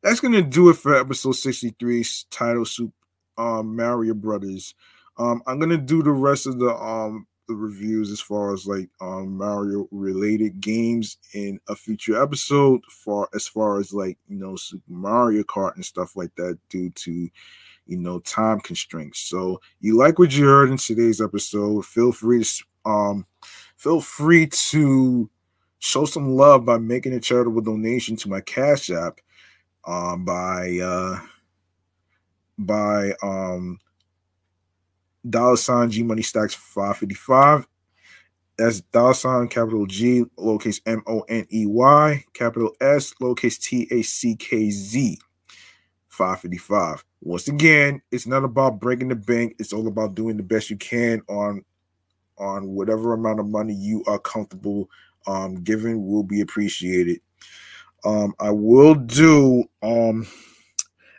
that's 0.04 0.20
gonna 0.20 0.42
do 0.42 0.68
it 0.68 0.76
for 0.76 0.94
episode 0.94 1.32
63 1.32 2.04
title 2.30 2.66
soup 2.66 2.92
um 3.38 3.74
mario 3.74 4.14
brothers 4.14 4.74
um 5.16 5.42
i'm 5.46 5.58
gonna 5.58 5.78
do 5.78 6.02
the 6.02 6.12
rest 6.12 6.46
of 6.46 6.58
the 6.58 6.72
um 6.76 7.26
the 7.48 7.54
reviews 7.54 8.10
as 8.10 8.20
far 8.20 8.54
as 8.54 8.66
like 8.66 8.88
um 9.00 9.36
mario 9.36 9.86
related 9.90 10.60
games 10.60 11.18
in 11.34 11.60
a 11.68 11.76
future 11.76 12.20
episode 12.22 12.80
for 12.86 13.28
as 13.34 13.46
far 13.46 13.78
as 13.78 13.92
like 13.92 14.18
you 14.28 14.36
know 14.36 14.56
super 14.56 14.82
mario 14.88 15.42
kart 15.42 15.74
and 15.74 15.84
stuff 15.84 16.16
like 16.16 16.34
that 16.36 16.58
due 16.68 16.90
to 16.90 17.28
you 17.86 17.98
know 17.98 18.18
time 18.20 18.60
constraints. 18.60 19.20
So 19.20 19.60
you 19.80 19.96
like 19.96 20.18
what 20.18 20.34
you 20.34 20.46
heard 20.46 20.70
in 20.70 20.76
today's 20.78 21.20
episode 21.20 21.84
feel 21.86 22.12
free 22.12 22.44
to 22.44 22.64
um 22.84 23.26
feel 23.76 24.00
free 24.00 24.46
to 24.46 25.28
show 25.78 26.06
some 26.06 26.34
love 26.34 26.64
by 26.64 26.78
making 26.78 27.12
a 27.12 27.20
charitable 27.20 27.60
donation 27.60 28.16
to 28.16 28.28
my 28.30 28.40
cash 28.40 28.90
app 28.90 29.20
um, 29.86 30.24
by 30.24 30.78
uh, 30.82 31.20
by 32.58 33.12
um, 33.22 33.78
dollar 35.28 35.56
sign 35.56 35.90
G 35.90 36.02
Money 36.02 36.22
Stacks 36.22 36.54
555. 36.54 37.66
That's 38.56 38.80
dollar 38.80 39.14
sign 39.14 39.48
capital 39.48 39.86
G 39.86 40.24
lowercase 40.38 40.80
M 40.86 41.02
O 41.06 41.20
N 41.22 41.46
E 41.52 41.66
Y 41.66 42.24
capital 42.32 42.72
S 42.80 43.14
lowercase 43.20 43.60
T 43.60 43.88
A 43.90 44.02
C 44.02 44.36
K 44.36 44.70
Z 44.70 45.18
555. 46.08 47.04
Once 47.22 47.48
again, 47.48 48.00
it's 48.12 48.26
not 48.26 48.44
about 48.44 48.78
breaking 48.80 49.08
the 49.08 49.16
bank. 49.16 49.56
It's 49.58 49.72
all 49.72 49.88
about 49.88 50.14
doing 50.14 50.36
the 50.36 50.42
best 50.42 50.70
you 50.70 50.76
can 50.76 51.22
on 51.28 51.64
on 52.38 52.68
whatever 52.68 53.12
amount 53.12 53.40
of 53.40 53.46
money 53.46 53.74
you 53.74 54.04
are 54.06 54.18
comfortable 54.18 54.88
um, 55.26 55.54
giving 55.56 56.06
will 56.06 56.22
be 56.22 56.40
appreciated. 56.40 57.20
Um, 58.04 58.34
I 58.38 58.50
will 58.50 58.94
do. 58.94 59.64
Um, 59.82 60.26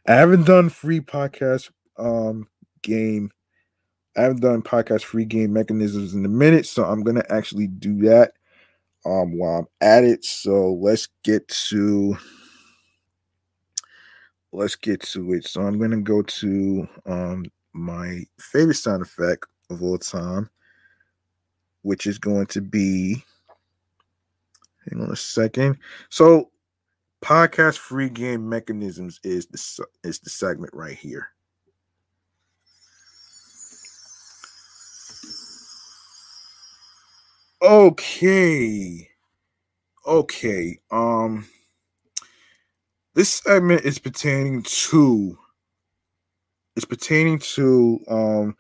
I 0.08 0.14
haven't 0.14 0.46
done 0.46 0.70
free 0.70 1.02
podcast 1.02 1.72
um 1.98 2.48
game. 2.82 3.32
I 4.18 4.22
haven't 4.22 4.42
done 4.42 4.62
podcast 4.62 5.04
free 5.04 5.26
game 5.26 5.52
mechanisms 5.54 6.14
in 6.14 6.26
a 6.26 6.30
minute, 6.30 6.66
so 6.66 6.86
I'm 6.86 7.04
gonna 7.04 7.26
actually 7.30 7.68
do 7.68 7.98
that 8.04 8.34
um 9.06 9.38
while 9.38 9.60
I'm 9.60 9.68
at 9.82 10.04
it. 10.04 10.26
So 10.26 10.74
let's 10.74 11.08
get 11.24 11.48
to 11.70 12.18
let's 14.52 14.76
get 14.76 15.02
to 15.02 15.34
it. 15.34 15.46
So 15.46 15.62
I'm 15.62 15.80
gonna 15.80 16.02
go 16.02 16.22
to 16.22 16.88
um 17.06 17.46
my 17.74 18.22
favorite 18.40 18.76
sound 18.76 19.02
effect 19.02 19.46
of 19.70 19.84
all 19.84 19.98
time, 19.98 20.50
which 21.82 22.08
is 22.08 22.18
going 22.18 22.46
to 22.48 22.62
be 22.62 23.24
hang 24.90 25.02
on 25.02 25.12
a 25.12 25.16
second. 25.16 25.78
So 26.10 26.52
podcast 27.22 27.78
free 27.78 28.10
game 28.10 28.48
mechanisms 28.48 29.20
is 29.24 29.48
the 29.48 29.86
is 30.04 30.20
the 30.20 30.30
segment 30.30 30.74
right 30.74 30.96
here. 30.96 31.30
Okay. 37.66 39.10
Okay. 40.06 40.80
Um 40.92 41.48
this 43.16 43.30
segment 43.36 43.84
is 43.84 43.98
pertaining 43.98 44.62
to 44.64 45.38
it's 46.76 46.86
pertaining 46.86 47.40
to 47.40 48.00
um 48.10 48.56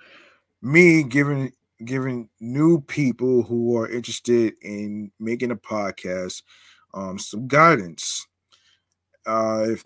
me 0.62 1.04
giving 1.04 1.52
giving 1.86 2.30
new 2.40 2.82
people 2.82 3.44
who 3.44 3.78
are 3.78 3.90
interested 3.90 4.54
in 4.62 5.12
making 5.20 5.52
a 5.52 5.56
podcast 5.56 6.44
um 6.94 7.20
some 7.20 7.48
guidance 7.48 8.28
uh, 9.26 9.66
if, 9.70 9.84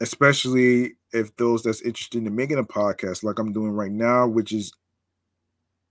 especially 0.00 0.94
if 1.12 1.34
those 1.36 1.62
that's 1.62 1.82
interested 1.82 2.26
in 2.26 2.34
making 2.34 2.58
a 2.58 2.64
podcast 2.64 3.22
like 3.22 3.38
I'm 3.38 3.52
doing 3.52 3.72
right 3.72 3.90
now, 3.90 4.26
which 4.26 4.52
is 4.52 4.72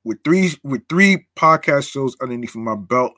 with 0.03 0.23
three 0.23 0.51
with 0.63 0.87
three 0.89 1.27
podcast 1.35 1.89
shows 1.89 2.15
underneath 2.21 2.55
my 2.55 2.75
belt, 2.75 3.13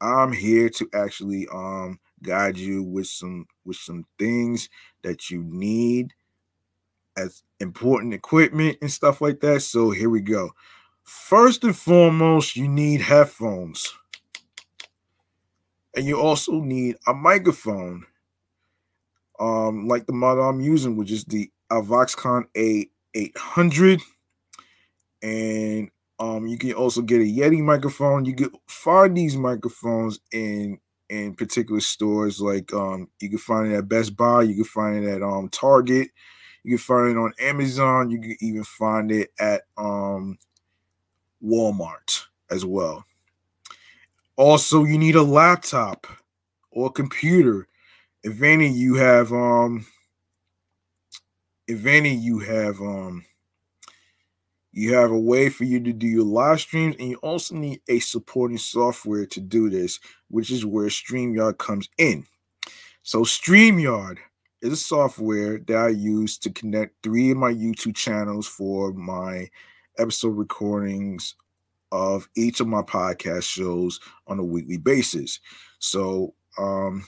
I'm 0.00 0.32
here 0.32 0.68
to 0.70 0.88
actually 0.94 1.46
um 1.52 1.98
guide 2.22 2.56
you 2.56 2.82
with 2.82 3.06
some 3.06 3.46
with 3.64 3.76
some 3.76 4.04
things 4.18 4.68
that 5.02 5.30
you 5.30 5.42
need 5.44 6.12
as 7.16 7.42
important 7.60 8.14
equipment 8.14 8.78
and 8.80 8.90
stuff 8.90 9.20
like 9.20 9.40
that. 9.40 9.60
So 9.60 9.90
here 9.90 10.10
we 10.10 10.20
go. 10.20 10.50
First 11.02 11.64
and 11.64 11.76
foremost, 11.76 12.56
you 12.56 12.68
need 12.68 13.00
headphones. 13.00 13.92
And 15.96 16.06
you 16.06 16.20
also 16.20 16.60
need 16.60 16.96
a 17.06 17.14
microphone 17.14 18.04
um, 19.40 19.88
like 19.88 20.06
the 20.06 20.12
model 20.12 20.44
I'm 20.48 20.60
using, 20.60 20.96
which 20.96 21.10
is 21.10 21.24
the 21.24 21.50
Avoxcon 21.70 22.44
A800. 22.56 24.02
And 25.22 25.90
um, 26.18 26.46
you 26.46 26.58
can 26.58 26.72
also 26.72 27.00
get 27.02 27.20
a 27.20 27.24
Yeti 27.24 27.60
microphone. 27.60 28.24
You 28.24 28.34
can 28.34 28.50
find 28.66 29.16
these 29.16 29.36
microphones 29.36 30.20
in 30.32 30.78
in 31.08 31.34
particular 31.34 31.80
stores. 31.80 32.40
Like 32.40 32.72
um, 32.72 33.08
you 33.20 33.28
can 33.30 33.38
find 33.38 33.72
it 33.72 33.76
at 33.76 33.88
Best 33.88 34.16
Buy. 34.16 34.42
You 34.42 34.54
can 34.56 34.64
find 34.64 35.04
it 35.04 35.08
at 35.08 35.22
um 35.22 35.48
Target. 35.48 36.08
You 36.64 36.72
can 36.72 36.78
find 36.78 37.10
it 37.10 37.16
on 37.16 37.32
Amazon. 37.40 38.10
You 38.10 38.20
can 38.20 38.36
even 38.40 38.64
find 38.64 39.10
it 39.12 39.32
at 39.38 39.62
um 39.76 40.38
Walmart 41.42 42.24
as 42.50 42.64
well. 42.64 43.04
Also, 44.36 44.84
you 44.84 44.98
need 44.98 45.16
a 45.16 45.22
laptop 45.22 46.06
or 46.70 46.90
computer 46.90 47.66
if 48.22 48.42
any 48.42 48.68
you 48.68 48.94
have 48.94 49.32
um 49.32 49.86
if 51.66 51.86
any 51.86 52.14
you 52.14 52.38
have 52.38 52.80
um 52.80 53.24
you 54.72 54.94
have 54.94 55.10
a 55.10 55.18
way 55.18 55.48
for 55.48 55.64
you 55.64 55.80
to 55.80 55.92
do 55.92 56.06
your 56.06 56.24
live 56.24 56.60
streams 56.60 56.96
and 56.98 57.10
you 57.10 57.16
also 57.16 57.54
need 57.54 57.80
a 57.88 57.98
supporting 57.98 58.58
software 58.58 59.26
to 59.26 59.40
do 59.40 59.70
this 59.70 59.98
which 60.28 60.50
is 60.50 60.64
where 60.64 60.88
StreamYard 60.88 61.58
comes 61.58 61.88
in 61.98 62.24
so 63.02 63.22
StreamYard 63.22 64.18
is 64.60 64.72
a 64.72 64.76
software 64.76 65.58
that 65.58 65.76
I 65.76 65.88
use 65.88 66.38
to 66.38 66.50
connect 66.50 67.02
three 67.02 67.30
of 67.30 67.36
my 67.36 67.52
YouTube 67.52 67.96
channels 67.96 68.46
for 68.46 68.92
my 68.92 69.48
episode 69.98 70.36
recordings 70.36 71.34
of 71.90 72.28
each 72.36 72.60
of 72.60 72.66
my 72.66 72.82
podcast 72.82 73.44
shows 73.44 73.98
on 74.26 74.38
a 74.38 74.44
weekly 74.44 74.76
basis 74.76 75.40
so 75.78 76.34
um 76.58 77.04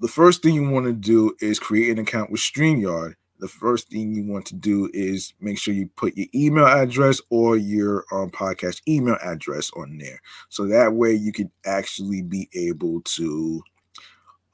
the 0.00 0.08
first 0.08 0.42
thing 0.42 0.54
you 0.54 0.68
want 0.68 0.86
to 0.86 0.92
do 0.92 1.34
is 1.40 1.58
create 1.58 1.90
an 1.90 1.98
account 1.98 2.30
with 2.30 2.40
StreamYard. 2.40 3.14
The 3.40 3.48
first 3.48 3.90
thing 3.90 4.14
you 4.14 4.24
want 4.24 4.46
to 4.46 4.54
do 4.54 4.88
is 4.94 5.34
make 5.40 5.58
sure 5.58 5.74
you 5.74 5.88
put 5.96 6.16
your 6.16 6.28
email 6.34 6.66
address 6.66 7.20
or 7.30 7.56
your 7.56 8.04
um, 8.12 8.30
podcast 8.30 8.80
email 8.88 9.18
address 9.22 9.70
on 9.76 9.98
there. 9.98 10.20
So 10.48 10.66
that 10.66 10.92
way 10.92 11.12
you 11.14 11.32
can 11.32 11.50
actually 11.66 12.22
be 12.22 12.48
able 12.54 13.00
to, 13.02 13.62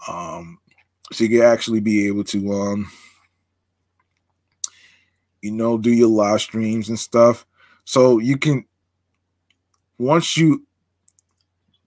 um, 0.08 0.58
so 1.12 1.24
you 1.24 1.30
can 1.30 1.42
actually 1.42 1.80
be 1.80 2.06
able 2.06 2.24
to, 2.24 2.52
um, 2.52 2.90
you 5.42 5.52
know, 5.52 5.78
do 5.78 5.92
your 5.92 6.08
live 6.08 6.40
streams 6.40 6.88
and 6.88 6.98
stuff. 6.98 7.46
So 7.84 8.18
you 8.18 8.38
can 8.38 8.64
once 9.98 10.36
you 10.36 10.66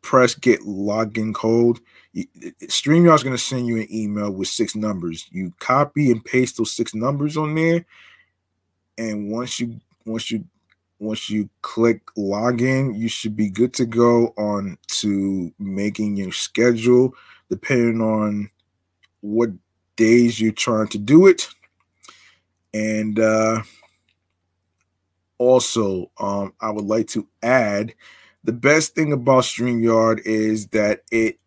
press 0.02 0.36
get 0.36 0.62
login 0.62 1.34
code, 1.34 1.80
StreamYard's 2.16 3.24
going 3.24 3.36
to 3.36 3.42
send 3.42 3.68
you 3.68 3.78
an 3.78 3.88
email 3.92 4.32
with 4.32 4.48
six 4.48 4.76
numbers. 4.76 5.26
You 5.32 5.54
copy 5.60 6.12
and 6.12 6.24
paste 6.24 6.58
those 6.58 6.72
six 6.72 6.94
numbers 6.94 7.38
on 7.38 7.56
there, 7.56 7.86
and 8.98 9.32
once 9.32 9.60
you 9.60 9.80
once 10.06 10.30
you 10.30 10.46
once 11.00 11.30
you 11.30 11.50
click 11.62 12.06
login, 12.18 12.98
you 12.98 13.10
should 13.10 13.36
be 13.36 13.50
good 13.50 13.74
to 13.74 13.86
go 13.86 14.34
on 14.38 14.78
to 14.88 15.52
making 15.60 16.16
your 16.16 16.32
schedule, 16.32 17.14
depending 17.50 18.02
on 18.02 18.50
what 19.22 19.50
days 19.96 20.40
you're 20.40 20.52
trying 20.52 20.88
to 20.88 20.98
do 20.98 21.28
it. 21.28 21.50
And 22.74 23.20
uh, 23.20 23.64
also, 25.38 26.12
um, 26.20 26.54
I 26.62 26.72
would 26.72 26.86
like 26.86 27.08
to 27.10 27.28
add 27.42 27.94
the 28.44 28.54
best 28.54 28.96
thing 28.96 29.14
about 29.14 29.44
StreamYard 29.44 30.22
is 30.26 30.68
that 30.68 31.02
it 31.12 31.40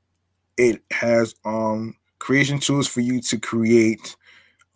it 0.56 0.82
has 0.90 1.34
um 1.44 1.96
creation 2.18 2.58
tools 2.58 2.88
for 2.88 3.00
you 3.00 3.20
to 3.20 3.38
create 3.38 4.16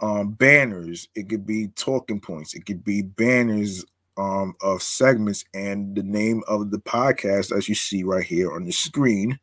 um 0.00 0.32
banners. 0.32 1.08
It 1.14 1.28
could 1.28 1.46
be 1.46 1.68
talking 1.68 2.20
points, 2.20 2.54
it 2.54 2.66
could 2.66 2.84
be 2.84 3.02
banners 3.02 3.84
um 4.18 4.54
of 4.62 4.82
segments 4.82 5.44
and 5.54 5.94
the 5.96 6.02
name 6.02 6.42
of 6.48 6.70
the 6.70 6.78
podcast 6.78 7.56
as 7.56 7.68
you 7.68 7.74
see 7.74 8.04
right 8.04 8.24
here 8.24 8.52
on 8.52 8.64
the 8.64 8.72
screen. 8.72 9.38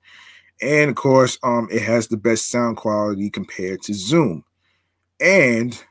And 0.61 0.89
of 0.89 0.95
course, 0.95 1.37
um 1.43 1.67
it 1.71 1.81
has 1.83 2.07
the 2.07 2.17
best 2.17 2.49
sound 2.49 2.77
quality 2.77 3.29
compared 3.29 3.81
to 3.83 3.93
Zoom. 3.93 4.43
And 5.21 5.81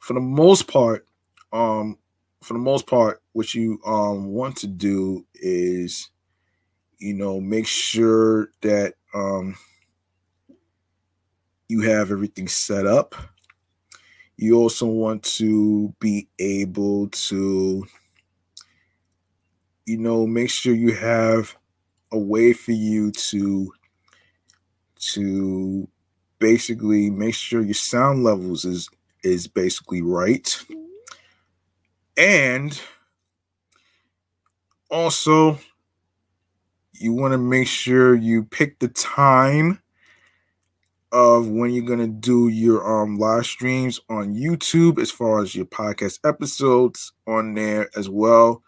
for 0.00 0.14
the 0.14 0.20
most 0.20 0.68
part, 0.68 1.06
um 1.52 1.98
for 2.42 2.54
the 2.54 2.60
most 2.60 2.86
part, 2.86 3.22
what 3.32 3.54
you 3.54 3.80
um 3.86 4.26
want 4.26 4.56
to 4.58 4.66
do 4.66 5.26
is 5.34 6.10
you 6.98 7.14
know 7.14 7.40
make 7.40 7.66
sure 7.66 8.50
that 8.62 8.94
um 9.14 9.56
you 11.74 11.80
have 11.80 12.12
everything 12.12 12.46
set 12.46 12.86
up. 12.86 13.16
You 14.36 14.56
also 14.56 14.86
want 14.86 15.24
to 15.38 15.92
be 15.98 16.28
able 16.38 17.08
to, 17.08 17.84
you 19.84 19.98
know, 19.98 20.24
make 20.24 20.50
sure 20.50 20.72
you 20.72 20.94
have 20.94 21.56
a 22.12 22.18
way 22.18 22.52
for 22.52 22.70
you 22.70 23.10
to 23.10 23.72
to 25.14 25.88
basically 26.38 27.10
make 27.10 27.34
sure 27.34 27.60
your 27.60 27.74
sound 27.74 28.22
levels 28.22 28.64
is 28.64 28.88
is 29.24 29.48
basically 29.48 30.00
right. 30.00 30.64
And 32.16 32.80
also 34.92 35.58
you 36.92 37.12
want 37.12 37.32
to 37.32 37.38
make 37.38 37.66
sure 37.66 38.14
you 38.14 38.44
pick 38.44 38.78
the 38.78 38.88
time 38.88 39.80
of 41.14 41.48
when 41.48 41.72
you're 41.72 41.86
gonna 41.86 42.08
do 42.08 42.48
your 42.48 42.84
um 42.86 43.18
live 43.18 43.46
streams 43.46 44.00
on 44.10 44.34
YouTube 44.34 45.00
as 45.00 45.10
far 45.10 45.42
as 45.42 45.54
your 45.54 45.66
podcast 45.66 46.20
episodes 46.28 47.12
on 47.28 47.54
there 47.54 47.90
as 47.96 48.10
well. 48.10 48.62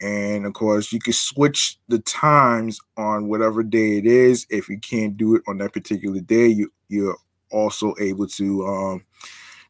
And 0.00 0.46
of 0.46 0.54
course, 0.54 0.92
you 0.92 1.00
can 1.00 1.12
switch 1.12 1.78
the 1.88 1.98
times 2.00 2.80
on 2.96 3.28
whatever 3.28 3.62
day 3.62 3.98
it 3.98 4.06
is. 4.06 4.46
If 4.50 4.68
you 4.68 4.78
can't 4.78 5.16
do 5.16 5.36
it 5.36 5.42
on 5.48 5.58
that 5.58 5.72
particular 5.74 6.20
day, 6.20 6.48
you 6.48 6.72
you're 6.88 7.18
also 7.52 7.94
able 8.00 8.26
to 8.28 8.66
um 8.66 9.04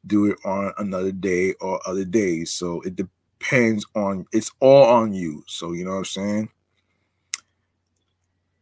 do 0.07 0.27
it 0.27 0.39
on 0.45 0.73
another 0.79 1.13
day 1.13 1.55
or 1.61 1.81
other 1.89 2.05
days. 2.05 2.53
So 2.53 2.81
it 2.83 2.97
depends 2.97 3.87
on 3.97 4.27
it's 4.33 4.51
all 4.61 4.85
on 4.85 5.13
you. 5.15 5.45
So 5.47 5.73
you 5.73 5.85
know 5.85 5.93
what 5.93 5.99
I'm 5.99 6.05
saying? 6.07 6.49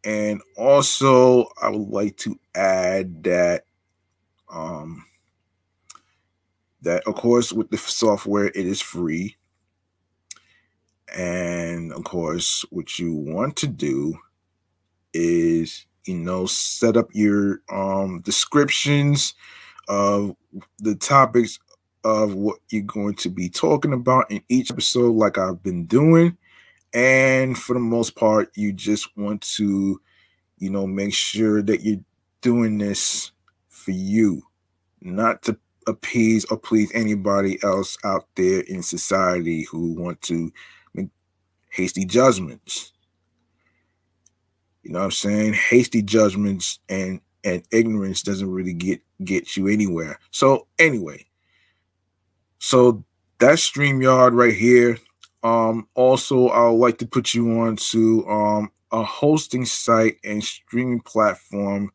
And 0.08 0.40
also, 0.56 1.50
I 1.60 1.68
would 1.68 1.90
like 1.90 2.16
to 2.18 2.40
add 2.54 3.22
that, 3.24 3.64
um, 4.50 5.04
that 6.80 7.06
of 7.06 7.14
course, 7.14 7.52
with 7.52 7.68
the 7.68 7.76
software, 7.76 8.46
it 8.46 8.56
is 8.56 8.80
free. 8.80 9.36
And 11.14 11.92
of 11.92 12.04
course, 12.04 12.64
what 12.70 12.98
you 12.98 13.12
want 13.12 13.56
to 13.56 13.66
do 13.66 14.18
is, 15.12 15.84
you 16.06 16.14
know, 16.14 16.46
set 16.46 16.96
up 16.96 17.10
your 17.12 17.60
um, 17.70 18.22
descriptions 18.22 19.34
of 19.88 20.34
the 20.78 20.94
topics 20.94 21.58
of 22.04 22.32
what 22.32 22.60
you're 22.70 22.80
going 22.80 23.16
to 23.16 23.28
be 23.28 23.50
talking 23.50 23.92
about 23.92 24.30
in 24.30 24.42
each 24.48 24.70
episode, 24.70 25.16
like 25.16 25.36
I've 25.36 25.62
been 25.62 25.84
doing 25.84 26.38
and 26.94 27.58
for 27.58 27.74
the 27.74 27.80
most 27.80 28.16
part 28.16 28.50
you 28.56 28.72
just 28.72 29.16
want 29.16 29.40
to 29.42 30.00
you 30.58 30.70
know 30.70 30.86
make 30.86 31.12
sure 31.12 31.62
that 31.62 31.82
you're 31.82 32.00
doing 32.40 32.78
this 32.78 33.32
for 33.68 33.90
you 33.90 34.42
not 35.00 35.42
to 35.42 35.56
appease 35.88 36.44
or 36.46 36.58
please 36.58 36.92
anybody 36.94 37.58
else 37.64 37.96
out 38.04 38.26
there 38.36 38.60
in 38.60 38.82
society 38.82 39.62
who 39.62 39.94
want 39.94 40.20
to 40.22 40.52
make 40.94 41.08
hasty 41.70 42.04
judgments. 42.04 42.92
You 44.82 44.92
know 44.92 45.00
what 45.00 45.06
i'm 45.06 45.10
saying? 45.10 45.54
Hasty 45.54 46.02
judgments 46.02 46.78
and 46.88 47.20
and 47.44 47.62
ignorance 47.70 48.22
doesn't 48.22 48.50
really 48.50 48.74
get 48.74 49.00
get 49.24 49.56
you 49.56 49.68
anywhere. 49.68 50.18
So 50.30 50.66
anyway. 50.78 51.24
So 52.58 53.04
that's 53.38 53.68
StreamYard 53.70 54.32
right 54.34 54.54
here 54.54 54.98
um, 55.42 55.88
also, 55.94 56.48
I 56.48 56.68
would 56.68 56.78
like 56.78 56.98
to 56.98 57.06
put 57.06 57.34
you 57.34 57.60
on 57.60 57.76
to 57.76 58.26
um, 58.28 58.72
a 58.90 59.02
hosting 59.02 59.64
site 59.64 60.16
and 60.24 60.42
streaming 60.42 61.00
platform, 61.00 61.90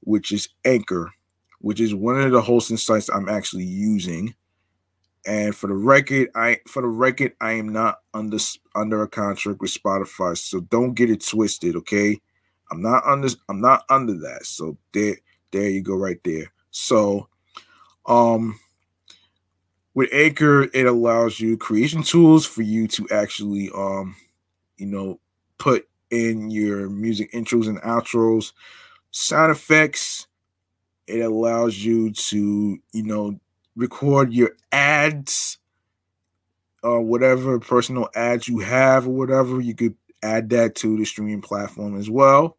which 0.00 0.32
is 0.32 0.48
Anchor, 0.64 1.12
which 1.60 1.80
is 1.80 1.94
one 1.94 2.20
of 2.20 2.30
the 2.30 2.40
hosting 2.40 2.76
sites 2.76 3.08
I'm 3.08 3.28
actually 3.28 3.64
using. 3.64 4.34
And 5.26 5.54
for 5.54 5.66
the 5.66 5.74
record, 5.74 6.28
I 6.34 6.60
for 6.68 6.80
the 6.80 6.88
record, 6.88 7.32
I 7.40 7.52
am 7.52 7.70
not 7.70 7.98
under 8.14 8.38
under 8.74 9.02
a 9.02 9.08
contract 9.08 9.60
with 9.60 9.74
Spotify, 9.74 10.38
so 10.38 10.60
don't 10.60 10.94
get 10.94 11.10
it 11.10 11.26
twisted, 11.26 11.76
okay? 11.76 12.20
I'm 12.70 12.80
not 12.80 13.04
under 13.04 13.28
I'm 13.48 13.60
not 13.60 13.84
under 13.90 14.14
that. 14.14 14.46
So 14.46 14.78
there 14.92 15.16
there 15.50 15.68
you 15.68 15.82
go 15.82 15.96
right 15.96 16.20
there. 16.24 16.52
So 16.70 17.28
um 18.06 18.58
with 19.94 20.10
Anchor, 20.12 20.64
it 20.74 20.86
allows 20.86 21.40
you 21.40 21.56
creation 21.56 22.02
tools 22.02 22.46
for 22.46 22.62
you 22.62 22.86
to 22.88 23.08
actually, 23.10 23.70
um, 23.74 24.16
you 24.76 24.86
know, 24.86 25.18
put 25.58 25.88
in 26.10 26.50
your 26.50 26.88
music 26.88 27.32
intros 27.32 27.68
and 27.68 27.80
outros, 27.82 28.52
sound 29.10 29.50
effects. 29.50 30.26
It 31.06 31.20
allows 31.20 31.76
you 31.78 32.12
to, 32.12 32.78
you 32.92 33.02
know, 33.02 33.40
record 33.76 34.32
your 34.32 34.52
ads, 34.72 35.58
uh, 36.84 37.00
whatever 37.00 37.58
personal 37.58 38.08
ads 38.14 38.46
you 38.46 38.58
have, 38.58 39.06
or 39.06 39.10
whatever. 39.10 39.60
You 39.60 39.74
could 39.74 39.96
add 40.22 40.50
that 40.50 40.74
to 40.76 40.96
the 40.96 41.04
streaming 41.04 41.40
platform 41.40 41.98
as 41.98 42.10
well. 42.10 42.56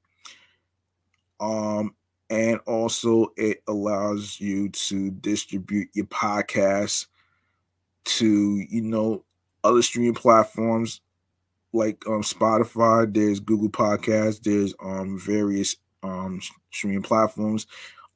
Um, 1.40 1.94
and 2.30 2.60
also 2.66 3.32
it 3.38 3.64
allows 3.68 4.40
you 4.40 4.70
to 4.70 5.12
distribute 5.12 5.90
your 5.94 6.06
podcast 6.08 7.08
to 8.06 8.66
you 8.70 8.82
know 8.82 9.24
other 9.64 9.82
streaming 9.82 10.14
platforms 10.14 11.02
like 11.74 12.04
um, 12.08 12.22
Spotify. 12.22 13.12
There's 13.14 13.40
Google 13.40 13.70
Podcasts. 13.70 14.42
There's 14.42 14.74
um 14.84 15.20
various 15.20 15.76
um 16.04 16.42
streaming 16.72 17.04
platforms. 17.04 17.68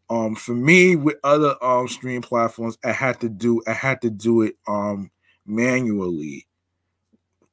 Um, 0.09 0.35
for 0.35 0.53
me, 0.53 0.95
with 0.95 1.17
other 1.23 1.55
um 1.63 1.87
streaming 1.87 2.21
platforms, 2.21 2.77
I 2.83 2.91
had 2.91 3.19
to 3.21 3.29
do 3.29 3.61
I 3.67 3.73
had 3.73 4.01
to 4.01 4.09
do 4.09 4.41
it 4.41 4.55
um 4.67 5.11
manually, 5.45 6.47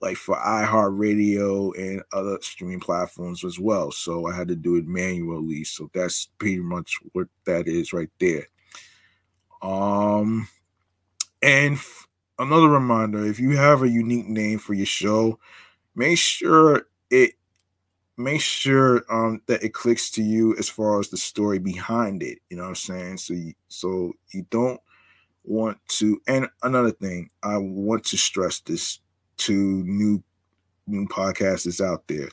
like 0.01 0.17
for 0.17 0.37
iHeartRadio 0.37 1.77
and 1.79 2.03
other 2.13 2.39
streaming 2.41 2.81
platforms 2.81 3.45
as 3.45 3.59
well. 3.59 3.91
So 3.93 4.27
I 4.27 4.35
had 4.35 4.49
to 4.49 4.57
do 4.57 4.77
it 4.77 4.87
manually. 4.87 5.65
So 5.65 5.91
that's 5.93 6.29
pretty 6.39 6.61
much 6.61 6.97
what 7.13 7.29
that 7.45 7.69
is 7.69 7.93
right 7.93 8.11
there. 8.19 8.47
Um, 9.63 10.49
and 11.43 11.79
another 12.41 12.69
reminder 12.69 13.25
if 13.25 13.39
you 13.39 13.57
have 13.57 13.83
a 13.83 13.89
unique 13.89 14.27
name 14.27 14.59
for 14.59 14.75
your 14.75 14.87
show 14.87 15.39
make 15.95 16.19
sure 16.19 16.87
it 17.11 17.33
make 18.17 18.41
sure 18.41 19.05
um 19.11 19.41
that 19.47 19.63
it 19.63 19.75
clicks 19.75 20.11
to 20.11 20.23
you 20.23 20.57
as 20.57 20.69
far 20.69 20.99
as 20.99 21.09
the 21.09 21.17
story 21.17 21.59
behind 21.59 22.23
it 22.23 22.39
you 22.49 22.57
know 22.57 22.63
what 22.63 22.71
i'm 22.71 22.75
saying 22.75 23.17
so 23.17 23.35
you 23.35 23.53
so 23.69 24.13
you 24.33 24.45
don't 24.51 24.81
want 25.45 25.77
to 25.89 26.21
and 26.27 26.49
another 26.63 26.91
thing 26.91 27.29
i 27.43 27.57
want 27.57 28.05
to 28.05 28.17
stress 28.17 28.61
this 28.61 29.01
to 29.37 29.53
new 29.85 30.23
new 30.87 31.07
podcasters 31.09 31.85
out 31.85 32.07
there 32.09 32.29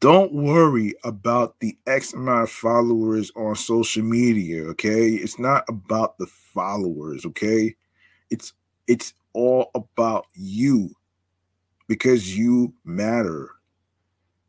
don't 0.00 0.34
worry 0.34 0.92
about 1.02 1.58
the 1.60 1.78
X 1.86 2.12
amount 2.12 2.42
of 2.42 2.50
followers 2.50 3.32
on 3.36 3.56
social 3.56 4.02
media, 4.02 4.62
okay? 4.64 5.12
It's 5.12 5.38
not 5.38 5.64
about 5.66 6.18
the 6.18 6.26
followers, 6.26 7.24
okay? 7.24 7.74
It's 8.34 8.52
it's 8.88 9.14
all 9.32 9.70
about 9.74 10.26
you 10.34 10.90
because 11.86 12.36
you 12.36 12.74
matter. 12.84 13.50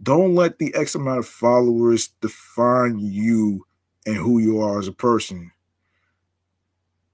Don't 0.01 0.35
let 0.35 0.57
the 0.57 0.73
X 0.75 0.95
amount 0.95 1.19
of 1.19 1.27
followers 1.27 2.09
define 2.19 2.99
you 2.99 3.65
and 4.05 4.15
who 4.15 4.39
you 4.39 4.59
are 4.59 4.79
as 4.79 4.87
a 4.87 4.91
person. 4.91 5.51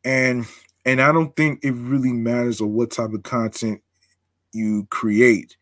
And 0.04 0.48
and 0.86 1.02
I 1.02 1.12
don't 1.12 1.36
think 1.36 1.64
it 1.64 1.74
really 1.74 2.14
matters 2.14 2.62
on 2.62 2.74
what 2.74 2.92
type 2.92 3.14
of 3.14 3.24
content 3.24 3.82
you 4.54 4.88
create. 4.90 5.58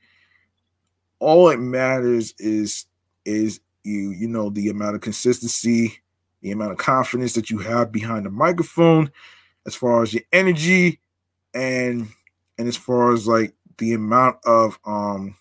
All 1.20 1.50
it 1.50 1.60
matters 1.60 2.36
is 2.38 2.86
is 3.26 3.60
you 3.84 4.12
you 4.12 4.28
know 4.28 4.52
the 4.52 4.70
amount 4.70 4.96
of 4.96 5.02
consistency, 5.02 6.00
the 6.42 6.52
amount 6.52 6.72
of 6.72 6.78
confidence 6.78 7.34
that 7.34 7.50
you 7.50 7.58
have 7.58 7.92
behind 7.92 8.26
the 8.26 8.30
microphone, 8.30 9.12
as 9.66 9.76
far 9.76 10.04
as 10.04 10.14
your 10.14 10.24
energy, 10.32 11.00
and 11.54 12.08
and 12.58 12.68
as 12.68 12.78
far 12.78 13.14
as 13.14 13.28
like 13.28 13.54
the 13.78 13.94
amount 13.94 14.38
of 14.46 14.78
um 14.86 15.36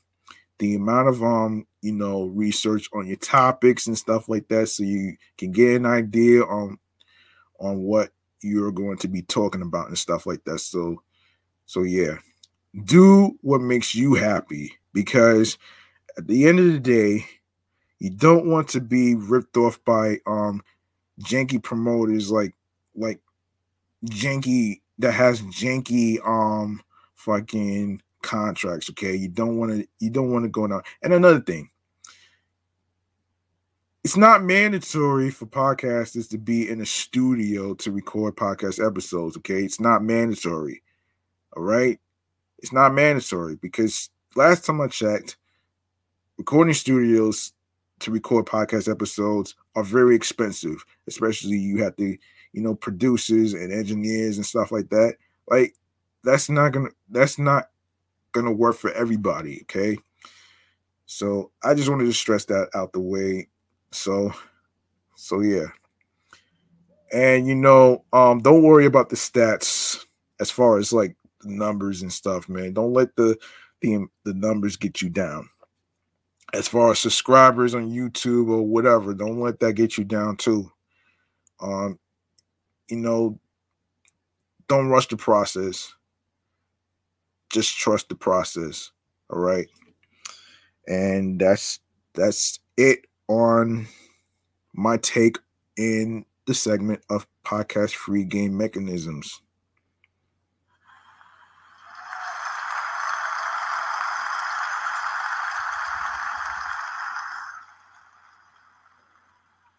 the 0.59 0.75
amount 0.75 1.09
of 1.09 1.23
um 1.23 1.67
you 1.83 1.93
know 1.93 2.25
research 2.25 2.89
on 2.93 3.07
your 3.07 3.17
topics 3.17 3.87
and 3.87 3.97
stuff 3.97 4.29
like 4.29 4.49
that 4.49 4.69
so 4.69 4.83
you 4.83 5.17
can 5.37 5.53
get 5.53 5.77
an 5.77 5.87
idea 5.87 6.43
on 6.43 6.79
on 7.61 7.79
what 7.83 8.11
you're 8.43 8.73
going 8.73 8.97
to 8.99 9.09
be 9.09 9.23
talking 9.23 9.63
about 9.63 9.89
and 9.89 9.99
stuff 9.99 10.27
like 10.27 10.45
that. 10.45 10.59
So 10.61 11.03
so 11.67 11.83
yeah. 11.83 12.17
Do 12.85 13.39
what 13.41 13.61
makes 13.61 13.95
you 13.95 14.15
happy 14.15 14.73
because 14.93 15.59
at 16.17 16.27
the 16.27 16.47
end 16.47 16.61
of 16.61 16.67
the 16.67 16.79
day 16.79 17.27
you 17.99 18.11
don't 18.11 18.47
want 18.47 18.69
to 18.69 18.81
be 18.81 19.15
ripped 19.15 19.57
off 19.57 19.83
by 19.85 20.19
um 20.27 20.63
janky 21.21 21.61
promoters 21.61 22.31
like 22.31 22.55
like 22.95 23.21
janky 24.07 24.81
that 24.99 25.13
has 25.13 25.41
janky 25.43 26.19
um 26.27 26.81
fucking 27.15 28.01
contracts 28.23 28.91
okay? 28.91 29.15
You 29.15 29.29
don't 29.29 29.57
want 29.59 29.73
to 29.73 29.89
you 29.99 30.11
don't 30.11 30.33
want 30.33 30.45
to 30.45 30.49
go 30.49 30.67
now 30.67 30.83
and 31.03 31.13
another 31.13 31.41
thing 31.41 31.71
it's 34.05 34.17
not 34.17 34.43
mandatory 34.43 35.31
for 35.31 35.47
podcasters 35.47 36.31
to 36.31 36.39
be 36.39 36.69
in 36.69 36.81
a 36.81 36.87
studio 36.87 37.75
to 37.75 37.91
record 37.93 38.37
podcast 38.37 38.85
episodes 38.85 39.37
okay? 39.39 39.63
It's 39.63 39.81
not 39.81 40.03
mandatory 40.03 40.83
all 41.57 41.63
right? 41.63 41.99
It's 42.59 42.73
not 42.73 42.95
mandatory 42.95 43.57
because 43.57 44.11
last 44.37 44.65
time 44.65 44.81
i 44.81 44.87
checked 44.87 45.37
recording 46.37 46.75
studios 46.75 47.53
to 47.99 48.11
record 48.11 48.47
podcast 48.47 48.91
episodes 48.91 49.55
are 49.75 49.83
very 49.83 50.15
expensive 50.15 50.85
especially 51.07 51.57
you 51.57 51.83
have 51.83 51.97
to 51.97 52.17
you 52.53 52.63
know 52.63 52.75
producers 52.75 53.55
and 53.55 53.73
engineers 53.73 54.37
and 54.37 54.47
stuff 54.47 54.73
like 54.73 54.89
that 54.91 55.15
like 55.49 55.75
that's 56.25 56.49
not 56.49 56.73
gonna 56.73 56.91
that's 57.11 57.39
not 57.39 57.71
gonna 58.33 58.53
work 58.53 58.77
for 58.77 58.93
everybody 58.93 59.61
okay? 59.63 59.97
So 61.07 61.51
i 61.63 61.75
just 61.75 61.89
wanted 61.89 62.05
to 62.05 62.13
stress 62.13 62.45
that 62.47 62.69
out 62.75 62.93
the 62.93 63.01
way 63.01 63.49
so 63.91 64.33
so 65.17 65.41
yeah. 65.41 65.67
And 67.13 67.47
you 67.47 67.55
know 67.55 68.05
um 68.13 68.41
don't 68.41 68.63
worry 68.63 68.87
about 68.87 69.09
the 69.09 69.17
stats 69.17 70.05
as 70.41 70.51
far 70.51 70.79
as 70.79 70.93
like 70.93 71.17
numbers 71.45 72.03
and 72.03 72.13
stuff 72.13 72.49
man. 72.49 72.75
Don't 72.75 72.93
let 72.93 73.15
the 73.17 73.37
the, 73.81 74.07
the 74.25 74.35
numbers 74.35 74.77
get 74.77 75.01
you 75.01 75.09
down. 75.09 75.49
As 76.53 76.67
far 76.67 76.91
as 76.93 76.99
subscribers 76.99 77.75
on 77.75 77.91
youtube 77.91 78.49
or 78.49 78.63
whatever 78.63 79.15
don't 79.15 79.41
let 79.41 79.61
that 79.61 79.75
get 79.75 79.99
you 79.99 80.05
down 80.05 80.37
too. 80.37 80.71
Um 81.61 81.99
you 82.89 82.97
know 82.97 83.39
don't 84.69 84.89
rush 84.89 85.09
the 85.09 85.17
process. 85.17 85.95
Just 87.51 87.77
trust 87.77 88.09
the 88.09 88.15
process 88.15 88.91
all 89.31 89.39
right? 89.41 89.69
And 90.87 91.39
that's 91.39 91.81
that's 92.15 92.61
it 92.77 93.07
on 93.29 93.87
my 94.75 94.97
take 94.99 95.39
in 95.77 96.25
the 96.47 96.55
segment 96.55 97.03
of 97.11 97.27
podcast 97.45 97.95
free 97.95 98.25
game 98.25 98.57
mechanisms. 98.57 99.43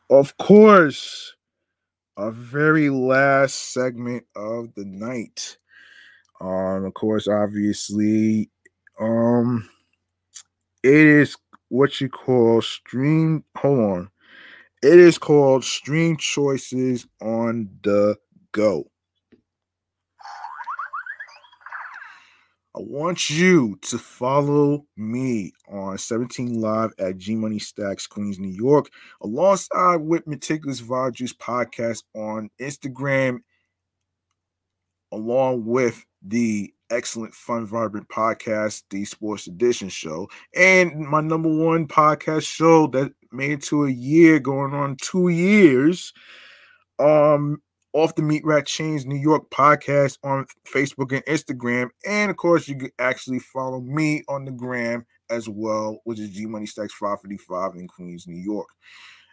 Of 0.10 0.38
course 0.38 1.36
our 2.19 2.31
very 2.31 2.89
last 2.89 3.73
segment 3.73 4.25
of 4.35 4.73
the 4.75 4.85
night 4.85 5.57
um, 6.41 6.85
of 6.85 6.93
course, 6.93 7.27
obviously, 7.27 8.49
um, 8.99 9.69
it 10.83 10.93
is 10.93 11.35
what 11.67 11.99
you 11.99 12.09
call 12.09 12.61
stream. 12.61 13.43
Hold 13.57 13.79
on, 13.79 14.09
it 14.81 14.97
is 14.97 15.17
called 15.17 15.65
stream 15.65 16.15
choices 16.17 17.05
on 17.21 17.69
the 17.83 18.17
go. 18.53 18.89
I 22.75 22.81
want 22.81 23.31
you 23.31 23.79
to 23.83 23.97
follow 23.97 24.85
me 24.95 25.53
on 25.67 25.97
17 25.97 26.61
Live 26.61 26.91
at 26.99 27.17
G 27.17 27.35
Money 27.35 27.57
Stacks, 27.57 28.05
Queens, 28.05 28.37
New 28.37 28.51
York, 28.51 28.89
alongside 29.21 29.97
with 29.97 30.27
Meticulous 30.27 30.79
Vibe 30.79 31.13
Juice 31.13 31.33
Podcast 31.33 32.03
on 32.15 32.49
Instagram, 32.61 33.39
along 35.11 35.65
with 35.65 36.05
the 36.21 36.71
excellent 36.91 37.33
fun 37.33 37.65
vibrant 37.65 38.07
podcast 38.09 38.83
the 38.89 39.05
sports 39.05 39.45
edition 39.45 39.89
show 39.89 40.27
and 40.55 40.99
my 41.07 41.21
number 41.21 41.47
one 41.47 41.87
podcast 41.87 42.41
show 42.47 42.87
that 42.87 43.11
made 43.31 43.51
it 43.51 43.61
to 43.61 43.85
a 43.85 43.89
year 43.89 44.39
going 44.39 44.73
on 44.73 44.97
two 44.99 45.29
years. 45.29 46.13
Um 46.97 47.61
off 47.93 48.15
the 48.15 48.21
meat 48.21 48.43
rat 48.45 48.65
chains 48.65 49.05
new 49.05 49.17
york 49.17 49.49
podcast 49.49 50.17
on 50.23 50.45
facebook 50.65 51.11
and 51.11 51.25
instagram 51.25 51.89
and 52.05 52.29
of 52.29 52.37
course 52.37 52.67
you 52.67 52.75
can 52.75 52.91
actually 52.99 53.39
follow 53.39 53.81
me 53.81 54.23
on 54.27 54.45
the 54.45 54.51
gram 54.51 55.05
as 55.29 55.49
well 55.49 55.99
which 56.03 56.19
is 56.19 56.29
g 56.29 56.45
money 56.45 56.65
stacks 56.65 56.93
555 56.93 57.75
in 57.75 57.87
queens 57.87 58.27
new 58.27 58.41
york 58.41 58.67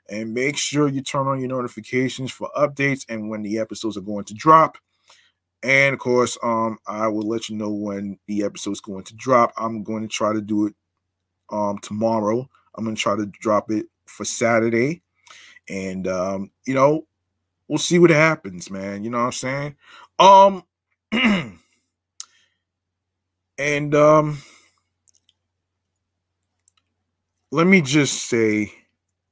and 0.08 0.32
make 0.32 0.56
sure 0.56 0.88
you 0.88 1.02
turn 1.02 1.26
on 1.26 1.40
your 1.40 1.48
notifications 1.48 2.30
for 2.30 2.50
updates 2.56 3.04
and 3.08 3.28
when 3.28 3.42
the 3.42 3.58
episodes 3.58 3.96
are 3.96 4.02
going 4.02 4.24
to 4.24 4.34
drop 4.34 4.78
and 5.62 5.94
of 5.94 5.98
course, 5.98 6.38
um, 6.42 6.78
I 6.86 7.08
will 7.08 7.26
let 7.26 7.48
you 7.48 7.56
know 7.56 7.70
when 7.72 8.18
the 8.28 8.44
episode 8.44 8.72
is 8.72 8.80
going 8.80 9.04
to 9.04 9.16
drop. 9.16 9.52
I'm 9.56 9.82
going 9.82 10.02
to 10.02 10.08
try 10.08 10.32
to 10.32 10.40
do 10.40 10.66
it 10.66 10.74
um 11.50 11.78
tomorrow. 11.78 12.48
I'm 12.74 12.84
going 12.84 12.96
to 12.96 13.02
try 13.02 13.16
to 13.16 13.26
drop 13.26 13.70
it 13.70 13.86
for 14.06 14.24
Saturday. 14.24 15.02
And 15.68 16.06
um, 16.06 16.50
you 16.66 16.74
know, 16.74 17.06
we'll 17.68 17.78
see 17.78 17.98
what 17.98 18.10
happens, 18.10 18.70
man. 18.70 19.04
You 19.04 19.10
know 19.10 19.18
what 19.18 19.24
I'm 19.24 19.32
saying? 19.32 19.76
Um 20.18 20.64
and 23.58 23.94
um 23.94 24.38
let 27.50 27.66
me 27.66 27.80
just 27.80 28.24
say 28.24 28.72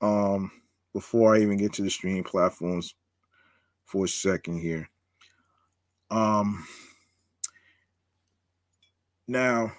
um 0.01 0.51
before 0.93 1.35
I 1.35 1.41
even 1.41 1.57
get 1.59 1.73
to 1.75 1.83
the 1.83 1.91
streaming 1.91 2.25
platforms 2.25 2.95
for 3.85 4.05
a 4.05 4.09
second 4.09 4.61
here. 4.61 4.89
Um, 6.11 6.67
now, 9.27 9.73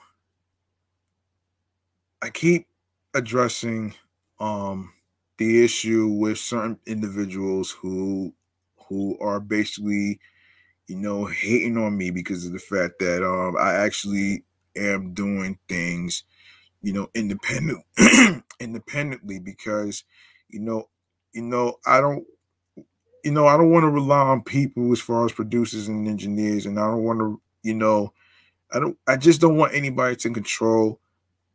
I 2.22 2.30
keep 2.30 2.68
addressing 3.14 3.94
um, 4.40 4.92
the 5.38 5.64
issue 5.64 6.08
with 6.08 6.38
certain 6.38 6.80
individuals 6.86 7.72
who 7.72 8.34
who 8.90 9.18
are 9.20 9.40
basically, 9.40 10.20
you 10.88 10.98
know, 10.98 11.26
hating 11.26 11.78
on 11.78 11.98
me 11.98 12.12
because 12.12 12.46
of 12.46 12.54
the 12.54 12.60
fact 12.60 13.00
that 13.00 13.24
um, 13.24 13.56
I 13.60 13.74
actually 13.76 14.44
am 14.76 15.14
doing 15.14 15.60
things, 15.70 16.24
you 16.82 16.94
know, 16.94 17.10
independent 17.16 17.86
independently 18.60 19.40
because, 19.40 20.04
you 20.50 20.60
know, 20.62 20.90
you 21.34 21.44
know, 21.44 21.76
I 21.86 22.02
don't 22.02 22.26
you 23.24 23.32
know, 23.32 23.48
I 23.48 23.58
don't 23.58 23.72
want 23.72 23.84
to 23.84 23.90
rely 23.90 24.20
on 24.20 24.44
people 24.44 24.92
as 24.92 25.02
far 25.02 25.26
as 25.26 25.32
producers 25.34 25.88
and 25.88 26.08
engineers, 26.08 26.66
and 26.66 26.80
I 26.80 26.88
don't 26.88 27.04
want 27.04 27.20
to, 27.20 27.42
you 27.64 27.74
know, 27.74 28.14
I 28.74 28.80
don't, 28.80 28.98
I 29.08 29.18
just 29.18 29.42
don't 29.42 29.58
want 29.58 29.76
anybody 29.76 30.16
to 30.18 30.32
control 30.32 31.00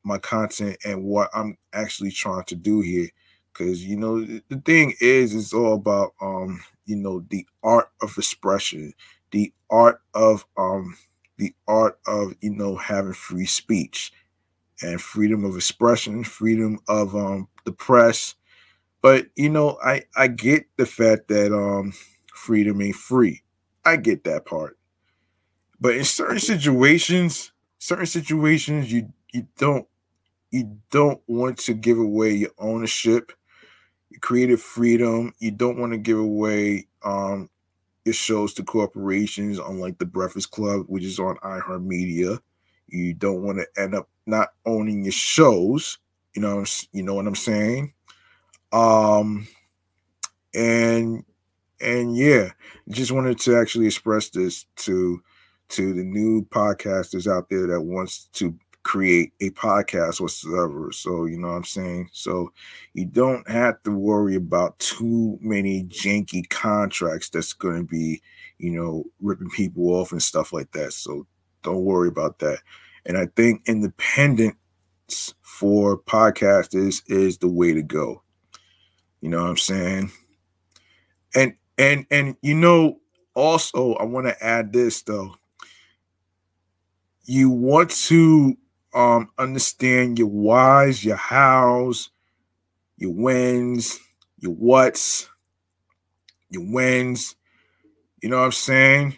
my 0.05 0.19
content 0.19 0.79
and 0.85 1.05
what 1.05 1.31
I'm 1.35 1.59
actually 1.73 2.13
trying 2.13 2.45
to 2.47 2.57
do 2.57 2.81
here. 2.81 3.09
Because 3.53 3.85
you 3.85 3.97
know, 3.97 4.21
the 4.25 4.63
thing 4.65 4.95
is, 5.01 5.35
it's 5.35 5.53
all 5.55 5.75
about, 5.75 6.15
um, 6.21 6.63
you 6.87 6.97
know, 6.97 7.25
the 7.31 7.47
art 7.63 7.91
of 8.03 8.17
expression, 8.19 8.95
the 9.33 9.53
art 9.71 10.01
of, 10.15 10.47
um, 10.57 10.97
the 11.39 11.55
art 11.69 11.99
of, 12.07 12.35
you 12.41 12.51
know, 12.51 12.77
having 12.77 13.13
free 13.13 13.47
speech 13.47 14.13
and 14.83 15.01
freedom 15.01 15.45
of 15.45 15.57
expression, 15.57 16.25
freedom 16.25 16.79
of 16.89 17.17
um 17.17 17.49
the 17.65 17.73
press, 17.73 18.35
but 19.03 19.27
you 19.37 19.49
know, 19.51 19.79
I 19.85 20.05
I 20.17 20.29
get 20.29 20.67
the 20.77 20.87
fact 20.87 21.29
that 21.29 21.53
um 21.55 21.93
freedom 22.35 22.81
ain't 22.83 22.97
free. 22.97 23.43
I 23.85 23.97
get 23.97 24.25
that 24.25 24.47
part. 24.47 24.79
But 25.81 25.97
in 25.97 26.05
certain 26.05 26.39
situations, 26.41 27.53
certain 27.79 28.07
situations, 28.07 28.93
you 28.93 29.13
you 29.33 29.47
don't 29.59 29.87
you 30.51 30.79
don't 30.91 31.23
want 31.29 31.59
to 31.61 31.75
give 31.75 31.99
away 31.99 32.33
your 32.35 32.51
ownership, 32.59 33.33
creative 34.21 34.61
freedom. 34.61 35.33
You 35.39 35.51
don't 35.51 35.79
want 35.79 35.93
to 35.93 35.99
give 35.99 36.19
away 36.19 36.87
um 37.05 37.49
your 38.05 38.15
shows 38.15 38.55
to 38.55 38.63
corporations, 38.63 39.59
unlike 39.59 39.99
the 39.99 40.07
Breakfast 40.07 40.51
Club, 40.51 40.87
which 40.89 41.05
is 41.05 41.19
on 41.19 41.37
iHeartMedia. 41.39 42.41
You 42.89 43.15
don't 43.15 43.43
want 43.43 43.59
to 43.59 43.81
end 43.81 43.95
up 43.95 44.09
not 44.27 44.49
owning 44.67 45.05
your 45.05 45.13
shows. 45.13 45.99
You 46.35 46.43
know, 46.43 46.65
you 46.93 47.03
know 47.03 47.15
what 47.15 47.27
I'm 47.27 47.35
saying. 47.35 47.93
Um, 48.73 49.47
and 50.55 51.25
and 51.81 52.17
yeah, 52.17 52.51
just 52.89 53.13
wanted 53.13 53.39
to 53.41 53.57
actually 53.57 53.87
express 53.87 54.31
this 54.31 54.67
to 54.77 55.23
to 55.71 55.95
the 55.95 56.03
new 56.03 56.45
podcasters 56.47 57.31
out 57.31 57.49
there 57.49 57.67
that 57.69 57.81
wants 57.81 58.25
to 58.33 58.57
create 58.91 59.33
a 59.41 59.51
podcast 59.51 60.21
whatsoever. 60.21 60.91
So, 60.91 61.27
you 61.27 61.39
know 61.39 61.47
what 61.47 61.55
I'm 61.55 61.65
saying? 61.65 62.11
So, 62.13 62.53
you 62.93 63.05
don't 63.05 63.49
have 63.49 63.81
to 63.85 63.93
worry 63.93 64.35
about 64.35 64.77
too 64.81 65.39
many 65.41 65.85
janky 65.85 66.49
contracts 66.49 67.29
that's 67.29 67.53
going 67.53 67.77
to 67.77 67.85
be, 67.85 68.21
you 68.59 68.73
know, 68.73 69.05
ripping 69.21 69.51
people 69.51 69.91
off 69.91 70.11
and 70.11 70.21
stuff 70.21 70.53
like 70.53 70.73
that. 70.73 70.93
So, 70.93 71.25
don't 71.63 71.85
worry 71.85 72.09
about 72.09 72.41
that. 72.41 72.59
And 73.07 73.17
I 73.17 73.27
think 73.37 73.63
independence 73.67 74.57
for 75.41 75.97
podcasters 75.97 77.01
is 77.07 77.39
the 77.39 77.49
way 77.49 77.73
to 77.73 77.83
go. 77.83 78.25
You 79.21 79.29
know 79.29 79.41
what 79.41 79.51
I'm 79.51 79.57
saying? 79.57 80.11
And 81.37 81.55
and 81.79 82.07
and 82.11 82.37
you 82.43 82.57
know 82.57 82.99
also 83.37 83.95
I 83.95 84.03
want 84.03 84.27
to 84.27 84.45
add 84.45 84.73
this 84.73 85.03
though. 85.03 85.37
You 87.27 87.51
want 87.51 87.91
to 87.91 88.57
um 88.95 89.31
understand 89.39 90.19
your 90.19 90.29
whys, 90.29 91.05
your 91.05 91.17
hows, 91.17 92.11
your 92.97 93.13
wins, 93.13 93.99
your 94.39 94.55
whats, 94.55 95.29
your 96.51 96.65
wins. 96.73 97.37
You 98.23 98.29
know 98.31 98.39
what 98.39 98.47
I'm 98.47 98.53
saying? 98.53 99.17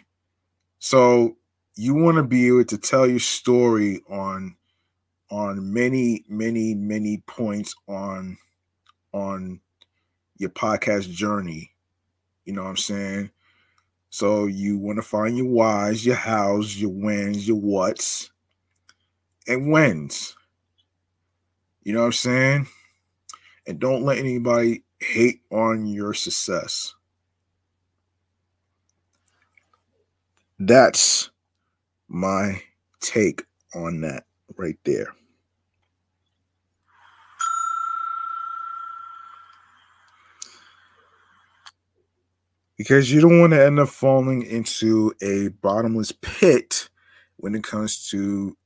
So 0.79 1.37
you 1.75 1.95
want 1.95 2.17
to 2.17 2.23
be 2.23 2.47
able 2.47 2.65
to 2.65 2.77
tell 2.77 3.07
your 3.07 3.19
story 3.19 4.01
on 4.09 4.55
on 5.31 5.73
many 5.73 6.23
many 6.29 6.75
many 6.75 7.17
points 7.25 7.75
on 7.87 8.37
on 9.13 9.59
your 10.37 10.51
podcast 10.51 11.09
journey 11.11 11.71
you 12.45 12.53
know 12.53 12.63
what 12.63 12.69
i'm 12.69 12.77
saying 12.77 13.31
so 14.11 14.45
you 14.45 14.77
want 14.77 14.97
to 14.97 15.01
find 15.01 15.37
your 15.37 15.47
whys 15.47 16.05
your 16.05 16.15
hows 16.15 16.79
your 16.79 16.91
wins 16.91 17.47
your 17.47 17.57
whats 17.57 18.31
and 19.47 19.71
wins. 19.71 20.35
You 21.83 21.93
know 21.93 21.99
what 21.99 22.05
i'm 22.07 22.11
saying? 22.13 22.67
And 23.67 23.79
don't 23.79 24.03
let 24.03 24.17
anybody 24.17 24.83
hate 24.99 25.41
on 25.51 25.85
your 25.85 26.13
success. 26.13 26.95
That's 30.59 31.29
my 32.07 32.61
take 33.01 33.43
on 33.75 34.01
that 34.01 34.25
right 34.55 34.77
there. 34.85 35.13
Because 42.77 43.11
you 43.11 43.21
don't 43.21 43.39
want 43.39 43.53
to 43.53 43.63
end 43.63 43.79
up 43.79 43.89
falling 43.89 44.43
into 44.43 45.13
a 45.21 45.49
bottomless 45.61 46.11
pit 46.21 46.89
when 47.37 47.55
it 47.55 47.63
comes 47.63 48.09
to 48.09 48.57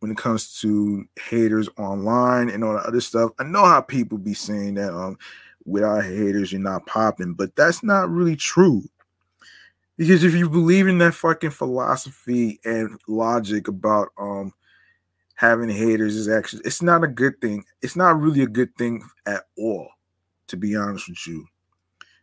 when 0.00 0.10
it 0.10 0.16
comes 0.16 0.60
to 0.60 1.04
haters 1.28 1.68
online 1.78 2.50
and 2.50 2.62
all 2.62 2.74
the 2.74 2.80
other 2.80 3.00
stuff. 3.00 3.30
I 3.38 3.44
know 3.44 3.64
how 3.64 3.80
people 3.80 4.18
be 4.18 4.34
saying 4.34 4.74
that 4.74 4.92
um 4.92 5.18
without 5.64 6.04
haters 6.04 6.52
you're 6.52 6.60
not 6.60 6.86
popping, 6.86 7.34
but 7.34 7.54
that's 7.56 7.82
not 7.82 8.10
really 8.10 8.36
true. 8.36 8.82
Because 9.96 10.22
if 10.24 10.34
you 10.34 10.48
believe 10.48 10.86
in 10.86 10.98
that 10.98 11.14
fucking 11.14 11.50
philosophy 11.50 12.60
and 12.64 13.00
logic 13.08 13.68
about 13.68 14.08
um 14.18 14.52
having 15.34 15.68
haters 15.68 16.16
is 16.16 16.28
actually 16.28 16.62
it's 16.64 16.82
not 16.82 17.04
a 17.04 17.08
good 17.08 17.40
thing. 17.40 17.64
It's 17.82 17.96
not 17.96 18.20
really 18.20 18.42
a 18.42 18.48
good 18.48 18.74
thing 18.76 19.02
at 19.26 19.44
all, 19.58 19.88
to 20.48 20.56
be 20.56 20.76
honest 20.76 21.08
with 21.08 21.26
you. 21.26 21.46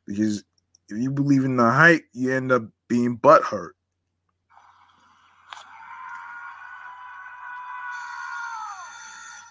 Because 0.06 0.44
if 0.90 0.98
you 0.98 1.10
believe 1.10 1.46
in 1.46 1.58
the 1.58 1.70
hype, 1.70 2.04
you 2.14 2.34
end 2.34 2.52
up 2.52 2.64
being 2.88 3.18
butthurt. 3.18 3.72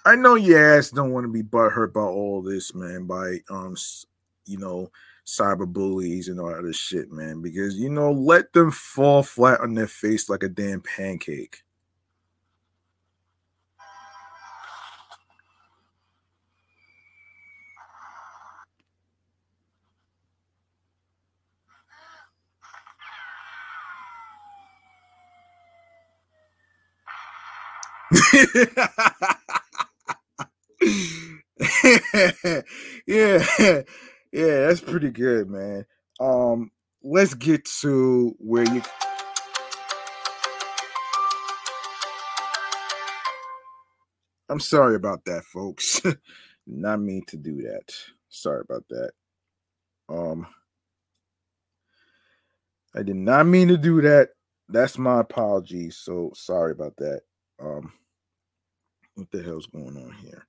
I 0.05 0.17
know 0.17 0.35
your 0.35 0.79
ass 0.79 0.91
don't 0.91 1.13
want 1.13 1.25
to 1.27 1.33
be 1.33 1.43
butthurt 1.45 1.93
by 1.93 2.01
all 2.03 2.43
this, 2.43 2.75
man, 2.75 3.07
by 3.07 3.41
um 3.51 3.77
you 4.47 4.59
know 4.59 4.91
cyber 5.27 5.67
bullies 5.73 6.29
and 6.29 6.41
all 6.41 6.51
that 6.63 6.75
shit, 6.75 7.13
man. 7.13 7.43
Because 7.43 7.79
you 7.79 7.89
know, 7.91 8.13
let 8.13 8.53
them 8.53 8.71
fall 8.73 9.23
flat 9.23 9.61
on 9.61 9.75
their 9.75 9.87
face 9.89 10.29
like 10.29 10.43
a 10.43 10.49
damn 10.49 10.81
pancake. 10.83 11.63
yeah 33.07 33.83
yeah, 34.33 34.67
that's 34.67 34.81
pretty 34.81 35.11
good, 35.11 35.51
man. 35.51 35.85
Um, 36.19 36.71
let's 37.03 37.35
get 37.35 37.67
to 37.83 38.35
where 38.39 38.65
you. 38.65 38.83
I'm 44.49 44.61
sorry 44.61 44.97
about 44.97 45.25
that, 45.27 45.45
folks. 45.45 46.01
not 46.67 47.01
mean 47.01 47.25
to 47.29 47.37
do 47.37 47.63
that. 47.63 47.95
Sorry 48.31 48.63
about 48.63 48.85
that. 48.89 49.11
Um, 50.09 50.47
I 52.95 53.03
did 53.03 53.17
not 53.17 53.47
mean 53.47 53.69
to 53.69 53.77
do 53.77 54.01
that. 54.01 54.31
That's 54.69 54.97
my 54.97 55.21
apologies. 55.21 55.99
So 55.99 56.33
sorry 56.35 56.73
about 56.73 56.97
that. 56.97 57.21
Um, 57.61 57.93
what 59.15 59.31
the 59.31 59.43
hell's 59.43 59.67
going 59.67 59.97
on 59.97 60.15
here? 60.23 60.47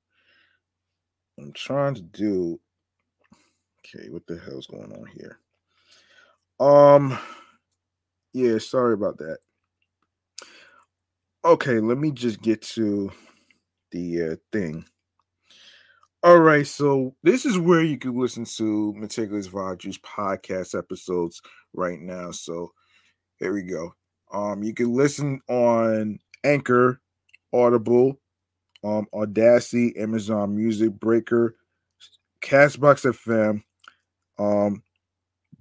I'm 1.39 1.51
trying 1.53 1.95
to 1.95 2.01
do 2.01 2.59
Okay, 3.85 4.09
what 4.09 4.25
the 4.27 4.39
hell's 4.39 4.67
going 4.67 4.91
on 4.93 5.05
here? 5.13 5.39
Um, 6.59 7.17
yeah, 8.33 8.57
sorry 8.57 8.93
about 8.93 9.17
that. 9.17 9.39
Okay, 11.45 11.79
let 11.79 11.97
me 11.97 12.11
just 12.11 12.41
get 12.41 12.61
to 12.61 13.11
the 13.91 14.23
uh, 14.23 14.35
thing. 14.51 14.85
All 16.23 16.39
right, 16.39 16.65
so 16.65 17.13
this 17.23 17.45
is 17.45 17.59
where 17.59 17.83
you 17.83 17.97
can 17.97 18.17
listen 18.17 18.45
to 18.45 18.93
Meticulous 18.93 19.51
Rogers 19.51 19.97
podcast 19.99 20.77
episodes 20.77 21.41
right 21.73 21.99
now. 21.99 22.31
So 22.31 22.71
here 23.37 23.53
we 23.53 23.63
go. 23.63 23.93
Um, 24.31 24.63
you 24.63 24.73
can 24.73 24.93
listen 24.93 25.41
on 25.49 26.19
Anchor, 26.45 27.01
Audible, 27.51 28.17
um, 28.83 29.07
Audacity, 29.13 29.95
Amazon 29.97 30.55
Music, 30.55 30.91
Breaker, 30.91 31.55
Castbox 32.41 33.05
FM, 33.05 33.63
um, 34.37 34.83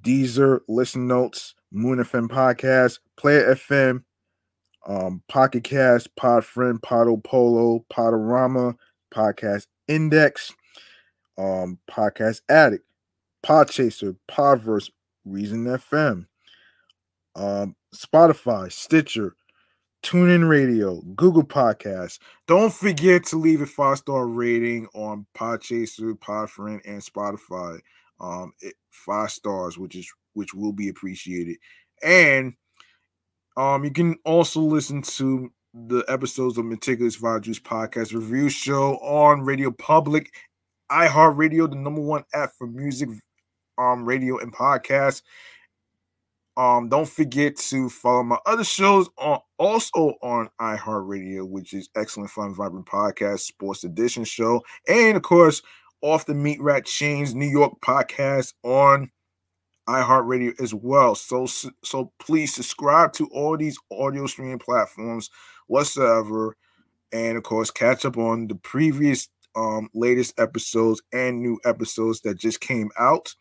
Deezer, 0.03 0.61
Listen 0.69 1.07
Notes, 1.07 1.55
Moon 1.70 1.99
FM 1.99 2.28
Podcast, 2.28 2.99
Player 3.16 3.55
FM, 3.55 4.03
um, 4.86 5.23
Pocket 5.28 5.62
Cast, 5.65 6.15
Podfriend, 6.16 6.81
Podo 6.81 7.23
Polo, 7.23 7.85
Podurama, 7.93 8.74
Podcast 9.15 9.66
Index, 9.89 10.53
um, 11.39 11.78
Podcast 11.90 12.40
Addict, 12.49 12.85
Podchaser, 13.44 14.16
Podverse, 14.31 14.90
Reason 15.24 15.65
FM, 15.65 16.27
um, 17.36 17.77
Spotify, 17.94 18.70
Stitcher, 18.73 19.36
TuneIn 20.03 20.49
Radio, 20.49 21.01
Google 21.15 21.45
Podcasts. 21.45 22.19
Don't 22.47 22.73
forget 22.73 23.24
to 23.27 23.37
leave 23.37 23.62
a 23.62 23.66
five 23.66 23.99
star 23.99 24.27
rating 24.27 24.89
on 24.95 25.27
Podchaser, 25.37 26.19
Podfriend, 26.19 26.81
and 26.85 27.01
Spotify 27.01 27.81
um, 28.23 28.53
it, 28.61 28.74
five 28.91 29.31
stars, 29.31 29.77
which 29.77 29.97
is 29.97 30.11
which 30.35 30.55
will 30.55 30.73
be 30.73 30.89
appreciated. 30.89 31.57
And 32.03 32.55
um, 33.57 33.85
you 33.85 33.91
can 33.91 34.16
also 34.24 34.61
listen 34.61 35.03
to 35.03 35.53
the 35.74 36.05
episodes 36.09 36.57
of 36.57 36.65
Meticulous 36.65 37.16
Juice 37.41 37.59
podcast 37.59 38.15
review 38.15 38.49
show 38.49 38.95
on 38.97 39.43
Radio 39.43 39.70
Public, 39.70 40.33
iHeartRadio, 40.91 41.69
the 41.69 41.77
number 41.77 42.01
one 42.01 42.24
app 42.35 42.51
for 42.57 42.66
music, 42.66 43.09
um, 43.79 44.05
radio 44.05 44.39
and 44.39 44.55
podcast. 44.55 45.23
Um, 46.57 46.89
don't 46.91 47.09
forget 47.09 47.57
to 47.57 47.89
follow 47.89 48.23
my 48.23 48.39
other 48.45 48.65
shows 48.65 49.09
on 49.16 49.41
also 49.59 50.15
on 50.23 50.51
iHeartRadio, 50.61 51.49
which 51.49 51.73
is 51.73 51.89
Excellent 51.97 52.31
Fun 52.31 52.55
Vibrant 52.55 52.87
Podcast, 52.87 53.41
Sports 53.41 53.85
Edition 53.85 54.24
Show, 54.24 54.62
and 54.87 55.16
of 55.16 55.23
course, 55.23 55.62
off 56.03 56.27
the 56.27 56.35
Meat 56.35 56.61
Rat 56.61 56.85
Chains 56.85 57.35
New 57.35 57.49
York 57.49 57.74
podcast 57.81 58.53
on 58.65 59.11
iHeartRadio 59.89 60.61
as 60.61 60.74
well. 60.74 61.15
So 61.15 61.47
so 61.47 62.12
please 62.19 62.55
subscribe 62.55 63.12
to 63.15 63.27
all 63.29 63.57
these 63.57 63.79
audio 63.91 64.27
streaming 64.27 64.59
platforms 64.59 65.31
whatsoever, 65.69 66.57
and 67.12 67.39
of 67.39 67.45
course, 67.45 67.70
catch 67.70 68.05
up 68.05 68.19
on 68.19 68.49
the 68.49 68.57
previous 68.57 69.29
um 69.57 69.89
latest 69.95 70.39
episodes 70.39 71.03
and 71.12 71.41
new 71.41 71.59
episodes 71.65 72.20
that 72.23 72.39
just 72.39 72.61
came 72.61 72.91
out. 72.99 73.35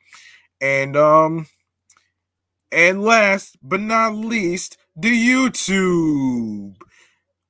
And 0.61 0.95
um 0.95 1.47
and 2.71 3.01
last 3.01 3.57
but 3.61 3.81
not 3.81 4.15
least, 4.15 4.77
the 4.95 5.09
YouTube. 5.09 6.75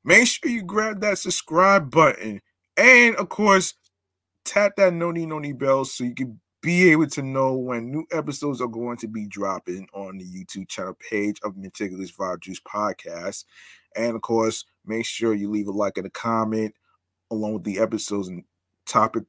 Make 0.03 0.27
sure 0.27 0.49
you 0.49 0.64
grab 0.64 1.02
that 1.02 1.19
subscribe 1.19 1.91
button. 1.91 2.41
And 2.77 3.15
of 3.18 3.30
course, 3.30 3.76
tap 4.45 4.73
that 4.77 4.93
noni 4.93 5.26
noni 5.26 5.53
bell 5.53 5.85
so 5.85 6.03
you 6.03 6.15
can 6.15 6.39
be 6.61 6.91
able 6.91 7.07
to 7.07 7.22
know 7.22 7.56
when 7.56 7.91
new 7.91 8.06
episodes 8.11 8.61
are 8.61 8.68
going 8.68 8.98
to 8.98 9.07
be 9.07 9.26
dropping 9.26 9.88
on 9.93 10.18
the 10.18 10.26
YouTube 10.26 10.68
channel 10.69 10.95
page 11.10 11.38
of 11.43 11.57
Meticulous 11.57 12.11
Vibe 12.11 12.39
Juice 12.39 12.60
Podcast. 12.60 13.45
And 13.95 14.15
of 14.15 14.22
course, 14.22 14.65
make 14.85 15.06
sure 15.06 15.34
you 15.34 15.49
leave 15.49 15.68
a 15.68 15.72
like 15.72 15.98
and 15.98 16.06
a 16.06 16.11
comment 16.11 16.73
along 17.31 17.53
with 17.53 17.64
the 17.64 17.80
episodes 17.80 18.27
and 18.27 18.43
topic 18.85 19.23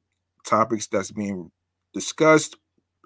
topics 0.45 0.87
that's 0.87 1.11
being 1.11 1.51
discussed 1.93 2.57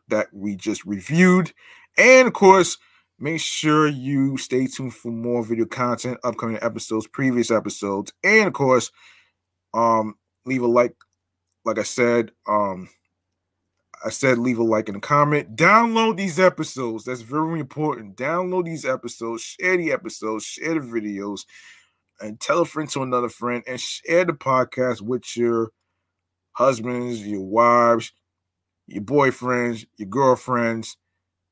that 0.09 0.27
we 0.33 0.55
just 0.55 0.85
reviewed. 0.85 1.53
And 1.97 2.27
of 2.27 2.33
course, 2.33 2.77
make 3.19 3.41
sure 3.41 3.87
you 3.87 4.37
stay 4.37 4.67
tuned 4.67 4.93
for 4.93 5.11
more 5.11 5.43
video 5.43 5.65
content, 5.65 6.19
upcoming 6.23 6.59
episodes, 6.61 7.07
previous 7.07 7.51
episodes, 7.51 8.13
and 8.23 8.47
of 8.47 8.53
course, 8.53 8.91
um, 9.73 10.15
leave 10.45 10.61
a 10.61 10.67
like. 10.67 10.95
Like 11.65 11.79
I 11.79 11.83
said, 11.83 12.31
um, 12.47 12.87
I 14.05 14.09
said 14.09 14.37
leave 14.37 14.59
a 14.59 14.63
like 14.63 14.87
and 14.87 14.97
a 14.97 15.01
comment. 15.01 15.55
Download 15.55 16.15
these 16.15 16.39
episodes. 16.39 17.03
That's 17.03 17.21
very 17.21 17.59
important. 17.59 18.15
Download 18.15 18.63
these 18.65 18.85
episodes, 18.85 19.41
share 19.43 19.75
the 19.77 19.91
episodes, 19.91 20.45
share 20.45 20.75
the 20.75 20.79
videos, 20.79 21.41
and 22.21 22.39
tell 22.39 22.61
a 22.61 22.65
friend 22.65 22.89
to 22.91 23.01
another 23.01 23.29
friend, 23.29 23.63
and 23.67 23.79
share 23.79 24.25
the 24.25 24.33
podcast 24.33 25.01
with 25.01 25.35
your 25.35 25.71
husbands, 26.53 27.25
your 27.25 27.41
wives, 27.41 28.13
your 28.87 29.03
boyfriends, 29.03 29.85
your 29.97 30.09
girlfriends, 30.09 30.97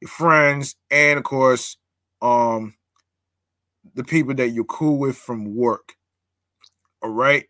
your 0.02 0.10
friends, 0.10 0.76
and 0.92 1.18
of 1.18 1.24
course, 1.24 1.78
um, 2.22 2.76
the 3.94 4.04
people 4.04 4.34
that 4.36 4.50
you're 4.50 4.66
cool 4.66 4.98
with 4.98 5.18
from 5.18 5.56
work. 5.56 5.94
All 7.02 7.10
right. 7.10 7.46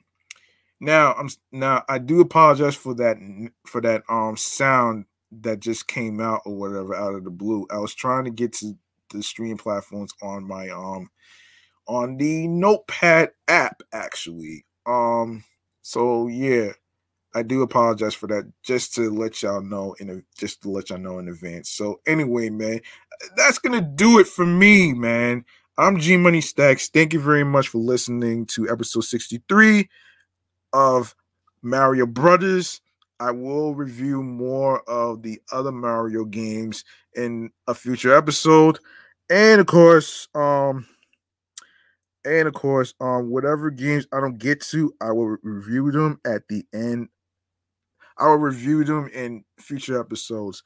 Now 0.80 1.14
I'm 1.14 1.30
now 1.52 1.84
I 1.88 1.98
do 2.00 2.22
apologize 2.22 2.76
for 2.76 2.94
that 2.96 3.18
for 3.66 3.82
that 3.82 4.04
um 4.10 4.38
sound 4.38 5.06
that 5.42 5.60
just 5.60 5.88
came 5.88 6.20
out 6.20 6.42
or 6.46 6.56
whatever 6.56 6.96
out 6.96 7.16
of 7.16 7.24
the 7.24 7.32
blue. 7.32 7.66
I 7.72 7.78
was 7.80 7.96
trying 7.96 8.26
to 8.26 8.32
get 8.32 8.54
to 8.54 8.74
the 9.12 9.24
stream 9.24 9.58
platforms 9.58 10.14
on 10.22 10.48
my 10.48 10.70
um 10.70 11.10
on 11.88 12.18
the 12.18 12.48
notepad 12.48 13.32
app 13.48 13.82
actually. 13.94 14.66
Um 14.86 15.44
so 15.82 16.28
yeah, 16.28 16.72
I 17.36 17.44
do 17.44 17.62
apologize 17.62 18.16
for 18.16 18.28
that. 18.28 18.50
Just 18.64 18.96
to 18.96 19.10
let 19.12 19.44
y'all 19.44 19.62
know 19.62 19.94
in 20.00 20.10
a, 20.10 20.22
just 20.38 20.62
to 20.62 20.70
let 20.70 20.90
y'all 20.90 20.98
know 20.98 21.20
in 21.20 21.28
advance. 21.28 21.70
So 21.70 22.00
anyway, 22.08 22.50
man, 22.50 22.80
that's 23.36 23.60
gonna 23.60 23.82
do 23.82 24.20
it 24.20 24.28
for 24.28 24.46
me, 24.46 24.94
man. 24.94 25.44
I'm 25.78 26.00
G 26.00 26.16
Money 26.16 26.40
Stacks. 26.40 26.88
Thank 26.88 27.12
you 27.12 27.20
very 27.20 27.44
much 27.44 27.68
for 27.68 27.80
listening 27.80 28.46
to 28.48 28.70
episode 28.70 29.02
63 29.02 29.90
of 30.72 31.14
Mario 31.62 32.06
Brothers. 32.06 32.80
I 33.20 33.32
will 33.32 33.76
review 33.76 34.24
more 34.24 34.82
of 34.90 35.22
the 35.22 35.42
other 35.52 35.74
Mario 35.74 36.24
games 36.24 36.86
in 37.16 37.52
a 37.68 37.74
future 37.74 38.16
episode. 38.16 38.80
And 39.30 39.60
of 39.60 39.68
course, 39.68 40.30
um, 40.36 40.88
and 42.24 42.48
of 42.48 42.54
course, 42.54 42.94
um, 43.02 43.30
whatever 43.30 43.70
games 43.70 44.08
I 44.14 44.22
don't 44.22 44.38
get 44.38 44.62
to, 44.62 44.94
I 45.02 45.12
will 45.12 45.38
review 45.44 45.92
them 45.92 46.20
at 46.26 46.48
the 46.48 46.66
end 46.74 47.10
I 48.18 48.28
will 48.28 48.38
review 48.38 48.84
them 48.84 49.10
in 49.14 49.44
future 49.58 50.00
episodes. 50.00 50.64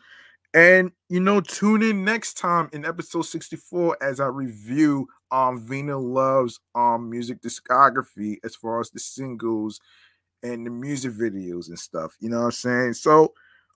And 0.53 0.91
you 1.09 1.19
know, 1.19 1.41
tune 1.41 1.84
in 1.84 2.03
next 2.03 2.35
time 2.38 2.69
in 2.73 2.85
episode 2.85 3.23
64 3.23 3.97
as 4.01 4.19
I 4.19 4.27
review 4.27 5.07
um 5.31 5.59
Vina 5.59 5.97
Love's 5.97 6.59
um 6.73 7.09
music 7.09 7.41
discography 7.41 8.38
as 8.43 8.55
far 8.55 8.80
as 8.80 8.89
the 8.89 8.99
singles 8.99 9.80
and 10.41 10.65
the 10.65 10.71
music 10.71 11.13
videos 11.13 11.67
and 11.67 11.77
stuff. 11.77 12.15
You 12.19 12.30
know 12.30 12.39
what 12.39 12.45
I'm 12.45 12.51
saying? 12.51 12.93
So 12.93 13.34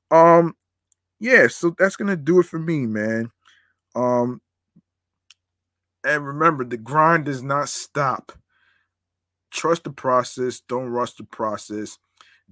um 0.09 0.55
yeah, 1.19 1.47
so 1.47 1.75
that's 1.77 1.95
gonna 1.95 2.15
do 2.15 2.39
it 2.39 2.47
for 2.47 2.59
me, 2.59 2.87
man. 2.87 3.29
Um 3.95 4.41
and 6.03 6.25
remember 6.25 6.65
the 6.65 6.77
grind 6.77 7.25
does 7.25 7.43
not 7.43 7.69
stop. 7.69 8.31
Trust 9.51 9.83
the 9.83 9.91
process, 9.91 10.61
don't 10.67 10.89
rush 10.89 11.13
the 11.13 11.23
process. 11.23 11.99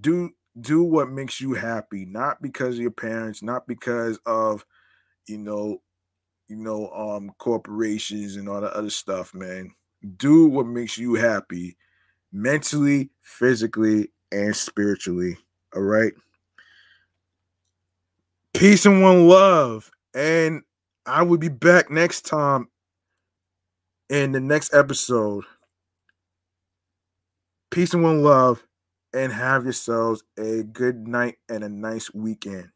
Do 0.00 0.30
do 0.60 0.82
what 0.82 1.10
makes 1.10 1.40
you 1.40 1.54
happy, 1.54 2.04
not 2.04 2.42
because 2.42 2.76
of 2.76 2.82
your 2.82 2.90
parents, 2.90 3.42
not 3.42 3.66
because 3.66 4.18
of 4.26 4.64
you 5.26 5.38
know, 5.38 5.80
you 6.48 6.56
know, 6.56 6.90
um, 6.90 7.32
corporations 7.38 8.36
and 8.36 8.48
all 8.48 8.60
the 8.60 8.74
other 8.76 8.90
stuff, 8.90 9.34
man. 9.34 9.72
Do 10.16 10.46
what 10.46 10.66
makes 10.66 10.98
you 10.98 11.14
happy 11.14 11.76
mentally, 12.32 13.10
physically, 13.22 14.10
and 14.32 14.54
spiritually. 14.54 15.36
All 15.74 15.82
right. 15.82 16.12
Peace 18.54 18.84
and 18.86 19.02
one 19.02 19.28
love. 19.28 19.90
And 20.14 20.62
I 21.06 21.22
will 21.22 21.38
be 21.38 21.48
back 21.48 21.90
next 21.90 22.22
time 22.22 22.68
in 24.08 24.32
the 24.32 24.40
next 24.40 24.74
episode. 24.74 25.44
Peace 27.70 27.94
and 27.94 28.02
one 28.02 28.22
love 28.22 28.62
and 29.14 29.32
have 29.32 29.64
yourselves 29.64 30.24
a 30.38 30.64
good 30.64 31.08
night 31.08 31.38
and 31.48 31.64
a 31.64 31.70
nice 31.70 32.12
weekend. 32.14 32.71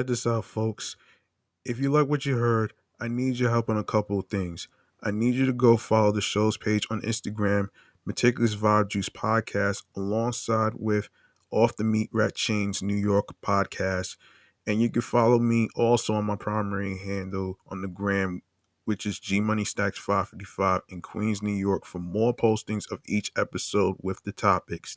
Check 0.00 0.06
this 0.06 0.26
out, 0.26 0.46
folks. 0.46 0.96
If 1.62 1.78
you 1.78 1.90
like 1.90 2.08
what 2.08 2.24
you 2.24 2.38
heard, 2.38 2.72
I 2.98 3.06
need 3.06 3.38
your 3.38 3.50
help 3.50 3.68
on 3.68 3.76
a 3.76 3.84
couple 3.84 4.18
of 4.18 4.28
things. 4.28 4.66
I 5.02 5.10
need 5.10 5.34
you 5.34 5.44
to 5.44 5.52
go 5.52 5.76
follow 5.76 6.10
the 6.10 6.22
show's 6.22 6.56
page 6.56 6.86
on 6.90 7.02
Instagram, 7.02 7.68
Meticulous 8.06 8.54
Vibe 8.54 8.88
Juice 8.88 9.10
Podcast, 9.10 9.82
alongside 9.94 10.72
with 10.76 11.10
Off 11.50 11.76
the 11.76 11.84
Meat 11.84 12.08
Rat 12.14 12.34
Chains 12.34 12.82
New 12.82 12.94
York 12.94 13.26
podcast. 13.44 14.16
And 14.66 14.80
you 14.80 14.88
can 14.88 15.02
follow 15.02 15.38
me 15.38 15.68
also 15.76 16.14
on 16.14 16.24
my 16.24 16.36
primary 16.36 16.96
handle 16.96 17.58
on 17.66 17.82
the 17.82 17.88
gram, 17.88 18.40
which 18.86 19.04
is 19.04 19.20
G 19.20 19.38
Money 19.42 19.66
Stacks 19.66 19.98
555 19.98 20.80
in 20.88 21.02
Queens, 21.02 21.42
New 21.42 21.52
York, 21.52 21.84
for 21.84 21.98
more 21.98 22.34
postings 22.34 22.90
of 22.90 23.00
each 23.04 23.30
episode 23.36 23.96
with 24.00 24.22
the 24.22 24.32
topics. 24.32 24.96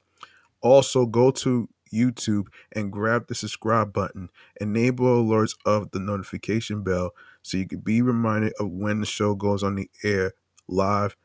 Also, 0.61 1.05
go 1.05 1.29
to 1.29 1.67
YouTube 1.93 2.47
and 2.71 2.91
grab 2.91 3.27
the 3.27 3.35
subscribe 3.35 3.93
button. 3.93 4.29
Enable 4.59 5.23
alerts 5.23 5.55
of 5.65 5.91
the 5.91 5.99
notification 5.99 6.83
bell 6.83 7.11
so 7.41 7.57
you 7.57 7.67
can 7.67 7.79
be 7.79 8.01
reminded 8.01 8.53
of 8.59 8.71
when 8.71 8.99
the 8.99 9.05
show 9.05 9.35
goes 9.35 9.63
on 9.63 9.75
the 9.75 9.89
air 10.03 10.33
live 10.67 11.15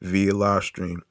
via 0.00 0.34
live 0.34 0.64
stream. 0.64 1.02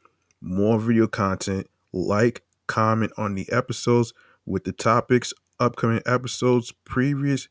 More 0.42 0.80
video 0.80 1.08
content, 1.08 1.68
like, 1.94 2.44
comment 2.68 3.12
on 3.18 3.36
the 3.36 3.52
episodes 3.52 4.14
with 4.46 4.64
the 4.64 4.72
topics, 4.72 5.34
upcoming 5.60 6.02
episodes, 6.06 6.74
previous 6.86 7.48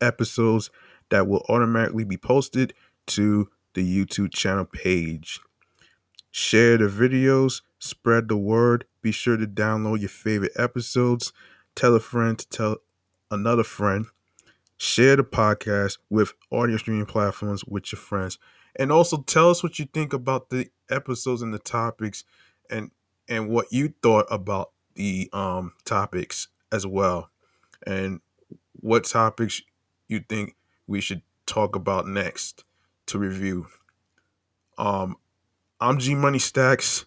episodes 0.00 0.70
that 1.10 1.26
will 1.26 1.44
automatically 1.48 2.04
be 2.04 2.16
posted 2.16 2.74
to 3.06 3.48
the 3.74 3.82
YouTube 3.82 4.32
channel 4.32 4.64
page. 4.64 5.40
Share 6.30 6.76
the 6.76 6.88
videos, 6.88 7.62
spread 7.78 8.28
the 8.28 8.36
word. 8.36 8.84
Be 9.02 9.12
sure 9.12 9.36
to 9.36 9.46
download 9.46 10.00
your 10.00 10.08
favorite 10.08 10.52
episodes. 10.56 11.32
Tell 11.74 11.94
a 11.94 12.00
friend 12.00 12.38
to 12.38 12.48
tell 12.48 12.76
another 13.30 13.64
friend. 13.64 14.06
Share 14.76 15.16
the 15.16 15.24
podcast 15.24 15.98
with 16.10 16.32
audio 16.52 16.76
streaming 16.76 17.06
platforms 17.06 17.64
with 17.64 17.92
your 17.92 18.00
friends. 18.00 18.38
And 18.76 18.92
also 18.92 19.22
tell 19.22 19.50
us 19.50 19.62
what 19.62 19.78
you 19.78 19.86
think 19.86 20.12
about 20.12 20.50
the 20.50 20.68
episodes 20.90 21.42
and 21.42 21.52
the 21.52 21.58
topics 21.58 22.24
and 22.70 22.90
and 23.28 23.48
what 23.48 23.66
you 23.70 23.92
thought 24.02 24.26
about 24.30 24.70
the 24.94 25.28
um 25.32 25.72
topics 25.84 26.48
as 26.72 26.86
well. 26.86 27.30
And 27.86 28.20
what 28.80 29.04
topics 29.04 29.62
you 30.08 30.20
think 30.28 30.54
we 30.86 31.00
should 31.00 31.22
talk 31.46 31.76
about 31.76 32.06
next 32.06 32.64
to 33.06 33.18
review. 33.18 33.66
Um 34.76 35.16
I'm 35.80 35.98
G 35.98 36.14
Money 36.14 36.38
Stacks. 36.38 37.06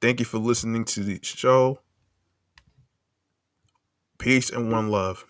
Thank 0.00 0.20
you 0.20 0.24
for 0.26 0.38
listening 0.38 0.84
to 0.86 1.02
the 1.02 1.20
show. 1.22 1.80
Peace 4.18 4.50
and 4.50 4.70
one 4.70 4.88
love. 4.90 5.24